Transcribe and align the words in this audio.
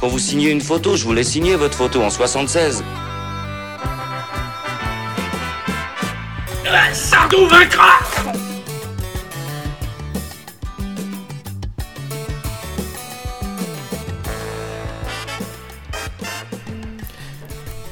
Pour 0.00 0.10
vous 0.10 0.18
signer 0.18 0.50
une 0.50 0.60
photo, 0.60 0.96
je 0.96 1.04
voulais 1.04 1.24
signer 1.24 1.56
votre 1.56 1.76
photo 1.76 2.02
en 2.02 2.10
76. 2.10 2.84
Sardou 6.92 7.46
vaincra 7.46 7.98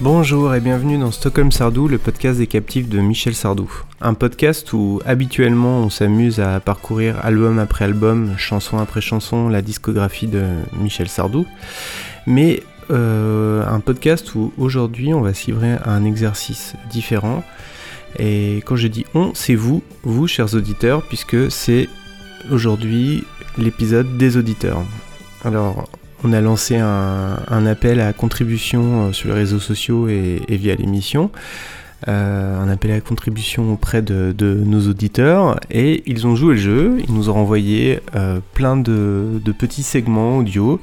Bonjour 0.04 0.54
et 0.54 0.60
bienvenue 0.60 0.98
dans 0.98 1.10
Stockholm 1.10 1.50
Sardou, 1.50 1.88
le 1.88 1.96
podcast 1.96 2.38
des 2.38 2.46
captifs 2.46 2.90
de 2.90 3.00
Michel 3.00 3.34
Sardou. 3.34 3.72
Un 4.02 4.12
podcast 4.12 4.70
où 4.74 5.00
habituellement 5.06 5.78
on 5.78 5.88
s'amuse 5.88 6.40
à 6.40 6.60
parcourir 6.60 7.24
album 7.24 7.58
après 7.58 7.86
album, 7.86 8.34
chanson 8.36 8.76
après 8.76 9.00
chanson, 9.00 9.48
la 9.48 9.62
discographie 9.62 10.26
de 10.26 10.44
Michel 10.78 11.08
Sardou. 11.08 11.46
Mais 12.26 12.62
euh, 12.90 13.66
un 13.66 13.80
podcast 13.80 14.34
où 14.34 14.52
aujourd'hui 14.58 15.14
on 15.14 15.22
va 15.22 15.32
se 15.32 15.46
livrer 15.46 15.72
à 15.72 15.92
un 15.92 16.04
exercice 16.04 16.74
différent. 16.90 17.42
Et 18.18 18.56
quand 18.66 18.76
je 18.76 18.88
dis 18.88 19.06
on, 19.14 19.32
c'est 19.32 19.54
vous, 19.54 19.82
vous 20.02 20.28
chers 20.28 20.54
auditeurs, 20.54 21.00
puisque 21.00 21.50
c'est 21.50 21.88
aujourd'hui 22.50 23.24
l'épisode 23.56 24.18
des 24.18 24.36
auditeurs. 24.36 24.82
Alors 25.46 25.88
on 26.24 26.32
a 26.32 26.40
lancé 26.40 26.76
un, 26.76 27.66
appel 27.66 28.00
à 28.00 28.12
contribution 28.12 29.08
euh, 29.08 29.12
sur 29.12 29.28
les 29.28 29.34
réseaux 29.34 29.58
sociaux 29.58 30.08
et, 30.08 30.40
via 30.48 30.74
l'émission. 30.74 31.30
Euh, 32.08 32.62
un 32.62 32.68
appel 32.68 32.92
à 32.92 33.00
contribution 33.00 33.72
auprès 33.72 34.02
de, 34.02 34.34
nos 34.64 34.88
auditeurs 34.88 35.60
et 35.70 36.02
ils 36.06 36.26
ont 36.26 36.34
joué 36.34 36.54
le 36.54 36.60
jeu, 36.60 36.98
ils 37.06 37.14
nous 37.14 37.30
ont 37.30 37.34
renvoyé 37.34 38.00
euh, 38.14 38.40
plein 38.54 38.76
de, 38.76 39.40
petits 39.58 39.82
segments 39.82 40.38
audio 40.38 40.80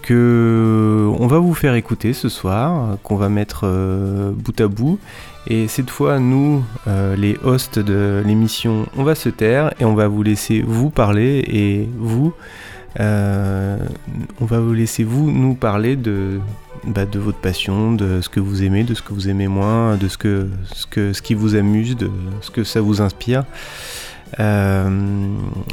que 0.00 1.08
on 1.20 1.28
va 1.28 1.38
vous 1.38 1.54
faire 1.54 1.74
écouter 1.74 2.12
ce 2.12 2.28
soir, 2.28 2.98
qu'on 3.04 3.14
va 3.14 3.28
mettre 3.28 3.68
bout 4.32 4.60
à 4.60 4.66
bout. 4.66 4.98
Et 5.46 5.68
cette 5.68 5.90
fois, 5.90 6.18
nous, 6.18 6.64
les 7.16 7.36
hosts 7.44 7.78
de 7.78 8.20
l'émission, 8.26 8.86
on 8.96 9.04
va 9.04 9.14
se 9.14 9.28
taire 9.28 9.72
et 9.78 9.84
on 9.84 9.94
va 9.94 10.08
vous 10.08 10.24
laisser 10.24 10.60
vous 10.60 10.90
parler 10.90 11.44
et 11.46 11.88
vous 11.98 12.34
euh, 13.00 13.78
on 14.40 14.44
va 14.44 14.60
vous 14.60 14.72
laisser 14.72 15.04
vous 15.04 15.30
nous 15.30 15.54
parler 15.54 15.96
de, 15.96 16.40
bah, 16.84 17.06
de 17.06 17.18
votre 17.18 17.38
passion, 17.38 17.92
de 17.92 18.20
ce 18.20 18.28
que 18.28 18.40
vous 18.40 18.62
aimez, 18.62 18.84
de 18.84 18.94
ce 18.94 19.02
que 19.02 19.12
vous 19.12 19.28
aimez 19.28 19.48
moins, 19.48 19.96
de 19.96 20.08
ce, 20.08 20.18
que, 20.18 20.48
ce, 20.74 20.86
que, 20.86 21.12
ce 21.12 21.22
qui 21.22 21.34
vous 21.34 21.54
amuse, 21.54 21.96
de 21.96 22.10
ce 22.42 22.50
que 22.50 22.64
ça 22.64 22.80
vous 22.80 23.00
inspire, 23.00 23.44
euh, 24.40 25.28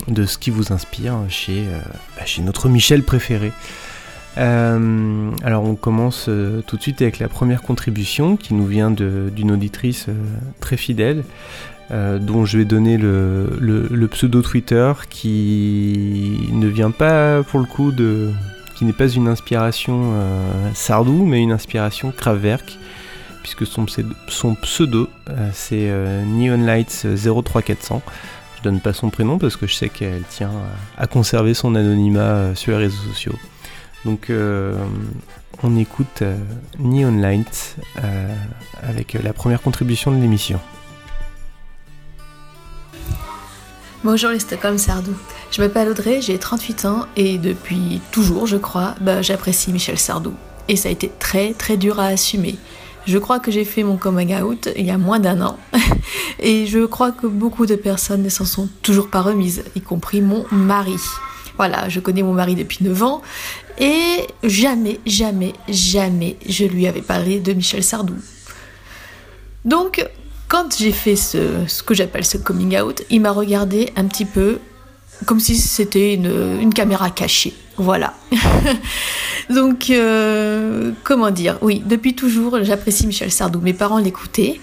de 0.08 0.26
ce 0.26 0.38
qui 0.38 0.50
vous 0.50 0.72
inspire 0.72 1.16
chez, 1.30 1.66
euh, 1.68 1.80
bah, 2.18 2.26
chez 2.26 2.42
notre 2.42 2.70
Michel 2.70 3.04
préféré. 3.04 3.52
Alors 4.38 5.66
on 5.66 5.76
commence 5.76 6.30
tout 6.66 6.78
de 6.78 6.82
suite 6.82 7.02
avec 7.02 7.20
la 7.20 7.28
première 7.28 7.62
contribution 7.62 8.38
qui 8.38 8.54
nous 8.54 8.66
vient 8.66 8.90
d'une 8.90 9.52
auditrice 9.52 10.06
très 10.62 10.78
fidèle. 10.78 11.26
Euh, 11.92 12.20
dont 12.20 12.46
je 12.46 12.60
vais 12.60 12.66
donner 12.66 12.98
le, 12.98 13.50
le, 13.60 14.08
pseudo 14.10 14.44
Twitter 14.44 14.94
qui 15.10 16.48
ne 16.52 16.68
vient 16.68 16.92
pas 16.92 17.42
pour 17.42 17.60
le 17.60 17.66
coup 17.66 17.92
de. 17.92 18.30
qui 18.76 18.86
n'est 18.86 18.94
pas 18.94 19.08
une 19.08 19.28
inspiration 19.28 20.12
euh, 20.14 20.70
Sardou, 20.76 21.26
mais 21.26 21.42
une 21.42 21.52
inspiration 21.52 22.12
Kraftwerk, 22.12 22.78
puisque 23.42 23.66
son, 23.66 23.88
son 24.28 24.54
pseudo 24.54 25.10
euh, 25.30 25.50
c'est 25.52 25.90
Neon 26.28 26.64
Lights 26.64 27.08
03400. 27.16 28.04
Je 28.58 28.62
donne 28.62 28.82
pas 28.82 28.94
son 28.94 29.10
prénom 29.10 29.40
parce 29.40 29.56
que 29.56 29.66
je 29.66 29.74
sais 29.74 29.90
qu'elle 29.90 30.24
tient 30.30 30.52
à 30.96 31.08
conserver 31.08 31.56
son 31.56 31.74
anonymat 31.74 32.54
sur 32.54 32.74
les 32.74 32.84
réseaux 32.86 33.02
sociaux. 33.10 33.36
Donc 34.06 34.32
on 35.64 35.76
écoute 35.78 36.24
Neon 36.78 37.20
Lights 37.20 37.78
avec 38.84 39.14
la 39.14 39.34
première 39.34 39.62
contribution 39.62 40.12
de 40.12 40.18
l'émission. 40.18 40.60
Bonjour 44.02 44.30
les 44.30 44.40
Stockholm 44.40 44.78
Sardou. 44.78 45.14
Je 45.52 45.62
m'appelle 45.62 45.90
Audrey, 45.90 46.22
j'ai 46.22 46.38
38 46.38 46.86
ans 46.86 47.06
et 47.18 47.38
depuis 47.38 48.00
toujours, 48.14 48.48
je 48.48 48.56
crois, 48.56 48.96
bah, 49.02 49.22
j'apprécie 49.22 49.74
Michel 49.74 50.00
Sardou. 50.00 50.34
Et 50.70 50.78
ça 50.78 50.88
a 50.88 50.92
été 50.94 51.12
très 51.20 51.52
très 51.52 51.76
dur 51.76 52.00
à 52.00 52.06
assumer. 52.06 52.56
Je 53.06 53.18
crois 53.18 53.42
que 53.42 53.52
j'ai 53.52 53.66
fait 53.66 53.84
mon 53.84 53.98
coming 53.98 54.42
out 54.42 54.70
il 54.78 54.86
y 54.86 54.92
a 54.92 54.98
moins 54.98 55.20
d'un 55.20 55.42
an. 55.42 55.60
et 56.40 56.66
je 56.66 56.86
crois 56.86 57.12
que 57.12 57.28
beaucoup 57.28 57.66
de 57.66 57.76
personnes 57.76 58.24
ne 58.24 58.30
s'en 58.30 58.46
sont 58.46 58.70
toujours 58.84 59.10
pas 59.10 59.22
remises, 59.22 59.66
y 59.76 59.82
compris 59.82 60.22
mon 60.22 60.46
mari. 60.50 60.96
Voilà, 61.58 61.90
je 61.90 62.00
connais 62.00 62.24
mon 62.24 62.34
mari 62.34 62.56
depuis 62.56 62.86
9 62.86 63.04
ans 63.04 63.22
et 63.80 64.28
jamais, 64.44 65.02
jamais, 65.06 65.52
jamais 65.68 66.38
je 66.48 66.64
lui 66.64 66.88
avais 66.88 67.02
parlé 67.02 67.42
de 67.42 67.52
Michel 67.52 67.84
Sardou. 67.84 68.16
Donc, 69.66 70.08
quand 70.50 70.76
j'ai 70.78 70.92
fait 70.92 71.16
ce, 71.16 71.84
que 71.84 71.94
j'appelle 71.94 72.26
ce 72.26 72.38
coming 72.38 72.78
out, 72.82 73.04
il 73.10 73.22
m'a 73.22 73.32
regardé 73.32 73.92
un 73.96 74.06
petit 74.06 74.26
peu 74.26 74.58
comme 75.26 75.40
si 75.40 75.56
c'était 75.56 76.16
une, 76.16 76.74
caméra 76.74 77.10
cachée. 77.12 77.54
Voilà. 77.78 78.14
Donc, 79.50 79.90
euh, 79.90 80.92
comment 81.04 81.30
dire? 81.30 81.58
Oui, 81.62 81.84
depuis 81.86 82.16
toujours, 82.16 82.64
j'apprécie 82.64 83.06
Michel 83.06 83.32
Sardou. 83.32 83.62
Mes 83.62 83.74
parents 83.74 84.00
l'écoutaient. 84.00 84.60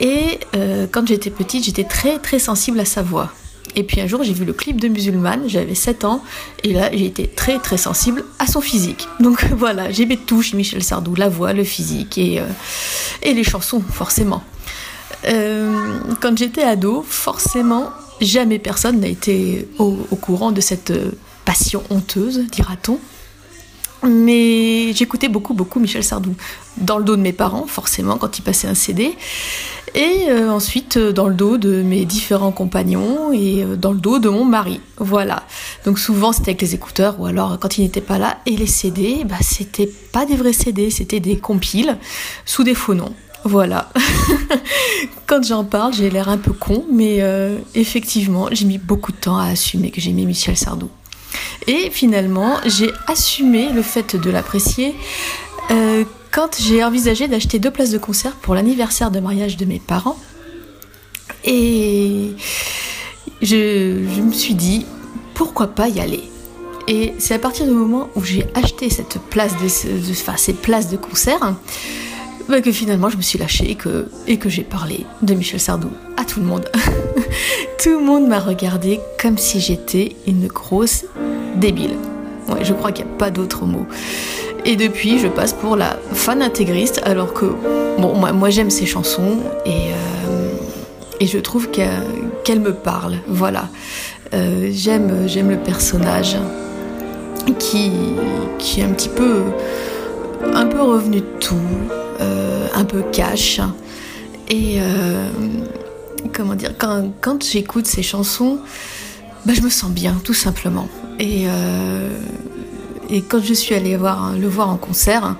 Et 0.00 0.38
euh, 0.54 0.86
quand 0.90 1.06
j'étais 1.06 1.30
petite, 1.30 1.64
j'étais 1.64 1.84
très 1.84 2.18
très 2.18 2.38
sensible 2.38 2.78
à 2.80 2.84
sa 2.84 3.02
voix. 3.02 3.32
Et 3.76 3.82
puis 3.82 4.00
un 4.00 4.06
jour, 4.06 4.22
j'ai 4.22 4.32
vu 4.32 4.44
le 4.44 4.52
clip 4.52 4.80
de 4.80 4.86
Musulmane, 4.86 5.48
j'avais 5.48 5.74
7 5.74 6.04
ans, 6.04 6.22
et 6.62 6.72
là, 6.72 6.90
j'ai 6.92 7.06
été 7.06 7.26
très 7.26 7.58
très 7.58 7.76
sensible 7.76 8.24
à 8.38 8.46
son 8.46 8.60
physique. 8.60 9.08
Donc 9.18 9.44
voilà, 9.56 9.90
j'aimais 9.90 10.18
tout 10.18 10.42
chez 10.42 10.56
Michel 10.56 10.82
Sardou, 10.82 11.16
la 11.16 11.28
voix, 11.28 11.52
le 11.52 11.64
physique 11.64 12.18
et, 12.18 12.38
euh, 12.38 12.44
et 13.22 13.34
les 13.34 13.42
chansons, 13.42 13.80
forcément. 13.80 14.44
Euh, 15.26 15.98
quand 16.20 16.36
j'étais 16.36 16.62
ado, 16.62 17.04
forcément, 17.06 17.90
jamais 18.20 18.58
personne 18.58 19.00
n'a 19.00 19.08
été 19.08 19.68
au, 19.78 19.92
courant 20.20 20.52
de 20.52 20.60
cette 20.60 20.92
passion 21.44 21.82
honteuse, 21.90 22.44
dira-t-on. 22.50 22.98
Mais 24.06 24.92
j'écoutais 24.92 25.28
beaucoup, 25.28 25.54
beaucoup 25.54 25.80
Michel 25.80 26.04
Sardou. 26.04 26.34
Dans 26.76 26.98
le 26.98 27.04
dos 27.04 27.16
de 27.16 27.22
mes 27.22 27.32
parents, 27.32 27.66
forcément, 27.66 28.18
quand 28.18 28.38
ils 28.38 28.42
passaient 28.42 28.68
un 28.68 28.74
CD. 28.74 29.16
Et 29.94 30.26
euh, 30.28 30.50
ensuite, 30.50 30.98
dans 30.98 31.28
le 31.28 31.34
dos 31.34 31.56
de 31.56 31.82
mes 31.82 32.04
différents 32.04 32.50
compagnons 32.50 33.32
et 33.32 33.62
euh, 33.62 33.76
dans 33.76 33.92
le 33.92 33.98
dos 33.98 34.18
de 34.18 34.28
mon 34.28 34.44
mari. 34.44 34.80
Voilà. 34.98 35.44
Donc 35.86 35.98
souvent, 35.98 36.32
c'était 36.32 36.50
avec 36.50 36.62
les 36.62 36.74
écouteurs 36.74 37.20
ou 37.20 37.26
alors 37.26 37.58
quand 37.60 37.78
ils 37.78 37.82
n'étaient 37.82 38.00
pas 38.00 38.18
là. 38.18 38.38
Et 38.44 38.56
les 38.56 38.66
CD, 38.66 39.24
bah, 39.24 39.36
c'était 39.40 39.86
pas 39.86 40.26
des 40.26 40.36
vrais 40.36 40.52
CD, 40.52 40.90
c'était 40.90 41.20
des 41.20 41.38
compiles 41.38 41.96
sous 42.44 42.64
des 42.64 42.74
faux 42.74 42.94
noms. 42.94 43.14
Voilà. 43.44 43.90
Quand 45.26 45.42
j'en 45.42 45.64
parle, 45.64 45.92
j'ai 45.94 46.10
l'air 46.10 46.28
un 46.28 46.38
peu 46.38 46.52
con, 46.52 46.84
mais 46.90 47.18
euh, 47.20 47.58
effectivement, 47.74 48.48
j'ai 48.52 48.64
mis 48.64 48.78
beaucoup 48.78 49.12
de 49.12 49.16
temps 49.16 49.36
à 49.36 49.46
assumer 49.48 49.90
que 49.90 50.00
j'aimais 50.00 50.24
Michel 50.24 50.56
Sardou. 50.56 50.88
Et 51.66 51.90
finalement, 51.90 52.56
j'ai 52.66 52.90
assumé 53.06 53.70
le 53.70 53.82
fait 53.82 54.16
de 54.16 54.30
l'apprécier 54.30 54.94
euh, 55.70 56.04
quand 56.30 56.58
j'ai 56.60 56.82
envisagé 56.84 57.28
d'acheter 57.28 57.58
deux 57.58 57.70
places 57.70 57.90
de 57.90 57.98
concert 57.98 58.32
pour 58.32 58.54
l'anniversaire 58.54 59.10
de 59.10 59.20
mariage 59.20 59.56
de 59.56 59.64
mes 59.64 59.78
parents. 59.78 60.18
Et 61.44 62.32
je, 63.42 64.20
me 64.20 64.32
suis 64.32 64.54
dit, 64.54 64.86
pourquoi 65.34 65.68
pas 65.68 65.88
y 65.88 66.00
aller? 66.00 66.24
Et 66.86 67.14
c'est 67.18 67.34
à 67.34 67.38
partir 67.38 67.66
du 67.66 67.72
moment 67.72 68.08
où 68.14 68.24
j'ai 68.24 68.46
acheté 68.54 68.90
cette 68.90 69.18
place 69.30 69.52
enfin, 70.10 70.36
ces 70.36 70.52
places 70.52 70.90
de 70.90 70.96
concert 70.96 71.54
que 72.62 72.72
finalement 72.72 73.08
je 73.08 73.16
me 73.16 73.22
suis 73.22 73.38
lâchée 73.38 73.70
et 73.70 74.36
que, 74.36 74.48
j'ai 74.48 74.62
parlé 74.62 75.06
de 75.22 75.34
Michel 75.34 75.60
Sardou 75.60 75.90
à 76.16 76.24
tout 76.24 76.40
le 76.40 76.46
monde. 76.46 76.68
tout 77.82 77.90
le 77.90 78.04
monde 78.04 78.28
m'a 78.28 78.38
regardé 78.38 79.00
comme 79.20 79.38
si 79.38 79.60
j'étais 79.60 80.16
une 80.26 80.46
grosse 80.46 81.04
débile. 81.56 81.96
Ouais, 82.48 82.64
je 82.64 82.72
crois 82.72 82.92
qu'il 82.92 83.06
n'y 83.06 83.12
a 83.12 83.14
pas 83.16 83.30
d'autre 83.30 83.64
mot. 83.64 83.86
Et 84.66 84.76
depuis, 84.76 85.18
je 85.18 85.28
passe 85.28 85.52
pour 85.52 85.76
la 85.76 85.98
fan 86.12 86.40
intégriste, 86.40 87.02
alors 87.04 87.34
que, 87.34 87.46
bon, 87.98 88.14
moi, 88.14 88.50
j'aime 88.50 88.70
ses 88.70 88.86
chansons 88.86 89.38
et, 89.66 89.92
euh, 89.92 91.26
je 91.26 91.38
trouve 91.38 91.70
qu'elle 91.70 91.88
qu 92.44 92.58
me 92.58 92.72
parle. 92.72 93.16
Voilà. 93.26 93.68
Euh, 94.34 94.68
j'aime, 94.72 95.26
j'aime 95.26 95.50
le 95.50 95.56
personnage 95.56 96.36
qui, 97.58 97.92
qui 98.58 98.80
est 98.80 98.84
un 98.84 98.90
petit 98.90 99.08
peu, 99.08 99.42
un 100.54 100.66
peu 100.66 100.82
revenu 100.82 101.20
de 101.20 101.26
tout. 101.40 101.56
Euh, 102.20 102.68
un 102.74 102.84
peu 102.84 103.02
cash. 103.12 103.60
Et 104.48 104.78
comment 106.32 106.54
dire, 106.54 106.72
quand, 106.76 107.12
quand 107.20 107.42
j'écoute 107.42 107.86
ces 107.86 108.02
chansons, 108.02 108.58
bah, 109.46 109.52
je 109.54 109.62
me 109.62 109.70
sens 109.70 109.90
bien, 109.90 110.20
tout 110.22 110.34
simplement. 110.34 110.88
Et, 111.18 111.46
et 113.10 113.22
quand 113.22 113.42
je 113.42 113.54
suis 113.54 113.74
allée 113.74 113.96
voir, 113.96 114.34
le 114.38 114.48
voir 114.48 114.68
en 114.68 114.76
concert, 114.76 115.36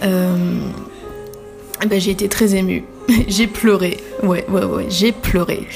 bah, 0.00 1.98
j'ai 1.98 2.10
été 2.10 2.28
très 2.28 2.54
émue. 2.54 2.84
j'ai 3.28 3.46
pleuré. 3.46 3.98
Ouais, 4.22 4.44
ouais, 4.48 4.64
ouais, 4.64 4.86
j'ai 4.88 5.12
pleuré. 5.12 5.66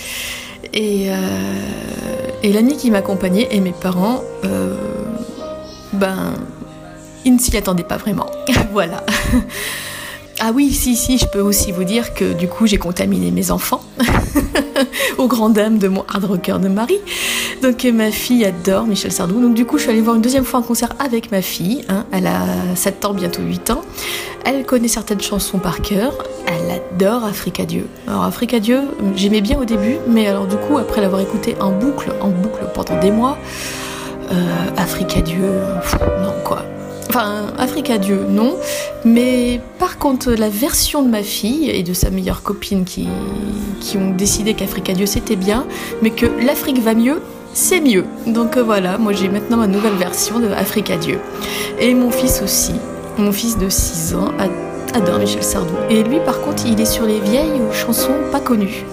Et, 0.72 1.06
euh, 1.08 1.16
et 2.42 2.52
l'ami 2.52 2.76
qui 2.76 2.90
m'accompagnait 2.90 3.48
et 3.50 3.60
mes 3.60 3.72
parents, 3.72 4.22
euh, 4.44 4.75
ben, 5.92 6.34
ils 7.25 7.34
ne 7.34 7.38
s'y 7.38 7.56
attendaient 7.56 7.84
pas 7.84 7.96
vraiment. 7.96 8.26
voilà. 8.72 9.04
Ah 10.46 10.50
oui, 10.55 10.75
si, 10.75 10.94
si, 10.94 11.17
je 11.17 11.25
peux 11.26 11.41
aussi 11.41 11.73
vous 11.73 11.85
dire 11.85 12.12
que 12.12 12.35
du 12.35 12.49
coup 12.49 12.67
j'ai 12.67 12.76
contaminé 12.76 13.31
mes 13.31 13.50
enfants 13.50 13.81
aux 15.19 15.26
grandes 15.26 15.55
dames 15.55 15.79
de 15.79 15.88
mon 15.88 16.05
hard 16.06 16.26
rocker 16.26 16.58
de 16.61 16.69
Marie. 16.69 16.99
Donc 17.62 17.82
ma 17.85 18.11
fille 18.11 18.44
adore 18.44 18.87
Michel 18.87 19.11
Sardou. 19.11 19.41
Donc 19.41 19.55
du 19.55 19.64
coup 19.64 19.79
je 19.79 19.85
suis 19.85 19.91
allée 19.91 20.02
voir 20.02 20.17
une 20.17 20.20
deuxième 20.20 20.44
fois 20.44 20.61
un 20.61 20.62
concert 20.62 20.91
avec 20.99 21.32
ma 21.32 21.41
fille. 21.41 21.87
Hein. 21.88 22.05
Elle 22.12 22.26
a 22.26 22.44
7 22.75 23.06
ans, 23.06 23.14
bientôt 23.14 23.41
8 23.41 23.70
ans. 23.70 23.81
Elle 24.44 24.67
connaît 24.67 24.88
certaines 24.88 25.23
chansons 25.23 25.56
par 25.56 25.81
cœur. 25.81 26.12
Elle 26.46 26.79
adore 26.79 27.25
Africa 27.25 27.64
Dieu. 27.64 27.87
Alors 28.06 28.25
Africa 28.25 28.61
Dieu, 28.61 28.82
j'aimais 29.17 29.41
bien 29.41 29.58
au 29.58 29.64
début, 29.64 29.96
mais 30.06 30.26
alors 30.26 30.46
du 30.46 30.56
coup 30.56 30.76
après 30.76 31.00
l'avoir 31.00 31.23
écouté 31.23 31.56
en 31.58 31.70
boucle, 31.70 32.12
en 32.20 32.29
boucle 32.29 32.67
pendant 32.75 33.00
des 33.00 33.11
mois, 33.11 33.38
euh, 34.31 34.35
Africa 34.76 35.23
Dieu, 35.23 35.49
non 36.23 36.35
quoi. 36.44 36.74
Enfin, 37.16 37.46
Africa 37.58 37.96
Dieu, 37.96 38.26
non. 38.28 38.56
Mais 39.05 39.61
par 39.78 39.99
contre, 39.99 40.32
la 40.32 40.49
version 40.49 41.00
de 41.00 41.08
ma 41.08 41.22
fille 41.22 41.70
et 41.70 41.84
de 41.84 41.93
sa 41.93 42.11
meilleure 42.11 42.43
copine 42.43 42.84
qui, 42.84 43.06
qui 43.81 43.96
ont 43.99 44.11
décidé 44.11 44.55
qu'Africa 44.55 44.94
Dieu 44.94 45.06
c'était 45.06 45.37
bien, 45.37 45.64
mais 46.02 46.11
que 46.11 46.26
l'Afrique 46.44 46.82
va 46.82 46.93
mieux, 46.93 47.22
c'est 47.52 47.78
mieux. 47.78 48.05
Donc 48.26 48.56
euh, 48.56 48.64
voilà, 48.64 48.99
moi 48.99 49.12
j'ai 49.12 49.28
maintenant 49.28 49.58
ma 49.58 49.69
nouvelle 49.69 49.93
version 49.93 50.40
de 50.40 50.49
Africa 50.49 50.96
Dieu. 50.96 51.20
Et 51.78 51.94
mon 51.94 52.11
fils 52.11 52.43
aussi, 52.43 52.72
mon 53.17 53.31
fils 53.31 53.58
de 53.58 53.69
6 53.69 54.17
ans, 54.17 54.32
adore 54.93 55.20
Michel 55.20 55.44
Sardou. 55.44 55.75
Et 55.90 56.02
lui, 56.02 56.19
par 56.19 56.40
contre, 56.40 56.67
il 56.67 56.81
est 56.81 56.84
sur 56.84 57.06
les 57.06 57.20
vieilles 57.20 57.60
chansons 57.72 58.10
pas 58.32 58.40
connues. 58.40 58.84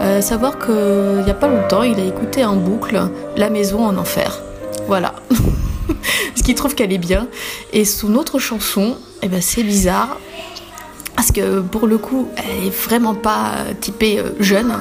Euh, 0.00 0.20
savoir 0.20 0.58
qu'il 0.58 1.22
n'y 1.24 1.30
a 1.30 1.34
pas 1.34 1.46
longtemps, 1.46 1.84
il 1.84 2.00
a 2.00 2.04
écouté 2.04 2.44
en 2.44 2.56
boucle 2.56 3.00
La 3.36 3.50
maison 3.50 3.86
en 3.86 3.96
enfer. 3.98 4.40
Voilà. 4.88 5.14
parce 6.30 6.42
qu'il 6.42 6.54
trouve 6.54 6.74
qu'elle 6.74 6.92
est 6.92 6.98
bien. 6.98 7.28
Et 7.72 7.84
son 7.84 8.14
autre 8.14 8.38
chanson, 8.38 8.96
eh 9.22 9.28
ben, 9.28 9.40
c'est 9.40 9.62
bizarre. 9.62 10.18
Parce 11.16 11.30
que 11.30 11.60
pour 11.60 11.86
le 11.86 11.98
coup, 11.98 12.28
elle 12.36 12.68
est 12.68 12.70
vraiment 12.70 13.14
pas 13.14 13.52
typée 13.80 14.18
euh, 14.18 14.30
jeune. 14.40 14.74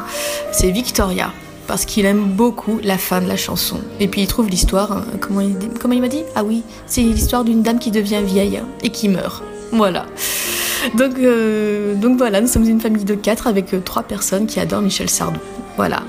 C'est 0.51 0.71
Victoria. 0.71 1.31
Parce 1.67 1.85
qu'il 1.85 2.05
aime 2.05 2.23
beaucoup 2.23 2.79
la 2.83 2.97
fin 2.97 3.21
de 3.21 3.27
la 3.27 3.37
chanson. 3.37 3.79
Et 3.99 4.07
puis 4.07 4.21
il 4.21 4.27
trouve 4.27 4.49
l'histoire. 4.49 4.91
Hein, 4.91 5.05
comment 5.19 5.41
il, 5.41 5.55
comment 5.79 5.93
il 5.93 6.01
m'a 6.01 6.07
dit? 6.07 6.23
Ah 6.35 6.43
oui, 6.43 6.63
c'est 6.85 7.01
l'histoire 7.01 7.43
d'une 7.43 7.61
dame 7.61 7.79
qui 7.79 7.91
devient 7.91 8.21
vieille 8.23 8.61
et 8.83 8.89
qui 8.89 9.07
meurt. 9.07 9.43
Voilà. 9.71 10.05
Donc, 10.95 11.17
euh, 11.19 11.95
donc 11.95 12.17
voilà, 12.17 12.41
nous 12.41 12.47
sommes 12.47 12.67
une 12.67 12.81
famille 12.81 13.05
de 13.05 13.15
quatre 13.15 13.47
avec 13.47 13.73
euh, 13.73 13.79
trois 13.79 14.03
personnes 14.03 14.47
qui 14.47 14.59
adorent 14.59 14.81
Michel 14.81 15.09
Sardou. 15.09 15.39
Voilà. 15.77 16.03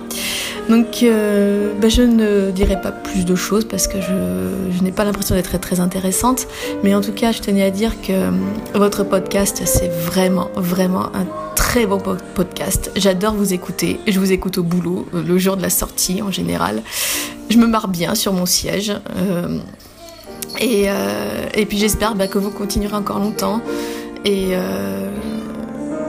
Donc 0.68 1.02
euh, 1.02 1.72
bah, 1.80 1.88
je 1.88 2.02
ne 2.02 2.50
dirai 2.50 2.80
pas 2.80 2.92
plus 2.92 3.24
de 3.24 3.34
choses 3.34 3.64
parce 3.64 3.88
que 3.88 3.98
je, 4.00 4.82
n'ai 4.82 4.92
pas 4.92 5.04
l'impression 5.04 5.34
d'être 5.34 5.58
très, 5.60 5.80
intéressante. 5.80 6.46
Mais 6.82 6.94
en 6.94 7.00
tout 7.00 7.12
cas, 7.12 7.32
je 7.32 7.40
tenais 7.40 7.62
à 7.62 7.70
dire 7.70 8.00
que 8.00 8.12
euh, 8.12 8.30
votre 8.74 9.04
podcast, 9.04 9.62
c'est 9.64 9.88
vraiment, 9.88 10.50
vraiment 10.54 11.06
un 11.14 11.26
très 11.56 11.86
bon 11.86 12.00
podcast. 12.34 12.90
J'adore 12.96 13.34
vous 13.34 13.52
écouter. 13.52 14.00
Je 14.06 14.18
vous 14.18 14.32
écoute 14.32 14.58
au 14.58 14.62
boulot, 14.62 15.06
euh, 15.14 15.22
le 15.22 15.38
jour 15.38 15.56
de 15.56 15.62
la 15.62 15.70
sortie 15.70 16.22
en 16.22 16.30
général. 16.30 16.82
Je 17.50 17.58
me 17.58 17.66
marre 17.66 17.88
bien 17.88 18.14
sur 18.14 18.32
mon 18.32 18.46
siège. 18.46 18.92
et, 20.60 21.66
puis 21.66 21.78
j'espère 21.78 22.14
bah, 22.14 22.28
que 22.28 22.38
vous 22.38 22.50
continuerez 22.50 22.96
encore 22.96 23.18
longtemps. 23.18 23.60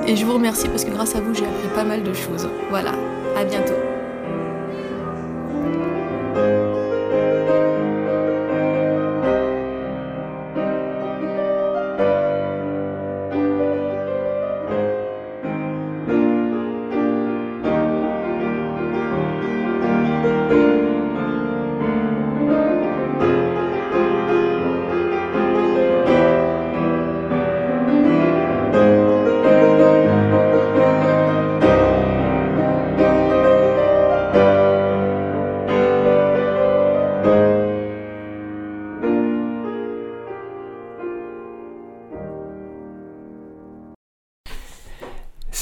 Et 0.07 0.15
je 0.15 0.25
vous 0.25 0.33
remercie 0.33 0.67
parce 0.67 0.85
que 0.85 0.91
grâce 0.91 1.15
à 1.15 1.21
vous, 1.21 1.33
j'ai 1.33 1.45
appris 1.45 1.67
pas 1.75 1.83
mal 1.83 2.03
de 2.03 2.13
choses. 2.13 2.49
Voilà, 2.69 2.93
à 3.35 3.43
bientôt. 3.43 3.92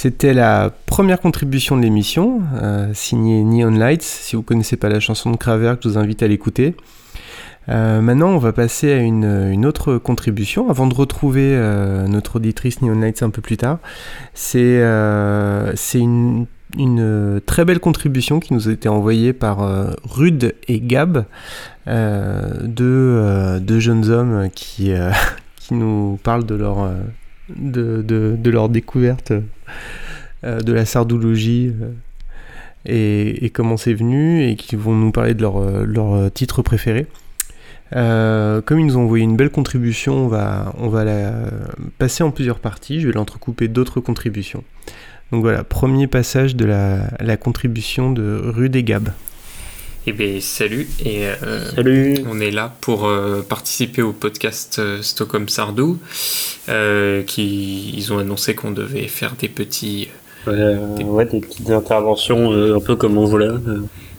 C'était 0.01 0.33
la 0.33 0.71
première 0.87 1.21
contribution 1.21 1.77
de 1.77 1.83
l'émission, 1.83 2.41
euh, 2.59 2.91
signée 2.95 3.43
Neon 3.43 3.69
Lights. 3.69 4.01
Si 4.01 4.35
vous 4.35 4.41
ne 4.41 4.47
connaissez 4.47 4.75
pas 4.75 4.89
la 4.89 4.99
chanson 4.99 5.29
de 5.29 5.37
Kraverk, 5.37 5.79
je 5.83 5.89
vous 5.89 5.97
invite 5.99 6.23
à 6.23 6.27
l'écouter. 6.27 6.75
Euh, 7.69 8.01
maintenant, 8.01 8.29
on 8.29 8.39
va 8.39 8.51
passer 8.51 8.91
à 8.93 8.97
une, 8.97 9.63
autre 9.63 9.99
contribution 9.99 10.71
avant 10.71 10.87
de 10.87 10.95
retrouver 10.95 11.51
euh, 11.53 12.07
notre 12.07 12.37
auditrice 12.37 12.81
Neon 12.81 12.99
Lights 12.99 13.21
un 13.21 13.29
peu 13.29 13.43
plus 13.43 13.57
tard. 13.57 13.77
C'est 14.33 14.81
une, 15.93 16.47
très 17.45 17.63
belle 17.63 17.79
contribution 17.79 18.39
qui 18.39 18.55
nous 18.55 18.69
a 18.69 18.71
été 18.71 18.89
envoyée 18.89 19.33
par 19.33 19.59
Rude 20.03 20.55
et 20.67 20.79
Gab, 20.79 21.25
deux, 21.85 23.79
jeunes 23.79 24.09
hommes 24.09 24.49
qui, 24.55 24.93
qui 25.57 25.75
nous 25.75 26.17
parlent 26.23 26.47
de 26.47 26.55
leur 26.55 26.89
de, 27.57 28.49
leur 28.49 28.69
découverte 28.69 29.33
euh, 30.43 30.59
de 30.59 30.73
la 30.73 30.85
sardologie 30.85 31.73
euh, 31.81 33.35
et, 33.41 33.49
comment 33.51 33.77
c'est 33.77 33.93
venu 33.93 34.43
et 34.43 34.55
qui 34.55 34.75
vont 34.75 34.93
nous 34.93 35.11
parler 35.11 35.33
de 35.33 35.41
leur, 35.41 35.57
euh, 35.57 35.85
leur 35.85 36.31
titre 36.31 36.61
préféré. 36.61 37.07
comme 37.91 38.79
ils 38.79 38.85
nous 38.85 38.97
ont 38.97 39.03
envoyé 39.03 39.23
une 39.23 39.35
belle 39.35 39.51
contribution, 39.51 40.13
on 40.13 40.27
va, 40.27 40.73
on 40.77 40.89
va 40.89 41.03
la 41.03 41.33
passer 41.97 42.23
en 42.23 42.31
plusieurs 42.31 42.59
parties. 42.59 43.01
Je 43.01 43.07
vais 43.07 43.13
l'entrecouper 43.13 43.67
d'autres 43.67 43.99
contributions. 43.99 44.63
Donc 45.31 45.41
voilà, 45.41 45.63
premier 45.63 46.07
passage 46.07 46.55
de 46.55 46.65
la, 46.65 47.09
la 47.19 47.37
contribution 47.37 48.11
de 48.11 48.41
Rude 48.43 48.75
et 48.75 48.83
Gab. 48.83 49.09
Eh 50.07 50.13
bien, 50.13 50.39
salut. 50.41 50.87
Et 51.05 51.27
euh, 51.27 51.69
salut. 51.75 52.15
On 52.27 52.39
est 52.39 52.49
là 52.49 52.73
pour 52.81 53.05
euh, 53.05 53.43
participer 53.47 54.01
au 54.01 54.13
podcast 54.13 54.77
euh, 54.79 55.03
Stockholm 55.03 55.47
Sardou. 55.47 55.99
qui, 57.27 57.93
ils 57.95 58.11
ont 58.11 58.17
annoncé 58.17 58.55
qu'on 58.55 58.71
devait 58.71 59.07
faire 59.07 59.35
des 59.37 59.47
petits. 59.47 60.07
des... 60.47 61.03
Ouais, 61.03 61.25
des 61.25 61.39
petites 61.39 61.69
interventions 61.69 62.51
un 62.51 62.79
peu 62.79 62.95
comme 62.95 63.15
on 63.19 63.25
voulait 63.25 63.51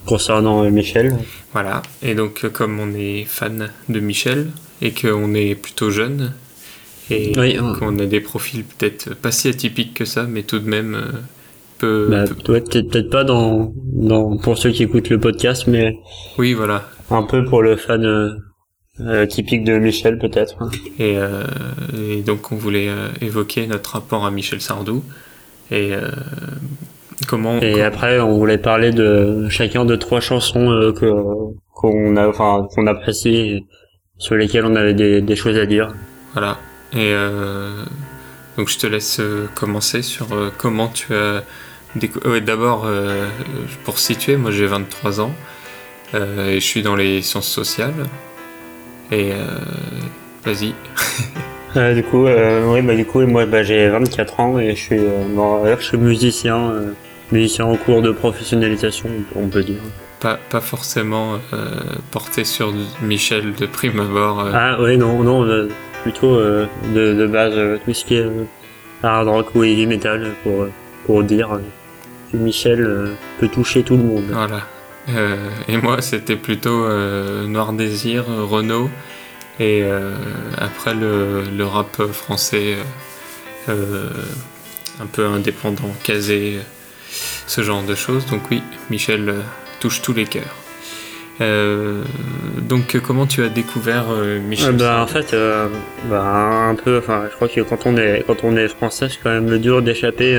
concernant 0.06 0.62
Michel. 0.70 1.16
Voilà. 1.52 1.82
Et 2.00 2.14
donc, 2.14 2.46
comme 2.52 2.78
on 2.78 2.94
est 2.94 3.24
fan 3.24 3.70
de 3.88 3.98
Michel 3.98 4.50
et 4.82 4.92
qu'on 4.92 5.34
est 5.34 5.56
plutôt 5.56 5.90
jeune 5.90 6.32
et 7.10 7.32
qu'on 7.32 7.98
a 7.98 8.06
des 8.06 8.20
profils 8.20 8.62
peut-être 8.62 9.14
pas 9.16 9.32
si 9.32 9.48
atypiques 9.48 9.94
que 9.94 10.04
ça, 10.04 10.24
mais 10.28 10.44
tout 10.44 10.60
de 10.60 10.68
même 10.68 10.96
bah, 11.82 12.24
peut-être 12.44 13.10
pas 13.10 13.24
dans, 13.24 13.72
dans, 13.76 14.36
pour 14.36 14.58
ceux 14.58 14.70
qui 14.70 14.84
écoutent 14.84 15.10
le 15.10 15.18
podcast, 15.20 15.66
mais. 15.66 15.98
Oui, 16.38 16.52
voilà. 16.52 16.84
Un 17.10 17.24
peu 17.24 17.44
pour 17.44 17.62
le 17.62 17.76
fan 17.76 18.04
euh, 18.04 18.30
euh, 19.00 19.26
typique 19.26 19.64
de 19.64 19.78
Michel, 19.78 20.18
peut-être. 20.18 20.56
Et, 20.98 21.16
euh, 21.18 21.44
et, 21.96 22.22
donc, 22.22 22.52
on 22.52 22.56
voulait 22.56 22.88
évoquer 23.20 23.66
notre 23.66 23.92
rapport 23.92 24.24
à 24.24 24.30
Michel 24.30 24.60
Sardou. 24.60 25.02
Et 25.70 25.92
comment. 27.26 27.60
Et 27.60 27.82
après, 27.82 28.20
on 28.20 28.38
voulait 28.38 28.58
parler 28.58 28.90
de 28.90 29.48
chacun 29.48 29.84
de 29.84 29.96
trois 29.96 30.20
chansons 30.20 30.92
que 30.98 31.10
qu'on 31.74 32.16
a, 32.16 32.28
enfin, 32.28 32.66
qu'on 32.74 32.86
apprécie, 32.86 33.64
sur 34.18 34.36
lesquelles 34.36 34.66
on 34.66 34.76
avait 34.76 34.94
des, 34.94 35.20
des 35.20 35.36
choses 35.36 35.56
à 35.56 35.66
dire. 35.66 35.88
Voilà. 36.34 36.58
Et 36.94 37.14
donc, 38.56 38.68
je 38.68 38.78
te 38.78 38.86
laisse 38.86 39.20
commencer 39.54 40.02
sur 40.02 40.26
comment 40.58 40.88
tu 40.88 41.14
as 41.14 41.42
D'abord, 41.94 42.84
euh, 42.86 43.28
pour 43.84 43.98
situer, 43.98 44.36
moi 44.36 44.50
j'ai 44.50 44.66
23 44.66 45.20
ans 45.20 45.34
euh, 46.14 46.50
et 46.50 46.54
je 46.54 46.66
suis 46.66 46.82
dans 46.82 46.96
les 46.96 47.20
sciences 47.20 47.48
sociales. 47.48 48.06
Et 49.10 49.32
euh, 49.32 49.46
vas-y. 50.44 50.74
Du 51.74 52.02
coup, 52.02 52.26
oui, 52.26 52.82
bah 52.82 52.94
du 52.94 53.06
coup, 53.06 53.22
moi, 53.22 53.46
bah, 53.46 53.62
j'ai 53.62 53.88
24 53.88 54.40
ans 54.40 54.58
et 54.58 54.76
je 54.76 54.78
suis, 54.78 55.00
bon, 55.30 55.64
je 55.64 55.82
suis 55.82 55.96
musicien, 55.96 56.70
musicien 57.30 57.64
en 57.64 57.76
cours 57.76 58.02
de 58.02 58.10
professionnalisation, 58.10 59.08
on 59.34 59.48
peut 59.48 59.62
dire. 59.62 59.80
Pas, 60.20 60.38
pas 60.50 60.60
forcément 60.60 61.38
porté 62.10 62.44
sur 62.44 62.74
Michel 63.00 63.54
de 63.54 63.64
prime 63.64 64.00
abord. 64.00 64.46
Ah 64.52 64.76
oui, 64.82 64.98
non, 64.98 65.22
non, 65.22 65.66
plutôt 66.02 66.36
de, 66.36 66.68
de 66.94 67.26
base 67.26 67.54
tout 67.86 67.94
ce 67.94 68.04
qui 68.04 68.16
est 68.16 68.26
hard 69.02 69.28
rock 69.28 69.54
ou 69.54 69.64
heavy 69.64 69.86
metal 69.86 70.32
pour, 70.42 70.66
pour 71.06 71.22
dire 71.22 71.58
que 72.32 72.36
Michel 72.36 72.80
euh, 72.80 73.08
peut 73.38 73.48
toucher 73.48 73.82
tout 73.82 73.96
le 73.96 74.02
monde. 74.02 74.24
Voilà. 74.30 74.62
Euh, 75.10 75.36
et 75.68 75.76
moi, 75.76 76.00
c'était 76.00 76.36
plutôt 76.36 76.84
euh, 76.84 77.46
Noir 77.46 77.72
Désir, 77.72 78.24
Renault, 78.26 78.90
et 79.60 79.84
après 80.58 80.94
le, 80.94 81.42
le 81.56 81.64
rap 81.64 82.02
français, 82.10 82.76
un 83.68 85.06
peu 85.12 85.26
indépendant, 85.26 85.94
casé, 86.02 86.58
ce 87.46 87.60
genre 87.62 87.82
de 87.82 87.94
choses. 87.94 88.26
Donc 88.26 88.42
oui, 88.50 88.62
Michel 88.90 89.34
touche 89.78 90.02
tous 90.02 90.14
les 90.14 90.24
cœurs. 90.24 90.56
Euh, 91.40 92.02
donc 92.60 92.98
comment 93.04 93.26
tu 93.26 93.42
as 93.42 93.48
découvert 93.48 94.06
euh, 94.10 94.38
Michel 94.40 94.70
Euh, 94.70 94.72
bah, 94.72 95.02
en 95.02 95.06
fait, 95.06 95.34
bah, 96.08 96.22
un 96.22 96.74
peu, 96.74 96.98
enfin, 96.98 97.24
je 97.30 97.34
crois 97.34 97.48
que 97.48 97.60
quand 97.60 97.86
on 97.86 97.96
est, 97.96 98.24
quand 98.26 98.44
on 98.44 98.56
est 98.56 98.68
français, 98.68 99.08
c'est 99.10 99.18
quand 99.22 99.30
même 99.30 99.58
dur 99.58 99.82
d'échapper 99.82 100.34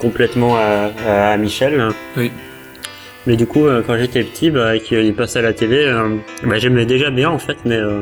complètement 0.00 0.56
à, 0.56 0.90
à, 1.06 1.30
à 1.32 1.36
Michel. 1.36 1.80
Oui. 2.16 2.30
Mais 3.26 3.36
du 3.36 3.46
coup, 3.46 3.66
euh, 3.66 3.82
quand 3.86 3.96
j'étais 3.98 4.22
petit, 4.24 4.50
bah, 4.50 4.78
qu'il 4.78 5.14
passait 5.14 5.40
à 5.40 5.42
la 5.42 5.52
télé, 5.52 5.84
euh, 5.84 6.16
bah, 6.42 6.58
j'aimais 6.58 6.86
déjà 6.86 7.10
bien 7.10 7.28
en 7.28 7.38
fait, 7.38 7.58
mais 7.66 7.76
euh, 7.76 8.00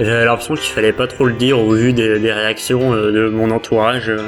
j'avais 0.00 0.24
l'impression 0.24 0.54
qu'il 0.54 0.72
fallait 0.72 0.92
pas 0.92 1.06
trop 1.06 1.26
le 1.26 1.34
dire 1.34 1.58
au 1.60 1.70
vu 1.74 1.92
des, 1.92 2.18
des 2.18 2.32
réactions 2.32 2.94
euh, 2.94 3.12
de 3.12 3.28
mon 3.28 3.50
entourage 3.50 4.08
euh, 4.08 4.18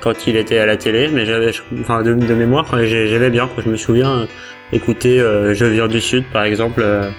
quand 0.00 0.26
il 0.28 0.36
était 0.36 0.58
à 0.58 0.66
la 0.66 0.76
télé. 0.76 1.08
Mais 1.12 1.26
j'avais, 1.26 1.50
enfin, 1.80 2.02
de, 2.02 2.14
de 2.14 2.34
mémoire, 2.34 2.72
euh, 2.74 2.84
j'ai- 2.84 3.08
j'aimais 3.08 3.30
bien. 3.30 3.48
Quoi. 3.48 3.62
Je 3.66 3.70
me 3.70 3.76
souviens 3.76 4.12
euh, 4.20 4.26
écouter 4.72 5.20
euh, 5.20 5.54
Je 5.54 5.64
viens 5.64 5.88
du 5.88 6.00
Sud, 6.00 6.24
par 6.32 6.44
exemple, 6.44 6.80
euh, 6.84 7.10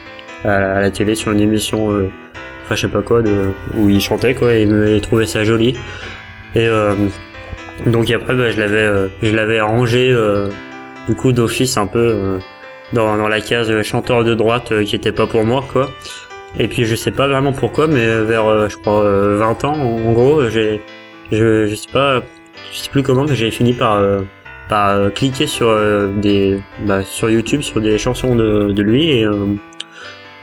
à, 0.45 0.77
à 0.77 0.81
la 0.81 0.91
télé 0.91 1.13
sur 1.15 1.31
une 1.33 1.41
émission, 1.41 1.91
euh, 1.91 2.09
enfin, 2.63 2.75
je 2.75 2.81
sais 2.81 2.87
pas 2.87 3.01
quoi, 3.01 3.21
de, 3.21 3.49
où 3.75 3.89
il 3.89 3.99
chantait 3.99 4.33
quoi, 4.33 4.53
et 4.55 4.61
il 4.63 5.01
trouvait 5.01 5.25
ça 5.25 5.43
joli. 5.43 5.75
Et 6.55 6.67
euh, 6.67 6.93
donc 7.85 8.09
après, 8.09 8.35
bah, 8.35 8.51
je 8.51 8.59
l'avais, 8.59 8.77
euh, 8.77 9.07
je 9.21 9.35
l'avais 9.35 9.61
rangé 9.61 10.09
euh, 10.09 10.49
du 11.07 11.15
coup 11.15 11.31
d'office 11.31 11.77
un 11.77 11.87
peu 11.87 11.99
euh, 11.99 12.37
dans, 12.93 13.17
dans 13.17 13.27
la 13.27 13.41
case 13.41 13.81
chanteur 13.83 14.23
de 14.23 14.33
droite 14.33 14.83
qui 14.83 14.95
était 14.95 15.11
pas 15.11 15.27
pour 15.27 15.43
moi 15.43 15.63
quoi. 15.71 15.91
Et 16.57 16.67
puis 16.67 16.85
je 16.85 16.95
sais 16.95 17.11
pas 17.11 17.27
vraiment 17.27 17.51
pourquoi, 17.51 17.87
mais 17.87 18.23
vers 18.23 18.69
je 18.69 18.77
crois 18.77 19.03
euh, 19.03 19.37
20 19.37 19.65
ans 19.65 19.73
en, 19.73 20.13
gros, 20.13 20.49
j'ai 20.49 20.81
je, 21.31 21.67
je 21.67 21.75
sais 21.75 21.91
pas 21.91 22.21
je 22.71 22.77
sais 22.77 22.89
plus 22.89 23.03
comment 23.03 23.25
mais 23.25 23.35
j'ai 23.35 23.51
fini 23.51 23.73
par 23.73 24.01
par 24.69 25.13
cliquer 25.13 25.47
sur 25.47 25.75
des 26.15 26.59
bah, 26.85 27.03
sur 27.03 27.29
YouTube 27.29 27.61
sur 27.61 27.81
des 27.81 27.97
chansons 27.97 28.35
de, 28.35 28.71
de 28.71 28.81
lui 28.81 29.09
et 29.09 29.27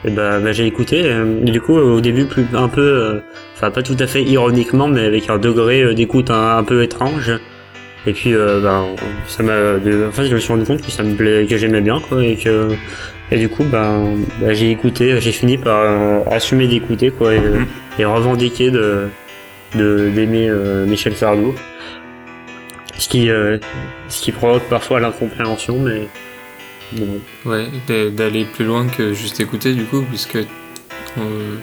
bah, 0.09 0.39
bah, 0.39 0.51
j'ai 0.51 0.65
écouté 0.65 1.01
euh, 1.05 1.39
et 1.45 1.51
du 1.51 1.61
coup 1.61 1.73
au 1.75 2.01
début 2.01 2.25
plus 2.25 2.45
un 2.53 2.67
peu 2.67 2.81
euh, 2.81 3.19
enfin 3.55 3.71
pas 3.71 3.81
tout 3.83 3.95
à 3.99 4.07
fait 4.07 4.21
ironiquement 4.23 4.87
mais 4.87 5.05
avec 5.05 5.29
un 5.29 5.37
degré 5.37 5.81
euh, 5.81 5.93
d'écoute 5.93 6.29
un, 6.29 6.57
un 6.57 6.63
peu 6.63 6.83
étrange 6.83 7.31
et 8.05 8.11
puis 8.11 8.33
ben 8.33 8.85
ça 9.27 9.43
m'a 9.43 9.77
de- 9.79 10.07
en 10.09 10.11
fait 10.11 10.25
je 10.25 10.33
me 10.35 10.39
suis 10.39 10.51
rendu 10.51 10.65
compte 10.65 10.81
que 10.81 10.91
ça 10.91 11.03
me 11.03 11.15
plaît 11.15 11.45
que 11.49 11.55
j'aimais 11.57 11.79
bien 11.79 12.01
quoi 12.01 12.21
et 12.23 12.35
que 12.35 12.67
et 13.31 13.37
du 13.37 13.47
coup 13.47 13.63
bah, 13.63 13.97
j'ai 14.51 14.71
écouté 14.71 15.21
j'ai 15.21 15.31
fini 15.31 15.57
par 15.57 16.27
assumer 16.31 16.67
d'écouter 16.67 17.11
quoi 17.11 17.33
et, 17.33 17.37
euh, 17.39 17.61
et 17.97 18.03
revendiquer 18.03 18.71
de 18.71 19.07
de 19.75 20.09
d'aimer 20.13 20.49
Michel 20.85 21.15
Sardou 21.15 21.55
ce 22.97 23.07
qui 23.07 23.29
euh, 23.29 23.57
ce 24.09 24.21
qui 24.21 24.31
provoque 24.33 24.63
parfois 24.69 24.99
l'incompréhension 24.99 25.79
mais. 25.79 26.07
Ouais, 27.45 27.67
d'a- 27.87 28.09
d'aller 28.09 28.45
plus 28.45 28.65
loin 28.65 28.87
que 28.87 29.13
juste 29.13 29.39
écouter 29.39 29.73
du 29.73 29.85
coup, 29.85 30.01
puisque 30.01 30.35
euh, 30.37 31.55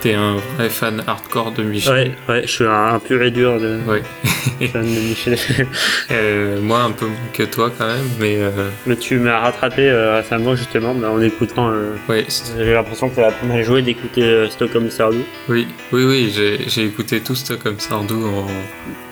t'es 0.00 0.14
un 0.14 0.36
vrai 0.56 0.68
fan 0.68 1.02
hardcore 1.06 1.52
de 1.52 1.62
Michel. 1.62 2.14
ouais 2.28 2.34
ouais 2.34 2.42
je 2.46 2.50
suis 2.52 2.64
un, 2.64 2.94
un 2.94 2.98
pur 2.98 3.22
et 3.22 3.30
dur 3.30 3.60
de 3.60 3.78
Ouais. 3.86 4.02
fan 4.68 4.82
de 4.82 5.00
Michel 5.00 5.38
Euh, 6.10 6.60
moi 6.60 6.82
un 6.82 6.90
peu 6.90 7.06
moins 7.06 7.16
que 7.32 7.42
toi 7.44 7.70
quand 7.76 7.86
même, 7.86 8.08
mais 8.18 8.36
euh, 8.38 8.50
mais 8.86 8.96
tu 8.96 9.18
m'as 9.18 9.38
rattrapé 9.38 9.88
euh, 9.88 10.16
récemment 10.16 10.54
justement 10.56 10.94
bah, 10.94 11.10
en 11.10 11.20
écoutant 11.20 11.70
euh, 11.70 11.94
ouais, 12.08 12.26
j'ai 12.58 12.72
l'impression 12.74 13.08
que 13.08 13.14
ça 13.16 13.28
a 13.28 13.30
pas 13.32 13.46
mal 13.46 13.64
joué 13.64 13.82
d'écouter 13.82 14.22
euh, 14.24 14.50
Stockholm 14.50 14.90
Sardou 14.90 15.22
oui, 15.48 15.66
oui, 15.92 16.04
oui, 16.04 16.32
j'ai 16.34 16.68
j'ai 16.68 16.84
écouté 16.84 17.20
tout 17.20 17.34
comme 17.62 17.78
Sardou 17.78 18.26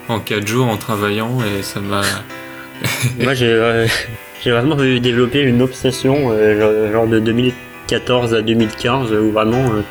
en, 0.09 0.15
en 0.15 0.19
4 0.21 0.47
jours 0.47 0.67
en 0.67 0.77
travaillant 0.77 1.39
et 1.43 1.63
ça 1.63 1.81
m'a. 1.81 2.03
Moi, 3.21 3.35
j'ai 3.35 3.47
euh, 3.47 3.87
j'ai 4.43 4.51
vraiment 4.51 4.77
développé 4.77 5.41
une 5.43 5.63
obsession, 5.63 6.31
euh, 6.33 6.93
genre, 6.93 7.07
de 7.07 7.19
2014 7.19 8.35
à 8.35 8.43
2015, 8.43 9.13
où 9.13 9.31
vraiment 9.33 9.65
euh, 9.75 9.83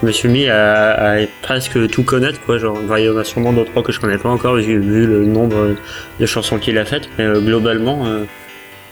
je 0.00 0.06
me 0.06 0.12
suis 0.12 0.28
mis 0.28 0.46
à, 0.48 1.12
à 1.12 1.16
presque 1.42 1.88
tout 1.88 2.02
connaître, 2.02 2.40
quoi. 2.44 2.58
Genre, 2.58 2.78
il 2.98 3.04
y 3.04 3.08
en 3.08 3.16
a 3.16 3.24
sûrement 3.24 3.52
d'autres 3.52 3.70
trois 3.70 3.82
que 3.82 3.92
je 3.92 4.00
connais 4.00 4.18
pas 4.18 4.28
encore, 4.28 4.56
vu, 4.56 5.06
le 5.06 5.24
nombre 5.24 5.74
de 6.20 6.26
chansons 6.26 6.58
qu'il 6.58 6.76
a 6.78 6.84
faites, 6.84 7.08
mais 7.18 7.24
euh, 7.24 7.40
globalement, 7.40 8.06
euh, 8.06 8.24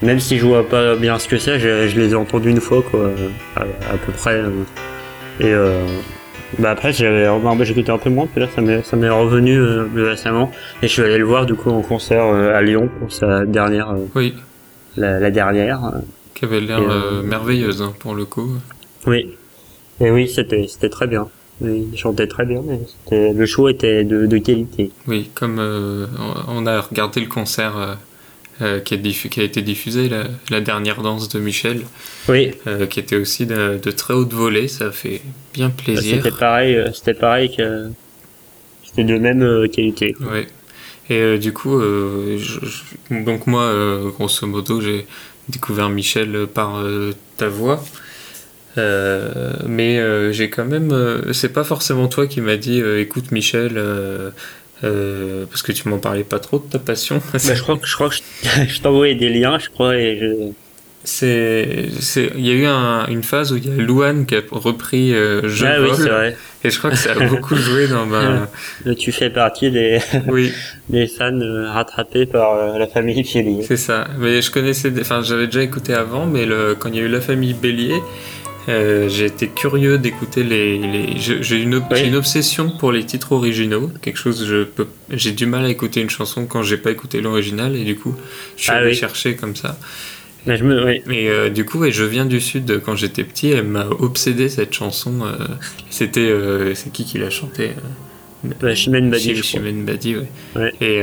même 0.02 0.20
si 0.20 0.38
je 0.38 0.44
vois 0.46 0.66
pas 0.68 0.96
bien 0.96 1.18
ce 1.18 1.28
que 1.28 1.38
c'est, 1.38 1.58
je, 1.58 1.98
les 2.00 2.12
ai 2.12 2.14
entendus 2.14 2.50
une 2.50 2.60
fois, 2.60 2.82
quoi, 2.82 3.10
à, 3.56 3.60
à 3.62 3.96
peu 4.04 4.12
près. 4.12 4.34
euh. 4.36 4.50
et 5.40 5.52
euh, 5.52 5.84
bah 6.58 6.70
après, 6.70 6.92
j'avais 6.92 7.26
bah, 7.26 7.54
j'écoutais 7.62 7.90
un 7.92 7.98
peu 7.98 8.10
moins, 8.10 8.26
puis 8.26 8.40
là, 8.42 8.48
ça 8.54 8.60
m'est 8.60 8.82
ça 8.82 8.96
m'est 8.96 9.08
revenu 9.08 9.56
euh, 9.56 9.86
récemment. 9.96 10.50
Et 10.82 10.88
je 10.88 10.92
suis 10.92 11.02
allé 11.02 11.16
le 11.18 11.24
voir 11.24 11.46
du 11.46 11.54
coup 11.54 11.70
en 11.70 11.80
concert 11.82 12.24
euh, 12.24 12.54
à 12.54 12.60
Lyon 12.62 12.90
pour 12.98 13.10
sa 13.12 13.46
dernière, 13.46 13.90
euh, 13.90 14.04
Oui, 14.14 14.34
la, 14.96 15.18
la 15.20 15.30
dernière. 15.30 15.80
qui 16.34 16.44
avait 16.44 16.60
l'air 16.60 16.80
euh, 16.80 17.20
euh, 17.20 17.22
merveilleuse 17.22 17.82
hein, 17.82 17.92
pour 17.98 18.14
le 18.14 18.24
coup. 18.24 18.50
Oui. 19.06 19.34
Et 20.00 20.10
oui, 20.10 20.28
c'était 20.28 20.66
c'était 20.68 20.88
très 20.88 21.06
bien. 21.06 21.28
Oui, 21.60 21.88
Il 21.92 21.98
chantait 21.98 22.26
très 22.26 22.44
bien, 22.44 22.62
mais 22.66 23.32
le 23.32 23.46
show 23.46 23.68
était 23.68 24.02
de, 24.04 24.26
de 24.26 24.38
qualité. 24.38 24.90
Oui, 25.06 25.30
comme 25.34 25.58
euh, 25.60 26.06
on 26.48 26.66
a 26.66 26.80
regardé 26.80 27.20
le 27.20 27.26
concert 27.28 27.96
euh, 28.62 28.80
qui, 28.80 28.94
est 28.94 28.98
diffu- 28.98 29.28
qui 29.28 29.40
a 29.40 29.44
été 29.44 29.62
diffusé, 29.62 30.08
la, 30.08 30.24
la 30.50 30.60
dernière 30.60 31.02
danse 31.02 31.28
de 31.28 31.38
Michel, 31.38 31.82
Oui, 32.28 32.52
qui 32.90 32.98
était 33.00 33.16
aussi 33.16 33.46
de, 33.46 33.78
de 33.80 33.90
très 33.92 34.14
haute 34.14 34.32
volée, 34.32 34.66
ça 34.66 34.90
fait 34.90 35.20
bien 35.54 35.70
plaisir. 35.70 36.16
c'était 36.22 36.36
pareil, 36.36 36.78
c'était 36.94 37.14
pareil 37.14 37.54
que 37.54 37.90
c'était 38.84 39.04
de 39.04 39.18
même 39.18 39.68
qualité. 39.68 40.14
quoi. 40.14 40.26
Et 41.12 41.20
euh, 41.20 41.36
du 41.36 41.52
coup, 41.52 41.78
euh, 41.78 42.38
donc 43.10 43.46
moi, 43.46 43.64
euh, 43.64 44.08
grosso 44.08 44.46
modo, 44.46 44.80
j'ai 44.80 45.06
découvert 45.50 45.90
Michel 45.90 46.46
par 46.46 46.82
ta 47.36 47.48
voix. 47.48 47.84
Mais 48.76 50.32
j'ai 50.32 50.48
quand 50.48 50.64
même. 50.64 50.90
c'est 51.32 51.52
pas 51.52 51.64
forcément 51.64 52.08
toi 52.08 52.26
qui 52.26 52.40
m'as 52.40 52.56
dit 52.56 52.80
écoute 52.98 53.30
Michel, 53.30 53.74
parce 54.80 55.62
que 55.62 55.72
tu 55.72 55.88
m'en 55.88 55.98
parlais 55.98 56.24
pas 56.24 56.38
trop 56.38 56.58
de 56.58 56.64
ta 56.64 56.78
passion. 56.78 57.20
Bah, 57.32 57.54
je 57.54 57.62
crois 57.62 57.76
que 57.76 57.86
je 57.86 58.80
t'envoyais 58.82 59.14
des 59.14 59.28
liens, 59.28 59.58
je 59.58 59.68
crois. 59.68 59.92
C'est, 61.04 61.88
il 62.36 62.46
y 62.46 62.50
a 62.50 62.54
eu 62.54 62.64
un- 62.66 63.06
une 63.08 63.24
phase 63.24 63.52
où 63.52 63.56
il 63.56 63.66
y 63.66 63.72
a 63.72 63.82
Louane 63.82 64.24
qui 64.24 64.36
a 64.36 64.42
repris 64.52 65.12
euh, 65.14 65.48
Je 65.48 65.66
ah 65.66 65.80
vole, 65.80 65.90
vrai. 65.90 66.36
et 66.62 66.70
je 66.70 66.78
crois 66.78 66.90
que 66.90 66.96
ça 66.96 67.12
a 67.12 67.26
beaucoup 67.26 67.56
joué 67.66 67.88
dans 67.88 68.06
ma. 68.14 68.48
Là, 68.84 68.94
Tu 68.96 69.10
fais 69.10 69.28
partie 69.30 69.70
des, 69.72 69.98
Oui, 70.28 70.52
des 70.88 71.08
fans 71.08 71.32
euh, 71.40 71.68
rattrapés 71.70 72.26
par 72.26 72.54
euh, 72.54 72.78
la 72.78 72.86
famille 72.86 73.22
Bélier. 73.24 73.62
c'est 73.66 73.76
ça. 73.76 74.06
Mais 74.18 74.40
je 74.42 74.50
connaissais, 74.52 74.92
enfin, 75.00 75.22
j'avais 75.22 75.46
déjà 75.46 75.62
écouté 75.62 75.92
avant, 75.92 76.26
mais 76.26 76.46
le, 76.46 76.76
quand 76.78 76.88
il 76.90 76.96
y 76.96 77.00
a 77.00 77.02
eu 77.02 77.08
la 77.08 77.20
famille 77.20 77.54
Bélier, 77.54 78.00
euh, 78.68 79.08
j'ai 79.08 79.24
été 79.24 79.48
curieux 79.48 79.98
d'écouter 79.98 80.44
les. 80.44 80.78
les 80.78 81.08
j'ai 81.18 81.60
une, 81.60 81.74
ob- 81.74 81.84
Oui. 81.90 81.96
j'ai 81.98 82.06
une 82.06 82.14
obsession 82.14 82.70
pour 82.78 82.92
les 82.92 83.04
titres 83.04 83.32
originaux, 83.32 83.90
quelque 84.02 84.18
chose 84.20 84.46
je 84.46 84.62
peux, 84.62 84.86
j'ai 85.10 85.32
du 85.32 85.46
mal 85.46 85.64
à 85.64 85.68
écouter 85.68 86.00
une 86.00 86.10
chanson 86.10 86.46
quand 86.46 86.62
j'ai 86.62 86.76
pas 86.76 86.92
écouté 86.92 87.20
l'original, 87.20 87.74
et 87.74 87.82
du 87.82 87.96
coup, 87.96 88.14
je 88.56 88.62
suis 88.62 88.70
Ah 88.70 88.76
allé 88.76 88.90
oui. 88.90 88.94
chercher 88.94 89.34
comme 89.34 89.56
ça. 89.56 89.76
Mais 90.46 90.56
je 90.56 90.64
me, 90.64 90.84
oui. 90.84 91.02
Et 91.10 91.28
euh, 91.30 91.50
du 91.50 91.64
coup, 91.64 91.84
et 91.84 91.92
je 91.92 92.04
viens 92.04 92.24
du 92.26 92.40
sud 92.40 92.80
quand 92.84 92.96
j'étais 92.96 93.22
petit, 93.24 93.50
elle 93.50 93.64
m'a 93.66 93.86
obsédé 93.86 94.48
cette 94.48 94.72
chanson. 94.72 95.20
euh, 95.22 95.46
C'était, 95.90 96.20
euh, 96.20 96.74
c'est 96.74 96.90
qui 96.92 97.04
qui 97.04 97.18
l'a 97.18 97.30
chantée 97.30 97.70
Bah, 98.60 98.74
Chimène 98.74 99.08
Badi. 99.08 99.40
Chimène 99.40 99.84
Badi, 99.84 100.16
ouais. 100.16 100.28
Ouais. 100.56 100.72
Et 100.80 101.00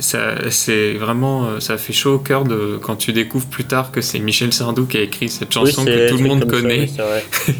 ça, 0.00 0.50
c'est 0.50 0.94
vraiment, 0.94 1.60
ça 1.60 1.76
fait 1.76 1.92
chaud 1.92 2.14
au 2.14 2.18
cœur 2.18 2.44
de 2.44 2.78
quand 2.80 2.96
tu 2.96 3.12
découvres 3.12 3.48
plus 3.48 3.64
tard 3.64 3.92
que 3.92 4.00
c'est 4.00 4.18
Michel 4.18 4.52
Sardou 4.52 4.86
qui 4.86 4.96
a 4.96 5.02
écrit 5.02 5.28
cette 5.28 5.52
chanson 5.52 5.84
que 5.84 6.08
tout 6.08 6.16
le 6.16 6.24
monde 6.24 6.44
ça, 6.44 6.46
connaît 6.50 6.88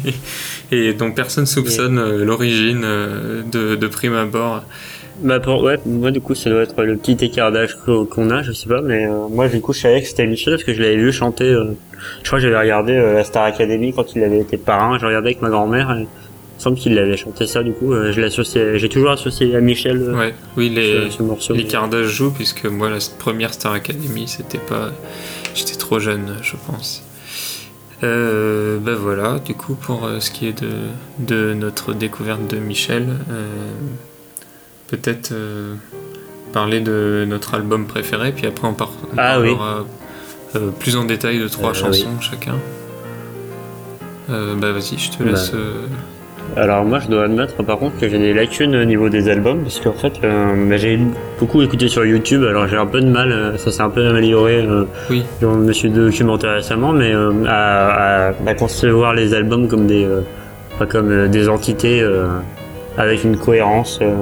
oui, 0.05 0.13
et 0.71 0.93
dont 0.93 1.11
personne 1.11 1.45
soupçonne 1.45 2.23
l'origine 2.23 2.81
de, 2.81 3.75
de 3.75 3.87
prime 3.87 4.15
abord. 4.15 4.63
Bah 5.19 5.39
pour, 5.39 5.63
ouais, 5.63 5.79
moi 5.85 6.11
du 6.11 6.21
coup 6.21 6.35
ça 6.35 6.49
doit 6.49 6.61
être 6.63 6.83
le 6.83 6.95
petit 6.95 7.17
écart 7.25 7.51
d'âge 7.51 7.75
qu'o- 7.83 8.05
qu'on 8.05 8.29
a, 8.29 8.43
je 8.43 8.51
sais 8.51 8.69
pas, 8.69 8.81
mais 8.81 9.07
euh, 9.07 9.27
moi 9.29 9.47
du 9.47 9.61
coup 9.61 9.73
je 9.73 9.79
savais 9.79 10.01
que 10.01 10.07
c'était 10.07 10.27
Michel 10.27 10.53
parce 10.53 10.63
que 10.63 10.73
je 10.75 10.81
l'avais 10.81 10.95
vu 10.97 11.11
chanter, 11.11 11.45
euh, 11.45 11.73
je 12.21 12.27
crois 12.27 12.37
que 12.39 12.43
j'avais 12.43 12.59
regardé 12.59 12.93
euh, 12.93 13.13
la 13.15 13.23
Star 13.23 13.43
Academy 13.43 13.93
quand 13.93 14.15
il 14.15 14.23
avait 14.23 14.39
été 14.39 14.57
parrain, 14.57 14.99
je 14.99 15.05
regardais 15.05 15.29
avec 15.29 15.41
ma 15.41 15.49
grand-mère 15.49 15.91
et, 15.97 16.01
me 16.01 16.61
semble 16.61 16.77
qu'il 16.77 16.97
avait 16.97 17.17
chanté 17.17 17.45
ça, 17.45 17.61
du 17.61 17.71
coup, 17.71 17.93
je 17.93 18.19
l'associais, 18.19 18.79
j'ai 18.79 18.89
toujours 18.89 19.11
associé 19.11 19.55
à 19.55 19.61
Michel 19.61 20.01
Ouais, 20.15 20.33
oui, 20.55 20.69
les, 20.69 21.09
ce, 21.11 21.17
ce 21.17 21.23
morceau. 21.23 21.53
les 21.53 21.65
Cardass 21.65 22.07
jouent, 22.07 22.31
puisque 22.31 22.65
moi, 22.65 22.89
la 22.89 22.97
première 23.19 23.53
Star 23.53 23.73
Academy, 23.73 24.27
c'était 24.27 24.57
pas. 24.57 24.89
J'étais 25.53 25.75
trop 25.75 25.99
jeune, 25.99 26.35
je 26.41 26.53
pense. 26.65 27.03
Euh, 28.03 28.77
ben 28.79 28.95
voilà, 28.95 29.37
du 29.37 29.53
coup, 29.53 29.75
pour 29.75 30.09
ce 30.19 30.31
qui 30.31 30.47
est 30.47 30.63
de, 30.63 30.69
de 31.19 31.53
notre 31.53 31.93
découverte 31.93 32.47
de 32.49 32.57
Michel, 32.57 33.05
euh, 33.31 33.45
peut-être 34.87 35.31
euh, 35.33 35.73
parler 36.53 36.79
de 36.79 37.25
notre 37.27 37.53
album 37.55 37.85
préféré, 37.87 38.31
puis 38.31 38.47
après 38.47 38.67
on, 38.67 38.73
par- 38.73 38.91
on 39.13 39.15
Ah 39.17 39.39
oui. 39.39 39.49
parlera 39.55 39.85
euh, 40.55 40.69
plus 40.79 40.95
en 40.95 41.03
détail 41.05 41.39
de 41.39 41.47
trois 41.47 41.71
Euh, 41.71 41.73
chansons 41.73 42.19
chacun. 42.21 42.55
Bah 44.29 44.71
vas-y, 44.71 44.97
je 44.97 45.11
te 45.11 45.23
Bah. 45.23 45.29
laisse. 45.31 45.53
Alors 46.55 46.85
moi 46.85 46.99
je 46.99 47.07
dois 47.09 47.25
admettre 47.25 47.61
par 47.63 47.77
contre 47.77 47.99
que 47.99 48.07
j'ai 48.07 48.17
des 48.17 48.33
lacunes 48.33 48.73
au 48.75 48.85
niveau 48.85 49.09
des 49.09 49.27
albums 49.29 49.63
parce 49.63 49.81
qu'en 49.81 49.91
fait 49.91 50.13
euh, 50.23 50.69
bah, 50.69 50.77
j'ai 50.77 50.97
beaucoup 51.39 51.61
écouté 51.61 51.89
sur 51.89 52.05
YouTube 52.05 52.41
alors 52.45 52.67
j'ai 52.69 52.77
un 52.77 52.85
peu 52.85 53.01
de 53.01 53.09
mal, 53.09 53.31
euh, 53.33 53.57
ça 53.57 53.69
s'est 53.69 53.81
un 53.81 53.89
peu 53.89 54.07
amélioré, 54.07 54.65
euh, 54.65 54.85
Oui. 55.09 55.23
je 55.41 55.45
me 55.45 55.73
suis 55.73 55.89
documenté 55.89 56.47
récemment 56.47 56.93
mais 56.93 57.11
à, 57.47 58.27
à- 58.29 58.33
à 58.45 58.53
concevoir 58.53 59.13
les 59.13 59.33
albums 59.33 59.67
comme 59.67 59.87
des, 59.87 60.07
pas 60.79 60.85
comme 60.85 61.27
des 61.27 61.49
entités 61.49 62.01
avec 62.97 63.23
une 63.23 63.37
cohérence, 63.37 63.99
euh, 64.01 64.15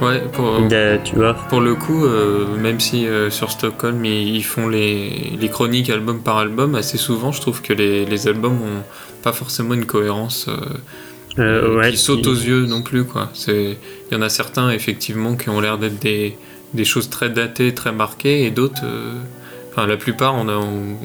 Ouais, 0.00 0.22
pour, 0.32 0.62
des- 0.62 0.98
tu 1.04 1.16
vois. 1.16 1.34
Pour 1.34 1.60
le 1.60 1.74
coup, 1.74 2.04
euh, 2.06 2.46
même 2.56 2.80
si 2.80 3.06
euh, 3.06 3.28
sur 3.28 3.50
Stockholm 3.50 4.02
ils, 4.04 4.36
ils 4.36 4.44
font 4.44 4.66
les, 4.68 5.32
les 5.38 5.48
chroniques 5.48 5.90
album 5.90 6.20
par 6.22 6.38
album, 6.38 6.74
assez 6.74 6.96
souvent 6.96 7.32
je 7.32 7.40
trouve 7.42 7.60
que 7.60 7.72
les, 7.74 8.06
les 8.06 8.28
albums 8.28 8.54
ont 8.62 8.82
pas 9.22 9.32
forcément 9.32 9.74
une 9.74 9.84
cohérence 9.86 10.46
euh, 10.48 10.56
Euh, 11.38 11.76
ouais, 11.76 11.90
qui 11.90 11.96
saute 11.98 12.22
qui- 12.22 12.28
aux 12.28 12.34
yeux 12.34 12.66
non 12.66 12.82
plus. 12.82 13.04
quoi. 13.04 13.30
Il 13.48 13.76
y 14.10 14.14
en 14.16 14.22
a 14.22 14.28
certains 14.28 14.70
effectivement 14.70 15.36
qui 15.36 15.48
ont 15.50 15.60
l'air 15.60 15.76
d'être 15.78 15.98
des, 16.00 16.36
des 16.74 16.84
choses 16.84 17.08
très 17.10 17.28
datées, 17.30 17.72
très 17.74 17.92
marquées, 17.92 18.44
et 18.46 18.50
d'autres, 18.50 18.82
euh, 18.84 19.14
enfin 19.80 19.88
la 19.88 19.96
plupart, 19.96 20.34
on 20.34 20.48
a, 20.48 20.56
on- 20.56 20.96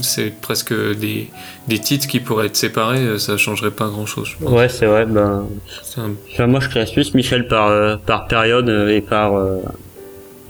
c'est 0.00 0.32
presque 0.40 0.72
des, 0.96 1.28
des 1.68 1.78
titres 1.78 2.06
qui 2.06 2.20
pourraient 2.20 2.46
être 2.46 2.56
séparés, 2.56 3.00
euh, 3.00 3.18
ça 3.18 3.36
changerait 3.36 3.70
pas 3.70 3.88
grand 3.88 4.06
chose. 4.06 4.28
Je 4.28 4.44
pense. 4.44 4.52
Ouais 4.52 4.68
c'est 4.68 4.86
vrai, 4.86 5.04
ben, 5.06 5.46
C'est 5.82 6.00
un- 6.00 6.12
enfin, 6.32 6.46
moi 6.46 6.60
je 6.60 6.68
classe 6.68 6.90
plus 6.92 7.14
Michel 7.14 7.46
par, 7.48 7.68
euh, 7.68 7.96
par 7.96 8.26
période 8.26 8.68
euh, 8.68 8.88
et 8.88 9.00
par, 9.00 9.34
euh, 9.36 9.58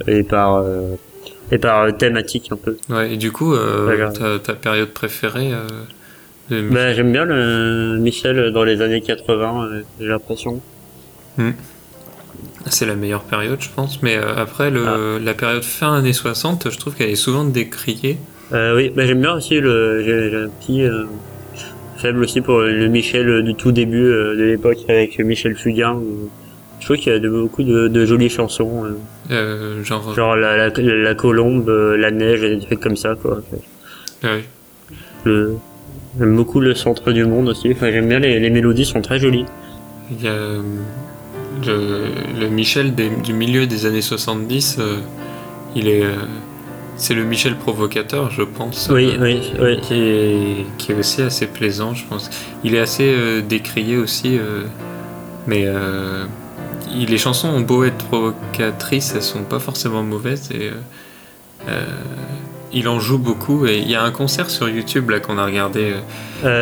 et 0.06 0.22
par, 0.22 0.56
euh, 0.56 0.94
et 1.50 1.58
par 1.58 1.96
thématique 1.96 2.48
un 2.52 2.56
peu. 2.56 2.76
Ouais, 2.88 3.14
et 3.14 3.16
du 3.16 3.32
coup, 3.32 3.54
ta, 3.56 4.38
ta 4.38 4.52
période 4.54 4.90
préférée 4.90 5.50
de 6.50 6.68
Bah, 6.70 6.92
j'aime 6.94 7.12
bien 7.12 7.24
le 7.24 7.98
Michel 7.98 8.52
dans 8.52 8.64
les 8.64 8.80
années 8.82 9.00
80, 9.00 9.64
euh, 9.64 9.82
j'ai 10.00 10.06
l'impression. 10.06 10.60
C'est 12.66 12.86
la 12.86 12.94
meilleure 12.96 13.22
période, 13.24 13.60
je 13.60 13.68
pense. 13.74 14.02
Mais 14.02 14.16
euh, 14.16 14.34
après, 14.36 14.70
le, 14.70 15.18
la 15.22 15.34
période 15.34 15.62
fin 15.62 15.94
années 15.98 16.12
60, 16.12 16.70
je 16.70 16.78
trouve 16.78 16.94
qu'elle 16.94 17.10
est 17.10 17.14
souvent 17.16 17.44
décriée. 17.44 18.18
Euh, 18.52 18.74
oui, 18.76 18.90
bah, 18.94 19.04
j'aime 19.06 19.20
bien 19.20 19.34
aussi 19.34 19.60
le, 19.60 20.02
j'ai 20.04 20.36
un 20.36 20.48
petit 20.48 20.82
euh, 20.82 21.04
faible 21.98 22.20
aussi 22.22 22.40
pour 22.40 22.60
le 22.60 22.88
Michel 22.88 23.42
du 23.42 23.54
tout 23.54 23.72
début 23.72 24.02
de 24.02 24.42
l'époque 24.44 24.78
avec 24.88 25.18
Michel 25.18 25.56
Fugain. 25.56 25.98
Je 26.80 26.84
trouve 26.86 26.96
qu'il 26.98 27.12
y 27.12 27.16
a 27.16 27.18
de, 27.18 27.28
beaucoup 27.30 27.62
de, 27.62 27.88
de 27.88 28.04
jolies 28.06 28.28
chansons, 28.28 28.84
genre, 29.82 30.14
genre 30.14 30.36
la, 30.36 30.56
la, 30.56 30.68
la 30.78 31.14
colombe, 31.14 31.68
la 31.98 32.10
neige, 32.10 32.42
et 32.42 32.56
des 32.56 32.64
trucs 32.64 32.80
comme 32.80 32.96
ça, 32.96 33.14
quoi. 33.20 33.40
ouais. 34.22 34.44
Le- 35.24 35.56
J'aime 36.18 36.36
beaucoup 36.36 36.60
le 36.60 36.74
centre 36.76 37.10
du 37.10 37.24
monde 37.24 37.48
aussi. 37.48 37.72
Enfin, 37.72 37.90
j'aime 37.90 38.08
bien 38.08 38.20
les, 38.20 38.38
les 38.38 38.50
mélodies 38.50 38.84
sont 38.84 39.00
très 39.02 39.18
jolies. 39.18 39.46
il 40.12 40.22
y 40.22 40.28
a 40.28 40.34
le, 41.66 42.06
le 42.38 42.48
Michel 42.48 42.94
des- 42.94 43.10
du 43.10 43.32
milieu 43.32 43.66
des 43.66 43.86
années 43.86 44.02
70. 44.02 44.76
euh, 44.78 44.98
il 45.76 45.88
est, 45.88 46.04
euh, 46.04 46.14
c'est 46.96 47.14
le 47.14 47.24
Michel 47.24 47.56
provocateur, 47.56 48.30
je 48.30 48.42
pense. 48.42 48.88
Oui, 48.92 49.10
euh, 49.12 49.18
oui, 49.20 49.52
oui. 49.60 49.80
Qui 49.80 49.94
est, 49.94 50.66
qui 50.78 50.92
est 50.92 50.94
aussi 50.94 51.22
assez 51.22 51.46
plaisant, 51.46 51.94
je 51.94 52.04
pense. 52.06 52.30
Il 52.62 52.74
est 52.74 52.80
assez 52.80 53.06
euh, 53.14 53.40
décrié 53.42 53.96
aussi, 53.96 54.38
mais 55.46 55.66
les 56.94 57.18
chansons 57.18 57.48
ont 57.48 57.60
beau 57.60 57.84
être 57.84 57.96
provocatrices, 57.96 59.12
elles 59.16 59.22
sont 59.22 59.42
pas 59.44 59.58
forcément 59.58 60.02
mauvaises 60.02 60.50
et 60.52 60.70
il 62.74 62.88
en 62.88 63.00
joue 63.00 63.18
beaucoup. 63.18 63.66
Et 63.66 63.78
il 63.78 63.88
y 63.90 63.94
a 63.94 64.02
un 64.02 64.10
concert 64.10 64.50
sur 64.50 64.68
YouTube 64.68 65.08
là 65.10 65.20
qu'on 65.20 65.38
a 65.38 65.44
regardé, 65.46 65.92
euh, 65.92 66.00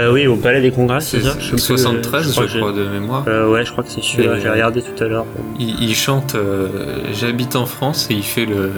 Euh, 0.08 0.12
oui, 0.12 0.26
au 0.26 0.36
Palais 0.36 0.60
des 0.60 0.70
Congrès, 0.70 1.00
c'est 1.00 1.20
ça 1.22 1.34
Je 1.38 1.44
sais 1.44 1.50
plus, 1.50 1.58
73, 1.58 2.38
euh, 2.38 2.46
je 2.46 2.58
crois, 2.58 2.72
de 2.72 2.84
mémoire. 2.84 3.24
Euh, 3.26 3.50
ouais, 3.50 3.64
je 3.64 3.72
crois 3.72 3.82
que 3.82 3.90
c'est 3.90 4.02
celui-là. 4.02 4.38
J'ai 4.38 4.48
regardé 4.50 4.82
tout 4.82 5.02
à 5.02 5.08
l'heure. 5.08 5.26
Il, 5.58 5.82
il 5.82 5.94
chante 5.94 6.34
euh, 6.34 6.68
J'habite 7.12 7.56
en 7.56 7.66
France 7.66 8.06
et 8.10 8.14
il 8.14 8.22
fait 8.22 8.46
le, 8.46 8.70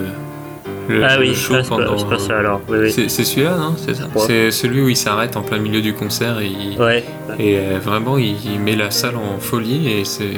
le, 0.89 1.03
Ah 1.03 1.17
le 1.17 1.21
oui, 1.29 1.35
show 1.35 1.55
ah, 1.59 1.63
pendant. 1.67 1.97
c'est 1.97 2.07
pas 2.09 2.19
ça 2.19 2.39
alors. 2.39 2.61
Oui, 2.69 2.77
oui. 2.81 2.91
C'est 2.91 3.09
celui-là, 3.09 3.57
non 3.57 3.75
C'est 3.77 3.93
ça. 3.95 4.03
C'est 4.25 4.51
celui 4.51 4.81
où 4.81 4.89
il 4.89 4.97
s'arrête 4.97 5.35
en 5.37 5.41
plein 5.41 5.59
milieu 5.59 5.81
du 5.81 5.93
concert 5.93 6.39
et, 6.39 6.47
il- 6.47 6.79
Ouais. 6.81 7.03
et 7.39 7.59
vraiment 7.83 8.17
il, 8.17 8.35
il 8.45 8.59
met 8.59 8.75
la 8.75 8.89
salle 8.91 9.15
en 9.17 9.39
folie 9.39 9.89
et 9.91 10.05
c'est 10.05 10.33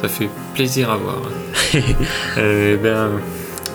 ça 0.00 0.08
fait 0.08 0.30
plaisir 0.54 0.90
à 0.90 0.96
voir. 0.96 1.18
Euh, 2.38 2.76
ben, 2.82 3.10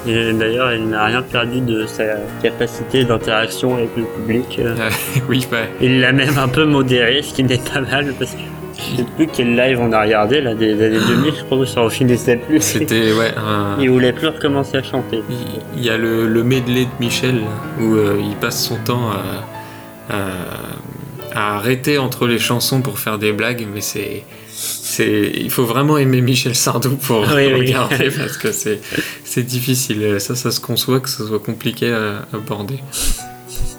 et 0.07 0.33
D'ailleurs, 0.33 0.73
il 0.73 0.87
n'a 0.89 1.05
rien 1.05 1.21
perdu 1.21 1.61
de 1.61 1.85
sa 1.85 2.03
capacité 2.41 3.03
d'interaction 3.03 3.75
avec 3.75 3.89
le 3.97 4.03
public. 4.03 4.59
euh. 4.59 4.75
oui, 5.29 5.47
bah, 5.51 5.57
Il 5.81 5.99
l'a 6.01 6.11
même 6.11 6.37
un 6.37 6.47
peu 6.47 6.65
modéré, 6.65 7.21
ce 7.21 7.33
qui 7.33 7.43
n'est 7.43 7.57
pas 7.57 7.81
mal, 7.81 8.13
parce 8.19 8.31
que 8.31 8.37
je 8.77 8.97
sais 8.97 9.05
plus 9.15 9.27
quel 9.27 9.55
live 9.55 9.79
on 9.81 9.91
a 9.93 10.01
regardé, 10.01 10.41
là, 10.41 10.53
des 10.53 10.73
années 10.73 10.99
2000, 11.07 11.33
je 11.37 11.43
crois 11.45 11.57
que 11.59 11.65
ça 11.65 11.81
en 11.81 11.89
finissait 11.89 12.35
plus. 12.37 12.61
c'était 12.61 13.13
ouais. 13.13 13.31
un- 13.37 13.77
Il 13.79 13.89
voulait 13.89 14.13
plus 14.13 14.27
recommencer 14.27 14.77
à 14.77 14.83
chanter. 14.83 15.21
Il 15.29 15.35
il 15.77 15.83
y 15.85 15.89
a 15.89 15.97
le, 15.97 16.27
le 16.27 16.43
medley 16.43 16.85
de 16.85 16.89
Michel 16.99 17.41
où 17.79 17.95
euh, 17.95 18.17
il 18.21 18.35
passe 18.35 18.63
son 18.63 18.75
temps 18.77 19.09
à, 19.11 20.13
à- 20.13 21.33
à 21.33 21.55
arrêter 21.57 21.97
entre 21.97 22.27
les 22.27 22.39
chansons 22.39 22.81
pour 22.81 22.99
faire 22.99 23.17
des 23.17 23.31
blagues, 23.33 23.65
mais 23.73 23.81
c'est. 23.81 24.23
C'est, 24.67 25.31
il 25.35 25.49
faut 25.51 25.65
vraiment 25.65 25.97
aimer 25.97 26.21
Michel 26.21 26.55
Sardou 26.55 26.95
pour 26.95 27.19
Oui, 27.21 27.47
oui. 27.53 27.53
regarder 27.67 28.09
parce 28.09 28.37
que 28.37 28.51
c'est, 28.51 28.79
c'est 29.23 29.43
difficile. 29.43 30.15
Ça, 30.19 30.35
ça 30.35 30.51
se 30.51 30.59
conçoit 30.59 30.99
que 30.99 31.09
ce 31.09 31.25
soit 31.25 31.39
compliqué 31.39 31.91
à 31.91 32.25
aborder. 32.33 32.79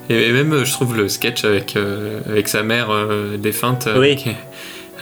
Et, 0.09 0.29
et 0.29 0.33
même, 0.33 0.65
je 0.65 0.73
trouve 0.73 0.97
le 0.97 1.09
sketch 1.09 1.45
avec, 1.45 1.75
euh, 1.77 2.21
avec 2.29 2.47
sa 2.49 2.63
mère 2.63 2.91
euh, 2.91 3.37
défunte, 3.37 3.87
euh, 3.89 3.99
Oui. 4.01 4.17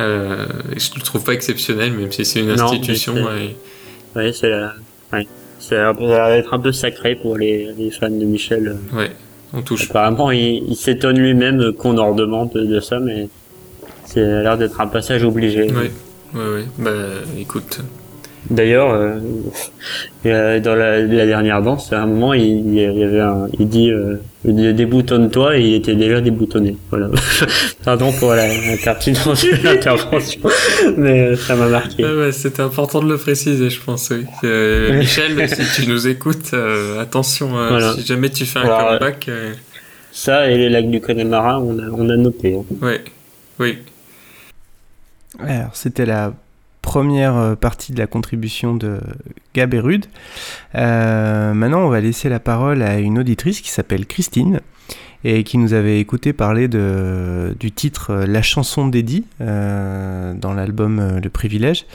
euh, 0.00 0.46
je 0.76 0.90
le 0.96 1.02
trouve 1.02 1.22
pas 1.24 1.32
exceptionnel, 1.34 1.92
même 1.92 2.10
si 2.12 2.24
c'est 2.24 2.40
une 2.40 2.50
institution. 2.50 3.14
mais 4.16 4.32
c'est- 4.32 4.48
la... 4.48 4.72
ouais. 5.12 5.26
Ça 5.58 5.92
va 5.92 6.36
être 6.36 6.52
un 6.54 6.58
peu 6.60 6.72
sacré 6.72 7.14
pour 7.16 7.36
les, 7.36 7.68
les 7.78 7.90
fans 7.90 8.10
de 8.10 8.24
Michel. 8.24 8.76
ouais, 8.94 9.10
on 9.52 9.62
touche 9.62 9.88
Apparemment, 9.90 10.30
il, 10.30 10.62
il 10.68 10.76
s'étonne 10.76 11.18
lui-même 11.18 11.72
qu'on 11.72 11.96
en 11.98 12.10
redemande 12.12 12.50
de 12.54 12.80
ça, 12.80 12.98
mais 13.00 13.28
c'est 14.06 14.20
l'air 14.20 14.56
d'être 14.58 14.80
un 14.80 14.86
passage 14.86 15.24
obligé. 15.24 15.62
Ouais, 15.64 15.90
ouais, 16.34 16.40
ouais. 16.54 16.64
Bah, 16.78 16.90
écoute. 17.38 17.80
D'ailleurs, 18.50 18.92
euh, 18.92 20.60
dans 20.60 20.74
la, 20.74 21.00
la 21.00 21.26
dernière 21.26 21.62
danse, 21.62 21.90
à 21.94 22.02
un 22.02 22.06
moment, 22.06 22.34
il, 22.34 22.42
il 22.44 22.74
y 22.74 22.84
avait 23.02 23.20
un, 23.20 23.48
il 23.58 23.66
dit, 23.68 23.90
euh, 23.90 24.16
il 24.44 24.54
dit, 24.54 24.74
déboutonne-toi 24.74 25.56
et 25.56 25.62
il 25.62 25.74
était 25.76 25.94
déjà 25.94 26.20
déboutonné. 26.20 26.76
Voilà. 26.90 27.08
Pardon 27.84 28.12
pour 28.12 28.34
la, 28.34 28.46
pertinence 28.84 29.44
de 29.46 29.50
l'intervention, 29.64 30.42
mais 30.98 31.20
euh, 31.28 31.36
ça 31.36 31.56
m'a 31.56 31.68
marqué. 31.68 32.04
Ah 32.06 32.14
ouais, 32.14 32.32
C'était 32.32 32.60
important 32.60 33.02
de 33.02 33.08
le 33.08 33.16
préciser, 33.16 33.70
je 33.70 33.80
pense. 33.80 34.10
Oui. 34.10 34.26
Euh, 34.44 34.92
Michel, 34.98 35.48
si 35.48 35.82
tu 35.82 35.88
nous 35.88 36.06
écoutes, 36.06 36.52
attention, 37.00 37.48
Voilà. 37.48 37.94
si 37.94 38.04
jamais 38.04 38.28
tu 38.28 38.44
fais 38.44 38.58
un 38.58 38.62
Alors, 38.64 38.90
comeback. 38.98 39.30
Ça 40.12 40.50
et 40.50 40.58
les 40.58 40.68
lacs 40.68 40.90
du 40.90 41.00
Connemara, 41.00 41.60
on 41.60 41.78
a, 41.78 41.88
on 41.90 42.08
a 42.10 42.16
noté. 42.16 42.54
hein. 42.54 42.64
ouais, 42.82 43.02
oui. 43.58 43.78
Alors, 45.40 45.74
c'était 45.74 46.06
la 46.06 46.32
première 46.84 47.36
euh, 47.36 47.54
partie 47.56 47.92
de 47.92 47.98
la 47.98 48.06
contribution 48.06 48.74
de 48.76 49.00
Gab 49.54 49.74
et 49.74 49.80
Rude. 49.80 50.06
Euh, 50.74 51.54
maintenant, 51.54 51.80
on 51.80 51.88
va 51.88 52.00
laisser 52.00 52.28
la 52.28 52.40
parole 52.40 52.82
à 52.82 52.98
une 52.98 53.18
auditrice 53.18 53.60
qui 53.60 53.70
s'appelle 53.70 54.06
Christine 54.06 54.60
et 55.24 55.42
qui 55.42 55.56
nous 55.56 55.72
avait 55.72 55.98
écouté 55.98 56.34
parler 56.34 56.68
du 56.68 57.72
titre 57.72 58.10
euh, 58.10 58.26
La 58.26 58.42
chanson 58.42 58.86
d'Eddie 58.86 59.24
dans 59.40 60.52
l'album 60.54 61.18
Le 61.22 61.30
Privilège. 61.30 61.86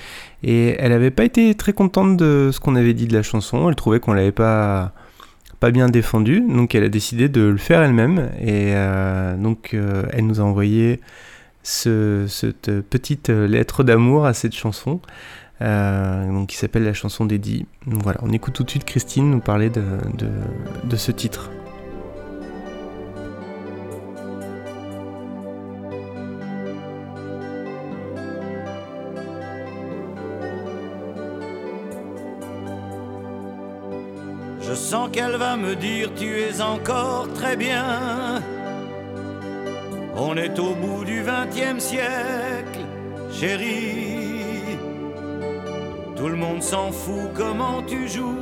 Et 0.41 0.75
elle 0.79 0.91
n'avait 0.91 1.11
pas 1.11 1.23
été 1.23 1.53
très 1.53 1.73
contente 1.73 2.17
de 2.17 2.49
ce 2.51 2.59
qu'on 2.59 2.75
avait 2.75 2.93
dit 2.93 3.07
de 3.07 3.13
la 3.13 3.23
chanson. 3.23 3.69
Elle 3.69 3.75
trouvait 3.75 3.99
qu'on 3.99 4.13
l'avait 4.13 4.31
pas 4.31 4.91
bien 5.71 5.89
défendu, 5.89 6.41
donc 6.47 6.73
elle 6.73 6.85
a 6.85 6.89
décidé 6.89 7.29
de 7.29 7.41
le 7.41 7.57
faire 7.57 7.83
elle-même 7.83 8.29
et 8.41 8.73
donc 9.37 9.75
elle 10.13 10.25
nous 10.25 10.39
a 10.39 10.43
envoyé 10.45 11.01
cette 11.63 12.69
euh, 12.69 12.81
petite 12.81 13.29
euh, 13.29 13.47
lettre 13.47 13.83
d'amour 13.83 14.25
à 14.25 14.33
cette 14.33 14.53
chanson, 14.53 15.01
euh, 15.61 16.45
qui 16.45 16.55
s'appelle 16.55 16.83
la 16.83 16.93
chanson 16.93 17.25
d'Eddie. 17.25 17.65
Voilà, 17.85 18.19
on 18.23 18.31
écoute 18.31 18.53
tout 18.53 18.63
de 18.63 18.69
suite 18.69 18.85
Christine 18.85 19.29
nous 19.29 19.39
parler 19.39 19.69
de 19.69 20.95
ce 20.95 21.11
titre. 21.11 21.51
Je 34.61 34.75
sens 34.75 35.09
qu'elle 35.11 35.35
va 35.35 35.57
me 35.57 35.75
dire 35.75 36.11
tu 36.15 36.39
es 36.39 36.61
encore 36.61 37.27
très 37.33 37.57
bien. 37.57 38.39
On 40.15 40.35
est 40.35 40.57
au 40.59 40.75
bout 40.75 41.05
du 41.05 41.21
vingtième 41.21 41.79
siècle, 41.79 42.79
chérie. 43.31 44.77
Tout 46.15 46.27
le 46.27 46.35
monde 46.35 46.61
s'en 46.61 46.91
fout 46.91 47.31
comment 47.33 47.81
tu 47.83 48.07
joues 48.07 48.35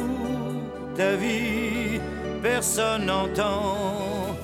ta 0.97 1.15
vie, 1.15 1.99
personne 2.41 3.05
n'entend. 3.05 4.35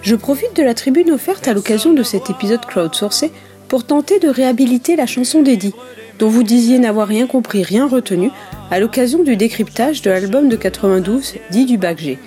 Je 0.00 0.16
profite 0.16 0.56
de 0.56 0.62
la 0.62 0.72
tribune 0.72 1.10
offerte 1.10 1.46
à 1.46 1.52
l'occasion 1.52 1.92
de 1.92 2.02
cet 2.02 2.30
épisode 2.30 2.64
crowdsourcé 2.64 3.30
pour 3.68 3.84
tenter 3.84 4.18
de 4.18 4.28
réhabiliter 4.28 4.96
la 4.96 5.04
chanson 5.04 5.42
d'Eddie, 5.42 5.74
dont 6.18 6.30
vous 6.30 6.42
disiez 6.42 6.78
n'avoir 6.78 7.06
rien 7.06 7.26
compris, 7.26 7.62
rien 7.62 7.86
retenu, 7.86 8.30
à 8.70 8.80
l'occasion 8.80 9.22
du 9.22 9.36
décryptage 9.36 10.00
de 10.00 10.10
l'album 10.10 10.48
de 10.48 10.56
92 10.56 11.34
dit 11.50 11.66
du 11.66 11.76
bac 11.76 11.98
G. 11.98 12.18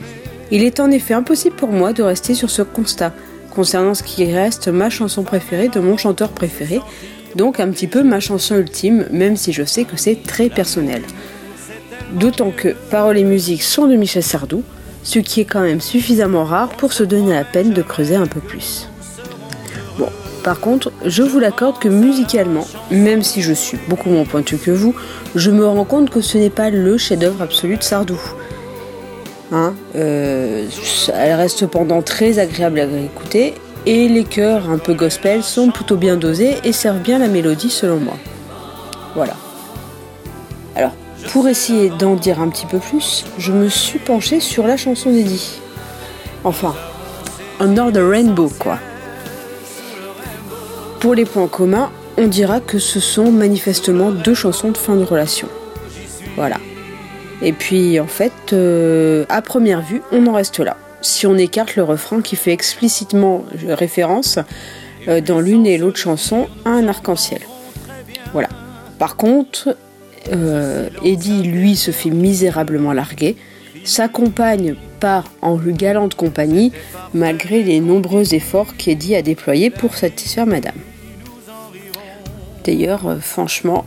Il 0.51 0.63
est 0.63 0.79
en 0.79 0.91
effet 0.91 1.15
impossible 1.15 1.55
pour 1.55 1.71
moi 1.71 1.93
de 1.93 2.03
rester 2.03 2.35
sur 2.35 2.51
ce 2.51 2.61
constat, 2.61 3.11
concernant 3.53 3.93
ce 3.93 4.03
qui 4.03 4.31
reste 4.31 4.67
ma 4.67 4.89
chanson 4.89 5.23
préférée 5.23 5.69
de 5.69 5.79
mon 5.79 5.97
chanteur 5.97 6.29
préféré, 6.29 6.81
donc 7.35 7.59
un 7.59 7.69
petit 7.69 7.87
peu 7.87 8.03
ma 8.03 8.19
chanson 8.19 8.55
ultime, 8.55 9.05
même 9.11 9.37
si 9.37 9.53
je 9.53 9.63
sais 9.63 9.85
que 9.85 9.97
c'est 9.97 10.21
très 10.23 10.49
personnel. 10.49 11.01
D'autant 12.13 12.51
que 12.51 12.69
paroles 12.91 13.17
et 13.17 13.23
musique 13.23 13.63
sont 13.63 13.87
de 13.87 13.95
Michel 13.95 14.23
Sardou, 14.23 14.63
ce 15.03 15.19
qui 15.19 15.41
est 15.41 15.45
quand 15.45 15.61
même 15.61 15.81
suffisamment 15.81 16.43
rare 16.43 16.69
pour 16.69 16.93
se 16.93 17.03
donner 17.03 17.33
la 17.33 17.43
peine 17.43 17.73
de 17.73 17.81
creuser 17.81 18.15
un 18.15 18.27
peu 18.27 18.39
plus. 18.39 18.87
Bon, 19.97 20.09
par 20.43 20.59
contre, 20.59 20.91
je 21.05 21.23
vous 21.23 21.39
l'accorde 21.39 21.79
que 21.79 21.89
musicalement, 21.89 22.67
même 22.91 23.23
si 23.23 23.41
je 23.41 23.53
suis 23.53 23.77
beaucoup 23.87 24.09
moins 24.09 24.25
pointu 24.25 24.57
que 24.57 24.71
vous, 24.71 24.95
je 25.35 25.51
me 25.51 25.65
rends 25.65 25.85
compte 25.85 26.09
que 26.09 26.21
ce 26.21 26.37
n'est 26.37 26.49
pas 26.49 26.69
le 26.69 26.97
chef-d'œuvre 26.97 27.41
absolu 27.41 27.77
de 27.77 27.83
Sardou. 27.83 28.19
Hein, 29.55 29.75
euh, 29.95 30.65
elle 31.13 31.33
reste 31.35 31.59
cependant 31.59 32.01
très 32.01 32.39
agréable 32.39 32.79
à 32.79 32.85
écouter 32.85 33.53
et 33.85 34.07
les 34.07 34.23
chœurs 34.23 34.67
un 34.67 34.79
peu 34.79 34.95
gospel 34.95 35.43
sont 35.43 35.69
plutôt 35.69 35.95
bien 35.95 36.17
dosés 36.17 36.55
et 36.63 36.71
servent 36.73 37.01
bien 37.01 37.19
la 37.19 37.27
mélodie 37.27 37.69
selon 37.69 37.97
moi. 37.97 38.15
Voilà. 39.13 39.35
Alors, 40.75 40.93
pour 41.31 41.47
essayer 41.47 41.91
d'en 41.91 42.15
dire 42.15 42.41
un 42.41 42.49
petit 42.49 42.65
peu 42.65 42.79
plus, 42.79 43.25
je 43.37 43.51
me 43.51 43.69
suis 43.69 43.99
penché 43.99 44.39
sur 44.39 44.65
la 44.65 44.75
chanson 44.75 45.11
d'Eddie. 45.11 45.59
Enfin, 46.43 46.73
Under 47.59 47.91
the 47.91 48.01
Rainbow, 48.01 48.51
quoi. 48.57 48.79
Pour 50.99 51.13
les 51.13 51.25
points 51.25 51.47
communs, 51.47 51.91
on 52.17 52.25
dira 52.25 52.59
que 52.59 52.79
ce 52.79 52.99
sont 52.99 53.31
manifestement 53.31 54.09
deux 54.09 54.33
chansons 54.33 54.71
de 54.71 54.77
fin 54.77 54.95
de 54.95 55.03
relation. 55.03 55.47
Voilà. 56.35 56.57
Et 57.43 57.51
puis, 57.51 57.99
en 57.99 58.07
fait, 58.07 58.53
euh, 58.53 59.25
à 59.29 59.41
première 59.41 59.81
vue, 59.81 60.01
on 60.11 60.25
en 60.27 60.33
reste 60.33 60.59
là. 60.59 60.77
Si 61.01 61.27
on 61.27 61.35
écarte 61.35 61.75
le 61.75 61.83
refrain 61.83 62.21
qui 62.21 62.37
fait 62.37 62.53
explicitement 62.53 63.43
référence 63.67 64.39
euh, 65.09 65.19
dans 65.19 65.41
l'une 65.41 65.67
et 65.67 65.77
l'autre 65.77 65.97
chanson 65.97 66.47
à 66.63 66.69
un 66.69 66.87
arc-en-ciel. 66.87 67.41
Voilà. 68.31 68.47
Par 68.97 69.17
contre, 69.17 69.75
euh, 70.31 70.89
Eddie, 71.03 71.43
lui, 71.43 71.75
se 71.75 71.91
fait 71.91 72.09
misérablement 72.09 72.93
larguer. 72.93 73.35
Sa 73.83 74.07
compagne 74.07 74.75
part 75.01 75.25
en 75.41 75.57
galante 75.57 76.15
compagnie, 76.15 76.71
malgré 77.13 77.63
les 77.63 77.81
nombreux 77.81 78.33
efforts 78.33 78.77
qu'Eddie 78.77 79.15
a 79.17 79.21
déployés 79.21 79.69
pour 79.69 79.95
satisfaire 79.95 80.45
madame. 80.45 80.77
D'ailleurs, 82.63 83.07
euh, 83.07 83.17
franchement, 83.19 83.85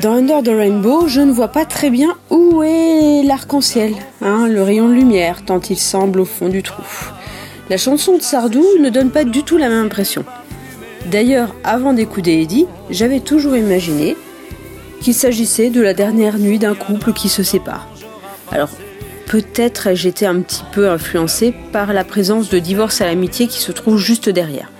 dans 0.00 0.12
Under 0.12 0.42
the 0.42 0.48
Rainbow, 0.48 1.08
je 1.08 1.20
ne 1.20 1.32
vois 1.32 1.48
pas 1.48 1.64
très 1.64 1.90
bien 1.90 2.14
où 2.30 2.62
est 2.62 3.22
l'arc-en-ciel, 3.24 3.94
hein, 4.22 4.46
le 4.46 4.62
rayon 4.62 4.88
de 4.88 4.94
lumière, 4.94 5.44
tant 5.44 5.60
il 5.60 5.76
semble 5.76 6.20
au 6.20 6.24
fond 6.24 6.48
du 6.48 6.62
trou. 6.62 6.82
La 7.68 7.76
chanson 7.76 8.16
de 8.16 8.22
Sardou 8.22 8.64
ne 8.80 8.90
donne 8.90 9.10
pas 9.10 9.24
du 9.24 9.42
tout 9.42 9.56
la 9.56 9.68
même 9.68 9.86
impression. 9.86 10.24
D'ailleurs, 11.10 11.54
avant 11.64 11.94
d'écouter 11.94 12.40
Eddie, 12.40 12.66
j'avais 12.90 13.20
toujours 13.20 13.56
imaginé 13.56 14.16
qu'il 15.00 15.14
s'agissait 15.14 15.70
de 15.70 15.80
la 15.80 15.94
dernière 15.94 16.38
nuit 16.38 16.58
d'un 16.58 16.74
couple 16.74 17.12
qui 17.12 17.28
se 17.28 17.42
sépare. 17.42 17.88
Alors, 18.52 18.70
peut-être 19.26 19.94
j'étais 19.94 20.26
un 20.26 20.40
petit 20.40 20.64
peu 20.72 20.90
influencée 20.90 21.52
par 21.72 21.92
la 21.92 22.04
présence 22.04 22.50
de 22.50 22.60
Divorce 22.60 23.00
à 23.00 23.06
l'amitié 23.06 23.48
qui 23.48 23.60
se 23.60 23.72
trouve 23.72 23.98
juste 23.98 24.28
derrière. 24.28 24.70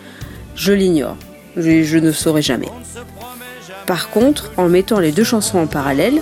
Je 0.54 0.72
l'ignore, 0.72 1.16
je, 1.56 1.82
je 1.82 1.98
ne 1.98 2.12
saurai 2.12 2.42
jamais. 2.42 2.68
Par 3.88 4.10
contre, 4.10 4.50
en 4.58 4.68
mettant 4.68 5.00
les 5.00 5.12
deux 5.12 5.24
chansons 5.24 5.60
en 5.60 5.66
parallèle, 5.66 6.20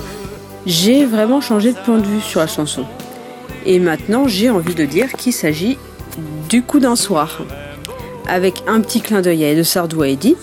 j'ai 0.67 1.05
vraiment 1.05 1.41
changé 1.41 1.73
de 1.73 1.79
point 1.79 1.99
de 1.99 2.07
vue 2.07 2.21
sur 2.21 2.39
la 2.39 2.47
chanson. 2.47 2.85
Et 3.67 3.81
maintenant, 3.81 4.29
j'ai 4.29 4.51
envie 4.51 4.77
de 4.77 4.85
dire 4.85 5.13
qu'il 5.15 5.33
s'agit 5.33 5.77
du 6.49 6.63
coup 6.63 6.79
d'un 6.79 6.95
soir, 6.95 7.43
avec 8.29 8.63
un 8.69 8.81
petit 8.81 9.01
clin 9.01 9.21
d'œil 9.21 9.45
à 9.45 9.53
de 9.57 9.65
Sardou 9.65 10.03
à 10.03 10.09
Eddie, 10.09 10.37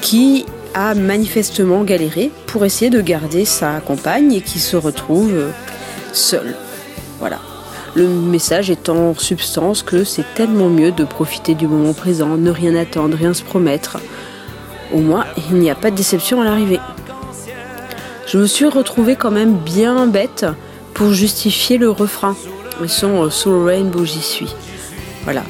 qui 0.00 0.46
a 0.72 0.94
manifestement 0.94 1.84
galéré 1.84 2.30
pour 2.46 2.64
essayer 2.64 2.90
de 2.90 3.02
garder 3.02 3.44
sa 3.44 3.80
compagne 3.80 4.32
et 4.32 4.40
qui 4.40 4.58
se 4.58 4.78
retrouve 4.78 5.34
euh, 5.34 5.50
seul. 6.14 6.56
Voilà. 7.20 7.40
Le 7.94 8.08
message 8.08 8.70
est 8.70 8.88
en 8.88 9.14
substance 9.14 9.82
que 9.82 10.02
c'est 10.02 10.24
tellement 10.34 10.70
mieux 10.70 10.92
de 10.92 11.04
profiter 11.04 11.54
du 11.54 11.66
moment 11.66 11.92
présent, 11.92 12.38
ne 12.38 12.50
rien 12.50 12.74
attendre, 12.74 13.18
rien 13.18 13.34
se 13.34 13.42
promettre. 13.42 13.98
Au 14.94 14.98
moins, 14.98 15.26
il 15.50 15.56
n'y 15.56 15.70
a 15.70 15.74
pas 15.74 15.90
de 15.90 15.96
déception 15.96 16.40
à 16.40 16.44
l'arrivée. 16.44 16.78
Je 18.28 18.38
me 18.38 18.46
suis 18.46 18.66
retrouvée 18.66 19.16
quand 19.16 19.32
même 19.32 19.56
bien 19.56 20.06
bête 20.06 20.46
pour 20.94 21.12
justifier 21.12 21.78
le 21.78 21.90
refrain. 21.90 22.36
Le 22.80 22.86
son 22.86 23.28
Soul 23.28 23.66
Rainbow, 23.66 24.04
j'y 24.04 24.22
suis. 24.22 24.54
Voilà. 25.24 25.42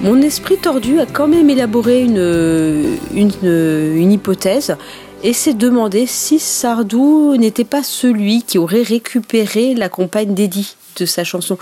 Mon 0.00 0.22
esprit 0.22 0.56
tordu 0.56 0.98
a 0.98 1.04
quand 1.04 1.28
même 1.28 1.50
élaboré 1.50 2.00
une, 2.00 2.96
une, 3.12 4.12
hypothèse 4.12 4.76
et 5.22 5.34
s'est 5.34 5.52
demandé 5.52 6.06
si 6.06 6.38
Sardou 6.38 7.36
n'était 7.36 7.64
pas 7.64 7.82
celui 7.82 8.42
qui 8.44 8.56
aurait 8.56 8.82
récupéré 8.82 9.74
la 9.74 9.90
compagne 9.90 10.32
d'Eddie 10.32 10.74
de 10.96 11.04
sa 11.04 11.22
chanson, 11.22 11.58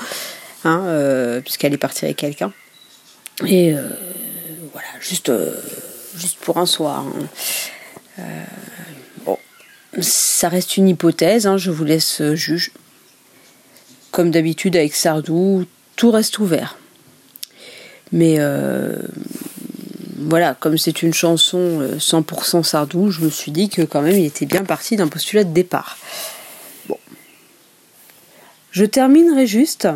hein, 0.65 0.83
euh, 0.85 1.41
puisqu'elle 1.41 1.75
est 1.75 1.79
partie 1.79 2.05
avec 2.05 2.19
quelqu'un. 2.19 2.53
Et 3.45 3.75
euh, 3.75 3.83
voilà, 4.73 4.89
juste, 5.01 5.31
euh, 5.31 5.51
juste 6.19 6.39
pour 6.41 6.59
un 6.59 6.67
soir. 6.67 7.05
hein. 7.07 7.27
Euh, 8.19 8.45
bon, 9.25 9.39
ça 10.01 10.49
reste 10.49 10.77
une 10.77 10.89
hypothèse, 10.89 11.47
hein, 11.47 11.57
je 11.57 11.71
vous 11.71 11.85
laisse 11.85 12.21
euh, 12.21 12.35
juge. 12.35 12.73
Comme 14.11 14.31
d'habitude 14.31 14.77
avec 14.77 14.95
Sardou, 14.95 15.65
tout 15.97 16.11
reste 16.11 16.39
ouvert. 16.39 16.79
Mais 18.11 18.37
euh, 18.39 18.97
voilà, 20.17 20.55
comme 20.55 20.79
c'est 20.79 21.03
une 21.03 21.15
chanson 21.15 21.59
euh, 21.59 21.97
100% 21.99 22.63
Sardou, 22.65 23.11
je 23.11 23.21
me 23.21 23.31
suis 23.31 23.53
dit 23.53 23.69
que 23.69 23.83
quand 23.83 24.03
même 24.03 24.17
il 24.17 24.25
était 24.25 24.47
bien 24.47 24.65
parti 24.65 24.97
d'un 24.97 25.09
postulat 25.09 25.45
de 25.45 25.53
départ. 25.53 25.99
Bon. 26.89 26.99
Je 28.71 28.85
terminerai 28.85 29.47
juste 29.47 29.89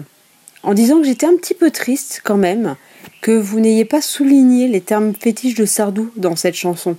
en 0.62 0.74
disant 0.74 0.98
que 0.98 1.04
j'étais 1.04 1.26
un 1.26 1.36
petit 1.36 1.54
peu 1.54 1.70
triste 1.70 2.20
quand 2.22 2.36
même 2.36 2.76
que 3.22 3.30
vous 3.30 3.60
n'ayez 3.60 3.86
pas 3.86 4.02
souligné 4.02 4.68
les 4.68 4.82
termes 4.82 5.14
fétiches 5.14 5.54
de 5.54 5.64
Sardou 5.64 6.10
dans 6.16 6.36
cette 6.36 6.56
chanson. 6.56 6.96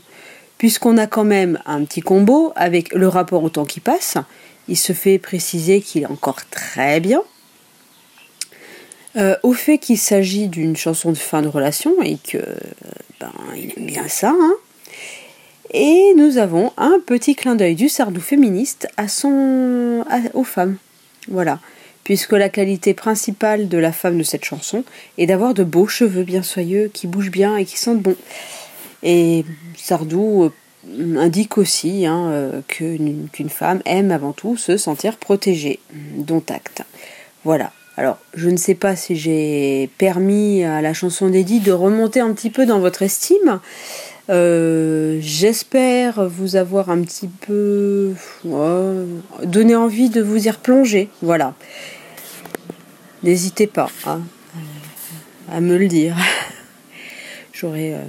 Puisqu'on 0.57 0.97
a 0.97 1.05
quand 1.05 1.25
même 1.25 1.59
un 1.65 1.83
petit 1.83 2.01
combo 2.01 2.53
avec 2.55 2.93
le 2.93 3.07
rapport 3.07 3.43
au 3.43 3.49
temps 3.49 3.65
qui 3.65 3.81
passe. 3.81 4.17
Il 4.69 4.77
se 4.77 4.93
fait 4.93 5.19
préciser 5.19 5.81
qu'il 5.81 6.03
est 6.03 6.07
encore 6.07 6.39
très 6.49 7.01
bien. 7.01 7.21
Euh, 9.17 9.35
au 9.43 9.53
fait 9.53 9.77
qu'il 9.77 9.99
s'agit 9.99 10.47
d'une 10.47 10.75
chanson 10.75 11.11
de 11.11 11.17
fin 11.17 11.41
de 11.43 11.47
relation 11.47 12.01
et 12.01 12.17
que 12.17 12.39
ben, 13.19 13.31
il 13.55 13.73
aime 13.77 13.85
bien 13.85 14.07
ça. 14.07 14.33
hein. 14.35 14.53
Et 15.71 16.13
nous 16.15 16.37
avons 16.37 16.71
un 16.77 16.99
petit 17.05 17.35
clin 17.35 17.55
d'œil 17.55 17.75
du 17.75 17.89
Sardou 17.89 18.21
féministe 18.21 18.87
à 18.95 19.07
son, 19.07 20.05
aux 20.33 20.43
femmes. 20.43 20.77
Voilà. 21.27 21.59
Puisque 22.03 22.33
la 22.33 22.49
qualité 22.49 22.93
principale 22.93 23.69
de 23.69 23.77
la 23.77 23.91
femme 23.91 24.17
de 24.17 24.23
cette 24.23 24.43
chanson 24.43 24.83
est 25.17 25.25
d'avoir 25.25 25.53
de 25.53 25.63
beaux 25.63 25.87
cheveux 25.87 26.23
bien 26.23 26.43
soyeux, 26.43 26.91
qui 26.93 27.07
bougent 27.07 27.31
bien 27.31 27.55
et 27.55 27.65
qui 27.65 27.77
sentent 27.77 28.01
bon. 28.01 28.15
Et 29.03 29.45
Sardou 29.77 30.43
euh, 30.43 31.17
indique 31.17 31.57
aussi 31.57 32.05
hein, 32.05 32.29
euh, 32.31 32.61
qu'une 32.67 33.29
femme 33.49 33.81
aime 33.85 34.11
avant 34.11 34.33
tout 34.33 34.57
se 34.57 34.77
sentir 34.77 35.17
protégée, 35.17 35.79
dont 36.17 36.43
acte. 36.49 36.83
Voilà. 37.43 37.71
Alors, 37.95 38.17
je 38.33 38.49
ne 38.49 38.57
sais 38.57 38.73
pas 38.73 38.95
si 38.95 39.15
j'ai 39.15 39.89
permis 39.99 40.63
à 40.63 40.81
la 40.81 40.93
chanson 40.93 41.29
d'Eddie 41.29 41.59
de 41.59 41.71
remonter 41.71 42.21
un 42.21 42.33
petit 42.33 42.49
peu 42.49 42.65
dans 42.65 42.79
votre 42.79 43.03
estime. 43.03 43.59
Euh, 44.29 45.19
J'espère 45.21 46.27
vous 46.27 46.55
avoir 46.55 46.89
un 46.89 47.01
petit 47.01 47.27
peu 47.27 48.13
donné 49.43 49.75
envie 49.75 50.09
de 50.09 50.21
vous 50.21 50.47
y 50.47 50.49
replonger. 50.49 51.09
Voilà. 51.21 51.53
N'hésitez 53.23 53.67
pas 53.67 53.89
hein, 54.05 54.21
à 55.51 55.61
me 55.61 55.77
le 55.77 55.87
dire. 55.87 56.15
J'aurais, 57.53 57.93
euh, 57.93 58.01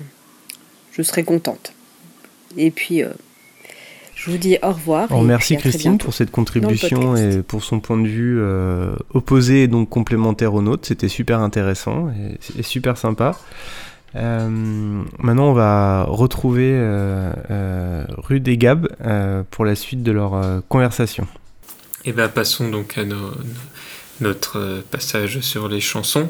je 0.93 1.03
serais 1.03 1.23
contente. 1.25 1.73
Et 2.57 2.71
puis, 2.71 3.03
euh, 3.03 3.11
je 4.15 4.31
vous 4.31 4.39
dis 4.39 4.57
au 4.63 4.73
revoir. 4.73 5.09
On 5.11 5.21
remercie 5.21 5.57
Christine 5.57 5.99
pour 5.99 6.15
cette 6.15 6.31
contribution 6.31 7.17
et 7.17 7.43
pour 7.43 7.63
son 7.63 7.81
point 7.81 7.99
de 7.99 8.07
vue 8.09 8.39
euh, 8.41 8.95
opposé 9.13 9.65
et 9.65 9.69
donc 9.69 9.89
complémentaire 9.89 10.55
au 10.55 10.63
nôtre. 10.63 10.87
C'était 10.89 11.09
super 11.09 11.41
intéressant 11.41 12.09
et, 12.11 12.39
et 12.59 12.63
super 12.63 12.97
sympa. 12.97 13.37
Euh, 14.17 14.49
maintenant, 15.19 15.49
on 15.51 15.53
va 15.55 16.05
retrouver 16.05 16.71
euh, 16.73 17.33
euh, 17.51 18.05
Rude 18.17 18.47
et 18.49 18.57
Gab 18.57 18.89
euh, 19.05 19.43
pour 19.51 19.65
la 19.65 19.75
suite 19.75 20.03
de 20.05 20.13
leur 20.13 20.35
euh, 20.35 20.61
conversation. 20.69 21.27
Et 22.05 22.13
ben 22.13 22.29
passons 22.29 22.69
donc 22.69 22.97
à 22.99 23.05
nos- 23.05 23.33
notre 24.21 24.59
euh, 24.59 24.81
passage 24.91 25.41
sur 25.41 25.69
les 25.69 25.81
chansons. 25.81 26.29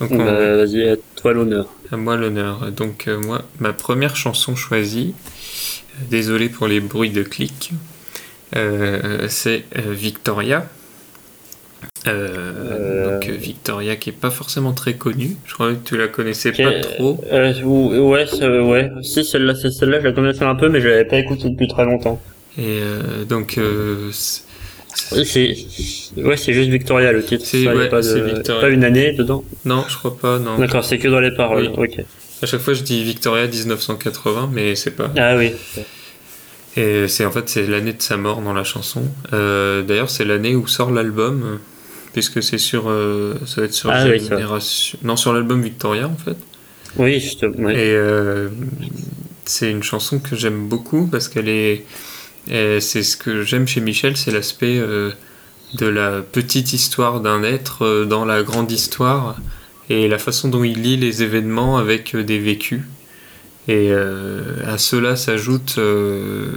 Donc 0.00 0.10
on- 0.12 0.16
Bah, 0.24 0.56
Vas-y, 0.56 0.88
à 0.88 0.96
toi 1.16 1.32
l'honneur. 1.32 1.66
À 1.92 1.96
moi 1.96 2.16
l'honneur. 2.16 2.70
Donc 2.72 3.08
euh, 3.08 3.18
moi, 3.20 3.42
ma 3.60 3.72
première 3.72 4.16
chanson 4.16 4.56
choisie, 4.56 5.14
euh, 6.00 6.04
désolé 6.10 6.48
pour 6.48 6.66
les 6.66 6.80
bruits 6.80 7.10
de 7.10 7.22
clics, 7.22 7.72
euh, 8.56 9.26
c'est 9.28 9.64
Victoria. 9.74 10.68
Donc 12.04 13.24
Victoria 13.26 13.96
qui 13.96 14.10
est 14.10 14.12
pas 14.12 14.30
forcément 14.30 14.72
très 14.72 14.94
connue. 14.94 15.36
Je 15.46 15.54
crois 15.54 15.72
que 15.72 15.78
tu 15.84 15.96
la 15.96 16.08
connaissais 16.08 16.52
pas 16.52 16.70
trop. 16.80 17.20
Ou- 17.64 18.10
ouais, 18.10 18.26
ouais. 18.60 18.90
Si, 19.02 19.24
celle-là, 19.24 19.54
c'est 19.54 19.70
celle-là, 19.70 20.00
je 20.00 20.04
la 20.06 20.12
connaissais 20.12 20.44
un 20.44 20.54
peu, 20.54 20.68
mais 20.68 20.80
je 20.80 20.88
l'avais 20.88 21.04
pas 21.06 21.16
écoutée 21.18 21.48
depuis 21.48 21.68
très 21.68 21.84
longtemps. 21.84 22.20
Et 22.58 22.80
donc 23.28 23.58
c'est- 24.94 25.56
Ouais, 26.16 26.36
c'est, 26.36 26.52
juste 26.52 26.70
Victoria 26.70 27.12
le 27.12 27.24
titre. 27.24 27.44
C'est- 27.44 27.66
ouais, 27.66 27.88
pas, 27.88 28.00
de- 28.00 28.60
pas 28.60 28.68
une 28.68 28.84
année 28.84 29.12
dedans. 29.12 29.44
non, 29.64 29.84
je 29.88 29.96
crois 29.96 30.16
pas. 30.16 30.38
Non. 30.38 30.58
D'accord, 30.58 30.84
c'est 30.84 30.98
que 30.98 31.08
dans 31.08 31.20
les 31.20 31.32
paroles. 31.34 31.70
Oui. 31.76 31.88
Ok. 31.98 32.04
À 32.42 32.46
chaque 32.46 32.60
fois, 32.60 32.74
je 32.74 32.82
dis 32.82 33.02
Victoria 33.04 33.46
1980, 33.46 34.50
mais 34.52 34.74
c'est 34.74 34.90
pas. 34.92 35.10
Ah 35.16 35.36
oui. 35.36 35.52
Et 36.76 37.06
c'est 37.08 37.24
en 37.24 37.30
fait 37.30 37.48
c'est 37.48 37.66
l'année 37.66 37.92
de 37.92 38.02
sa 38.02 38.16
mort 38.16 38.40
dans 38.40 38.52
la 38.52 38.64
chanson. 38.64 39.02
Euh, 39.32 39.82
D'ailleurs, 39.82 40.10
c'est 40.10 40.24
l'année 40.24 40.56
où 40.56 40.66
sort 40.66 40.90
l'album, 40.90 41.60
puisque 42.12 42.42
c'est 42.42 42.58
sur, 42.58 42.88
euh, 42.88 43.34
ça 43.46 43.60
va 43.60 43.66
être 43.66 43.72
sur 43.74 43.90
Ah 43.90 44.04
oui. 44.08 44.18
Génération, 44.18 44.98
non 45.04 45.16
sur 45.16 45.32
l'album 45.32 45.62
Victoria 45.62 46.08
en 46.08 46.16
fait. 46.16 46.36
Oui, 46.96 47.20
justement. 47.20 47.54
ouais. 47.66 47.74
Et 47.74 47.94
euh, 47.94 48.48
c'est 49.44 49.70
une 49.70 49.82
chanson 49.84 50.18
que 50.18 50.34
j'aime 50.36 50.68
beaucoup 50.68 51.06
parce 51.06 51.28
qu'elle 51.28 51.48
est, 51.48 51.84
et 52.48 52.80
c'est 52.80 53.02
ce 53.02 53.16
que 53.16 53.42
j'aime 53.42 53.66
chez 53.66 53.80
Michel, 53.80 54.16
c'est 54.16 54.30
l'aspect 54.30 54.78
euh, 54.78 55.10
de 55.74 55.86
la 55.86 56.20
petite 56.20 56.72
histoire 56.72 57.20
d'un 57.20 57.42
être 57.42 57.84
euh, 57.84 58.04
dans 58.04 58.24
la 58.24 58.42
grande 58.42 58.70
histoire 58.70 59.36
et 59.88 60.08
la 60.08 60.18
façon 60.18 60.48
dont 60.48 60.64
il 60.64 60.82
lit 60.82 60.96
les 60.96 61.22
événements 61.22 61.78
avec 61.78 62.14
euh, 62.14 62.22
des 62.22 62.38
vécus. 62.38 62.82
Et 63.66 63.88
euh, 63.90 64.42
à 64.66 64.76
cela 64.76 65.16
s'ajoute 65.16 65.76
euh, 65.78 66.48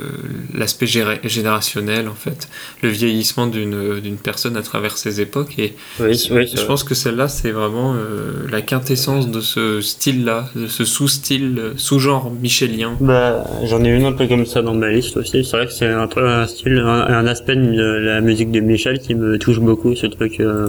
l'aspect 0.54 0.88
générationnel, 0.88 2.10
en 2.10 2.13
fait, 2.13 2.50
le 2.84 2.89
vieillissement 2.89 3.48
d'une 3.48 4.02
d'une 4.02 4.17
personne 4.17 4.58
à 4.58 4.62
travers 4.62 4.98
ses 4.98 5.22
époques. 5.22 5.58
Et 5.58 5.74
Oui, 6.02 6.28
oui, 6.32 6.52
je 6.54 6.65
pense 6.65 6.84
que 6.84 6.96
celle-là, 6.96 7.30
c'est 7.30 7.52
vraiment 7.52 7.93
euh, 7.96 8.46
la 8.52 8.62
quintessence 8.62 9.30
de 9.30 9.39
ce 9.39 9.80
style-là, 9.80 10.50
de 10.56 10.67
ce 10.67 10.84
sous-style, 10.84 11.58
euh, 11.58 11.74
sous-genre 11.78 12.30
michelien. 12.30 12.98
Bah, 13.00 13.46
j'en 13.63 13.84
ai 13.86 13.89
une 13.89 14.06
un 14.06 14.12
peu 14.12 14.28
comme 14.28 14.46
ça 14.46 14.62
dans 14.62 14.74
ma 14.74 14.89
liste 14.89 15.15
aussi. 15.15 15.46
C'est 15.46 15.58
vrai 15.58 15.65
que 15.67 15.74
c'est 15.74 15.88
un, 15.88 16.08
peu 16.08 16.28
un 16.28 16.46
style, 16.46 16.78
un, 16.80 17.08
un 17.08 17.26
aspect 17.26 17.56
de 17.56 17.82
la 17.82 18.20
musique 18.20 18.52
de 18.52 18.60
Michel 18.60 19.00
qui 19.00 19.15
me 19.15 19.38
touche 19.38 19.60
beaucoup, 19.60 19.96
ce 19.96 20.08
truc 20.08 20.41
euh, 20.41 20.67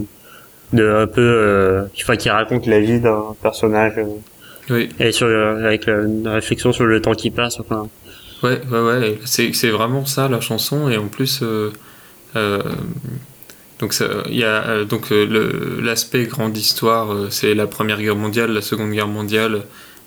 de 0.73 0.89
un 0.89 1.07
peu, 1.07 1.21
euh, 1.21 1.85
enfin, 2.01 2.17
qui 2.17 2.31
raconte 2.31 2.67
la 2.67 2.81
vie 2.81 3.01
d'un 3.01 3.35
personnage 3.43 3.95
euh, 3.99 4.05
Oui, 4.71 4.89
et 5.01 5.13
sur 5.13 5.27
le- 5.29 5.65
avec 5.65 5.89
euh, 5.89 6.05
une 6.07 6.29
réflexion 6.29 6.73
sur 6.73 6.85
le 6.87 7.01
temps 7.01 7.15
qui 7.15 7.31
passe. 7.31 7.59
Enfin, 7.61 7.89
ouais, 8.43 8.61
ouais, 8.71 8.81
ouais. 8.81 9.19
C'est 9.25 9.53
c'est 9.53 9.71
vraiment 9.71 10.05
ça 10.07 10.29
la 10.29 10.41
chanson, 10.41 10.89
et 10.89 10.97
en 10.97 11.09
plus, 11.09 11.41
euh, 11.43 11.73
euh, 12.37 12.63
donc 13.79 13.95
il 14.29 14.37
y 14.37 14.45
a 14.45 14.65
euh, 14.69 14.85
donc 14.85 15.13
euh, 15.13 15.25
le- 15.27 15.81
l'aspect 15.81 16.25
grande 16.25 16.57
histoire, 16.57 17.13
euh, 17.13 17.29
c'est 17.31 17.55
la 17.55 17.67
Première 17.67 18.01
Guerre 18.01 18.17
mondiale, 18.17 18.53
la 18.53 18.63
Seconde 18.63 18.93
Guerre 18.93 19.09
mondiale. 19.09 19.63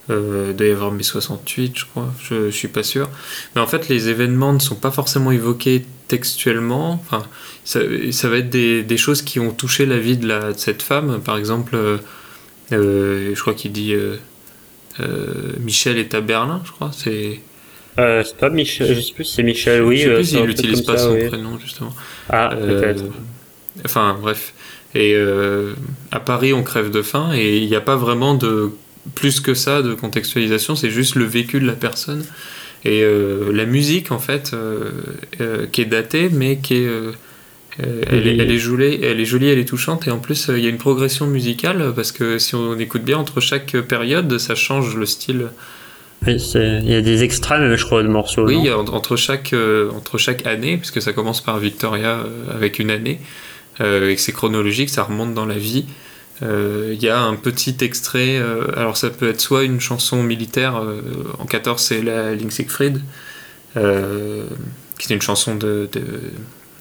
Euh, 0.09 0.51
doit 0.51 0.67
y 0.67 0.71
avoir 0.71 0.91
mai 0.91 1.03
68, 1.03 1.73
je 1.77 1.85
crois, 1.85 2.11
je, 2.21 2.45
je 2.49 2.55
suis 2.55 2.67
pas 2.67 2.83
sûr. 2.83 3.07
Mais 3.55 3.61
en 3.61 3.67
fait, 3.67 3.87
les 3.87 4.09
événements 4.09 4.51
ne 4.51 4.59
sont 4.59 4.75
pas 4.75 4.89
forcément 4.91 5.31
évoqués 5.31 5.85
textuellement. 6.07 6.93
Enfin, 7.05 7.23
ça, 7.63 7.79
ça 8.11 8.27
va 8.27 8.37
être 8.37 8.49
des, 8.49 8.81
des 8.83 8.97
choses 8.97 9.21
qui 9.21 9.39
ont 9.39 9.51
touché 9.51 9.85
la 9.85 9.99
vie 9.99 10.17
de, 10.17 10.27
la, 10.27 10.53
de 10.53 10.57
cette 10.57 10.81
femme. 10.81 11.21
Par 11.23 11.37
exemple, 11.37 11.75
euh, 11.75 11.97
euh, 12.73 13.31
je 13.35 13.39
crois 13.39 13.53
qu'il 13.53 13.71
dit 13.71 13.93
euh, 13.93 14.15
euh, 14.15 14.17
Michel 15.59 15.97
est 15.97 16.13
à 16.13 16.21
Berlin, 16.21 16.61
je 16.65 16.71
crois. 16.71 16.91
C'est 16.93 17.39
euh, 17.99 18.23
c'est 18.23 18.37
pas 18.37 18.49
Michel, 18.49 18.95
je 18.95 19.01
sais 19.01 19.13
plus 19.13 19.25
si 19.25 19.35
c'est 19.35 19.43
Michel, 19.43 19.83
oui. 19.83 19.97
je 19.97 20.03
sais 20.03 20.09
euh, 20.09 20.15
plus 20.15 20.25
s'il 20.25 20.43
n'utilise 20.45 20.81
pas 20.81 20.97
ça, 20.97 21.05
son 21.05 21.13
oui. 21.13 21.27
prénom, 21.27 21.59
justement. 21.59 21.93
Ah, 22.29 22.51
Euh, 22.53 22.79
peut-être. 22.79 23.03
Enfin, 23.85 24.17
bref. 24.19 24.53
Et 24.95 25.13
euh, 25.15 25.73
à 26.11 26.19
Paris, 26.19 26.53
on 26.53 26.63
crève 26.63 26.91
de 26.91 27.01
faim 27.01 27.31
et 27.33 27.57
il 27.57 27.67
n'y 27.67 27.75
a 27.75 27.81
pas 27.81 27.95
vraiment 27.95 28.35
de 28.35 28.71
plus 29.15 29.39
que 29.39 29.53
ça 29.53 29.81
de 29.81 29.93
contextualisation, 29.93 30.75
c'est 30.75 30.89
juste 30.89 31.15
le 31.15 31.25
vécu 31.25 31.59
de 31.59 31.65
la 31.65 31.73
personne. 31.73 32.23
Et 32.83 33.01
euh, 33.03 33.51
la 33.51 33.65
musique, 33.65 34.11
en 34.11 34.19
fait, 34.19 34.51
euh, 34.53 34.91
euh, 35.39 35.67
qui 35.67 35.81
est 35.81 35.85
datée, 35.85 36.29
mais 36.31 36.57
qui 36.57 36.75
est. 36.75 36.89
euh, 37.79 38.01
elle, 38.07 38.27
est, 38.27 38.37
elle, 38.37 38.51
est 38.51 38.57
jolie, 38.57 38.99
elle 39.01 39.19
est 39.19 39.25
jolie, 39.25 39.47
elle 39.49 39.59
est 39.59 39.65
touchante, 39.67 40.07
et 40.07 40.11
en 40.11 40.19
plus 40.19 40.49
euh, 40.49 40.57
il 40.57 40.63
y 40.63 40.67
a 40.67 40.69
une 40.69 40.77
progression 40.77 41.25
musicale 41.27 41.93
parce 41.95 42.11
que 42.11 42.37
si 42.37 42.55
on 42.55 42.77
écoute 42.77 43.03
bien, 43.03 43.17
entre 43.17 43.39
chaque 43.39 43.77
période, 43.81 44.37
ça 44.37 44.55
change 44.55 44.95
le 44.95 45.05
style. 45.05 45.47
Oui, 46.27 46.35
il 46.53 46.89
y 46.89 46.93
a 46.93 47.01
des 47.01 47.23
extraits, 47.23 47.59
même, 47.59 47.75
je 47.75 47.83
crois, 47.85 48.03
de 48.03 48.07
morceaux. 48.07 48.45
Oui, 48.45 48.69
a 48.69 48.77
entre 48.77 49.15
chaque, 49.15 49.53
euh, 49.53 49.89
entre 49.91 50.17
chaque 50.19 50.45
année, 50.45 50.77
puisque 50.77 51.01
ça 51.01 51.13
commence 51.13 51.41
par 51.41 51.57
Victoria 51.57 52.23
avec 52.53 52.77
une 52.77 52.91
année, 52.91 53.19
et 53.79 54.15
que 54.15 54.21
c'est 54.21 54.31
chronologique, 54.31 54.89
ça 54.91 55.01
remonte 55.01 55.33
dans 55.33 55.47
la 55.47 55.57
vie. 55.57 55.85
Il 56.43 57.01
y 57.01 57.09
a 57.09 57.19
un 57.19 57.35
petit 57.35 57.75
extrait, 57.81 58.39
alors 58.77 58.97
ça 58.97 59.09
peut 59.09 59.29
être 59.29 59.41
soit 59.41 59.63
une 59.63 59.79
chanson 59.79 60.21
militaire, 60.21 60.79
en 61.39 61.45
14 61.47 61.81
c'est 61.81 62.03
la 62.03 62.35
Link 62.35 62.51
Siegfried, 62.51 63.01
qui 63.73 63.79
est 63.79 65.15
une 65.15 65.21
chanson 65.23 65.55
de, 65.55 65.89
de- 65.91 66.01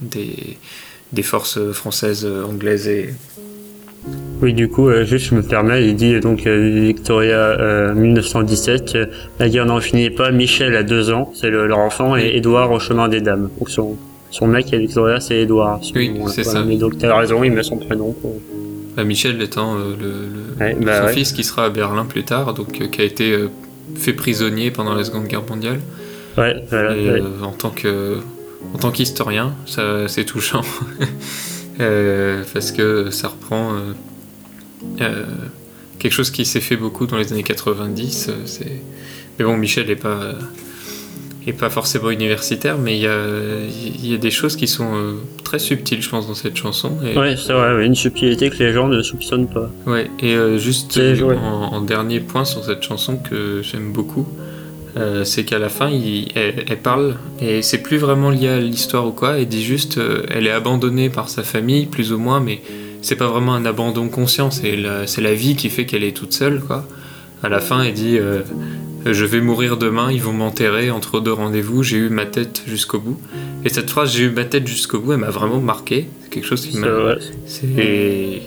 des, 0.03 0.57
des 1.13 1.23
forces 1.23 1.59
françaises, 1.73 2.27
anglaises 2.47 2.89
et, 2.89 3.11
Oui, 4.43 4.55
du 4.55 4.69
coup, 4.69 4.89
euh, 4.89 5.05
juste 5.05 5.27
je 5.31 5.35
me 5.35 5.43
permets, 5.43 5.87
il 5.87 5.95
dit 5.97 6.19
donc 6.21 6.47
euh, 6.47 6.81
Victoria 6.87 7.37
euh, 7.39 7.95
1917, 7.95 8.95
euh, 8.95 9.07
la 9.39 9.49
guerre 9.49 9.67
n'en 9.67 9.81
finit 9.81 10.11
pas, 10.11 10.31
Michel 10.31 10.75
a 10.77 10.83
deux 10.83 11.11
ans, 11.11 11.31
c'est 11.35 11.51
le- 11.51 11.67
leur 11.67 11.79
enfant, 11.79 12.17
et 12.17 12.29
Édouard 12.37 12.71
au 12.73 12.79
chemin 12.81 13.09
des 13.09 13.21
dames. 13.21 13.51
Donc 13.59 13.69
son, 13.71 13.97
son 14.31 14.47
mec 14.47 14.73
et 14.73 14.79
Victoria, 14.79 15.21
c'est 15.21 15.37
Édouard. 15.39 15.81
Oui, 15.95 16.13
c'est 16.29 16.45
ça. 16.45 16.63
Mais 16.63 16.77
donc 16.77 16.97
t'as 16.99 17.15
raison, 17.17 17.45
il 17.45 17.53
met 17.53 17.63
son 17.63 17.77
prénom. 17.77 18.17
Bah, 18.97 19.05
Michel 19.05 19.41
étant 19.43 19.75
le, 19.77 19.91
le- 20.01 20.65
Ouais, 20.65 20.77
bah 20.81 21.01
son 21.01 21.07
ouais. 21.07 21.13
fils 21.13 21.33
qui 21.33 21.45
sera 21.45 21.67
à 21.67 21.71
Berlin 21.71 22.05
plus 22.05 22.23
tard, 22.25 22.53
donc 22.55 22.73
qui 22.91 23.01
a 23.01 23.05
été 23.05 23.35
fait 23.97 24.13
prisonnier 24.13 24.71
pendant 24.71 24.95
la 24.95 25.05
Seconde 25.05 25.27
Guerre 25.27 25.43
mondiale. 25.49 25.81
Ouais, 26.39 26.57
voilà. 26.71 26.97
Et, 26.97 27.11
ouais. 27.11 27.23
en 27.43 27.53
tant 27.53 27.71
que 27.71 28.17
en 28.75 28.79
tant 28.79 28.91
qu'historien, 28.91 29.55
ça 29.67 30.09
c'est 30.09 30.25
touchant 30.25 30.63
Euh, 31.81 32.43
parce 32.53 32.73
que 32.73 33.11
ça 33.11 33.29
reprend 33.29 33.75
euh, 33.75 33.79
euh, 35.01 35.25
quelque 35.99 36.13
chose 36.13 36.31
qui 36.31 36.45
s'est 36.45 36.61
fait 36.61 36.77
beaucoup 36.77 37.07
dans 37.07 37.17
les 37.17 37.33
années 37.33 37.43
90. 37.43 38.27
euh, 38.29 38.33
c'est 38.45 38.83
mais 39.39 39.45
bon, 39.47 39.57
Michel 39.57 39.91
est 39.91 39.97
pas 39.97 40.35
est 41.47 41.55
pas 41.55 41.71
forcément 41.71 42.11
universitaire, 42.11 42.77
mais 42.77 42.99
il 42.99 43.03
y 43.03 43.07
a 43.07 43.25
il 43.65 44.07
y 44.07 44.13
a 44.13 44.19
des 44.19 44.31
choses 44.31 44.57
qui 44.57 44.69
sont 44.69 45.15
très 45.43 45.59
subtiles, 45.59 46.03
je 46.03 46.11
pense, 46.11 46.27
dans 46.27 46.35
cette 46.35 46.57
chanson. 46.57 46.99
Et, 47.03 47.17
Ouais, 47.17 47.37
c'est 47.39 47.55
vrai, 47.55 47.87
une 47.87 47.95
subtilité 47.95 48.51
que 48.51 48.59
les 48.63 48.75
gens 48.75 48.89
ne 48.89 49.01
soupçonnent 49.01 49.49
pas. 49.49 49.71
Ouais, 49.87 50.11
et 50.21 50.37
juste 50.59 51.01
en 51.01 51.81
dernier 51.81 52.21
point 52.21 52.45
sur 52.45 52.63
cette 52.63 52.83
chanson 52.83 53.17
que 53.17 53.63
j'aime 53.63 53.93
beaucoup, 53.93 54.29
euh, 54.97 55.25
c'est 55.25 55.45
qu'à 55.45 55.59
la 55.59 55.69
fin, 55.69 55.89
il- 55.89 56.29
elle, 56.35 56.65
elle 56.69 56.79
parle, 56.79 57.17
et 57.41 57.63
c'est 57.63 57.83
plus 57.83 57.97
vraiment 57.97 58.31
lié 58.31 58.49
à 58.49 58.59
l'histoire 58.59 59.07
ou 59.07 59.13
quoi, 59.13 59.39
elle 59.39 59.47
dit 59.49 59.65
juste, 59.65 59.99
euh, 59.99 60.23
elle 60.31 60.47
est 60.47 60.51
abandonnée 60.53 61.09
par 61.11 61.29
sa 61.29 61.43
famille, 61.43 61.87
plus 61.87 62.13
ou 62.13 62.19
moins, 62.19 62.41
mais 62.41 62.61
c'est 63.03 63.17
pas 63.17 63.29
vraiment 63.29 63.55
un 63.55 63.65
abandon 63.65 64.09
conscient, 64.09 64.51
c'est 64.51 64.77
la, 64.77 65.07
c'est 65.07 65.21
la 65.23 65.35
vie 65.35 65.57
qui 65.57 65.71
fait 65.71 65.87
qu'elle 65.87 66.05
est 66.05 66.17
toute 66.17 66.33
seule, 66.33 66.61
quoi. 66.61 66.87
À 67.43 67.49
la 67.49 67.61
fin, 67.61 67.83
elle 67.83 67.95
dit, 67.95 68.19
euh, 68.19 68.43
je 69.07 69.25
vais 69.25 69.41
mourir 69.41 69.79
demain, 69.79 70.13
ils 70.13 70.21
vont 70.21 70.35
m'enterrer 70.35 70.91
entre 70.91 71.21
deux 71.21 71.33
rendez-vous, 71.33 71.83
j'ai 71.83 71.97
eu 71.97 72.11
ma 72.11 72.27
tête 72.27 72.63
jusqu'au 72.67 72.99
bout. 73.01 73.19
Et 73.65 73.71
cette 73.71 73.89
phrase, 73.89 74.13
j'ai 74.15 74.25
eu 74.25 74.31
ma 74.31 74.45
tête 74.45 74.67
jusqu'au 74.67 74.99
bout, 75.01 75.13
elle 75.15 75.21
m'a 75.21 75.31
vraiment 75.31 75.61
marqué, 75.61 76.09
c'est 76.23 76.29
quelque 76.31 76.47
chose 76.47 76.67
qui 76.67 76.77
m'a... 76.79 76.87
C'est... 77.47 78.43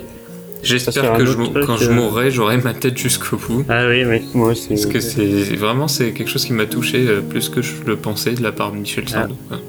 J'espère 0.64 1.14
que 1.18 1.26
je, 1.26 1.34
truc, 1.34 1.66
quand 1.66 1.78
je 1.78 1.90
euh. 1.90 1.94
mourrai, 1.94 2.32
j'aurai 2.32 2.58
ma 2.58 2.74
tête 2.74 2.98
jusqu'au 2.98 3.38
bout. 3.38 3.66
Ah 3.70 3.86
oui, 3.88 4.06
oui, 4.06 4.22
moi 4.34 4.50
aussi. 4.50 4.70
Parce 4.70 4.86
que 4.86 5.00
c'est 5.00 5.56
vraiment 5.56 5.88
c'est 5.88 6.12
quelque 6.12 6.30
chose 6.30 6.46
qui 6.46 6.54
m'a 6.54 6.66
touché 6.66 7.06
euh, 7.08 7.22
plus 7.22 7.50
que 7.50 7.62
je 7.62 7.74
le 7.86 7.96
pensais 7.98 8.34
de 8.34 8.42
la 8.42 8.52
part 8.52 8.72
de 8.72 8.78
Michel 8.78 9.08
Sardou. 9.08 9.36
quoi. 9.48 9.60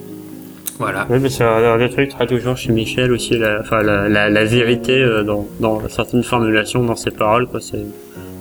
Voilà. 0.78 1.07
Oui, 1.11 1.18
mais 1.20 1.28
c'est 1.28 1.44
des 1.78 1.90
trucs 1.90 2.11
très 2.11 2.26
touchants 2.26 2.57
chez 2.57 2.72
Michel 2.72 3.12
aussi, 3.12 3.38
la, 3.38 3.61
enfin, 3.61 3.83
la, 3.83 4.09
la, 4.09 4.28
la 4.28 4.44
vérité 4.44 4.92
euh, 5.00 5.22
dans, 5.22 5.46
dans 5.61 5.88
certaines 5.88 6.24
formulations, 6.24 6.83
dans 6.83 6.96
ses 6.96 7.11
paroles, 7.11 7.46
quoi. 7.46 7.61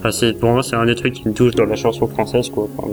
Enfin, 0.04 0.32
pour 0.40 0.52
moi, 0.52 0.64
c'est 0.64 0.76
un 0.76 0.86
des 0.86 0.96
trucs 0.96 1.14
qui 1.14 1.28
me 1.28 1.34
touche 1.34 1.54
dans 1.54 1.66
la 1.66 1.76
chanson 1.76 2.08
française, 2.08 2.50
quoi. 2.50 2.68
Enfin, 2.78 2.90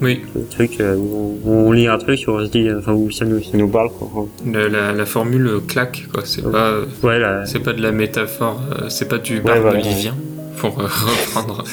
Oui. 0.00 0.22
Le 0.34 0.46
truc 0.46 0.80
euh, 0.80 0.96
où 0.96 1.38
on, 1.44 1.72
lit 1.72 1.86
un 1.86 1.98
truc 1.98 2.20
et 2.22 2.28
on 2.28 2.44
se 2.44 2.50
dit, 2.50 2.68
euh, 2.68 2.78
enfin, 2.78 2.92
où 2.92 3.10
ça 3.10 3.24
nous, 3.24 3.42
ça 3.42 3.56
nous 3.56 3.68
parle, 3.68 3.90
quoi. 3.90 4.26
La, 4.46 4.68
la, 4.68 4.92
la 4.92 5.06
formule 5.06 5.60
claque, 5.68 6.08
quoi. 6.12 6.22
C'est 6.24 6.42
pas, 6.42 6.70
euh, 6.70 6.84
Ouais, 7.02 7.18
là. 7.18 7.44
c'est 7.46 7.60
pas 7.60 7.72
de 7.72 7.82
la 7.82 7.92
métaphore, 7.92 8.60
c'est 8.88 9.08
pas 9.08 9.18
du 9.18 9.40
barbe 9.40 9.60
voilà. 9.60 9.80
livien, 9.80 10.14
pour 10.56 10.74
reprendre 10.76 11.64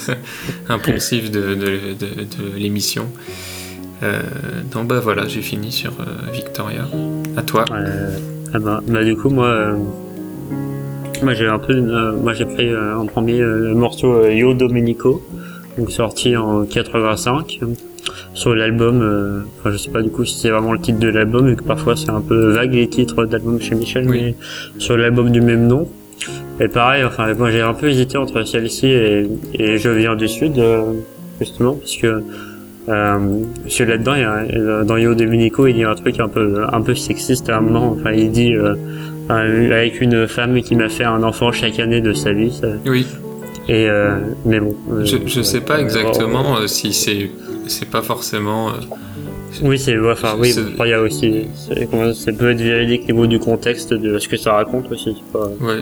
un 0.68 0.80
poncif 0.80 1.32
de, 1.32 1.56
de, 1.56 1.56
de, 1.56 2.24
de 2.24 2.58
l'émission. 2.58 3.08
Euh, 4.02 4.22
donc 4.72 4.88
bah 4.88 5.00
voilà, 5.02 5.28
j'ai 5.28 5.42
fini 5.42 5.72
sur 5.72 5.92
euh, 6.00 6.32
Victoria. 6.32 6.88
À 7.36 7.42
toi. 7.42 7.66
Euh, 7.72 8.18
ah 8.54 8.60
bah, 8.60 8.82
bah, 8.88 9.04
du 9.04 9.16
coup, 9.16 9.30
moi, 9.30 9.76
moi 11.22 11.34
j'ai 11.34 11.48
un 11.48 11.60
peu, 11.60 11.80
moi 12.22 12.34
j'ai 12.34 12.46
pris 12.46 12.74
en 12.76 13.06
premier 13.06 13.40
le 13.40 13.74
morceau 13.76 14.26
Yo 14.28 14.54
Domenico, 14.54 15.22
donc 15.78 15.92
sorti 15.92 16.36
en 16.38 16.66
85 16.66 17.60
euh, 17.62 17.68
sur 18.40 18.56
l'album. 18.56 19.02
euh, 19.02 19.42
Enfin, 19.60 19.72
je 19.72 19.78
sais 19.78 19.92
pas 19.92 20.02
du 20.02 20.10
coup 20.10 20.24
si 20.26 20.40
c'est 20.40 20.50
vraiment 20.50 20.74
le 20.74 20.80
titre 20.80 21.00
de 21.00 21.10
l'album, 21.10 21.48
vu 21.50 21.56
que 21.56 21.64
parfois 21.64 21.96
c'est 21.96 22.10
un 22.10 22.22
peu 22.22 22.52
vague 22.52 22.74
les 22.74 22.88
titres 22.88 23.26
d'album 23.26 23.60
chez 23.62 23.76
Michel, 23.76 24.06
Oui. 24.10 24.20
mais 24.22 24.36
sur 24.78 24.96
l'album 24.98 25.30
du 25.32 25.42
même 25.42 25.68
nom. 25.68 25.88
Et 26.62 26.68
pareil, 26.68 27.04
enfin, 27.04 27.34
moi 27.36 27.52
j'ai 27.52 27.62
un 27.62 27.74
peu 27.74 27.88
hésité 27.90 28.18
entre 28.18 28.44
celle-ci 28.44 28.88
et, 28.88 29.28
et 29.54 29.78
Je 29.78 29.90
viens 29.90 30.16
du 30.16 30.28
Sud, 30.28 30.58
euh, 30.58 30.84
justement, 31.40 31.74
parce 31.76 31.96
que 31.98 32.08
euh, 32.88 33.18
parce 33.64 33.78
que 33.78 33.84
là-dedans, 33.84 34.16
il 34.16 34.22
y 34.22 34.24
a, 34.24 34.84
dans 34.84 34.98
Yo 34.98 35.14
Domenico, 35.16 35.68
il 35.68 35.78
y 35.78 35.84
a 35.84 35.92
un 35.92 35.96
truc 35.96 36.20
un 36.20 36.28
peu, 36.28 36.64
un 36.72 36.82
peu 36.82 36.96
sexiste 36.96 37.48
à 37.50 37.58
un 37.58 37.62
moment. 37.62 37.96
Enfin, 38.00 38.12
il 38.14 38.32
dit 38.32 38.54
euh, 38.56 38.74
avec 39.30 40.02
une 40.02 40.28
femme 40.28 40.60
qui 40.62 40.76
m'a 40.76 40.90
fait 40.90 41.04
un 41.04 41.22
enfant 41.24 41.52
chaque 41.52 41.80
année 41.80 42.02
de 42.02 42.14
sa 42.14 42.32
vie. 42.34 42.52
ça- 42.52 42.68
Oui, 42.88 43.06
Et 43.68 43.88
euh, 43.90 44.16
mais 44.46 44.60
bon. 44.60 44.74
euh, 44.92 45.06
je, 45.06 45.18
je 45.28 45.42
sais 45.42 45.62
pas 45.62 45.80
exactement 45.80 46.58
euh, 46.58 46.66
si 46.68 46.92
c'est 46.94 47.30
c'est 47.70 47.90
pas 47.90 48.02
forcément. 48.02 48.70
euh, 48.70 48.74
Oui, 49.62 49.80
c'est 49.80 49.98
enfin 50.00 50.36
oui. 50.38 50.54
Il 50.80 50.88
y 50.88 50.94
a 50.94 51.02
aussi, 51.02 51.48
ça 51.68 52.32
peut 52.34 52.52
être 52.52 52.62
véridique 52.62 53.04
au 53.04 53.12
niveau 53.14 53.28
du 53.28 53.40
contexte 53.40 53.94
de 53.94 54.20
ce 54.20 54.28
que 54.28 54.38
ça 54.38 54.54
raconte 54.54 54.92
aussi. 54.92 55.16
Pas... 55.32 55.48
Ouais. 55.62 55.80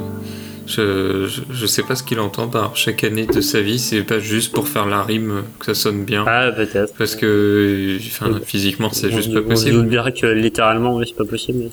Je, 0.68 1.28
je, 1.28 1.42
je 1.50 1.66
sais 1.66 1.84
pas 1.84 1.96
ce 1.96 2.04
qu'il 2.04 2.20
entend 2.20 2.50
par 2.50 2.76
chaque 2.76 3.06
année 3.06 3.26
de 3.26 3.40
sa 3.40 3.62
vie, 3.62 3.80
c'est 3.80 4.04
pas 4.04 4.20
juste 4.20 4.54
pour 4.54 4.68
faire 4.68 4.86
la 4.86 5.02
rime 5.02 5.32
euh, 5.32 5.42
que 5.60 5.66
ça 5.68 5.74
sonne 5.74 6.04
bien. 6.04 6.26
Ah 6.28 6.52
peut-être. 6.52 6.94
Parce 6.98 7.16
que 7.16 7.98
enfin, 8.06 8.40
physiquement 8.44 8.90
c'est 8.92 9.10
juste 9.10 9.34
pas 9.34 9.40
On 9.40 9.44
possible. 9.50 9.76
doute 9.78 9.88
bien 9.88 10.12
que 10.12 10.28
littéralement, 10.28 10.96
oui, 10.98 11.06
c'est 11.08 11.16
pas 11.16 11.24
possible. 11.30 11.60
Mais 11.60 11.70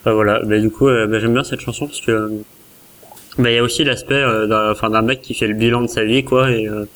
Enfin, 0.00 0.14
voilà. 0.14 0.42
Mais 0.44 0.60
du 0.60 0.68
coup, 0.70 0.88
euh, 0.88 1.06
bah, 1.06 1.20
j'aime 1.20 1.32
bien 1.32 1.44
cette 1.44 1.60
chanson 1.60 1.86
parce 1.86 2.00
que 2.00 2.10
euh, 2.10 2.28
bah, 3.38 3.50
il 3.50 3.54
y 3.54 3.58
a 3.58 3.62
aussi 3.62 3.84
l'aspect 3.84 4.14
euh, 4.14 4.46
d'un, 4.48 5.02
mec 5.02 5.20
qui 5.22 5.34
fait 5.34 5.46
le 5.46 5.54
bilan 5.54 5.82
de 5.82 5.86
sa 5.86 6.04
vie, 6.04 6.24
quoi, 6.24 6.50
et, 6.50 6.68
euh, 6.68 6.86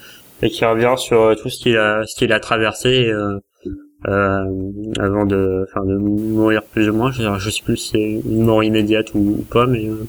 et 0.42 0.50
qui 0.50 0.64
revient 0.64 0.94
sur 0.96 1.20
euh, 1.22 1.34
tout 1.34 1.48
ce 1.48 1.58
qu'il 1.62 1.76
a, 1.76 2.04
ce 2.06 2.16
qu'il 2.16 2.32
a 2.32 2.40
traversé. 2.40 3.06
euh, 3.06 3.38
euh, 4.08 4.44
avant 5.00 5.24
de, 5.24 5.64
enfin, 5.68 5.84
de 5.84 5.96
mourir 5.96 6.62
plus 6.62 6.88
ou 6.90 6.92
moins, 6.94 7.10
je, 7.10 7.22
je 7.38 7.50
sais 7.50 7.62
plus 7.64 7.76
si 7.76 7.88
c'est 7.92 8.28
une 8.30 8.42
mort 8.44 8.62
immédiate 8.62 9.14
ou, 9.14 9.38
ou 9.40 9.42
pas, 9.50 9.66
mais 9.66 9.86
euh, 9.88 10.06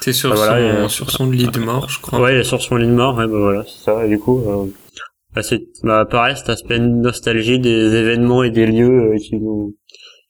T'es 0.00 0.12
sur, 0.12 0.30
bah, 0.30 0.36
voilà, 0.36 0.88
sur 0.88 1.10
son 1.10 1.30
lit 1.30 1.48
de 1.48 1.58
mort, 1.58 1.88
je 1.88 2.00
crois. 2.00 2.20
Ouais, 2.20 2.34
il 2.36 2.40
est 2.40 2.44
sur 2.44 2.60
son 2.62 2.76
lit 2.76 2.86
de 2.86 2.92
mort, 2.92 3.16
ouais, 3.16 3.26
bah 3.26 3.38
voilà, 3.38 3.64
c'est 3.66 3.84
ça. 3.84 4.04
Et 4.04 4.08
du 4.08 4.18
coup, 4.20 4.40
euh, 4.46 4.66
bah, 5.34 5.42
c'est 5.42 5.62
bah, 5.82 6.04
pareil, 6.04 6.36
cet 6.36 6.48
aspect 6.50 6.78
de 6.78 6.84
nostalgie 6.86 7.58
des 7.58 7.94
événements 7.94 8.44
et 8.44 8.50
des 8.50 8.66
lieux 8.66 9.14
euh, 9.14 9.16
qui 9.16 9.36
nous 9.36 9.74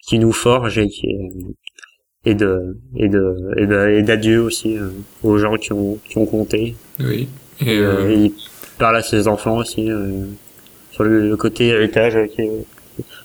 qui 0.07 0.19
nous 0.19 0.33
forgent 0.33 0.79
et 0.79 0.89
qui 0.89 1.09
euh, 1.09 1.29
et 2.25 2.35
de 2.35 2.79
et 2.97 3.09
de 3.09 3.97
et 3.99 4.03
d'adieu 4.03 4.41
aussi 4.41 4.79
euh, 4.79 4.89
aux 5.23 5.37
gens 5.37 5.57
qui 5.57 5.73
ont 5.73 5.99
qui 6.09 6.17
ont 6.17 6.27
compté. 6.27 6.75
Oui. 7.01 7.29
Et, 7.61 7.75
Et, 7.75 8.33
parle 8.81 8.97
à 8.97 9.03
ses 9.03 9.29
enfants 9.29 9.57
aussi 9.59 9.89
euh, 9.91 10.25
sur 10.91 11.05
le, 11.05 11.29
le 11.29 11.37
côté 11.37 11.69
héritage 11.69 12.17
euh, 12.17 12.27
qui 12.27 12.43
est, 12.43 12.51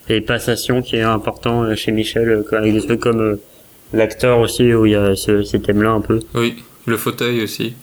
et 0.09 0.21
passation 0.21 0.81
qui 0.83 0.97
est 0.97 1.01
important 1.01 1.63
euh, 1.63 1.73
chez 1.75 1.91
Michel, 1.91 2.43
avec 2.51 2.73
des 2.73 2.81
trucs 2.81 2.99
comme 2.99 3.37
l'acteur 3.93 4.39
aussi 4.39 4.71
où 4.73 4.85
il 4.85 4.91
y 4.91 4.95
a 4.95 5.15
ce, 5.15 5.41
ces 5.43 5.59
thèmes-là 5.59 5.89
un 5.91 6.01
peu. 6.01 6.19
oui, 6.35 6.55
le 6.85 6.97
fauteuil 6.97 7.41
aussi. 7.41 7.73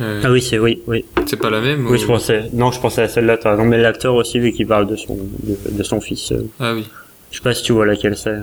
Euh, 0.00 0.22
Ah 0.24 0.30
oui, 0.32 0.40
c'est 0.40 0.58
oui, 0.58 0.80
oui. 0.86 1.04
C'est 1.26 1.36
pas 1.36 1.50
la 1.50 1.60
même 1.60 1.84
Oui, 1.86 1.98
ou- 1.98 2.00
je 2.00 2.06
pensais. 2.06 2.44
Non, 2.54 2.70
je 2.72 2.80
pensais 2.80 3.02
à 3.02 3.08
celle-là. 3.08 3.36
T'as 3.36 3.50
raison, 3.52 3.64
mais 3.66 3.76
l'acteur 3.78 4.14
aussi, 4.14 4.38
vu 4.38 4.52
qu'il 4.52 4.66
parle 4.66 4.86
de 4.86 4.96
son 4.96 5.16
de, 5.16 5.56
de 5.70 5.82
son 5.82 6.00
fils. 6.00 6.32
Ah 6.60 6.72
oui. 6.74 6.86
Je 7.30 7.36
sais 7.38 7.42
pas 7.42 7.52
si 7.54 7.62
tu 7.62 7.72
vois 7.72 7.84
laquelle 7.86 8.16
c'est. 8.16 8.38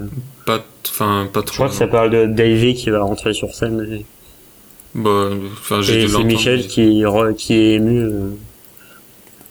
Pas, 0.45 0.63
enfin, 0.87 1.27
pas 1.33 1.39
Je 1.41 1.45
trop. 1.45 1.55
crois 1.55 1.69
que 1.69 1.73
ça 1.75 1.87
parle 1.87 2.11
de 2.11 2.25
Davy 2.27 2.75
qui 2.75 2.89
va 2.91 3.01
rentrer 3.01 3.33
sur 3.33 3.53
scène. 3.55 3.87
Et, 3.91 4.05
Bah, 4.95 5.29
c'est. 5.83 6.07
Michel 6.23 6.67
qui 6.67 7.01
re- 7.03 7.35
qui 7.35 7.53
est 7.53 7.73
ému 7.75 8.01
euh, 8.01 8.29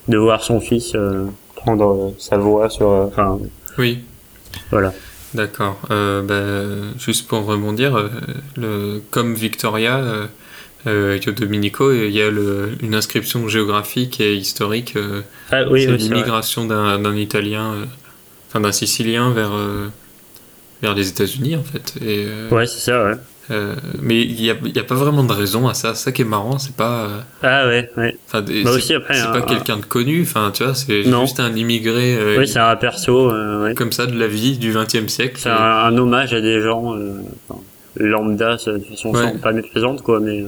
de 0.09 0.17
voir 0.19 0.43
son 0.43 0.61
fils 0.61 0.93
euh, 0.95 1.27
prendre 1.55 2.09
euh, 2.09 2.15
sa 2.19 2.39
voix 2.39 2.69
sur. 2.71 2.89
Enfin, 2.89 3.39
Oui. 3.79 4.01
voilà. 4.71 4.93
D'accord. 5.35 5.79
Bah, 5.91 6.43
juste 6.99 7.29
pour 7.29 7.45
rebondir, 7.45 8.11
le, 8.57 9.03
comme 9.11 9.35
Victoria, 9.35 10.03
euh, 10.87 11.19
Io 11.25 11.33
Domenico, 11.33 11.93
il 11.93 12.11
y 12.11 12.23
a 12.23 12.31
le, 12.31 12.71
une 12.83 12.95
inscription 12.95 13.47
géographique 13.47 14.21
et 14.21 14.35
historique. 14.35 14.95
Ah 15.53 15.65
oui, 15.71 15.83
c'est 15.85 15.91
oui, 15.93 15.99
l'immigration 15.99 16.65
d'un 16.65 17.15
Italien, 17.17 17.75
enfin 18.49 18.61
d'un 18.61 18.73
Sicilien 18.73 19.31
vers 19.33 19.53
vers 20.81 20.95
les 20.95 21.09
États-Unis 21.09 21.57
en 21.57 21.63
fait. 21.63 21.95
Et, 22.03 22.27
Ouais, 22.51 22.67
c'est 22.67 22.81
ça. 22.81 23.05
Ouais. 23.05 23.15
Euh, 23.51 23.75
mais 24.01 24.21
il 24.23 24.41
y 24.45 24.51
a, 24.51 24.55
a 24.55 24.83
pas 24.85 24.95
vraiment 24.95 25.25
de 25.25 25.33
raison 25.33 25.69
à 25.69 25.75
ça. 25.75 25.95
Ça 25.95 26.13
qui 26.13 26.23
est 26.23 26.25
marrant, 26.25 26.59
c'est 26.59 26.75
pas. 26.77 27.05
euh, 27.07 27.19
Ah 27.43 27.67
ouais, 27.67 27.91
ouais. 27.97 28.17
Enfin, 28.27 28.43
Bah 28.43 28.49
c'est 28.65 28.69
aussi, 28.69 28.95
après, 28.95 29.15
c'est 29.15 29.21
un- 29.23 29.33
pas 29.33 29.43
quelqu'un 29.43 29.77
de 29.79 29.85
connu. 29.85 30.23
Enfin, 30.23 30.51
tu 30.55 30.65
vois, 30.65 30.75
c'est 30.75 31.03
juste 31.03 31.41
un 31.41 31.55
immigré. 31.55 32.15
euh, 32.17 32.37
Oui, 32.39 32.47
c'est 32.49 32.59
un 32.59 32.77
perso. 32.77 33.31
euh, 33.31 33.65
ouais. 33.65 33.75
comme 33.75 33.93
ça 33.93 34.07
de 34.07 34.19
la 34.19 34.27
vie 34.29 34.59
du 34.59 34.73
XXe 34.73 35.07
siècle. 35.09 35.37
C'est 35.39 35.49
un, 35.51 35.55
un 35.55 35.97
hommage 35.99 36.33
à 36.35 36.41
des 36.41 36.61
gens 36.61 36.95
enfin, 37.49 37.61
lambda, 37.97 38.57
de 38.57 38.81
façon 38.91 39.11
Ouais. 39.15 39.37
pas 39.43 39.53
méprisante 39.53 40.03
quoi, 40.03 40.21
mais 40.21 40.45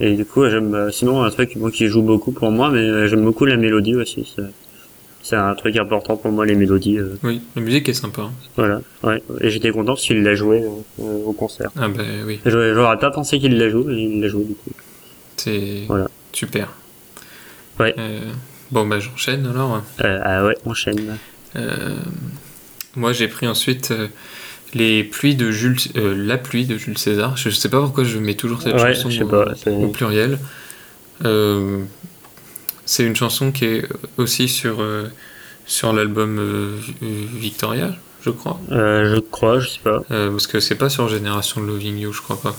et 0.00 0.14
du 0.14 0.24
coup 0.24 0.48
j'aime 0.48 0.88
sinon 0.90 1.22
un 1.22 1.30
truc 1.30 1.56
moi, 1.56 1.70
qui 1.70 1.86
joue 1.86 2.00
beaucoup 2.02 2.32
pour 2.32 2.50
moi, 2.50 2.70
mais 2.70 3.06
j'aime 3.08 3.22
beaucoup 3.22 3.44
la 3.44 3.56
mélodie 3.58 3.94
aussi. 3.96 4.34
C'est, 5.22 5.36
un 5.36 5.54
truc 5.54 5.76
important 5.76 6.16
pour 6.16 6.32
moi 6.32 6.44
les 6.46 6.54
mélodies. 6.56 6.98
euh, 6.98 7.16
Oui, 7.22 7.40
la 7.54 7.62
musique 7.62 7.88
est 7.88 7.94
sympa. 7.94 8.22
hein. 8.22 8.32
voilà. 8.56 8.80
Ouais. 9.04 9.22
Et 9.40 9.50
j'étais 9.50 9.70
content 9.70 9.92
parce 9.94 10.02
qu'il 10.02 10.22
l'a 10.22 10.34
joué 10.34 10.62
euh, 11.00 11.24
au 11.24 11.32
concert. 11.32 11.70
Ah 11.76 11.88
ben 11.88 12.04
oui, 12.26 12.40
J'aurais, 12.44 12.98
pas 12.98 13.10
pensé 13.10 13.38
qu'il 13.38 13.56
l'a 13.56 13.68
joué, 13.70 13.84
mais 13.86 14.02
il 14.04 14.20
l'a 14.20 14.28
joué 14.28 14.44
du 14.44 14.54
coup. 14.54 14.70
c'est 15.36 15.82
Voilà. 15.86 16.08
super. 16.32 16.68
Ouais. 17.78 17.94
Euh, 17.98 18.20
bon 18.70 18.84
bah 18.86 18.98
j'enchaîne 19.00 19.46
alors. 19.46 19.82
Ah 20.00 20.44
ouais, 20.44 20.56
enchaîne. 20.66 21.16
Moi 22.96 23.12
j'ai 23.12 23.28
pris 23.28 23.46
ensuite 23.46 23.92
les 24.74 25.04
pluies 25.04 25.34
de 25.36 25.50
Jules, 25.50 25.78
la 25.94 26.36
pluie 26.38 26.66
de 26.66 26.76
Jules 26.76 26.98
César. 26.98 27.36
Je 27.36 27.48
sais 27.50 27.68
pas 27.68 27.80
pourquoi 27.80 28.04
je 28.04 28.18
mets 28.18 28.34
toujours 28.34 28.60
cette 28.62 28.74
Ouais, 28.74 28.94
chanson 28.94 29.10
je 29.10 29.18
sais 29.18 29.24
au, 29.24 29.28
pas, 29.28 29.54
c'est- 29.54 29.70
au 29.70 29.88
pluriel. 29.88 30.38
Euh, 31.24 31.82
c'est 32.92 33.04
une 33.04 33.16
chanson 33.16 33.52
qui 33.52 33.64
est 33.64 33.84
aussi 34.18 34.48
sur 34.48 34.82
euh, 34.82 35.08
sur 35.66 35.92
l'album 35.94 36.38
euh, 36.38 36.76
Victoria, 37.00 37.94
je 38.24 38.30
crois. 38.30 38.60
Euh, 38.70 39.14
je 39.14 39.20
crois, 39.20 39.60
je 39.60 39.68
sais 39.68 39.80
pas. 39.82 40.00
Parce 40.08 40.46
que 40.46 40.60
c'est 40.60 40.74
pas 40.74 40.90
sur 40.90 41.08
Génération 41.08 41.60
Loving 41.62 41.98
You, 41.98 42.12
je 42.12 42.20
crois 42.20 42.40
pas. 42.40 42.54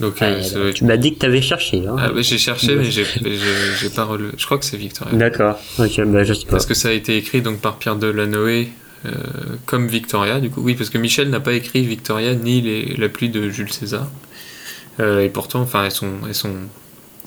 Donc, 0.00 0.14
Ah, 0.22 0.28
euh, 0.56 0.72
tu 0.72 0.84
m'as 0.86 0.96
dit 0.96 1.12
que 1.12 1.18
t'avais 1.18 1.42
cherché. 1.42 1.86
Hein. 1.86 1.94
Ah, 1.98 2.10
j'ai 2.16 2.38
cherché, 2.38 2.74
mais 2.74 2.84
j'ai 2.90 3.04
j'ai- 3.80 3.90
pas 3.90 4.04
relevé. 4.04 4.32
Je 4.38 4.46
crois 4.46 4.56
que 4.56 4.64
c'est 4.64 4.78
Victoria. 4.78 5.12
D'accord. 5.14 5.58
Ok, 5.78 6.00
bah 6.06 6.24
je 6.24 6.32
sais 6.32 6.46
pas. 6.46 6.52
Parce 6.52 6.64
que 6.64 6.72
ça 6.72 6.88
a 6.88 6.92
été 6.92 7.18
écrit 7.18 7.42
donc 7.42 7.60
par 7.60 7.76
Pierre 7.76 7.96
Delanoë 7.96 8.68
euh, 9.04 9.10
comme 9.66 9.88
Victoria, 9.88 10.40
du 10.40 10.48
coup. 10.48 10.62
Oui, 10.62 10.74
parce 10.74 10.88
que 10.88 10.96
Michel 10.96 11.28
n'a 11.28 11.40
pas 11.40 11.52
écrit 11.52 11.84
Victoria 11.84 12.32
ni 12.34 12.62
les, 12.62 12.94
la 12.96 13.10
pluie 13.10 13.28
de 13.28 13.50
Jules 13.50 13.72
César. 13.72 14.06
Euh, 15.00 15.20
et 15.20 15.28
pourtant, 15.28 15.60
enfin, 15.60 15.84
elles 15.84 15.90
sont, 15.92 16.12
elles 16.26 16.34
sont 16.34 16.54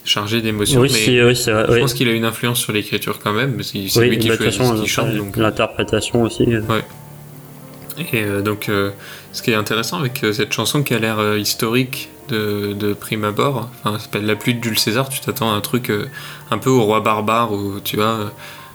chargées 0.05 0.41
d'émotions. 0.41 0.81
Oui, 0.81 0.89
mais 0.91 0.97
si, 0.97 1.21
oui, 1.21 1.35
c'est 1.35 1.51
vrai. 1.51 1.65
je 1.67 1.73
oui. 1.73 1.79
pense 1.81 1.93
qu'il 1.93 2.07
a 2.07 2.11
une 2.11 2.25
influence 2.25 2.59
sur 2.59 2.73
l'écriture 2.73 3.19
quand 3.19 3.33
même, 3.33 3.55
parce 3.55 3.71
que 3.71 3.87
c'est 3.87 3.99
Oui, 3.99 4.09
lui 4.09 4.17
qui 4.19 4.27
bah, 4.29 4.37
façon, 4.37 4.85
chante. 4.85 5.07
euh, 5.09 5.17
Donc, 5.17 5.37
l'interprétation 5.37 6.23
aussi. 6.23 6.43
euh. 6.53 6.61
Et 8.11 8.23
euh, 8.23 8.41
donc, 8.41 8.69
euh, 8.69 8.91
ce 9.31 9.41
qui 9.41 9.51
est 9.51 9.55
intéressant 9.55 9.99
avec 9.99 10.23
euh, 10.23 10.33
cette 10.33 10.51
chanson 10.51 10.81
qui 10.83 10.93
a 10.93 10.99
l'air 10.99 11.37
historique 11.37 12.09
de, 12.29 12.73
de 12.73 12.93
prime 12.93 13.23
abord, 13.23 13.69
enfin, 13.83 13.97
ça 13.97 14.05
s'appelle 14.05 14.25
La 14.25 14.35
pluie 14.35 14.55
de 14.55 14.63
Jules 14.63 14.79
César, 14.79 15.09
tu 15.09 15.19
t'attends 15.19 15.51
à 15.53 15.55
un 15.55 15.61
truc 15.61 15.91
un 16.51 16.57
peu 16.57 16.69
au 16.69 16.81
roi 16.83 17.01
barbare, 17.01 17.51
où 17.51 17.79
tu 17.83 17.97
vois. 17.97 18.31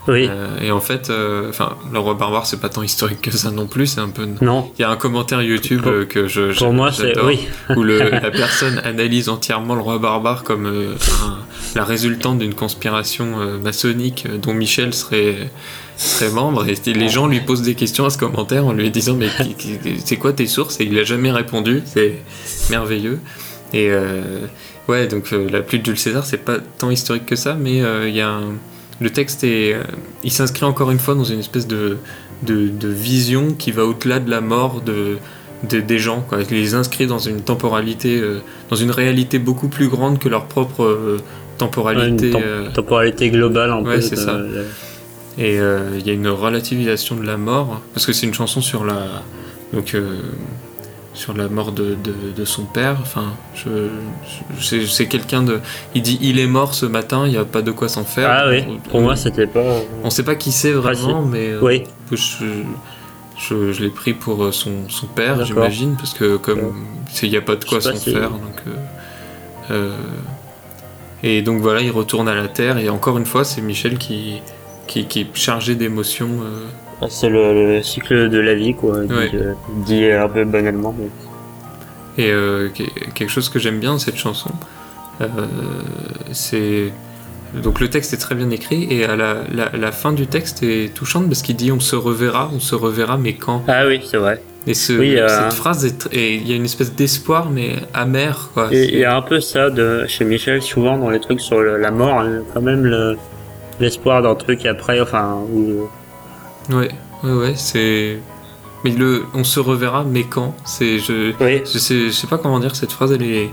Euh, 0.09 0.12
Oui. 0.12 0.26
euh, 0.30 0.48
et 0.62 0.70
en 0.70 0.80
fait, 0.80 1.11
euh, 1.11 1.48
enfin, 1.50 1.76
le 1.92 1.98
roi 1.98 2.14
barbare, 2.14 2.46
c'est 2.46 2.61
pas 2.61 2.68
tant 2.68 2.82
historique 2.82 3.20
que 3.22 3.30
ça 3.30 3.50
non 3.50 3.66
plus, 3.66 3.86
c'est 3.86 4.00
un 4.00 4.09
peu. 4.09 4.26
Non. 4.40 4.70
Il 4.78 4.82
y 4.82 4.84
a 4.84 4.90
un 4.90 4.96
commentaire 4.96 5.42
YouTube 5.42 5.82
Pour- 5.82 5.92
euh, 5.92 6.04
que 6.04 6.26
je. 6.28 6.56
pour 6.59 6.72
moi, 6.72 6.90
c'est- 6.92 7.09
j'adore, 7.09 7.26
oui. 7.26 7.40
où 7.76 7.82
le, 7.82 7.98
la 8.11 8.30
personne 8.30 8.78
analyse 8.84 9.28
entièrement 9.28 9.74
le 9.74 9.82
roi 9.82 9.98
barbare 9.98 10.42
comme 10.44 10.66
un- 10.66 11.38
la 11.74 11.84
résultante 11.84 12.38
d'une 12.38 12.54
conspiration 12.54 13.36
maçonnique 13.62 14.26
dont 14.40 14.54
Michel 14.54 14.94
serait 14.94 15.50
serait 15.96 16.30
membre 16.30 16.64
et 16.68 16.76
les 16.94 17.09
gens 17.09 17.26
lui 17.26 17.40
posent 17.40 17.62
des 17.62 17.74
questions 17.74 18.04
à 18.04 18.11
ce 18.11 18.16
commentaire 18.18 18.64
en 18.66 18.72
lui 18.72 18.88
disant 18.90 19.14
mais 19.16 19.28
c'est 20.04 20.16
quoi 20.16 20.32
tes 20.32 20.46
sources? 20.46 20.78
Et 20.80 20.84
il 20.84 20.96
a 20.98 21.02
jamais 21.04 21.30
répondu 21.32 21.82
c'est 21.84 22.18
merveilleux 22.70 23.18
et 23.74 23.88
euh, 23.90 24.22
ouais 24.86 25.09
donc 25.09 25.32
euh, 25.32 25.48
la 25.50 25.61
pluie 25.61 25.80
de 25.80 25.84
Jules 25.84 25.98
César 25.98 26.24
c'est 26.24 26.38
pas 26.44 26.59
tant 26.78 26.90
historique 26.90 27.26
que 27.26 27.34
ça 27.36 27.54
mais 27.54 27.82
euh, 27.82 28.09
il 28.09 28.14
y 28.14 28.20
a 28.20 28.28
un 28.30 28.54
le 29.01 29.11
texte 29.11 29.44
est, 29.44 29.74
euh, 29.74 29.82
il 30.24 30.30
s'inscrit 30.32 30.64
encore 30.64 30.90
une 30.90 30.99
fois 30.99 31.14
dans 31.14 31.24
une 31.24 31.40
espèce 31.40 31.66
de, 31.66 31.96
de, 32.42 32.68
de 32.68 32.88
vision 32.88 33.53
qui 33.53 33.70
va 33.72 33.84
au-delà 33.84 34.18
de 34.20 34.30
la 34.30 34.40
mort 34.40 34.80
de, 34.80 35.18
de- 35.68 35.80
des 35.80 35.99
gens. 35.99 36.20
Quoi. 36.28 36.38
Il 36.42 36.57
les 36.57 36.74
inscrit 36.74 37.07
dans 37.07 37.18
une 37.18 37.40
temporalité, 37.42 38.18
euh, 38.20 38.40
dans 38.70 38.76
une 38.76 38.90
réalité 38.90 39.38
beaucoup 39.38 39.68
plus 39.68 39.88
grande 39.88 40.18
que 40.18 40.28
leur 40.28 40.46
propre 40.46 40.84
euh, 40.84 41.18
temporalité. 41.59 42.32
Ouais, 42.34 42.40
une 42.40 42.68
tem- 42.68 42.72
temporalité 42.72 43.30
globale 43.30 43.70
un 43.70 43.82
Ouais, 43.84 44.01
c'est 44.01 44.16
ça. 44.16 44.38
et 45.38 45.55
il 45.57 46.07
y 46.07 46.11
a 46.11 46.12
une 46.12 46.28
relativisation 46.28 47.14
de 47.16 47.24
la 47.24 47.36
mort, 47.36 47.80
parce 47.94 48.07
que 48.07 48.12
c'est 48.12 48.26
une 48.26 48.34
chanson 48.34 48.61
sur 48.61 48.84
la, 48.84 49.22
donc, 49.72 49.94
sur 51.18 51.34
la 51.36 51.48
mort 51.48 51.72
de, 51.72 51.96
de- 51.96 52.32
de 52.36 52.44
son 52.44 52.62
père. 52.64 52.96
Enfin, 53.02 53.32
je, 53.54 53.88
je- 54.60 54.86
c'est, 54.86 55.06
quelqu'un 55.06 55.42
de. 55.42 55.58
Il 55.96 56.02
dit 56.02 56.16
il 56.22 56.38
est 56.38 56.46
mort 56.46 56.74
ce 56.74 56.86
matin, 56.86 57.24
il 57.26 57.32
n'y 57.32 57.36
a 57.36 57.44
pas 57.44 57.60
de 57.62 57.72
quoi 57.72 57.88
s'en 57.88 58.04
faire. 58.04 58.30
Ah 58.30 58.48
oui, 58.48 58.62
On- 58.68 58.76
pour 58.88 59.00
moi 59.00 59.16
c'était 59.16 59.48
pas. 59.48 59.64
On 60.04 60.10
sait 60.10 60.22
pas 60.22 60.36
qui 60.36 60.52
c'est 60.52 60.72
vraiment, 60.72 61.22
mais 61.22 61.48
euh, 61.50 61.60
Oui. 61.60 61.82
je, 62.12 62.44
je, 63.36 63.72
je 63.72 63.82
l'ai 63.82 63.90
pris 63.90 64.14
pour 64.14 64.44
euh, 64.44 64.52
son, 64.52 64.88
son 64.88 65.06
père, 65.06 65.44
j'imagine, 65.44 65.96
parce 65.96 66.14
que 66.14 66.36
comme 66.36 66.72
il 67.22 67.30
n'y 67.30 67.36
a 67.36 67.40
pas 67.42 67.56
de 67.56 67.64
quoi 67.64 67.80
s'en 67.80 67.96
si- 67.96 68.12
faire. 68.12 68.30
Donc, 68.30 68.62
euh, 68.68 68.70
euh, 69.72 69.96
et 71.24 71.42
donc 71.42 71.60
voilà, 71.60 71.80
il 71.80 71.90
retourne 71.90 72.28
à 72.28 72.34
la 72.36 72.46
Terre, 72.46 72.78
et 72.78 72.88
encore 72.88 73.18
une 73.18 73.26
fois, 73.26 73.42
c'est 73.44 73.60
Michel 73.60 73.98
qui, 73.98 74.40
qui, 74.86 75.06
qui 75.06 75.22
est 75.22 75.26
chargé 75.36 75.74
d'émotions. 75.74 76.30
Ah, 77.01 77.07
C'est 77.09 77.28
le, 77.28 77.76
le 77.76 77.82
cycle 77.82 78.28
de 78.28 78.38
la 78.38 78.55
vie, 78.55 78.74
quoi, 78.74 79.01
dit, 79.05 79.12
Ouais. 79.14 79.30
euh, 79.34 79.53
dit 79.86 80.05
un 80.11 80.28
peu 80.28 80.44
banalement. 80.44 80.94
mais- 80.99 81.09
Et 82.24 82.30
euh, 82.32 82.68
que- 82.70 83.11
quelque 83.14 83.30
chose 83.30 83.49
que 83.49 83.59
j'aime 83.61 83.78
bien 83.78 83.92
dans 83.92 83.99
cette 83.99 84.16
chanson, 84.16 84.51
euh, 85.20 85.26
c'est. 86.32 86.92
Donc 87.55 87.80
le 87.80 87.88
texte 87.88 88.12
est 88.12 88.18
très 88.18 88.34
bien 88.34 88.51
écrit 88.51 88.86
et 88.90 89.05
à 89.07 89.16
la, 89.16 89.36
la, 89.55 89.70
la 89.74 89.90
fin 89.92 90.12
du 90.12 90.26
texte 90.26 90.62
est 90.62 90.92
touchante 90.94 91.28
parce 91.28 91.40
qu'il 91.40 91.57
dit 91.57 91.72
on 91.72 91.80
se 91.80 91.96
reverra, 91.96 92.51
on 92.55 92.61
se 92.61 92.74
reverra, 92.74 93.16
mais 93.16 93.34
quand? 93.34 93.62
Ah 93.68 93.86
oui, 93.86 94.01
c'est 94.05 94.18
vrai. 94.18 94.42
Et 94.66 94.74
ce- 94.74 94.92
Oui, 94.92 95.16
euh, 95.16 95.28
cette 95.28 95.55
phrase, 95.55 95.86
est 95.86 96.09
et 96.12 96.34
il 96.34 96.46
y 96.46 96.53
a 96.53 96.57
une 96.57 96.66
espèce 96.66 96.92
d'espoir 96.94 97.49
mais 97.51 97.76
amer 97.94 98.51
quoi. 98.53 98.68
Et 98.70 98.92
Il 98.92 98.99
y 98.99 99.05
a 99.05 99.16
un 99.16 99.22
peu 99.22 99.40
ça 99.40 99.70
de 99.70 100.05
chez 100.09 100.26
Michel, 100.26 100.61
souvent 100.61 100.99
dans 100.99 101.09
les 101.09 101.20
trucs 101.20 101.40
sur 101.40 101.61
le- 101.61 101.78
la 101.78 101.90
mort, 101.90 102.20
hein, 102.20 102.40
quand 102.53 102.61
même 102.61 102.84
le- 102.84 103.16
l'espoir 103.80 104.20
d'un 104.22 104.34
truc 104.34 104.66
après, 104.66 105.01
enfin. 105.01 105.38
Où, 105.51 105.88
Ouais, 106.70 106.90
ouais, 107.24 107.32
ouais, 107.32 107.54
c'est. 107.56 108.18
Mais 108.84 108.90
le, 108.90 109.24
on 109.34 109.42
se 109.44 109.58
reverra, 109.60 110.04
mais 110.04 110.24
quand 110.24 110.54
C'est, 110.64 110.98
je, 110.98 111.32
je 111.40 111.78
sais, 111.78 112.06
je 112.06 112.10
sais 112.10 112.26
pas 112.26 112.38
comment 112.38 112.60
dire. 112.60 112.76
Cette 112.76 112.92
phrase, 112.92 113.12
elle 113.12 113.22
est, 113.22 113.50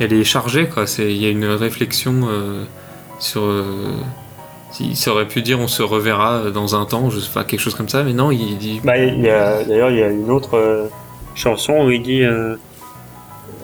elle 0.00 0.12
est 0.12 0.24
chargée, 0.24 0.68
quoi. 0.68 0.86
C'est, 0.86 1.10
il 1.12 1.22
y 1.22 1.26
a 1.26 1.30
une 1.30 1.46
réflexion 1.46 2.22
euh, 2.28 2.64
sur. 3.18 3.42
euh, 3.42 3.64
il 4.80 4.96
ça 4.96 5.12
aurait 5.12 5.28
pu 5.28 5.42
dire, 5.42 5.60
on 5.60 5.68
se 5.68 5.82
reverra 5.82 6.50
dans 6.50 6.74
un 6.74 6.84
temps, 6.84 7.08
je 7.10 7.20
sais 7.20 7.32
pas, 7.32 7.44
quelque 7.44 7.60
chose 7.60 7.74
comme 7.76 7.88
ça, 7.88 8.02
mais 8.02 8.12
non, 8.12 8.30
il 8.30 8.58
dit. 8.58 8.80
Bah, 8.84 8.98
il 8.98 9.20
y 9.22 9.30
a, 9.30 9.64
d'ailleurs, 9.64 9.90
il 9.90 9.98
y 9.98 10.02
a 10.02 10.10
une 10.10 10.30
autre 10.30 10.56
euh, 10.58 10.88
chanson 11.34 11.84
où 11.86 11.90
il 11.90 12.02
dit 12.02 12.22
euh, 12.24 12.56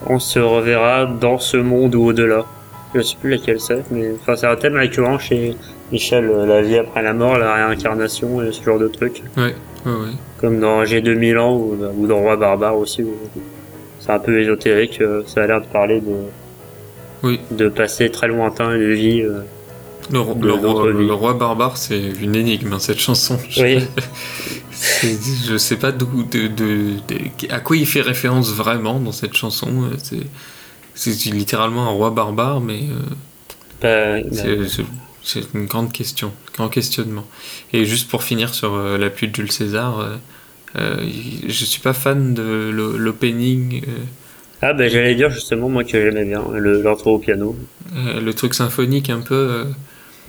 On 0.05 0.19
se 0.19 0.39
reverra 0.39 1.05
dans 1.05 1.37
ce 1.39 1.57
monde 1.57 1.95
ou 1.95 2.05
au-delà. 2.05 2.45
Je 2.93 3.01
sais 3.01 3.15
plus 3.19 3.29
laquelle 3.31 3.59
c'est, 3.59 3.83
mais 3.91 4.11
enfin, 4.21 4.35
c'est 4.35 4.47
un 4.47 4.55
thème 4.55 4.75
récurrent 4.75 5.19
chez 5.19 5.55
Michel, 5.91 6.25
euh, 6.29 6.45
la 6.45 6.61
vie 6.61 6.77
après 6.77 7.01
la 7.01 7.13
mort, 7.13 7.37
la 7.37 7.53
réincarnation 7.67 8.41
et 8.41 8.51
ce 8.51 8.63
genre 8.63 8.79
de 8.79 8.87
trucs. 8.87 9.21
Ouais, 9.37 9.55
ouais, 9.85 9.91
ouais. 9.91 10.11
Comme 10.39 10.59
dans 10.59 10.85
J'ai 10.85 11.01
2000 11.01 11.37
ans 11.37 11.55
ou, 11.55 11.77
ou 11.97 12.07
dans 12.07 12.19
Roi 12.19 12.37
Barbare 12.37 12.77
aussi. 12.77 13.03
C'est 13.99 14.11
un 14.11 14.19
peu 14.19 14.39
ésotérique, 14.41 14.99
euh, 15.01 15.21
ça 15.27 15.43
a 15.43 15.47
l'air 15.47 15.61
de 15.61 15.67
parler 15.67 16.01
de, 16.01 16.15
Oui. 17.23 17.39
de 17.51 17.69
passé 17.69 18.09
très 18.09 18.27
lointain 18.27 18.73
et 18.75 18.79
de 18.79 18.85
vie. 18.93 19.21
euh, 19.21 19.41
Le, 20.11 20.19
ro- 20.19 20.33
de 20.33 20.47
le 20.47 20.53
notre 20.53 20.67
roi, 20.69 20.91
vie. 20.91 21.05
le 21.07 21.13
roi 21.13 21.33
barbare, 21.35 21.77
c'est 21.77 22.01
une 22.21 22.35
énigme, 22.35 22.73
hein, 22.73 22.79
cette 22.79 22.99
chanson. 22.99 23.37
Je, 23.49 23.61
Oui. 23.61 23.87
je 25.47 25.57
sais 25.57 25.75
pas 25.77 25.91
de, 25.91 26.05
de- 26.47 26.95
à 27.49 27.59
quoi 27.59 27.77
il 27.77 27.85
fait 27.85 28.01
référence 28.01 28.51
vraiment 28.53 28.99
dans 28.99 29.11
cette 29.11 29.33
chanson. 29.33 29.67
C'est, 30.95 31.29
littéralement 31.31 31.83
un 31.87 31.91
roi 31.91 32.09
barbare, 32.11 32.59
mais 32.61 32.81
euh, 33.83 34.21
bah, 34.23 34.27
c'est, 34.31 34.83
c'est- 35.23 35.53
une 35.53 35.65
grande 35.65 35.91
question, 35.91 36.27
un 36.49 36.53
grand 36.55 36.69
questionnement. 36.69 37.25
Et 37.73 37.85
juste 37.85 38.09
pour 38.09 38.23
finir 38.23 38.53
sur 38.53 38.73
euh, 38.75 38.97
la 38.97 39.09
pluie 39.09 39.27
de 39.27 39.35
Jules 39.35 39.51
César, 39.51 39.99
euh, 39.99 40.15
euh, 40.77 40.97
je 41.47 41.65
suis 41.65 41.81
pas 41.81 41.93
fan 41.93 42.33
de 42.33 42.69
l'o- 42.73 42.97
l'opening. 42.97 43.81
Ah, 44.61 44.73
bah, 44.73 44.87
j'allais 44.87 45.15
dire 45.15 45.29
justement, 45.31 45.69
moi, 45.69 45.83
que 45.83 45.91
j'aimais 46.01 46.25
bien 46.25 46.43
l'intro 46.53 47.15
au 47.15 47.19
piano. 47.19 47.55
le 47.93 48.31
truc 48.33 48.53
symphonique 48.53 49.09
un 49.09 49.21
peu 49.21 49.65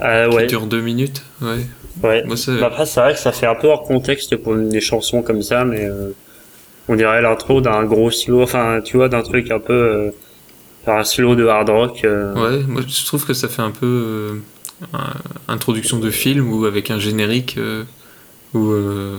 Ah, 0.01 0.27
qui 0.29 0.37
ouais. 0.37 0.47
dure 0.47 0.67
deux 0.67 0.81
minutes. 0.81 1.23
Ouais. 1.43 1.59
Ouais. 2.03 2.25
Moi, 2.25 2.37
Bah, 2.59 2.67
après, 2.67 2.87
c'est 2.87 3.01
vrai 3.01 3.13
que 3.13 3.19
ça 3.21 3.31
fait 3.33 3.47
un 3.47 3.55
peu 3.55 3.67
hors 3.69 3.83
contexte 3.85 4.35
pour 4.37 4.57
des 4.57 4.81
chansons 4.81 5.23
comme 5.23 5.43
ça, 5.43 5.65
mais 5.65 5.87
on 6.89 6.97
dirait 6.97 7.21
l'intro 7.23 7.61
d'un 7.61 7.85
gros 7.85 8.11
slow, 8.11 8.43
enfin, 8.43 8.81
tu 8.83 8.97
vois, 8.97 9.09
d'un 9.09 9.23
truc 9.23 9.51
un 9.51 9.61
peu. 9.61 9.73
Euh, 9.75 10.11
un 10.87 11.05
slow 11.05 11.37
de 11.37 11.47
hard 11.47 11.69
rock. 11.69 12.01
euh, 12.05 12.35
Ouais, 12.35 12.65
moi 12.67 12.83
je 12.89 13.07
trouve 13.07 13.25
que 13.25 13.35
ça 13.35 13.47
fait 13.49 13.63
un 13.63 13.71
peu 13.71 14.41
introduction 15.49 15.99
de 15.99 16.11
film 16.11 16.53
ou 16.53 16.65
avec 16.65 16.91
un 16.91 16.99
générique 16.99 17.57
euh, 17.59 17.85
ou, 18.55 18.71
euh, 18.71 19.19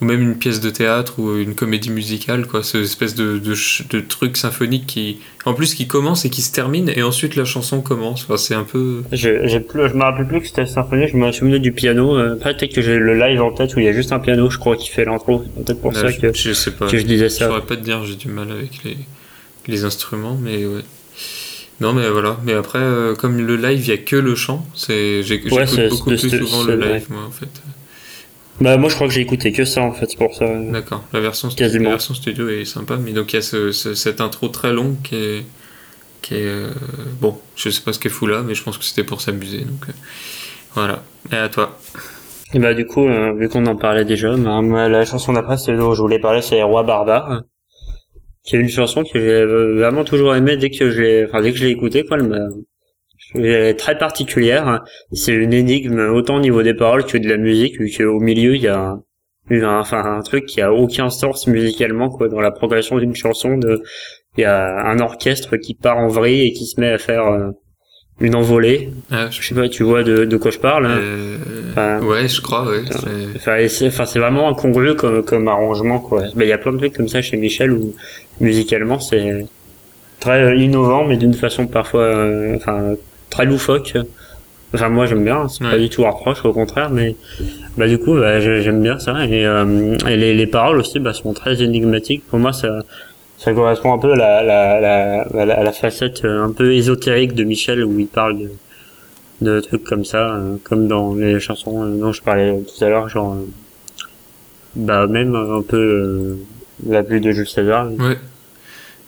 ou 0.00 0.04
même 0.04 0.22
une 0.22 0.36
pièce 0.36 0.60
de 0.60 0.70
théâtre 0.70 1.18
ou 1.18 1.36
une 1.36 1.54
comédie 1.54 1.90
musicale, 1.90 2.46
quoi. 2.46 2.62
Cette 2.62 2.82
espèce 2.82 3.14
de, 3.14 3.38
de, 3.38 4.00
truc 4.00 4.36
symphonique 4.36 4.86
qui, 4.86 5.18
en 5.44 5.52
plus, 5.54 5.74
qui 5.74 5.86
commence 5.86 6.24
et 6.24 6.30
qui 6.30 6.40
se 6.42 6.52
termine 6.52 6.90
et 6.94 7.02
ensuite 7.02 7.36
la 7.36 7.44
chanson 7.44 7.80
commence. 7.82 8.24
Enfin, 8.24 8.36
c'est 8.38 8.54
un 8.54 8.64
peu. 8.64 9.02
Je, 9.12 9.46
je 9.46 9.58
me 9.94 10.02
rappelle 10.02 10.26
plus 10.26 10.40
que 10.40 10.46
c'était 10.46 10.66
symphonique, 10.66 11.10
je 11.12 11.16
me 11.16 11.30
souvenais 11.32 11.58
du 11.58 11.72
piano. 11.72 12.16
euh, 12.16 12.36
peut-être 12.36 12.74
que 12.74 12.80
j'ai 12.82 12.98
le 12.98 13.14
live 13.18 13.42
en 13.42 13.52
tête 13.52 13.76
où 13.76 13.78
il 13.80 13.84
y 13.84 13.88
a 13.88 13.92
juste 13.92 14.12
un 14.12 14.18
piano, 14.20 14.48
je 14.50 14.58
crois, 14.58 14.76
qui 14.76 14.88
fait 14.88 15.04
l'intro. 15.04 15.44
Peut-être 15.64 15.80
pour 15.80 15.92
Là, 15.92 16.00
ça 16.00 16.08
je, 16.08 16.18
que, 16.20 16.32
je 16.34 16.52
sais 16.52 16.70
pas. 16.72 16.86
que 16.88 16.96
je 16.98 17.04
disais 17.04 17.28
Je 17.28 17.34
ça. 17.34 17.46
saurais 17.48 17.62
pas 17.62 17.76
te 17.76 17.82
dire, 17.82 18.02
j'ai 18.04 18.16
du 18.16 18.28
mal 18.28 18.50
avec 18.50 18.82
les, 18.84 18.96
les 19.68 19.84
instruments, 19.84 20.38
mais 20.40 20.64
ouais. 20.64 20.82
Non, 21.80 21.92
mais 21.94 22.08
voilà. 22.10 22.36
Mais 22.44 22.52
après, 22.52 22.78
euh, 22.78 23.14
comme 23.14 23.38
le 23.38 23.56
live, 23.56 23.80
il 23.80 23.88
y 23.88 23.92
a 23.92 23.96
que 23.98 24.16
le 24.16 24.34
chant, 24.34 24.66
c'est, 24.74 25.22
j'écoute 25.22 25.52
Ouais, 25.52 25.64
beaucoup 25.88 26.10
plus 26.10 26.18
souvent 26.18 26.64
le 26.64 26.76
live, 26.76 27.06
moi, 27.10 27.22
en 27.26 27.30
fait. 27.30 27.48
Bah, 28.60 28.76
moi, 28.76 28.90
je 28.90 28.94
crois 28.94 29.06
que 29.08 29.14
j'ai 29.14 29.22
écouté 29.22 29.52
que 29.52 29.64
ça, 29.64 29.80
en 29.80 29.92
fait, 29.92 30.06
c'est 30.10 30.18
pour 30.18 30.34
ça. 30.34 30.44
D'accord. 30.54 31.02
La 31.14 31.20
version, 31.20 31.48
Quasiment. 31.48 31.84
la 31.84 31.90
version 31.92 32.12
studio 32.14 32.48
est 32.50 32.66
sympa, 32.66 32.96
mais 32.98 33.12
donc 33.12 33.32
il 33.32 33.36
y 33.36 33.38
a 33.38 33.42
ce, 33.42 33.72
ce- 33.72 33.94
cette 33.94 34.20
intro 34.20 34.48
très 34.48 34.72
longue 34.74 34.96
qui 35.02 35.16
est, 35.16 35.46
qui 36.20 36.34
est 36.34 36.44
euh, 36.46 36.70
bon. 37.20 37.38
Je 37.56 37.70
sais 37.70 37.80
pas 37.82 37.94
ce 37.94 37.98
qu'elle 37.98 38.12
fout 38.12 38.28
là, 38.28 38.42
mais 38.46 38.54
je 38.54 38.62
pense 38.62 38.76
que 38.76 38.84
c'était 38.84 39.04
pour 39.04 39.22
s'amuser. 39.22 39.60
Donc 39.60 39.88
euh, 39.88 39.92
voilà. 40.74 41.02
Et 41.32 41.36
à 41.36 41.48
toi. 41.48 41.78
Et 42.52 42.58
bah, 42.58 42.74
du 42.74 42.84
coup, 42.84 43.06
euh, 43.06 43.32
vu 43.34 43.48
qu'on 43.48 43.64
en 43.66 43.76
parlait 43.76 44.04
déjà, 44.04 44.36
bah, 44.36 44.60
la 44.88 45.04
chanson 45.06 45.32
d'après, 45.32 45.56
c'est 45.56 45.74
dont 45.76 45.94
je 45.94 46.02
voulais 46.02 46.18
parler, 46.18 46.42
c'est 46.42 46.62
Roi 46.62 46.82
Barbare. 46.82 47.42
Qui 48.42 48.56
est 48.56 48.60
une 48.60 48.68
chanson 48.68 49.04
que 49.04 49.20
j'ai 49.20 49.44
vraiment 49.44 50.04
toujours 50.04 50.34
aimée 50.34 50.56
dès 50.56 50.70
que 50.70 50.90
je 50.90 51.00
l'ai, 51.00 51.24
enfin, 51.26 51.42
dès 51.42 51.52
que 51.52 51.58
je 51.58 51.64
l'ai 51.64 51.70
écoutée, 51.70 52.04
quoi, 52.04 52.16
elle 52.16 52.26
m'a, 52.26 52.48
elle 53.34 53.44
est 53.44 53.74
très 53.74 53.98
particulière. 53.98 54.82
C'est 55.12 55.34
une 55.34 55.52
énigme 55.52 56.00
autant 56.14 56.36
au 56.36 56.40
niveau 56.40 56.62
des 56.62 56.74
paroles 56.74 57.04
que 57.04 57.18
de 57.18 57.28
la 57.28 57.36
musique, 57.36 57.78
vu 57.78 57.90
qu'au 57.96 58.18
milieu, 58.20 58.54
il 58.56 58.62
y 58.62 58.68
a 58.68 58.96
un, 59.50 59.78
enfin, 59.78 60.04
un 60.04 60.22
truc 60.22 60.46
qui 60.46 60.60
a 60.60 60.72
aucun 60.72 61.10
sens 61.10 61.46
musicalement, 61.46 62.08
quoi, 62.08 62.28
dans 62.28 62.40
la 62.40 62.50
progression 62.50 62.98
d'une 62.98 63.14
chanson 63.14 63.56
de, 63.56 63.82
il 64.36 64.42
y 64.42 64.44
a 64.44 64.86
un 64.86 64.98
orchestre 65.00 65.56
qui 65.56 65.74
part 65.74 65.98
en 65.98 66.08
vrille 66.08 66.48
et 66.48 66.52
qui 66.52 66.66
se 66.66 66.80
met 66.80 66.90
à 66.90 66.98
faire 66.98 67.26
euh, 67.26 67.50
une 68.20 68.34
envolée. 68.34 68.90
Ah, 69.10 69.28
je 69.30 69.42
sais 69.42 69.54
pas, 69.54 69.68
tu 69.68 69.82
vois 69.82 70.02
de, 70.02 70.24
de 70.24 70.36
quoi 70.36 70.50
je 70.50 70.58
parle. 70.58 70.86
hein 70.86 70.98
Euh, 71.00 71.36
Enfin, 71.72 72.00
ouais, 72.04 72.28
je 72.28 72.40
crois. 72.40 72.66
Ouais. 72.68 72.82
Enfin, 73.36 73.56
c'est, 73.68 73.86
enfin, 73.88 74.04
vraiment 74.20 74.48
incongru 74.48 74.94
comme, 74.94 75.22
comme 75.24 75.48
arrangement, 75.48 75.98
quoi. 76.00 76.22
Ben, 76.34 76.44
il 76.44 76.48
y 76.48 76.52
a 76.52 76.58
plein 76.58 76.72
de 76.72 76.78
trucs 76.78 76.94
comme 76.96 77.08
ça 77.08 77.22
chez 77.22 77.36
Michel 77.36 77.72
où, 77.72 77.94
musicalement, 78.40 78.98
c'est 79.00 79.46
très 80.20 80.56
innovant, 80.58 81.04
mais 81.06 81.16
d'une 81.16 81.34
façon 81.34 81.66
parfois, 81.66 82.02
euh, 82.02 82.56
enfin, 82.56 82.94
très 83.30 83.46
loufoque. 83.46 83.94
Enfin, 84.74 84.88
moi, 84.88 85.06
j'aime 85.06 85.24
bien, 85.24 85.48
c'est 85.48 85.64
pas 85.64 85.70
Ouais. 85.72 85.80
du 85.80 85.88
tout 85.88 86.04
un 86.06 86.10
reproche, 86.10 86.44
au 86.44 86.52
contraire, 86.52 86.90
mais, 86.90 87.16
bah, 87.76 87.88
du 87.88 87.98
coup, 87.98 88.14
bah, 88.14 88.38
j'ai- 88.40 88.62
j'aime 88.62 88.82
bien 88.82 88.98
ça. 88.98 89.24
Et, 89.26 89.44
euh, 89.46 89.96
et 90.08 90.16
les, 90.16 90.34
les 90.34 90.46
paroles 90.46 90.78
aussi, 90.78 90.98
bah, 91.00 91.12
sont 91.14 91.32
très 91.32 91.62
énigmatiques. 91.62 92.22
Pour 92.28 92.38
moi, 92.38 92.52
ça, 92.52 92.80
ça 93.42 93.52
correspond 93.54 93.94
un 93.94 93.98
peu 93.98 94.12
à 94.12 94.16
la, 94.16 94.42
la, 94.42 94.80
la, 94.80 95.22
à 95.22 95.44
la, 95.46 95.58
à 95.58 95.62
la 95.64 95.72
facette 95.72 96.24
euh, 96.26 96.44
un 96.44 96.52
peu 96.52 96.74
ésotérique 96.74 97.32
de 97.34 97.42
Michel 97.44 97.82
où 97.84 97.98
il 97.98 98.06
parle 98.06 98.38
de, 98.38 98.50
de 99.40 99.60
trucs 99.60 99.82
comme 99.84 100.04
ça, 100.04 100.34
euh, 100.34 100.56
comme 100.62 100.86
dans 100.88 101.14
les 101.14 101.40
chansons 101.40 101.82
euh, 101.82 101.98
dont 101.98 102.12
je 102.12 102.22
parlais 102.22 102.60
tout 102.60 102.84
à 102.84 102.88
l'heure, 102.90 103.08
genre, 103.08 103.32
euh, 103.34 103.46
bah, 104.76 105.06
même 105.06 105.34
un 105.34 105.62
peu 105.62 105.78
euh, 105.78 106.36
la 106.86 107.02
pluie 107.02 107.22
de 107.22 107.32
Jules 107.32 107.48
César. 107.48 107.88
Ouais. 107.90 108.18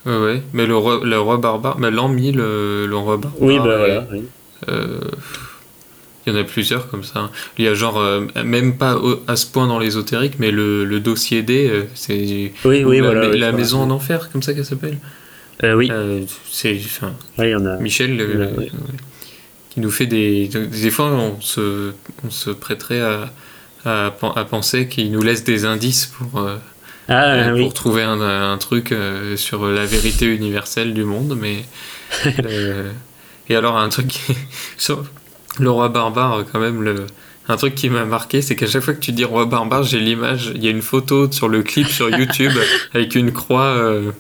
Ouais, 0.07 0.19
ouais. 0.25 0.43
Mais 0.55 0.65
le 0.67 0.77
roi, 0.77 1.01
le 1.05 1.21
roi 1.21 1.37
barbare, 1.37 1.77
bah, 1.79 1.91
l'an 1.91 2.09
1000, 2.09 2.37
le, 2.37 2.87
le 2.87 2.97
roi 2.97 3.19
barbare. 3.19 3.43
Oui, 3.43 3.59
bah, 3.59 3.77
voilà, 3.77 4.07
oui. 4.11 4.23
Il 6.27 6.33
y 6.33 6.37
en 6.37 6.39
a 6.41 6.45
plusieurs 6.45 6.89
comme 6.89 7.05
ça. 7.05 7.31
Il 7.59 7.65
y 7.65 7.69
a 7.69 7.75
genre, 7.75 7.99
euh, 7.99 8.27
même 8.45 8.77
pas 8.79 8.97
au- 8.97 9.23
à 9.27 9.37
ce 9.37 9.47
point 9.47 9.67
dans 9.67 9.79
l'ésotérique, 9.79 10.35
mais 10.39 10.51
le, 10.51 10.85
le 10.85 11.01
dossier 11.01 11.43
D, 11.43 11.69
euh, 11.71 11.83
c'est 11.95 12.53
Oui, 12.65 12.85
oui, 12.85 12.99
la, 13.01 13.03
voilà, 13.11 13.29
la 13.37 13.53
maison 13.53 13.83
en 13.83 13.91
enfer, 13.91 14.31
comme 14.31 14.43
ça 14.43 14.55
qu'elle 14.55 14.65
s'appelle. 14.65 14.99
Euh, 15.65 15.75
oui. 15.75 15.91
c'est, 16.51 16.77
enfin, 16.85 17.13
Ouais, 17.39 17.49
il 17.51 17.53
y 17.53 17.55
en 17.55 17.67
a. 17.67 17.77
Michel, 17.77 18.21
a, 18.21 18.59
ouais. 18.59 18.71
qui 19.71 19.81
nous 19.81 19.91
fait 19.91 20.07
des. 20.07 20.49
Des 20.49 20.91
fois, 20.91 21.07
on 21.13 21.41
se, 21.41 21.93
on 22.25 22.31
se 22.31 22.51
prêterait 22.51 23.01
à, 23.01 23.33
à, 23.85 24.11
pen- 24.11 24.33
à 24.37 24.45
penser 24.45 24.89
qu'il 24.89 25.11
nous 25.13 25.23
laisse 25.23 25.45
des 25.45 25.65
indices 25.65 26.07
pour, 26.07 26.49
Ah, 27.09 27.51
pour 27.59 27.75
trouver 27.75 28.03
un, 28.03 28.21
un 28.21 28.59
truc 28.59 28.95
sur 29.37 29.67
la 29.67 29.85
vérité 29.87 30.27
universelle 30.27 30.95
du 30.95 31.05
monde, 31.05 31.37
mais. 31.41 31.65
et 33.49 33.57
alors, 33.57 33.77
un 33.79 33.89
truc 33.89 34.09
qui- 34.09 34.35
le 35.59 35.71
roi 35.71 35.89
barbare, 35.89 36.45
quand 36.51 36.61
même, 36.61 36.83
le. 36.83 37.07
Un 37.49 37.57
truc 37.57 37.75
qui 37.75 37.91
m'a 37.91 38.05
marqué, 38.05 38.41
c'est 38.41 38.55
qu'à 38.55 38.69
chaque 38.69 38.83
fois 38.83 38.95
que 38.95 39.01
tu 39.01 39.11
dis 39.11 39.25
roi 39.25 39.47
barbare, 39.47 39.83
j'ai 39.83 39.99
l'image, 39.99 40.53
il 40.55 40.63
y 40.65 40.69
a 40.69 40.71
une 40.71 40.81
photo 40.81 41.31
sur 41.31 41.49
le 41.49 41.63
clip 41.63 41.89
sur 41.89 42.09
YouTube 42.17 42.53
avec 42.95 43.17
une 43.17 43.33
croix, 43.33 43.65
euh, 43.65 44.13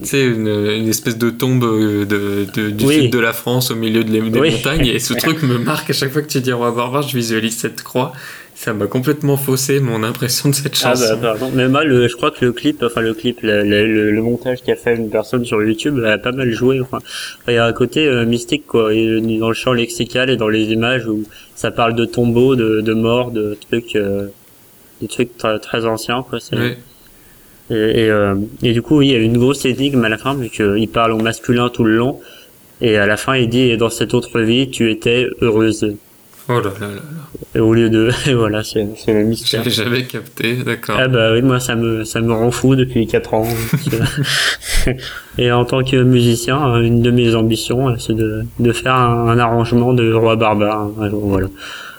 tu 0.00 0.06
sais, 0.06 0.24
une, 0.24 0.48
une 0.48 0.88
espèce 0.88 1.18
de 1.18 1.30
tombe 1.30 1.64
euh, 1.64 2.04
de, 2.06 2.46
de- 2.54 2.70
du 2.70 2.84
Oui. 2.86 2.94
sud 3.02 3.12
de 3.12 3.18
la 3.18 3.32
France 3.32 3.70
au 3.70 3.74
milieu 3.76 4.04
de 4.04 4.10
les- 4.10 4.30
des 4.30 4.38
Oui. 4.40 4.50
montagnes. 4.52 4.86
Et 4.86 4.98
ce 4.98 5.12
truc 5.24 5.42
me 5.42 5.58
marque 5.58 5.90
à 5.90 5.92
chaque 5.92 6.10
fois 6.12 6.22
que 6.22 6.28
tu 6.28 6.40
dis 6.40 6.52
roi 6.52 6.70
barbare, 6.72 7.02
je 7.02 7.16
visualise 7.16 7.56
cette 7.56 7.82
croix. 7.82 8.12
Ça 8.54 8.72
m'a 8.74 8.86
complètement 8.86 9.36
faussé 9.36 9.80
mon 9.80 10.04
impression 10.04 10.48
de 10.50 10.54
cette 10.54 10.74
Ah 10.84 10.90
chanson. 10.94 11.16
bah 11.20 11.32
pardon. 11.38 11.50
Mais 11.54 11.68
moi, 11.68 11.82
le, 11.84 12.06
je 12.06 12.14
crois 12.14 12.30
que 12.30 12.44
le 12.44 12.52
clip, 12.52 12.82
enfin 12.84 13.00
le 13.00 13.12
clip, 13.12 13.40
le, 13.42 13.64
le, 13.64 14.10
le- 14.12 14.22
montage 14.22 14.62
qu'a 14.62 14.76
fait 14.76 14.94
une 14.94 15.10
personne 15.10 15.44
sur 15.44 15.60
YouTube 15.62 15.98
a 16.04 16.16
pas 16.18 16.30
mal 16.32 16.50
joué. 16.52 16.80
Enfin, 16.80 16.98
il 17.48 17.54
y 17.54 17.56
a 17.56 17.64
un 17.66 17.72
côté 17.72 18.06
euh, 18.06 18.24
mystique 18.24 18.66
quoi, 18.66 18.94
et 18.94 19.20
dans 19.40 19.48
le 19.48 19.54
champ 19.54 19.72
lexical 19.72 20.30
et 20.30 20.36
dans 20.36 20.48
les 20.48 20.66
images 20.66 21.06
où 21.08 21.24
ça 21.56 21.70
parle 21.72 21.94
de 21.96 22.04
tombeaux, 22.04 22.54
de, 22.54 22.80
de 22.82 22.92
morts, 22.94 23.32
de 23.32 23.56
trucs, 23.68 23.96
euh, 23.96 24.26
des 25.00 25.08
trucs 25.08 25.36
très, 25.36 25.58
très 25.58 25.84
anciens 25.84 26.22
quoi. 26.22 26.38
c'est- 26.38 26.54
Ouais. 26.56 26.78
Et, 27.72 28.02
et, 28.04 28.10
euh, 28.10 28.34
et 28.62 28.72
du 28.72 28.82
coup, 28.82 28.98
oui, 28.98 29.08
il 29.08 29.12
y 29.12 29.16
a 29.16 29.18
une 29.18 29.38
grosse 29.38 29.64
énigme 29.64 30.04
à 30.04 30.08
la 30.08 30.18
fin 30.18 30.34
vu 30.34 30.48
qu'il 30.50 30.88
parle 30.88 31.12
au 31.12 31.18
masculin 31.18 31.68
tout 31.68 31.84
le 31.84 31.96
long. 31.96 32.20
Et 32.80 32.96
à 32.98 33.06
la 33.06 33.16
fin, 33.16 33.36
il 33.36 33.48
dit 33.48 33.60
et 33.70 33.76
dans 33.76 33.90
cette 33.90 34.12
autre 34.14 34.40
vie, 34.40 34.68
tu 34.70 34.90
étais 34.90 35.28
heureuse. 35.40 35.94
Oh 36.48 36.54
là 36.54 36.72
là 36.80 36.88
là 36.88 36.94
là. 36.94 37.00
Et 37.54 37.60
au 37.60 37.72
lieu 37.72 37.88
de, 37.88 38.10
et 38.28 38.34
voilà, 38.34 38.64
c'est 38.64 38.86
c'est 38.96 39.12
le 39.14 39.22
mystère. 39.24 39.62
J'avais 39.62 39.70
jamais 39.74 40.02
capté, 40.04 40.56
d'accord. 40.56 40.96
Ah 40.98 41.06
bah 41.06 41.32
oui, 41.32 41.40
moi 41.42 41.60
ça 41.60 41.76
me 41.76 42.02
ça 42.04 42.20
me 42.20 42.32
rend 42.32 42.50
fou 42.50 42.74
depuis 42.74 43.06
4 43.06 43.34
ans. 43.34 43.46
Et 45.38 45.50
en 45.52 45.64
tant 45.64 45.82
que 45.84 45.96
musicien, 46.02 46.74
euh, 46.74 46.80
une 46.80 47.00
de 47.02 47.10
mes 47.10 47.34
ambitions, 47.36 47.88
euh, 47.90 47.94
c'est 47.98 48.14
de, 48.14 48.42
de 48.58 48.72
faire 48.72 48.94
un, 48.96 49.28
un 49.28 49.38
arrangement 49.38 49.92
de 49.92 50.12
Roi 50.12 50.36
Barbare. 50.36 50.90
Alors, 51.00 51.20
voilà. 51.20 51.48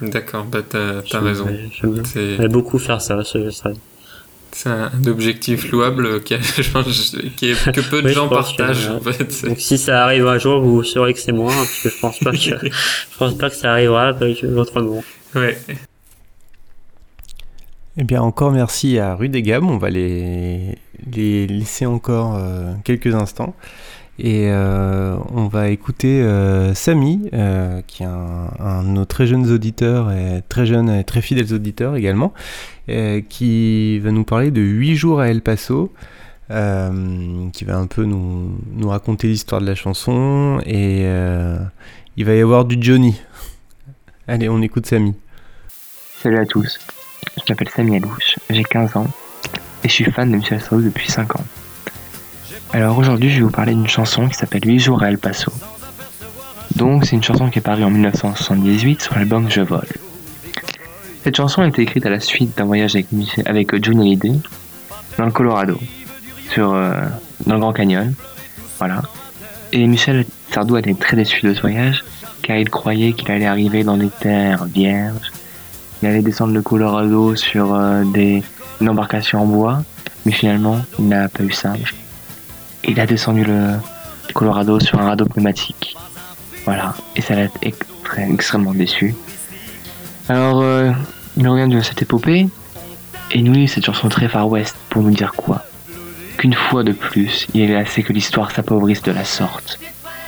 D'accord, 0.02 0.46
bah 0.52 0.60
t'as 0.68 1.20
raison. 1.20 1.48
J'aime. 1.82 2.02
C'est- 2.06 2.48
beaucoup 2.50 2.78
faire 2.80 3.02
ça. 3.02 3.24
ce 3.24 3.50
serait- 3.50 3.72
C'est 4.56 4.70
un 4.70 4.92
objectif 5.08 5.72
louable 5.72 6.22
qui, 6.24 6.36
a- 6.36 6.38
est- 6.38 7.72
que 7.72 7.82
peu 7.90 8.02
de 8.02 8.08
Oui, 8.08 8.14
gens 8.14 8.30
que, 8.30 8.36
partagent 8.36 8.88
euh, 8.88 8.98
en 8.98 9.00
fait. 9.02 9.46
Donc 9.48 9.60
si 9.60 9.78
ça 9.78 10.04
arrive 10.04 10.28
un 10.28 10.38
jour, 10.38 10.62
vous 10.62 10.84
saurez 10.84 11.14
que 11.14 11.20
c'est 11.20 11.32
moi, 11.32 11.52
hein, 11.52 11.56
parce 11.58 11.80
que 11.82 11.90
je 11.90 12.00
pense 12.00 12.20
pas 12.20 12.32
que 12.32 12.38
je 12.38 13.18
pense 13.18 13.34
pas 13.38 13.50
que 13.50 13.56
ça 13.56 13.72
arrivera 13.72 14.10
avec 14.10 14.44
autrement. 14.44 15.04
Ouais. 15.36 15.58
Eh 17.98 18.04
bien, 18.04 18.22
encore 18.22 18.52
merci 18.52 18.98
à 18.98 19.16
Rue 19.16 19.30
des 19.30 19.42
Gables. 19.44 19.66
On 19.66 19.78
va 19.78 19.90
les, 19.90 20.78
les 21.12 21.46
laisser 21.48 21.86
encore 21.86 22.36
euh, 22.36 22.74
quelques 22.84 23.14
instants. 23.14 23.56
Et 24.20 24.50
euh, 24.52 25.18
on 25.34 25.48
va 25.48 25.70
écouter 25.70 26.22
euh, 26.22 26.76
Samy, 26.76 27.30
euh, 27.34 27.82
qui 27.88 28.04
est 28.04 28.06
un, 28.06 28.50
un 28.60 28.84
de 28.84 28.90
nos 28.90 29.06
très 29.06 29.26
jeunes 29.26 29.50
auditeurs, 29.50 30.12
et 30.12 30.44
très 30.50 30.68
jeunes 30.68 30.90
et 30.90 31.04
très 31.04 31.22
fidèles 31.22 31.52
auditeurs 31.54 31.96
également, 31.96 32.34
qui 33.30 34.00
va 34.00 34.12
nous 34.12 34.24
parler 34.24 34.52
de 34.52 34.62
8 34.62 34.96
jours 34.96 35.20
à 35.20 35.30
El 35.30 35.42
Paso, 35.42 35.92
qui 36.50 37.66
va 37.66 37.78
un 37.78 37.88
peu 37.88 38.06
nous, 38.06 38.56
raconter 38.84 39.28
l'histoire 39.28 39.62
de 39.62 39.66
la 39.66 39.76
chanson. 39.76 40.62
Et 40.66 41.06
il 42.16 42.26
va 42.26 42.36
y 42.36 42.42
avoir 42.42 42.66
du 42.66 42.78
Johnny. 42.80 43.20
Allez, 44.28 44.48
on 44.48 44.62
écoute 44.62 44.86
Samy. 44.86 45.16
Salut 46.22 46.38
à 46.38 46.46
tous, 46.46 46.80
je 47.36 47.52
m'appelle 47.52 47.68
Samy 47.68 47.98
Alouche, 47.98 48.40
j'ai 48.50 48.64
15 48.64 48.96
ans 48.96 49.08
et 49.84 49.90
je 49.90 49.94
suis 49.94 50.06
fan 50.06 50.32
de 50.32 50.38
Michel 50.38 50.62
Sardou 50.62 50.86
depuis 50.86 51.12
5 51.12 51.36
ans. 51.36 51.44
Alors 52.74 52.98
aujourd'hui 52.98 53.30
je 53.30 53.36
vais 53.36 53.44
vous 53.44 53.52
parler 53.52 53.74
d'une 53.74 53.88
chanson 53.88 54.28
qui 54.28 54.34
s'appelle 54.34 54.66
8 54.66 54.80
jours 54.80 55.04
à 55.04 55.10
El 55.10 55.20
Paso. 55.20 55.54
Donc 56.76 57.06
c'est 57.06 57.16
une 57.16 57.24
chanson 57.24 57.50
qui 57.50 57.60
est 57.60 57.62
parue 57.62 57.84
en 57.84 57.92
1978 57.92 59.04
sur 59.04 59.16
l'album 59.16 59.50
Je 59.50 59.62
vole. 59.62 59.88
Cette 61.24 61.38
chanson 61.38 61.62
a 61.62 61.68
été 61.68 61.84
écrite 61.84 62.06
à 62.06 62.10
la 62.10 62.20
suite 62.20 62.58
d'un 62.58 62.66
voyage 62.66 62.96
avec, 62.96 63.08
avec 63.46 63.84
Johnny 63.84 64.02
Hallyday 64.02 64.40
dans 65.18 65.26
le 65.26 65.32
Colorado, 65.32 65.80
sur, 66.50 66.74
euh, 66.74 67.06
dans 67.46 67.54
le 67.54 67.62
Grand 67.62 67.74
Canyon. 67.74 68.14
Voilà. 68.80 69.04
Et 69.72 69.86
Michel 69.86 70.26
Sardou 70.52 70.76
était 70.78 70.96
très 70.96 71.16
déçu 71.16 71.46
de 71.46 71.54
ce 71.54 71.62
voyage 71.62 72.04
car 72.42 72.58
il 72.58 72.70
croyait 72.70 73.14
qu'il 73.14 73.32
allait 73.32 73.46
arriver 73.46 73.84
dans 73.84 73.98
des 73.98 74.10
terres 74.10 74.66
vierges 74.66 75.32
il 76.04 76.08
allait 76.08 76.22
descendre 76.22 76.54
le 76.54 76.62
Colorado 76.62 77.34
sur 77.38 77.74
euh, 77.74 78.04
des, 78.04 78.44
une 78.82 78.90
embarcation 78.90 79.44
en 79.44 79.46
bois, 79.46 79.84
mais 80.26 80.34
finalement, 80.34 80.82
il 81.00 81.08
n'a 81.08 81.30
pas 81.30 81.44
eu 81.44 81.52
ça. 81.54 81.76
Il 82.86 83.00
a 83.00 83.06
descendu 83.06 83.46
le 83.46 83.76
Colorado 84.34 84.80
sur 84.80 85.00
un 85.00 85.08
radeau 85.08 85.26
pneumatique. 85.26 85.96
Voilà, 86.66 86.96
et 87.16 87.22
ça 87.22 87.36
l'a 87.36 87.48
extrêmement 88.16 88.74
déçu. 88.74 89.16
Alors, 90.30 90.62
euh, 90.62 90.92
il 91.38 91.48
revient 91.48 91.68
de 91.68 91.82
cette 91.82 92.02
épopée, 92.02 92.48
et 93.32 93.42
nous 93.42 93.68
cette 93.68 93.86
chanson 93.86 94.10
très 94.10 94.28
Far 94.28 94.48
West 94.48 94.76
pour 94.90 95.02
nous 95.02 95.12
dire 95.12 95.34
quoi? 95.34 95.64
Qu'une 96.38 96.54
fois 96.54 96.84
de 96.84 96.92
plus, 96.92 97.48
il 97.54 97.70
est 97.70 97.76
assez 97.76 98.04
que 98.04 98.14
l'histoire 98.14 98.52
s'appauvrisse 98.52 99.02
de 99.02 99.12
la 99.12 99.26
sorte, 99.26 99.80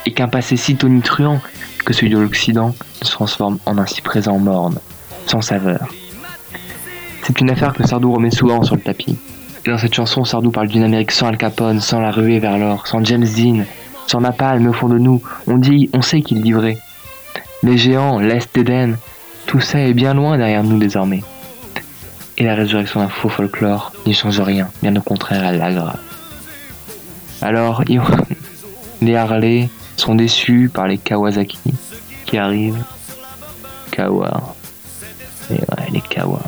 et 0.05 0.11
qu'un 0.11 0.27
passé 0.27 0.57
si 0.57 0.75
tonitruant 0.75 1.41
que 1.85 1.93
celui 1.93 2.09
de 2.09 2.17
l'Occident 2.17 2.75
se 3.01 3.11
transforme 3.11 3.59
en 3.65 3.77
un 3.77 3.85
si 3.85 4.01
présent 4.01 4.37
morne 4.37 4.79
sans 5.27 5.41
saveur. 5.41 5.87
C'est 7.23 7.39
une 7.41 7.49
affaire 7.49 7.73
que 7.73 7.87
Sardou 7.87 8.13
remet 8.13 8.31
souvent 8.31 8.63
sur 8.63 8.75
le 8.75 8.81
tapis. 8.81 9.17
Dans 9.65 9.79
cette 9.79 9.95
chanson, 9.95 10.23
Sardou 10.23 10.51
parle 10.51 10.67
d'une 10.67 10.83
Amérique 10.83 11.11
sans 11.11 11.27
Al 11.27 11.37
Capone, 11.37 11.81
sans 11.81 11.99
la 11.99 12.11
ruée 12.11 12.37
vers 12.37 12.59
l'or, 12.59 12.85
sans 12.85 13.03
James 13.03 13.25
Dean, 13.25 13.63
sans 14.05 14.21
Napalm 14.21 14.67
au 14.67 14.73
fond 14.73 14.87
de 14.87 14.99
nous. 14.99 15.23
On 15.47 15.57
dit, 15.57 15.89
on 15.91 16.03
sait 16.03 16.21
qu'il 16.21 16.41
livrait. 16.43 16.77
Les 17.63 17.75
géants, 17.75 18.19
l'Est 18.19 18.53
d'Éden, 18.53 18.95
tout 19.47 19.59
ça 19.59 19.79
est 19.79 19.95
bien 19.95 20.13
loin 20.13 20.37
derrière 20.37 20.63
nous 20.63 20.77
désormais. 20.77 21.23
Et 22.37 22.43
la 22.43 22.53
résurrection 22.53 22.99
d'un 22.99 23.07
faux 23.07 23.29
folklore 23.29 23.91
n'y 24.05 24.13
change 24.13 24.39
rien, 24.39 24.69
bien 24.83 24.95
au 24.95 25.01
contraire, 25.01 25.43
elle 25.43 25.57
l'aggrave. 25.57 25.97
Alors, 27.41 27.83
les 29.01 29.15
Harley 29.15 29.69
sont 29.97 30.13
déçus 30.13 30.69
par 30.71 30.87
les 30.87 30.99
Kawasaki 30.99 31.57
qui 32.27 32.37
arrivent. 32.37 32.83
Kawa. 33.89 34.55
Et 35.49 35.53
ouais, 35.53 35.89
les 35.91 36.01
Kawa. 36.01 36.41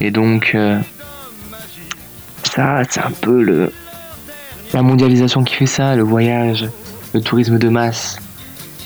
Et 0.00 0.10
donc, 0.10 0.52
euh, 0.54 0.78
ça, 2.46 2.82
c'est 2.88 3.00
un 3.00 3.10
peu 3.10 3.42
le 3.42 3.72
la 4.72 4.82
mondialisation 4.82 5.44
qui 5.44 5.54
fait 5.54 5.66
ça, 5.66 5.94
le 5.94 6.02
voyage, 6.02 6.68
le 7.14 7.20
tourisme 7.20 7.58
de 7.58 7.68
masse. 7.68 8.18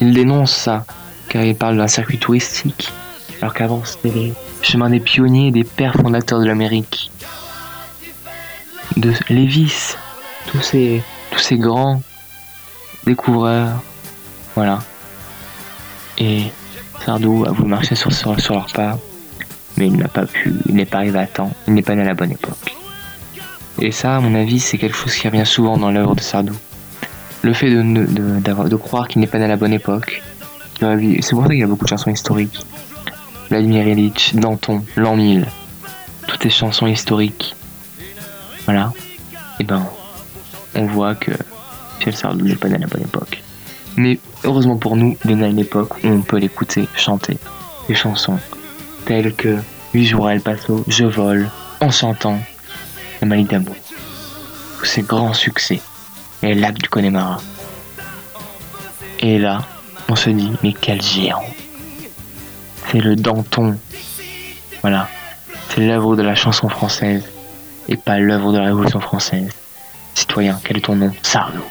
Il 0.00 0.12
dénonce 0.12 0.52
ça, 0.52 0.84
car 1.28 1.42
il 1.42 1.54
parle 1.54 1.76
d'un 1.76 1.88
circuit 1.88 2.18
touristique, 2.18 2.92
alors 3.40 3.54
qu'avant 3.54 3.82
c'était 3.84 4.10
les 4.10 4.34
chemins 4.62 4.90
des 4.90 5.00
pionniers, 5.00 5.50
des 5.50 5.64
pères 5.64 5.94
fondateurs 5.94 6.40
de 6.40 6.46
l'Amérique. 6.46 7.10
De 8.96 9.12
Lévis, 9.28 9.96
tous 10.50 10.60
ces, 10.60 11.02
tous 11.30 11.38
ces 11.38 11.56
grands 11.56 12.02
découvreurs, 13.04 13.82
voilà. 14.54 14.80
Et 16.18 16.44
Sardou 17.04 17.44
a 17.46 17.52
voulu 17.52 17.68
marcher 17.68 17.94
sur, 17.94 18.12
sur, 18.12 18.38
sur 18.40 18.54
leur 18.54 18.66
pas, 18.72 18.98
mais 19.76 19.86
il 19.86 19.96
n'a 19.96 20.08
pas 20.08 20.26
pu, 20.26 20.54
il 20.66 20.74
n'est 20.74 20.84
pas 20.84 20.98
arrivé 20.98 21.18
à 21.18 21.26
temps, 21.26 21.52
il 21.66 21.74
n'est 21.74 21.82
pas 21.82 21.94
né 21.94 22.02
à 22.02 22.06
la 22.06 22.14
bonne 22.14 22.32
époque. 22.32 22.69
Et 23.80 23.92
ça, 23.92 24.16
à 24.16 24.20
mon 24.20 24.34
avis, 24.34 24.60
c'est 24.60 24.78
quelque 24.78 24.96
chose 24.96 25.14
qui 25.14 25.28
revient 25.28 25.46
souvent 25.46 25.78
dans 25.78 25.90
l'œuvre 25.90 26.14
de 26.14 26.20
Sardou. 26.20 26.54
Le 27.42 27.52
fait 27.54 27.70
de, 27.70 27.82
de, 27.82 28.76
croire 28.76 29.08
qu'il 29.08 29.20
n'est 29.20 29.26
pas 29.26 29.38
né 29.38 29.44
à 29.44 29.48
la 29.48 29.56
bonne 29.56 29.72
époque. 29.72 30.22
C'est 30.80 31.30
pour 31.30 31.42
ça 31.42 31.48
qu'il 31.48 31.58
y 31.58 31.62
a 31.62 31.66
beaucoup 31.66 31.84
de 31.84 31.90
chansons 31.90 32.10
historiques. 32.10 32.60
Vladimir 33.48 33.88
Ilitch, 33.88 34.34
Danton, 34.34 34.84
L'An 34.96 35.16
1000, 35.16 35.46
toutes 36.26 36.42
ces 36.42 36.50
chansons 36.50 36.86
historiques. 36.86 37.56
Voilà. 38.66 38.92
Et 39.58 39.64
ben, 39.64 39.86
on 40.74 40.84
voit 40.84 41.14
que 41.14 41.32
Michel 41.98 42.14
Sardou 42.14 42.44
n'est 42.44 42.56
pas 42.56 42.68
né 42.68 42.76
à 42.76 42.78
la 42.78 42.86
bonne 42.86 43.02
époque. 43.02 43.42
Mais 43.96 44.18
heureusement 44.44 44.76
pour 44.76 44.96
nous, 44.96 45.16
il 45.24 45.32
est 45.32 45.34
né 45.34 45.44
à 45.44 45.48
une 45.48 45.58
époque 45.58 46.02
où 46.04 46.08
on 46.08 46.22
peut 46.22 46.38
l'écouter 46.38 46.88
chanter 46.96 47.38
des 47.88 47.94
chansons 47.94 48.38
telles 49.04 49.34
que 49.34 49.58
8 49.94 50.06
jours 50.06 50.28
à 50.28 50.34
El 50.34 50.40
Paso, 50.40 50.84
Je 50.86 51.04
vole, 51.04 51.50
En 51.80 51.90
chantant, 51.90 52.38
Mali 53.26 53.44
d'amour. 53.44 53.76
Tous 54.78 54.84
ces 54.84 55.02
grands 55.02 55.34
succès. 55.34 55.80
Et 56.42 56.54
le 56.54 56.60
lac 56.60 56.74
du 56.78 56.88
Connemara. 56.88 57.38
Et 59.18 59.38
là, 59.38 59.62
on 60.08 60.16
se 60.16 60.30
dit, 60.30 60.52
mais 60.62 60.72
quel 60.72 61.02
géant 61.02 61.44
C'est 62.86 63.00
le 63.00 63.16
Danton. 63.16 63.76
Voilà. 64.80 65.08
C'est 65.68 65.86
l'œuvre 65.86 66.16
de 66.16 66.22
la 66.22 66.34
chanson 66.34 66.68
française 66.68 67.24
et 67.88 67.96
pas 67.96 68.18
l'œuvre 68.18 68.52
de 68.52 68.58
la 68.58 68.66
Révolution 68.66 69.00
française. 69.00 69.52
Citoyen, 70.14 70.58
quel 70.64 70.78
est 70.78 70.82
ton 70.86 70.96
nom? 70.96 71.12
Sardou. 71.22 71.62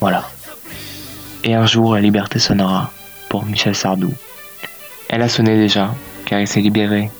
Voilà. 0.00 0.28
Et 1.44 1.54
un 1.54 1.66
jour, 1.66 1.94
la 1.94 2.00
liberté 2.00 2.38
sonnera. 2.38 2.92
pour 3.28 3.44
Michel 3.44 3.74
Sardou. 3.74 4.12
Elle 5.08 5.22
a 5.22 5.28
sonné 5.28 5.56
déjà, 5.56 5.94
car 6.24 6.40
il 6.40 6.48
s'est 6.48 6.60
libéré 6.60 7.10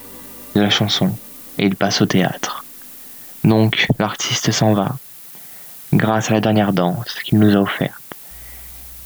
de 0.54 0.60
la 0.60 0.70
chanson 0.70 1.16
et 1.58 1.66
il 1.66 1.76
passe 1.76 2.02
au 2.02 2.06
théâtre. 2.06 2.64
Donc 3.44 3.86
l'artiste 3.98 4.52
s'en 4.52 4.74
va, 4.74 4.96
grâce 5.92 6.30
à 6.30 6.34
la 6.34 6.40
dernière 6.40 6.72
danse 6.72 7.14
qu'il 7.24 7.38
nous 7.38 7.56
a 7.56 7.60
offerte. 7.60 7.94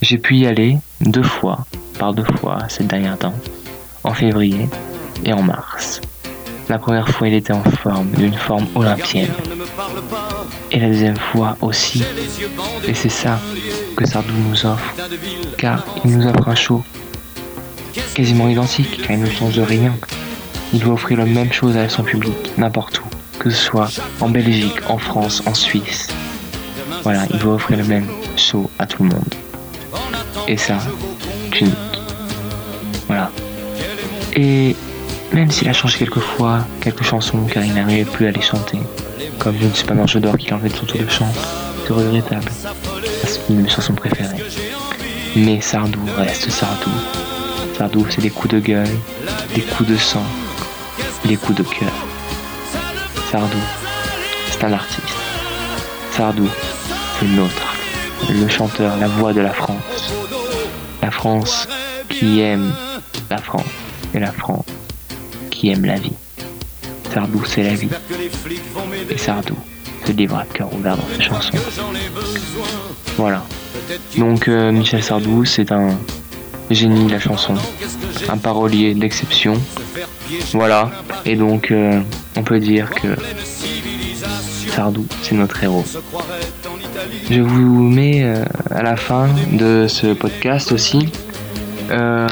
J'ai 0.03 0.19
pu 0.19 0.37
y 0.37 0.47
aller 0.47 0.79
deux 1.01 1.23
fois, 1.23 1.67
par 1.99 2.13
deux 2.15 2.25
fois, 2.25 2.65
cette 2.69 2.89
dernière 2.89 3.17
danse, 3.17 3.35
en 4.03 4.13
février 4.13 4.69
et 5.25 5.33
en 5.33 5.43
mars. 5.43 6.01
La 6.69 6.79
première 6.79 7.09
fois, 7.09 7.29
il 7.29 7.35
était 7.35 7.53
en 7.53 7.63
forme, 7.63 8.11
d'une 8.13 8.35
forme 8.35 8.67
olympienne. 8.75 9.31
Et 10.71 10.81
la 10.81 10.89
deuxième 10.89 11.17
fois 11.17 11.57
aussi. 11.61 12.03
Et 12.89 12.95
c'est 12.95 13.11
ça 13.11 13.39
que 13.97 14.07
Sardou 14.07 14.33
nous 14.49 14.67
offre. 14.67 14.95
Car 15.59 15.85
il 16.05 16.17
nous 16.17 16.27
offre 16.27 16.49
un 16.49 16.55
show 16.55 16.83
quasiment 18.15 18.49
identique, 18.49 19.03
car 19.03 19.13
il 19.13 19.23
ne 19.23 19.31
change 19.31 19.57
de 19.57 19.63
rien. 19.63 19.95
Il 20.73 20.81
doit 20.81 20.95
offrir 20.95 21.19
la 21.19 21.27
même 21.27 21.53
chose 21.53 21.77
à 21.77 21.89
son 21.89 22.03
public, 22.03 22.53
n'importe 22.57 23.01
où. 23.01 23.05
Que 23.45 23.51
ce 23.51 23.63
soit 23.63 23.91
en 24.23 24.31
Belgique, 24.31 24.79
en 24.89 24.97
France, 24.97 25.43
en 25.45 25.53
Suisse. 25.53 26.09
Voilà, 27.03 27.27
il 27.31 27.39
doit 27.39 27.57
offrir 27.57 27.77
le 27.77 27.85
même 27.85 28.07
show 28.39 28.71
à 28.79 28.87
tout 28.87 29.03
le 29.03 29.11
monde. 29.11 29.35
Et 30.49 30.57
ça, 30.57 30.79
c'est 31.53 31.61
unique. 31.61 31.75
Voilà. 33.07 33.31
Et 34.35 34.75
même 35.35 35.51
s'il 35.51 35.69
a 35.69 35.75
changé 35.75 35.99
quelques 35.99 36.21
fois 36.21 36.67
quelques 36.81 37.03
chansons 37.03 37.45
car 37.45 37.63
il 37.63 37.75
n'arrivait 37.75 38.07
plus 38.07 38.27
à 38.29 38.31
les 38.31 38.41
chanter, 38.41 38.79
comme 39.39 39.57
Je 39.61 39.67
ne 39.67 39.75
suis 39.75 39.85
pas 39.85 39.93
un 39.93 40.21
d'or 40.21 40.39
qu'il 40.39 40.55
enlevait 40.55 40.71
de 40.71 40.77
son 40.77 40.87
tour 40.87 41.03
de 41.03 41.11
chant, 41.11 41.31
c'est 41.87 41.93
regrettable, 41.93 42.51
parce 43.21 43.37
qu'il 43.37 43.43
est 43.43 43.49
une 43.51 43.57
de 43.59 43.63
mes 43.65 43.69
chansons 43.69 43.93
préférées. 43.93 44.43
Mais 45.37 45.61
Sardou 45.61 46.01
reste 46.17 46.49
Sardou. 46.49 46.91
Sardou, 47.77 48.07
c'est 48.09 48.23
des 48.23 48.31
coups 48.31 48.55
de 48.55 48.61
gueule, 48.61 48.89
des 49.55 49.61
coups 49.61 49.91
de 49.91 49.99
sang, 49.99 50.25
des 51.27 51.37
coups 51.37 51.59
de 51.59 51.63
cœur. 51.63 51.93
Sardou, 53.35 53.59
c'est 54.49 54.63
un 54.63 54.73
artiste. 54.75 55.03
Sardou, 56.13 56.49
c'est 57.19 57.27
notre, 57.27 57.75
le 58.31 58.47
chanteur, 58.47 58.97
la 58.99 59.09
voix 59.09 59.33
de 59.33 59.41
la 59.41 59.53
France. 59.53 60.13
La 61.03 61.11
France 61.11 61.67
qui 62.09 62.39
aime 62.39 62.73
la 63.29 63.39
France 63.39 63.67
et 64.15 64.21
la 64.21 64.31
France 64.31 64.67
qui 65.51 65.71
aime 65.71 65.85
la 65.85 65.97
vie. 65.97 66.13
Sardou, 67.13 67.45
c'est 67.45 67.65
la 67.65 67.75
vie. 67.75 67.89
Et 69.11 69.19
Sardou 69.19 69.57
se 70.07 70.13
livre 70.13 70.37
à 70.37 70.45
cœur 70.45 70.73
ouvert 70.73 70.97
dans 70.97 71.09
ses 71.17 71.23
chansons. 71.23 71.59
Voilà. 73.17 73.43
Donc 74.17 74.47
euh, 74.47 74.71
Michel 74.71 75.03
Sardou, 75.03 75.45
c'est 75.45 75.73
un 75.73 75.89
génie 76.71 77.09
la 77.11 77.21
chanson, 77.21 77.55
un 78.29 78.39
parolier 78.39 78.95
d'exception. 78.95 79.55
Voilà. 80.53 80.91
Et 81.25 81.37
donc, 81.37 81.71
euh, 81.71 82.01
on 82.37 82.43
peut 82.43 82.59
dire 82.59 82.91
que 82.91 83.09
Sardou, 84.69 85.07
c'est 85.23 85.35
notre 85.35 85.63
héros. 85.63 85.85
Je 87.31 87.41
vous 87.41 87.83
mets 87.83 88.23
euh, 88.25 88.45
à 88.71 88.83
la 88.83 88.97
fin 88.97 89.29
de 89.53 89.87
ce 89.89 90.13
podcast 90.15 90.73
aussi 90.73 91.09
euh, 91.91 92.29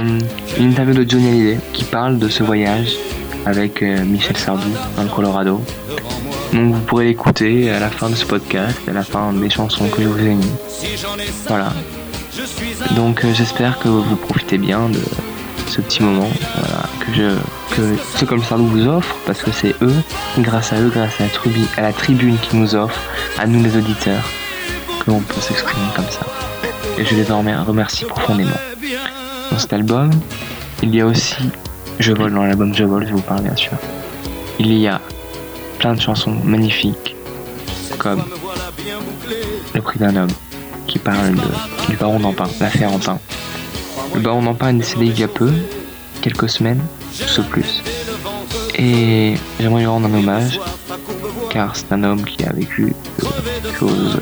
une 0.59 0.71
interview 0.71 0.95
de 0.95 1.09
Johnny 1.09 1.29
Hallyday 1.29 1.59
qui 1.73 1.85
parle 1.85 2.19
de 2.19 2.29
ce 2.29 2.43
voyage 2.43 2.97
avec 3.45 3.83
Michel 3.83 4.37
Sardou 4.37 4.69
dans 4.97 5.03
le 5.03 5.09
Colorado. 5.09 5.61
Donc 6.53 6.75
vous 6.75 6.81
pourrez 6.81 7.07
l'écouter 7.07 7.71
à 7.71 7.81
la 7.81 7.91
fin 7.91 8.09
de 8.09 8.15
ce 8.15 8.25
podcast, 8.25 8.79
à 8.87 8.93
la 8.93 9.03
fin 9.03 9.33
des 9.33 9.51
chansons 9.51 9.89
que 9.89 10.03
je 10.03 10.09
vous 10.09 10.25
ai 10.25 10.35
mis. 10.35 10.53
Voilà. 11.49 11.73
Donc 12.97 13.25
euh, 13.25 13.33
j'espère 13.35 13.79
que 13.79 13.89
vous 13.89 14.17
profitez 14.17 14.57
bien 14.57 14.89
de 14.89 15.01
ce 15.67 15.81
petit 15.81 16.03
moment 16.03 16.29
voilà, 16.57 16.85
que 17.01 17.13
je 17.15 17.77
que 17.77 17.97
ce 18.19 18.25
comme 18.25 18.43
Sardou 18.43 18.67
vous 18.67 18.87
offre 18.87 19.17
parce 19.27 19.43
que 19.43 19.51
c'est 19.51 19.75
eux, 19.83 19.95
grâce 20.39 20.73
à 20.73 20.81
eux, 20.81 20.91
grâce 20.93 21.21
à 21.21 21.25
la, 21.25 21.29
tribu, 21.31 21.61
à 21.77 21.83
la 21.83 21.93
tribune 21.93 22.39
qui 22.39 22.57
nous 22.57 22.75
offre, 22.75 23.01
à 23.39 23.47
nous 23.47 23.63
les 23.63 23.77
auditeurs, 23.77 24.23
que 25.01 25.11
l'on 25.11 25.21
peut 25.21 25.41
s'exprimer 25.41 25.87
comme 25.95 26.09
ça. 26.09 26.27
Et 26.99 27.05
je 27.05 27.15
les 27.15 27.31
en 27.33 27.43
remercie 27.65 28.05
profondément. 28.05 28.51
Dans 29.51 29.59
cet 29.59 29.73
album, 29.73 30.11
il 30.83 30.95
y 30.95 31.01
a 31.01 31.07
aussi 31.07 31.37
Je 31.99 32.13
vole 32.13 32.33
dans 32.33 32.45
l'album 32.45 32.75
Je 32.75 32.85
vole, 32.85 33.07
je 33.07 33.13
vous 33.13 33.23
parle 33.23 33.43
bien 33.43 33.57
sûr. 33.57 33.73
Il 34.59 34.73
y 34.73 34.89
a 34.89 35.01
plein 35.79 35.95
de 35.95 36.01
chansons 36.01 36.37
magnifiques 36.45 37.15
comme 37.99 38.23
Le 39.75 39.81
prix 39.81 39.99
d'un 39.99 40.17
homme 40.17 40.31
qui 40.93 40.99
parle 40.99 41.35
de, 41.35 41.91
du 41.91 41.97
baron 41.97 42.21
d'Empin, 42.21 42.45
l'affaire 42.61 42.93
Empin. 42.93 43.19
Le 44.15 44.21
baron 44.21 44.43
d'Empin 44.43 44.69
est 44.69 44.75
décédé 44.75 45.07
il 45.07 45.19
y 45.19 45.23
a 45.23 45.29
peu, 45.29 45.51
quelques 46.21 46.51
semaines, 46.51 46.83
ce 47.13 47.41
plus. 47.41 47.83
Et 48.75 49.35
j'aimerais 49.59 49.81
lui 49.81 49.87
rendre 49.87 50.09
un 50.09 50.15
hommage 50.15 50.61
car 51.49 51.75
c'est 51.75 51.91
un 51.93 52.05
homme 52.05 52.25
qui 52.25 52.45
a 52.45 52.53
vécu 52.53 52.93
de, 53.19 53.73
choses, 53.73 54.19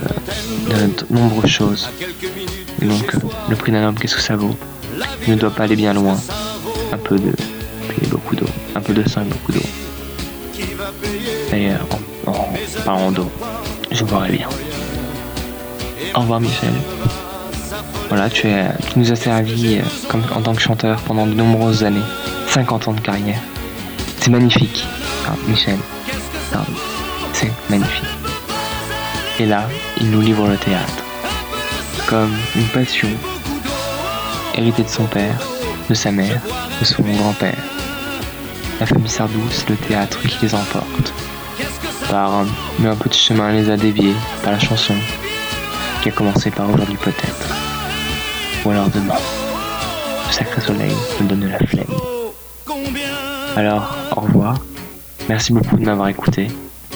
euh, 0.71 0.87
de 0.87 1.15
nombreuses 1.15 1.51
choses. 1.51 1.91
Et 2.81 2.87
donc, 2.87 3.15
euh, 3.15 3.19
le 3.49 3.57
prix 3.57 3.73
d'un 3.73 3.89
homme, 3.89 3.99
qu'est-ce 3.99 4.15
que 4.15 4.23
ça 4.23 4.37
vaut 4.37 4.57
Il 5.27 5.35
ne 5.35 5.39
doit 5.39 5.51
pas 5.51 5.65
aller 5.65 5.77
bien 5.77 5.93
loin. 5.93 6.17
Un 6.93 6.99
peu 6.99 7.19
de 7.19 7.33
et 8.03 8.07
beaucoup 8.07 8.37
d'eau. 8.37 8.47
Un 8.77 8.81
peu 8.81 8.93
de 8.93 9.09
sang 9.09 9.23
et 9.23 9.25
beaucoup 9.25 9.53
d'eau. 9.53 9.67
D'ailleurs, 11.51 11.87
en, 12.27 12.33
en 12.33 12.49
parlant 12.85 13.11
d'eau, 13.11 13.31
je 13.91 14.05
boirai 14.05 14.31
bien. 14.31 14.49
Au 16.15 16.21
revoir 16.21 16.41
Michel. 16.41 16.73
Voilà, 18.09 18.29
tu, 18.29 18.49
nous 18.97 19.13
as 19.13 19.17
servi 19.17 19.77
euh, 19.79 20.19
en 20.35 20.43
tant 20.43 20.55
que 20.55 20.61
chanteur 20.61 21.01
pendant 21.03 21.27
de 21.27 21.35
nombreuses 21.35 21.85
années. 21.85 22.03
50 22.49 22.89
ans 22.89 22.93
de 22.93 23.01
carrière. 23.01 23.41
C'est 24.19 24.31
magnifique. 24.31 24.85
Ah, 25.27 25.35
Michel. 25.47 25.79
C'est 27.33 27.53
magnifique. 27.71 28.05
Et 29.39 29.47
là, 29.47 29.69
il 30.01 30.11
nous 30.11 30.21
livre 30.21 30.49
le 30.49 30.57
théâtre. 30.57 31.05
Comme 32.09 32.35
une 32.57 32.67
passion 32.67 33.09
héritée 34.55 34.83
de 34.83 34.89
son 34.89 35.05
père, 35.05 35.39
de 35.89 35.95
sa 35.95 36.11
mère, 36.11 36.41
de 36.81 36.85
son 36.85 37.03
grand-père. 37.03 37.63
La 38.81 38.87
famille 38.87 39.09
Sardou, 39.09 39.41
c'est 39.51 39.71
le 39.71 39.77
théâtre 39.77 40.21
qui 40.23 40.39
les 40.43 40.55
emporte. 40.55 41.13
Par 42.11 42.35
un, 42.35 42.47
mais 42.81 42.89
un 42.89 42.97
petit 42.97 43.21
chemin 43.21 43.53
les 43.53 43.71
a 43.71 43.77
déviés 43.77 44.15
par 44.43 44.53
la 44.53 44.59
chanson, 44.59 44.95
qui 46.03 46.09
a 46.09 46.13
commencé 46.13 46.51
par 46.51 46.69
aujourd'hui 46.71 46.97
peut-être. 46.97 47.55
Ou 48.65 48.71
alors 48.71 48.89
demain. 48.89 49.15
Le 50.29 50.33
sacré 50.33 50.61
soleil 50.61 50.93
me 51.21 51.29
donne 51.29 51.49
la 51.49 51.59
flemme. 51.59 51.85
Alors, 53.57 53.95
au 54.17 54.21
revoir. 54.21 54.59
Merci 55.29 55.53
beaucoup 55.53 55.77
de 55.77 55.85
m'avoir 55.85 56.09
écouté. 56.09 56.49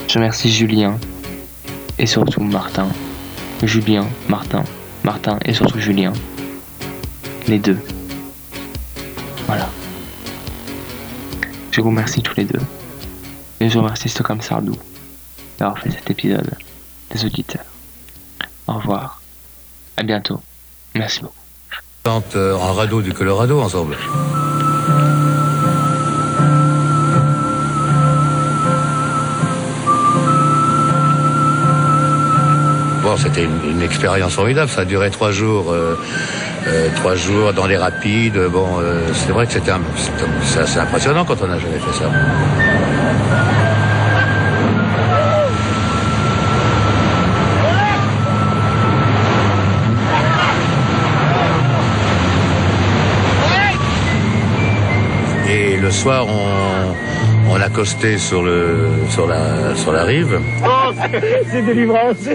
Je 0.09 0.14
remercie 0.14 0.50
Julien 0.50 0.98
et 1.98 2.07
surtout 2.07 2.42
Martin. 2.42 2.88
Julien, 3.62 4.07
Martin, 4.28 4.64
Martin 5.02 5.38
et 5.44 5.52
surtout 5.52 5.80
Julien. 5.80 6.12
Les 7.46 7.59
deux. 7.59 7.78
Voilà. 9.46 9.68
Je 11.70 11.80
vous 11.80 11.88
remercie 11.88 12.22
tous 12.22 12.36
les 12.36 12.44
deux. 12.44 12.61
Et 13.61 13.68
je 13.68 13.78
remercie 13.78 14.09
Stockholm 14.09 14.40
Sardou 14.40 14.76
d'avoir 15.59 15.78
fait 15.78 15.90
cet 15.90 16.11
épisode 16.11 16.50
des 17.11 17.24
auditeurs. 17.24 17.73
Au 18.66 18.74
revoir. 18.74 19.20
À 19.96 20.02
bientôt. 20.02 20.40
Merci 20.94 21.20
beaucoup. 21.22 21.34
Euh, 22.36 22.54
en 22.54 22.74
radeau 22.74 23.00
du 23.00 23.12
Colorado 23.12 23.60
ensemble. 23.60 23.96
Bon, 33.04 33.18
c'était 33.18 33.44
une, 33.44 33.82
expérience 33.82 34.32
formidable. 34.32 34.70
Ça 34.70 34.80
a 34.80 34.84
duré 34.86 35.10
trois 35.10 35.30
jours, 35.30 35.70
euh, 35.70 35.94
euh, 36.66 36.88
trois 36.96 37.14
jours 37.14 37.52
dans 37.52 37.66
les 37.66 37.76
rapides. 37.76 38.38
Bon, 38.50 38.80
euh, 38.80 39.02
c'est 39.12 39.30
vrai 39.30 39.46
que 39.46 39.52
c'était 39.52 39.72
c'est 40.42 40.60
assez 40.60 40.78
impressionnant 40.78 41.26
quand 41.26 41.36
on 41.42 41.46
n'a 41.46 41.58
jamais 41.58 41.78
fait 41.78 41.92
ça. 41.92 42.10
Soir, 56.05 56.26
on, 56.28 57.50
on 57.50 57.61
accostait 57.61 58.18
sur, 58.18 58.42
le, 58.42 58.88
sur, 59.09 59.26
la, 59.26 59.74
sur 59.74 59.90
la 59.90 60.05
rive. 60.05 60.38
Oh, 60.62 60.92
c'est 61.50 61.62
délivrance. 61.64 62.16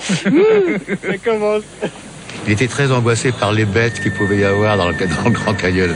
Ça 0.00 1.18
commence. 1.24 1.62
Il 2.46 2.52
était 2.54 2.66
très 2.66 2.90
angoissé 2.90 3.30
par 3.30 3.52
les 3.52 3.66
bêtes 3.66 4.00
qu'il 4.00 4.10
pouvait 4.10 4.38
y 4.38 4.44
avoir 4.44 4.76
dans 4.76 4.88
le, 4.88 4.94
dans 4.94 5.24
le 5.26 5.30
Grand 5.30 5.54
Canyon. 5.54 5.94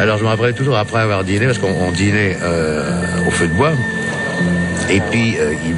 Alors 0.00 0.16
je 0.16 0.22
me 0.24 0.28
rappelle 0.28 0.54
toujours 0.54 0.76
après 0.78 1.00
avoir 1.00 1.22
dîné, 1.22 1.44
parce 1.44 1.58
qu'on 1.58 1.68
on 1.88 1.90
dînait 1.90 2.38
euh, 2.42 2.82
au 3.26 3.30
feu 3.30 3.46
de 3.46 3.52
bois, 3.52 3.72
et 4.88 5.00
puis 5.10 5.36
euh, 5.38 5.52
il- 5.66 5.76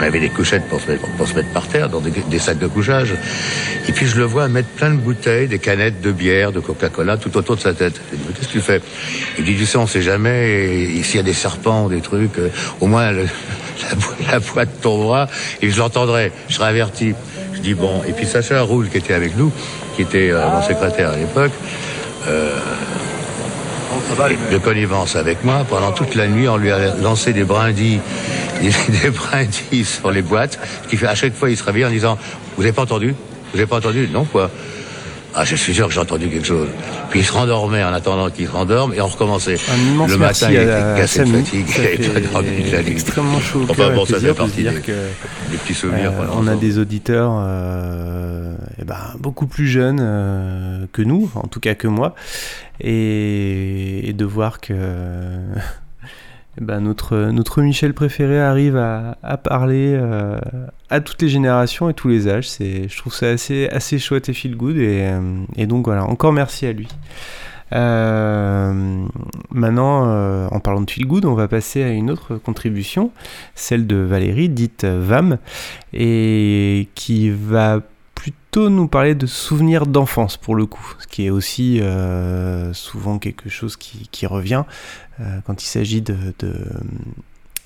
on 0.00 0.02
avait 0.02 0.20
des 0.20 0.30
couchettes 0.30 0.64
pour 0.68 0.80
se 0.80 0.90
mettre, 0.90 1.52
par 1.52 1.68
terre, 1.68 1.88
dans 1.88 2.00
des, 2.00 2.38
sacs 2.38 2.58
de 2.58 2.66
couchage. 2.66 3.14
Et 3.88 3.92
puis 3.92 4.06
je 4.06 4.16
le 4.16 4.24
vois 4.24 4.48
mettre 4.48 4.68
plein 4.68 4.90
de 4.90 4.96
bouteilles, 4.96 5.46
des 5.46 5.58
canettes 5.58 6.00
de 6.00 6.10
bière, 6.10 6.52
de 6.52 6.60
Coca-Cola, 6.60 7.18
tout 7.18 7.36
autour 7.36 7.56
de 7.56 7.60
sa 7.60 7.74
tête. 7.74 8.00
Je 8.10 8.16
dis, 8.16 8.22
qu'est-ce 8.34 8.48
que 8.48 8.52
tu 8.52 8.60
fais? 8.60 8.80
Il 9.38 9.44
dit, 9.44 9.56
tu 9.56 9.66
sais, 9.66 9.76
on 9.76 9.86
sait 9.86 10.02
jamais, 10.02 10.86
s'il 11.02 11.16
y 11.16 11.18
a 11.18 11.22
des 11.22 11.34
serpents, 11.34 11.88
des 11.88 12.00
trucs, 12.00 12.38
euh, 12.38 12.48
au 12.80 12.86
moins 12.86 13.12
la, 13.12 13.22
la 14.30 14.38
boîte 14.38 14.80
tombera, 14.80 15.28
et 15.60 15.70
je 15.70 15.78
l'entendrai, 15.78 16.32
je 16.48 16.54
serai 16.54 16.68
averti. 16.68 17.14
Je 17.52 17.60
dis, 17.60 17.74
bon, 17.74 18.02
et 18.08 18.12
puis 18.12 18.26
Sacha 18.26 18.62
Roule, 18.62 18.88
qui 18.88 18.98
était 18.98 19.14
avec 19.14 19.36
nous, 19.36 19.52
qui 19.96 20.02
était 20.02 20.30
euh, 20.30 20.48
mon 20.48 20.62
secrétaire 20.62 21.10
à 21.10 21.16
l'époque, 21.16 21.52
euh, 22.26 22.56
de 24.50 24.58
connivence 24.58 25.16
avec 25.16 25.44
moi. 25.44 25.64
Pendant 25.68 25.92
toute 25.92 26.14
la 26.14 26.26
nuit, 26.26 26.48
on 26.48 26.56
lui 26.56 26.70
a 26.70 26.94
lancé 26.96 27.32
des 27.32 27.44
brindilles, 27.44 28.00
des, 28.60 29.84
sur 29.84 30.10
les 30.10 30.22
boîtes, 30.22 30.58
ce 30.84 30.88
qui 30.88 30.96
fait 30.96 31.06
à 31.06 31.14
chaque 31.14 31.34
fois, 31.34 31.50
il 31.50 31.56
se 31.56 31.64
réveillait 31.64 31.86
en 31.86 31.90
disant 31.90 32.18
Vous 32.56 32.62
n'avez 32.62 32.72
pas 32.72 32.82
entendu? 32.82 33.14
Vous 33.52 33.56
n'avez 33.56 33.66
pas 33.66 33.76
entendu 33.76 34.08
Non, 34.12 34.24
quoi 34.24 34.50
ah, 35.34 35.44
je 35.44 35.56
suis 35.56 35.74
sûr 35.74 35.86
que 35.86 35.94
j'ai 35.94 36.00
entendu 36.00 36.28
quelque 36.28 36.46
chose. 36.46 36.68
Puis 37.10 37.20
il 37.20 37.24
se 37.24 37.32
rendormait 37.32 37.84
en 37.84 37.92
attendant 37.92 38.30
qu'il 38.30 38.46
se 38.46 38.52
rendorme 38.52 38.92
et 38.94 39.00
on 39.00 39.06
recommençait. 39.06 39.56
Un 39.70 39.92
immense 39.92 40.10
le 40.10 40.18
matin, 40.18 40.46
il 40.50 40.56
était 40.56 40.66
cassé 40.96 41.24
de 41.24 41.26
fatigue. 41.26 41.68
Ça 41.68 41.82
Il 41.82 42.10
avait 42.10 42.20
pas 42.20 42.42
de 42.42 42.72
la 42.72 42.80
extrêmement 42.80 43.40
chaud 43.40 43.60
au 43.60 43.70
Enfin 43.70 43.90
bon, 43.94 44.04
ça 44.04 44.18
fait 44.18 44.34
partie 44.34 44.62
des, 44.62 44.72
que, 44.80 44.92
des 45.50 45.56
petits 45.56 45.74
souvenirs. 45.74 46.12
Euh, 46.20 46.26
on 46.34 46.46
a 46.46 46.56
des 46.56 46.78
auditeurs 46.78 47.32
euh, 47.38 48.54
eh 48.80 48.84
ben, 48.84 49.14
beaucoup 49.18 49.46
plus 49.46 49.66
jeunes 49.68 50.00
euh, 50.00 50.86
que 50.92 51.02
nous, 51.02 51.30
en 51.34 51.46
tout 51.46 51.60
cas 51.60 51.74
que 51.74 51.88
moi, 51.88 52.14
et, 52.80 54.08
et 54.08 54.12
de 54.12 54.24
voir 54.24 54.60
que 54.60 54.74
eh 56.58 56.64
ben, 56.64 56.80
notre, 56.80 57.16
notre 57.30 57.62
Michel 57.62 57.94
préféré 57.94 58.40
arrive 58.40 58.76
à, 58.76 59.36
parler 59.36 59.94
euh, 59.94 60.38
à 60.88 61.00
toutes 61.00 61.22
les 61.22 61.28
générations 61.28 61.88
et 61.88 61.94
tous 61.94 62.08
les 62.08 62.28
âges. 62.28 62.48
Je 62.58 62.96
trouve 62.96 63.14
ça 63.14 63.28
assez, 63.28 63.68
assez 63.68 63.98
chouette 63.98 64.28
et 64.28 64.32
feel 64.32 64.56
good, 64.56 64.76
et, 64.76 65.08
euh, 65.12 65.44
et 65.56 65.66
donc 65.66 65.84
voilà, 65.86 66.04
encore 66.04 66.32
merci 66.32 66.66
à 66.66 66.72
lui. 66.72 66.88
Euh, 67.72 69.06
maintenant, 69.50 70.48
en 70.48 70.60
parlant 70.60 70.80
de 70.80 70.90
feel 70.90 71.06
good, 71.06 71.24
on 71.24 71.34
va 71.34 71.46
passer 71.46 71.84
à 71.84 71.90
une 71.90 72.10
autre 72.10 72.36
contribution, 72.36 73.12
celle 73.54 73.86
de 73.86 73.96
Valérie, 73.96 74.48
dite 74.48 74.84
VAM, 74.84 75.38
et 75.92 76.88
qui 76.96 77.30
va 77.30 77.80
plutôt 78.16 78.68
nous 78.68 78.88
parler 78.88 79.14
de 79.14 79.26
souvenirs 79.26 79.86
d'enfance 79.86 80.36
pour 80.36 80.56
le 80.56 80.66
coup, 80.66 80.94
ce 80.98 81.06
qui 81.06 81.26
est 81.26 81.30
aussi 81.30 81.80
souvent 82.72 83.20
quelque 83.20 83.48
chose 83.48 83.76
qui, 83.76 84.08
qui 84.10 84.26
revient 84.26 84.64
quand 85.44 85.62
il 85.62 85.66
s'agit 85.66 86.02
de, 86.02 86.16
de, 86.38 86.54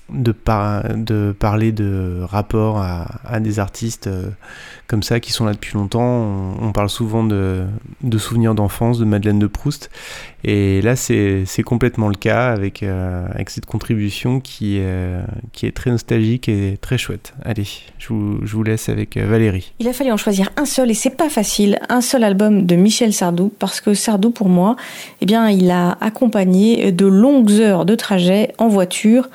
de, 0.09 0.31
par- 0.31 0.83
de 0.95 1.35
parler 1.37 1.71
de 1.71 2.19
rapport 2.23 2.77
à, 2.77 3.39
des 3.39 3.59
artistes 3.59 4.07
euh, 4.07 4.29
comme 4.87 5.03
ça 5.03 5.19
qui 5.19 5.31
sont 5.31 5.45
là 5.45 5.53
depuis 5.53 5.73
longtemps. 5.75 6.55
On, 6.61 6.71
parle 6.71 6.89
souvent 6.89 7.23
de, 7.23 7.65
de 8.01 8.17
souvenirs 8.17 8.53
d'enfance, 8.53 8.99
de 8.99 9.05
Madeleine 9.05 9.39
de 9.39 9.47
Proust. 9.47 9.89
Et 10.43 10.81
là, 10.83 10.95
c'est 10.95 11.45
complètement 11.65 12.07
le 12.07 12.15
cas 12.15 12.51
avec, 12.51 12.83
euh, 12.83 13.25
avec 13.33 13.49
cette 13.49 13.65
contribution 13.65 14.39
qui, 14.39 14.77
euh, 14.79 15.23
qui 15.53 15.65
est 15.65 15.71
très 15.71 15.89
nostalgique 15.89 16.47
et 16.49 16.77
très 16.79 16.99
chouette. 16.99 17.33
Allez, 17.43 17.65
je 17.97 18.09
vous, 18.09 18.39
je 18.43 18.55
vous 18.55 18.63
laisse 18.63 18.89
avec 18.89 19.17
Valérie. 19.17 19.73
Il 19.79 19.87
a 19.87 19.93
fallu 19.93 20.11
en 20.11 20.17
choisir 20.17 20.49
un 20.55 20.65
seul 20.65 20.91
et 20.91 20.93
c'est 20.93 21.17
pas 21.17 21.29
facile, 21.29 21.79
un 21.89 22.01
seul 22.01 22.23
album 22.23 22.65
de 22.65 22.75
Michel 22.75 23.11
Sardou 23.11 23.51
parce 23.57 23.81
que 23.81 23.95
Sardou 23.95 24.29
pour 24.29 24.49
moi, 24.49 24.75
eh 25.21 25.25
bien, 25.25 25.49
il 25.49 25.71
a 25.71 25.97
accompagné 25.99 26.91
de 26.91 27.07
longues 27.07 27.51
heures 27.53 27.85
de 27.85 27.95
trajet 27.95 28.53
en 28.59 28.67
voiture, 28.67 29.29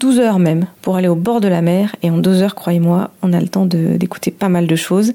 12 0.00 0.18
heures 0.20 0.38
même 0.38 0.66
pour 0.82 0.96
aller 0.96 1.08
au 1.08 1.14
bord 1.14 1.40
de 1.40 1.48
la 1.48 1.62
mer 1.62 1.96
et 2.02 2.10
en 2.10 2.18
2 2.18 2.42
heures, 2.42 2.54
croyez-moi, 2.54 3.10
on 3.22 3.32
a 3.32 3.40
le 3.40 3.48
temps 3.48 3.66
d'écouter 3.66 4.30
pas 4.30 4.48
mal 4.48 4.66
de 4.66 4.76
choses. 4.76 5.12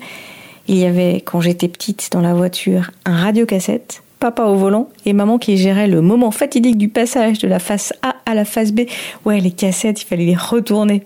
Il 0.68 0.78
y 0.78 0.86
avait 0.86 1.22
quand 1.26 1.42
j'étais 1.42 1.68
petite 1.68 2.10
dans 2.12 2.22
la 2.22 2.34
voiture 2.34 2.92
un 3.06 3.16
radiocassette, 3.16 4.04
papa 4.20 4.44
au 4.44 4.56
volant 4.56 4.90
et 5.06 5.14
maman 5.14 5.38
qui 5.40 5.58
gérait 5.58 5.88
le 5.88 6.02
moment 6.02 6.32
fatidique 6.32 6.78
du 6.78 6.88
passage 6.88 7.40
de 7.40 7.48
la 7.48 7.60
face 7.60 7.94
A 8.04 8.16
à 8.26 8.36
la 8.36 8.46
face 8.46 8.72
B. 8.72 8.82
Ouais, 9.26 9.40
les 9.40 9.52
cassettes, 9.52 10.02
il 10.02 10.06
fallait 10.06 10.26
les 10.26 10.36
retourner. 10.36 11.04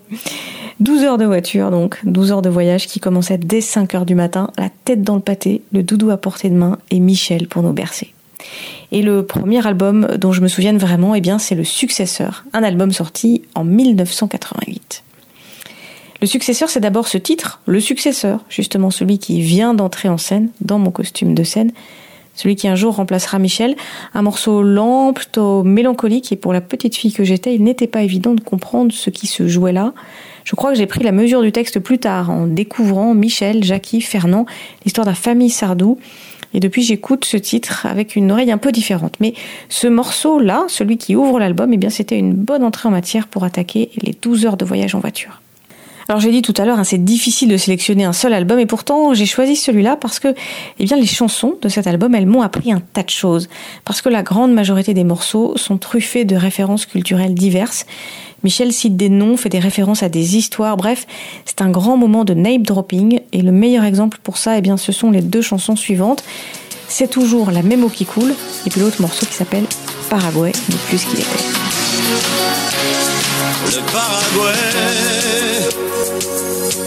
12 0.80 1.04
heures 1.04 1.18
de 1.18 1.24
voiture, 1.24 1.70
donc 1.70 1.98
12 2.04 2.32
heures 2.32 2.42
de 2.42 2.50
voyage 2.50 2.86
qui 2.86 3.00
commençaient 3.00 3.38
dès 3.38 3.62
5 3.62 3.94
heures 3.94 4.04
du 4.04 4.14
matin, 4.14 4.50
la 4.58 4.68
tête 4.84 5.02
dans 5.02 5.14
le 5.14 5.22
pâté, 5.22 5.62
le 5.72 5.82
doudou 5.82 6.10
à 6.10 6.18
portée 6.18 6.50
de 6.50 6.54
main 6.54 6.78
et 6.90 7.00
Michel 7.00 7.48
pour 7.48 7.62
nous 7.62 7.72
bercer. 7.72 8.12
Et 8.92 9.02
le 9.02 9.24
premier 9.24 9.66
album 9.66 10.06
dont 10.18 10.32
je 10.32 10.40
me 10.40 10.48
souviens 10.48 10.76
vraiment, 10.76 11.14
eh 11.14 11.20
bien, 11.20 11.38
c'est 11.38 11.54
le 11.54 11.64
successeur, 11.64 12.44
un 12.52 12.62
album 12.62 12.92
sorti 12.92 13.42
en 13.54 13.64
1988. 13.64 15.02
Le 16.22 16.26
successeur, 16.26 16.70
c'est 16.70 16.80
d'abord 16.80 17.08
ce 17.08 17.18
titre, 17.18 17.60
le 17.66 17.80
successeur, 17.80 18.40
justement 18.48 18.90
celui 18.90 19.18
qui 19.18 19.42
vient 19.42 19.74
d'entrer 19.74 20.08
en 20.08 20.18
scène, 20.18 20.48
dans 20.60 20.78
mon 20.78 20.90
costume 20.90 21.34
de 21.34 21.44
scène, 21.44 21.72
celui 22.36 22.54
qui 22.54 22.68
un 22.68 22.74
jour 22.74 22.96
remplacera 22.96 23.38
Michel, 23.38 23.76
un 24.14 24.22
morceau 24.22 24.62
lent, 24.62 25.12
plutôt 25.12 25.62
mélancolique, 25.62 26.32
et 26.32 26.36
pour 26.36 26.52
la 26.52 26.60
petite 26.60 26.94
fille 26.94 27.12
que 27.12 27.24
j'étais, 27.24 27.54
il 27.54 27.64
n'était 27.64 27.86
pas 27.86 28.02
évident 28.02 28.34
de 28.34 28.40
comprendre 28.40 28.92
ce 28.92 29.10
qui 29.10 29.26
se 29.26 29.48
jouait 29.48 29.72
là. 29.72 29.94
Je 30.44 30.54
crois 30.54 30.70
que 30.70 30.78
j'ai 30.78 30.86
pris 30.86 31.02
la 31.02 31.12
mesure 31.12 31.42
du 31.42 31.50
texte 31.50 31.80
plus 31.80 31.98
tard, 31.98 32.30
en 32.30 32.46
découvrant 32.46 33.14
Michel, 33.14 33.64
Jackie, 33.64 34.00
Fernand, 34.00 34.46
l'histoire 34.84 35.06
de 35.06 35.10
la 35.10 35.16
famille 35.16 35.50
Sardou, 35.50 35.98
et 36.56 36.60
depuis 36.60 36.82
j'écoute 36.82 37.26
ce 37.26 37.36
titre 37.36 37.84
avec 37.84 38.16
une 38.16 38.32
oreille 38.32 38.50
un 38.50 38.56
peu 38.56 38.72
différente. 38.72 39.16
Mais 39.20 39.34
ce 39.68 39.86
morceau-là, 39.86 40.64
celui 40.68 40.96
qui 40.96 41.14
ouvre 41.14 41.38
l'album, 41.38 41.70
eh 41.74 41.76
bien 41.76 41.90
c'était 41.90 42.18
une 42.18 42.32
bonne 42.32 42.64
entrée 42.64 42.88
en 42.88 42.92
matière 42.92 43.28
pour 43.28 43.44
attaquer 43.44 43.90
les 44.00 44.14
12 44.20 44.46
heures 44.46 44.56
de 44.56 44.64
voyage 44.64 44.94
en 44.94 45.00
voiture. 45.00 45.42
Alors 46.08 46.20
j'ai 46.20 46.30
dit 46.30 46.40
tout 46.40 46.54
à 46.56 46.64
l'heure, 46.64 46.78
hein, 46.78 46.84
c'est 46.84 47.04
difficile 47.04 47.50
de 47.50 47.56
sélectionner 47.58 48.04
un 48.04 48.12
seul 48.12 48.32
album 48.32 48.58
et 48.58 48.64
pourtant 48.64 49.12
j'ai 49.12 49.26
choisi 49.26 49.54
celui-là 49.54 49.96
parce 49.96 50.18
que 50.18 50.28
eh 50.78 50.86
les 50.86 51.06
chansons 51.06 51.58
de 51.60 51.68
cet 51.68 51.86
album, 51.86 52.14
elles 52.14 52.26
m'ont 52.26 52.42
appris 52.42 52.72
un 52.72 52.80
tas 52.80 53.02
de 53.02 53.10
choses. 53.10 53.48
Parce 53.84 54.00
que 54.00 54.08
la 54.08 54.22
grande 54.22 54.54
majorité 54.54 54.94
des 54.94 55.04
morceaux 55.04 55.56
sont 55.56 55.76
truffés 55.76 56.24
de 56.24 56.36
références 56.36 56.86
culturelles 56.86 57.34
diverses. 57.34 57.84
Michel 58.44 58.72
cite 58.72 58.96
des 58.96 59.08
noms, 59.08 59.36
fait 59.36 59.48
des 59.48 59.58
références 59.58 60.02
à 60.02 60.08
des 60.08 60.36
histoires, 60.36 60.76
bref, 60.76 61.06
c'est 61.44 61.62
un 61.62 61.70
grand 61.70 61.96
moment 61.96 62.24
de 62.24 62.34
name 62.34 62.62
dropping 62.62 63.20
et 63.32 63.42
le 63.42 63.52
meilleur 63.52 63.84
exemple 63.84 64.18
pour 64.22 64.38
ça, 64.38 64.58
eh 64.58 64.60
bien, 64.60 64.76
ce 64.76 64.92
sont 64.92 65.10
les 65.10 65.22
deux 65.22 65.42
chansons 65.42 65.76
suivantes. 65.76 66.22
C'est 66.88 67.10
toujours 67.10 67.50
la 67.50 67.62
même 67.62 67.82
eau 67.82 67.88
qui 67.88 68.04
coule 68.04 68.34
et 68.66 68.70
puis 68.70 68.80
l'autre 68.80 69.00
morceau 69.00 69.26
qui 69.26 69.34
s'appelle 69.34 69.64
Paraguay, 70.08 70.52
n'est 70.68 70.76
plus 70.88 71.04
qu'il 71.04 71.18
était. 71.18 71.26
Le 73.66 75.85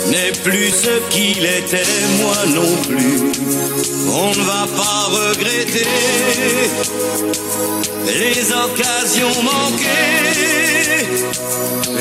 n'est 0.09 0.31
plus 0.43 0.69
ce 0.69 0.99
qu'il 1.09 1.45
était, 1.45 1.83
moi 2.21 2.35
non 2.55 2.75
plus. 2.87 3.31
On 4.11 4.29
ne 4.31 4.43
va 4.43 4.67
pas 4.75 5.05
regretter 5.09 5.87
les 8.07 8.51
occasions 8.51 9.43
manquées, 9.43 11.05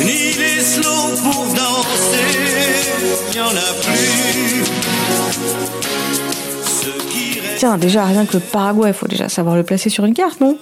ni 0.04 0.32
les 0.32 0.60
slows 0.60 1.16
pour 1.22 1.46
danser. 1.46 2.28
Il 3.28 3.34
n'y 3.34 3.40
en 3.40 3.50
a 3.50 3.72
plus. 3.82 4.64
Tiens, 7.58 7.76
déjà, 7.76 8.04
rien 8.04 8.24
que 8.24 8.34
le 8.34 8.40
Paraguay, 8.40 8.92
faut 8.92 9.08
déjà 9.08 9.28
savoir 9.28 9.56
le 9.56 9.64
placer 9.64 9.90
sur 9.90 10.04
une 10.04 10.14
carte, 10.14 10.40
non? 10.40 10.56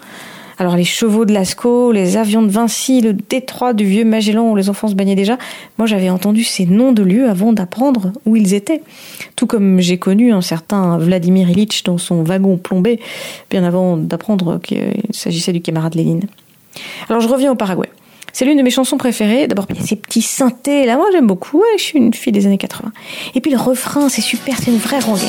Alors, 0.59 0.77
les 0.77 0.85
chevaux 0.85 1.27
de 1.27 1.35
Lascaux, 1.35 1.93
les 1.93 2.17
avions 2.17 2.43
de 2.43 2.51
Vinci, 2.51 3.03
le 3.03 3.13
détroit 3.13 3.75
du 3.75 3.85
vieux 3.85 4.05
Magellan 4.05 4.51
où 4.51 4.57
les 4.57 4.71
enfants 4.71 4.89
se 4.89 4.95
baignaient 4.95 5.15
déjà, 5.15 5.37
moi 5.77 5.87
j'avais 5.87 6.09
entendu 6.09 6.45
ces 6.45 6.65
noms 6.65 6.93
de 6.93 7.03
lieux 7.03 7.29
avant 7.29 7.53
d'apprendre 7.53 8.13
où 8.25 8.37
ils 8.37 8.55
étaient. 8.55 8.81
Tout 9.37 9.47
comme 9.47 9.81
j'ai 9.81 9.99
connu 9.99 10.33
un 10.33 10.41
certain 10.41 10.97
Vladimir 10.97 11.51
Ilitch 11.51 11.83
dans 11.83 11.99
son 11.99 12.23
wagon 12.23 12.57
plombé, 12.57 13.01
bien 13.51 13.65
avant 13.65 13.99
d'apprendre 13.99 14.59
qu'il 14.63 14.95
s'agissait 15.11 15.53
du 15.53 15.61
camarade 15.61 15.95
Lénine. 15.95 16.25
Alors, 17.09 17.21
je 17.21 17.29
reviens 17.29 17.53
au 17.53 17.57
Paraguay. 17.57 17.91
C'est 18.33 18.45
l'une 18.45 18.59
de 18.59 18.63
mes 18.63 18.71
chansons 18.71 18.99
préférées. 18.99 19.47
D'abord, 19.49 19.67
ces 19.83 19.97
petits 19.97 20.21
synthés, 20.21 20.85
là, 20.85 20.97
moi 20.97 21.07
j'aime 21.13 21.27
beaucoup. 21.27 21.63
Je 21.79 21.83
suis 21.83 21.99
une 21.99 22.13
fille 22.13 22.33
des 22.33 22.47
années 22.47 22.59
80. 22.59 22.93
Et 23.35 23.41
puis 23.41 23.51
le 23.51 23.57
refrain, 23.57 24.11
c'est 24.11 24.21
super, 24.21 24.57
c'est 24.59 24.71
une 24.71 24.77
vraie 24.77 24.99
rengaine. 24.99 25.29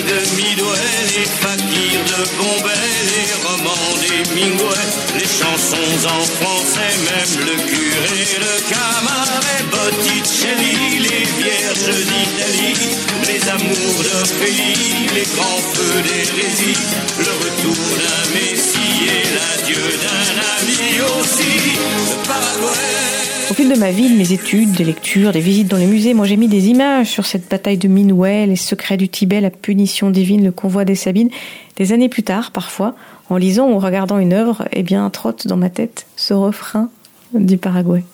La 0.00 0.06
bataille 0.06 0.12
de 0.12 0.36
Midway, 0.36 0.78
les 1.16 1.24
fakirs 1.24 2.04
de 2.04 2.20
Bombay, 2.36 2.72
les 3.12 3.32
romans 3.46 3.96
des 4.00 4.34
Mingway, 4.34 4.86
les 5.14 5.26
chansons 5.26 6.06
en 6.06 6.24
français, 6.24 6.94
même 7.04 7.46
le 7.46 7.56
curé, 7.56 8.24
le 8.38 8.54
camarade 8.70 9.64
Botticelli, 9.70 10.98
les 11.00 11.24
vierges 11.42 11.96
d'Italie, 12.06 12.96
les 13.26 13.48
amours 13.48 14.02
d'Ophélie, 14.02 15.06
les 15.14 15.26
grands 15.36 15.62
feux 15.74 16.02
d'hérésie, 16.02 16.78
le 17.18 17.32
retour 17.44 17.84
d'un 17.98 18.34
messie 18.34 19.06
et 19.06 19.24
l'adieu 19.34 19.98
d'un 20.02 20.32
ami 20.58 21.00
aussi, 21.00 21.76
le 21.76 22.26
Paraguay. 22.26 23.09
Au 23.50 23.52
fil 23.52 23.68
de 23.68 23.74
ma 23.74 23.90
vie, 23.90 24.08
de 24.08 24.16
mes 24.16 24.32
études, 24.32 24.70
des 24.72 24.84
lectures, 24.84 25.32
des 25.32 25.40
visites 25.40 25.66
dans 25.66 25.76
les 25.76 25.86
musées, 25.86 26.14
moi 26.14 26.24
j'ai 26.24 26.36
mis 26.36 26.46
des 26.46 26.68
images 26.68 27.08
sur 27.08 27.26
cette 27.26 27.50
bataille 27.50 27.78
de 27.78 27.88
Minway, 27.88 28.46
les 28.46 28.54
secrets 28.54 28.96
du 28.96 29.08
Tibet, 29.08 29.40
la 29.40 29.50
punition 29.50 30.10
divine, 30.10 30.44
le 30.44 30.52
convoi 30.52 30.84
des 30.84 30.94
Sabines. 30.94 31.30
Des 31.76 31.92
années 31.92 32.08
plus 32.08 32.22
tard, 32.22 32.52
parfois, 32.52 32.94
En 33.28 33.36
lisant 33.36 33.68
ou 33.68 33.78
regardant 33.78 34.18
une 34.18 34.32
œuvre, 34.32 34.68
eh 34.72 34.84
bien, 34.84 35.08
trotte 35.10 35.48
dans 35.48 35.56
ma 35.56 35.68
tête 35.68 36.06
ce 36.16 36.32
refrain 36.32 36.90
du 37.34 37.58
Paraguay. 37.58 38.04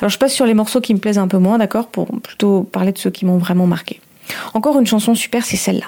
Alors 0.00 0.10
je 0.10 0.18
passe 0.18 0.32
sur 0.32 0.46
les 0.46 0.54
morceaux 0.54 0.80
qui 0.80 0.94
me 0.94 0.98
plaisent 0.98 1.18
un 1.18 1.28
peu 1.28 1.38
moins, 1.38 1.58
d'accord, 1.58 1.88
pour 1.88 2.06
plutôt 2.20 2.62
parler 2.62 2.92
de 2.92 2.98
ceux 2.98 3.10
qui 3.10 3.26
m'ont 3.26 3.38
vraiment 3.38 3.66
marqué. 3.66 4.00
Encore 4.54 4.78
une 4.78 4.86
chanson 4.86 5.14
super, 5.14 5.44
c'est 5.44 5.56
celle-là. 5.56 5.86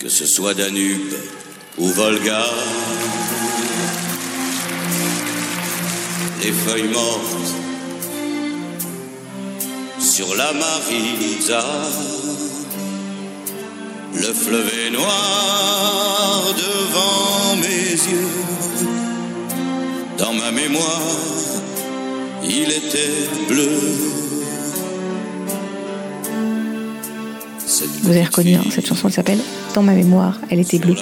Que 0.00 0.08
ce 0.08 0.26
soit 0.26 0.54
Danube 0.54 1.14
ou 1.78 1.86
Volga, 1.86 2.42
les 6.44 6.52
feuilles 6.52 6.92
mortes 6.92 7.54
sur 9.98 10.34
la 10.36 10.52
Marisa, 10.52 11.64
le 14.14 14.32
fleuve 14.34 14.70
est 14.86 14.90
noir 14.90 16.54
devant 16.66 17.56
mes 17.56 17.92
yeux, 18.12 18.28
dans 20.18 20.34
ma 20.34 20.50
mémoire, 20.50 21.16
il 22.42 22.70
était 22.70 23.28
bleu. 23.48 24.23
Vous 28.02 28.10
avez 28.10 28.24
reconnu, 28.24 28.54
hein, 28.54 28.64
cette 28.70 28.86
chanson 28.86 29.08
elle 29.08 29.14
s'appelle 29.14 29.38
Dans 29.74 29.82
ma 29.82 29.94
mémoire, 29.94 30.38
elle 30.50 30.60
était 30.60 30.78
bleue. 30.78 30.96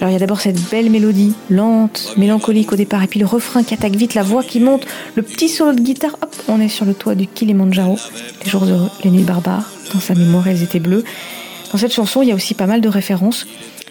Alors 0.00 0.10
il 0.10 0.14
y 0.14 0.16
a 0.16 0.18
d'abord 0.18 0.40
cette 0.40 0.60
belle 0.70 0.90
mélodie, 0.90 1.32
lente, 1.48 2.14
mélancolique 2.16 2.72
au 2.72 2.76
départ, 2.76 3.02
et 3.04 3.06
puis 3.06 3.20
le 3.20 3.26
refrain 3.26 3.62
qui 3.62 3.74
attaque 3.74 3.94
vite, 3.94 4.14
la 4.14 4.24
voix 4.24 4.42
qui 4.42 4.58
monte, 4.58 4.84
le 5.14 5.22
petit 5.22 5.48
solo 5.48 5.72
de 5.74 5.80
guitare, 5.80 6.16
hop, 6.20 6.34
on 6.48 6.60
est 6.60 6.68
sur 6.68 6.84
le 6.84 6.94
toit 6.94 7.14
du 7.14 7.28
Kilimanjaro. 7.28 7.96
Les 8.44 8.50
jours 8.50 8.64
heureux, 8.64 8.90
les 9.04 9.10
nuits 9.10 9.22
barbares, 9.22 9.70
dans 9.94 10.00
sa 10.00 10.14
mémoire, 10.14 10.48
elles 10.48 10.62
étaient 10.62 10.80
bleues. 10.80 11.04
Dans 11.70 11.78
cette 11.78 11.92
chanson, 11.92 12.22
il 12.22 12.28
y 12.28 12.32
a 12.32 12.34
aussi 12.34 12.54
pas 12.54 12.66
mal 12.66 12.80
de 12.80 12.88
références. 12.88 13.46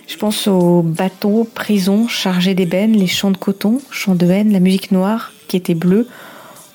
Je 0.08 0.18
pense 0.18 0.48
aux 0.48 0.82
bateaux, 0.82 1.48
prisons, 1.56 2.10
chargés 2.10 2.56
d'ébène, 2.56 2.92
les 2.92 3.08
champs 3.08 3.32
de 3.32 3.38
coton, 3.38 3.80
champs 3.90 4.16
de 4.16 4.30
haine, 4.30 4.52
la 4.52 4.60
musique 4.60 4.92
noire 4.92 5.32
qui 5.48 5.56
était 5.56 5.76
bleue. 5.76 6.08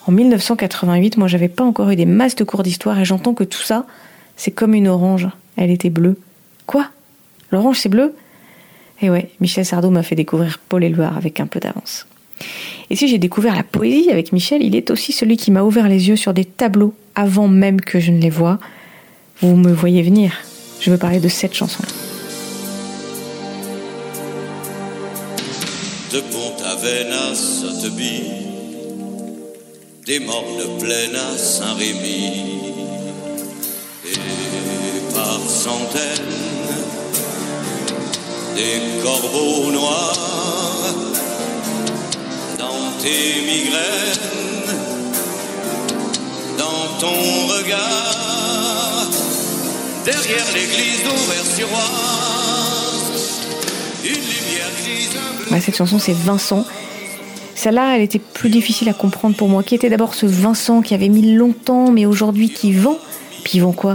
En 0.07 0.13
1988, 0.13 1.19
moi 1.19 1.29
j'avais 1.29 1.49
pas 1.49 1.65
encore 1.65 1.91
eu 1.91 1.97
des 1.97 2.07
masses 2.07 2.37
de 2.37 2.45
cours 2.45 2.63
d'histoire 2.63 2.99
et 2.99 3.05
j'entends 3.05 3.35
que 3.35 3.45
tout 3.45 3.63
ça, 3.63 3.85
c'est 4.37 4.51
comme 4.51 4.75
une 4.75 4.89
orange. 4.89 5.29
Elle 5.57 5.71
était 5.71 5.91
bleue. 5.91 6.19
Quoi? 6.67 6.89
L'orange 7.51 7.79
c'est 7.79 7.89
bleu? 7.89 8.15
Et 9.03 9.11
ouais, 9.11 9.31
Michel 9.41 9.65
Sardou 9.65 9.91
m'a 9.91 10.03
fait 10.03 10.15
découvrir 10.15 10.59
Paul 10.69 10.85
Éluard 10.85 11.17
avec 11.17 11.41
un 11.41 11.47
peu 11.47 11.61
d'avance. 11.61 12.07
Et 12.89 12.97
si 12.97 13.09
j'ai 13.09 13.19
découvert 13.19 13.55
la 13.55 13.63
poésie 13.63 14.11
avec 14.11 14.33
Michel, 14.33 14.63
il 14.63 14.77
est 14.77 14.91
aussi 14.91 15.13
celui 15.13 15.37
qui 15.37 15.51
m'a 15.51 15.63
ouvert 15.63 15.89
les 15.89 16.09
yeux 16.09 16.17
sur 16.17 16.33
des 16.33 16.45
tableaux 16.45 16.95
avant 17.15 17.49
même 17.49 17.81
que 17.81 17.99
je 18.01 18.13
ne 18.13 18.21
les 18.21 18.31
vois. 18.31 18.59
Vous 19.41 19.57
me 19.57 19.73
voyez 19.73 20.03
venir. 20.03 20.33
Je 20.81 20.91
veux 20.91 20.99
parler 20.99 21.21
de 21.21 21.29
cette 21.29 21.55
chanson. 21.55 21.83
De 26.13 26.21
Pont-Aven 26.21 27.13
par 35.15 35.41
centaines, 35.49 36.33
des 38.55 39.03
corbeaux 39.03 39.71
noirs 39.73 40.95
dans 42.59 42.93
tes 43.03 43.43
migraines, 43.47 44.73
dans 46.59 46.89
ton 47.01 47.19
regard, 47.49 49.09
derrière 50.05 50.47
l'église 50.55 51.03
d'Auvers-sur-Oise, 51.05 51.77
une 54.05 54.11
lumière 54.11 54.71
grise, 54.83 55.61
cette 55.61 55.77
chanson, 55.77 55.99
c'est 55.99 56.15
Vincent. 56.15 56.65
Celle-là, 57.55 57.97
elle 57.97 58.03
était 58.03 58.19
plus 58.19 58.51
difficile 58.51 58.89
à 58.89 58.93
comprendre 58.93 59.35
pour 59.35 59.49
moi. 59.49 59.63
Qui 59.63 59.75
était 59.75 59.89
d'abord 59.89 60.15
ce 60.15 60.27
Vincent 60.27 60.83
qui 60.83 60.95
avait 60.95 61.09
mis 61.09 61.35
longtemps, 61.35 61.91
mais 61.91 62.05
aujourd'hui 62.05 62.51
qui 62.51 62.73
vend 62.73 62.99
Puis 63.47 63.59
il 63.59 63.61
vend 63.61 63.71
quoi? 63.71 63.95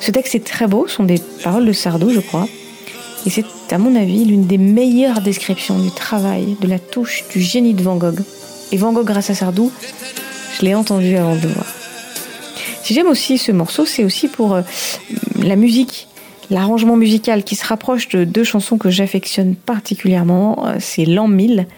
Ce 0.00 0.10
texte 0.10 0.34
est 0.34 0.44
très 0.44 0.66
beau, 0.66 0.88
sont 0.88 1.04
des 1.04 1.20
paroles 1.44 1.64
de 1.64 1.72
Sardou, 1.72 2.10
je 2.10 2.18
crois. 2.18 2.48
Et 3.24 3.30
c'est, 3.30 3.44
à 3.70 3.78
mon 3.78 3.94
avis, 3.94 4.24
l'une 4.24 4.48
des 4.48 4.58
meilleures 4.58 5.20
descriptions 5.20 5.78
du 5.78 5.92
travail, 5.92 6.56
de 6.60 6.66
la 6.66 6.80
touche, 6.80 7.22
du 7.32 7.40
génie 7.40 7.74
de 7.74 7.82
Van 7.84 7.94
Gogh. 7.94 8.18
Et 8.72 8.76
Van 8.76 8.92
Gogh, 8.92 9.06
grâce 9.06 9.30
à 9.30 9.36
Sardou, 9.36 9.70
je 10.58 10.64
l'ai 10.64 10.74
entendu 10.74 11.16
avant 11.16 11.36
de 11.36 11.46
voir. 11.46 11.64
Si 12.82 12.92
j'aime 12.92 13.06
aussi 13.06 13.38
ce 13.38 13.52
morceau, 13.52 13.86
c'est 13.86 14.02
aussi 14.02 14.26
pour 14.26 14.54
euh, 14.54 14.62
la 15.40 15.54
musique, 15.54 16.08
l'arrangement 16.50 16.96
musical 16.96 17.44
qui 17.44 17.54
se 17.54 17.64
rapproche 17.64 18.08
de 18.08 18.24
deux 18.24 18.42
chansons 18.42 18.78
que 18.78 18.90
j'affectionne 18.90 19.54
particulièrement. 19.54 20.66
Euh, 20.66 20.78
C'est 20.80 21.04
L'an 21.04 21.28
1000 21.28 21.68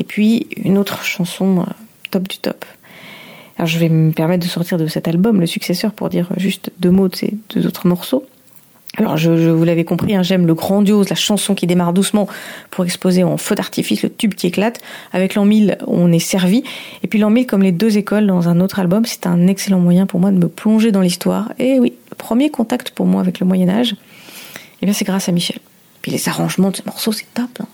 et 0.00 0.02
puis 0.02 0.48
une 0.56 0.76
autre 0.76 1.04
chanson 1.04 1.60
euh, 1.60 1.72
top 2.10 2.26
du 2.26 2.38
top. 2.38 2.64
Je 3.66 3.78
vais 3.78 3.88
me 3.88 4.12
permettre 4.12 4.44
de 4.44 4.50
sortir 4.50 4.78
de 4.78 4.86
cet 4.86 5.08
album, 5.08 5.40
le 5.40 5.46
successeur, 5.46 5.92
pour 5.92 6.08
dire 6.08 6.28
juste 6.36 6.70
deux 6.78 6.90
mots 6.90 7.08
de 7.08 7.16
ces 7.16 7.34
deux 7.54 7.66
autres 7.66 7.86
morceaux. 7.86 8.24
Alors, 8.96 9.16
je, 9.16 9.30
vous 9.30 9.64
l'avez 9.64 9.84
compris, 9.84 10.16
hein, 10.16 10.22
j'aime 10.22 10.46
le 10.46 10.54
grandiose, 10.54 11.08
la 11.10 11.16
chanson 11.16 11.54
qui 11.54 11.66
démarre 11.68 11.92
doucement 11.92 12.26
pour 12.70 12.84
exposer 12.84 13.22
en 13.22 13.36
feu 13.36 13.54
d'artifice 13.54 14.02
le 14.02 14.12
tube 14.12 14.34
qui 14.34 14.48
éclate. 14.48 14.80
Avec 15.12 15.36
l'an 15.36 15.44
1000, 15.44 15.78
on 15.86 16.10
est 16.10 16.18
servi. 16.18 16.64
Et 17.04 17.06
puis 17.06 17.18
l'an 17.20 17.30
1000, 17.30 17.46
comme 17.46 17.62
les 17.62 17.70
deux 17.70 17.98
écoles 17.98 18.26
dans 18.26 18.48
un 18.48 18.60
autre 18.60 18.80
album, 18.80 19.04
c'est 19.06 19.26
un 19.26 19.46
excellent 19.46 19.78
moyen 19.78 20.06
pour 20.06 20.18
moi 20.18 20.32
de 20.32 20.38
me 20.38 20.48
plonger 20.48 20.90
dans 20.90 21.02
l'histoire. 21.02 21.52
Et 21.60 21.78
oui, 21.78 21.92
premier 22.18 22.50
contact 22.50 22.90
pour 22.90 23.06
moi 23.06 23.20
avec 23.20 23.38
le 23.38 23.46
Moyen-Âge, 23.46 23.94
eh 24.82 24.86
bien, 24.86 24.92
c'est 24.92 25.04
grâce 25.04 25.28
à 25.28 25.32
Michel. 25.32 25.58
Puis 26.02 26.10
les 26.10 26.28
arrangements 26.28 26.70
de 26.70 26.76
ce 26.76 26.82
morceau, 26.84 27.12
c'est 27.12 27.32
top. 27.32 27.50
hein. 27.60 27.66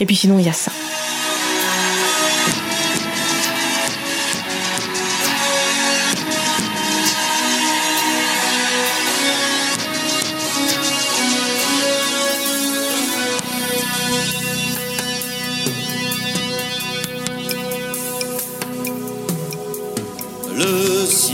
Et 0.00 0.06
puis 0.06 0.16
sinon, 0.16 0.38
il 0.38 0.46
y 0.46 0.48
a 0.48 0.52
ça. 0.52 0.72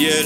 Ciel. 0.00 0.24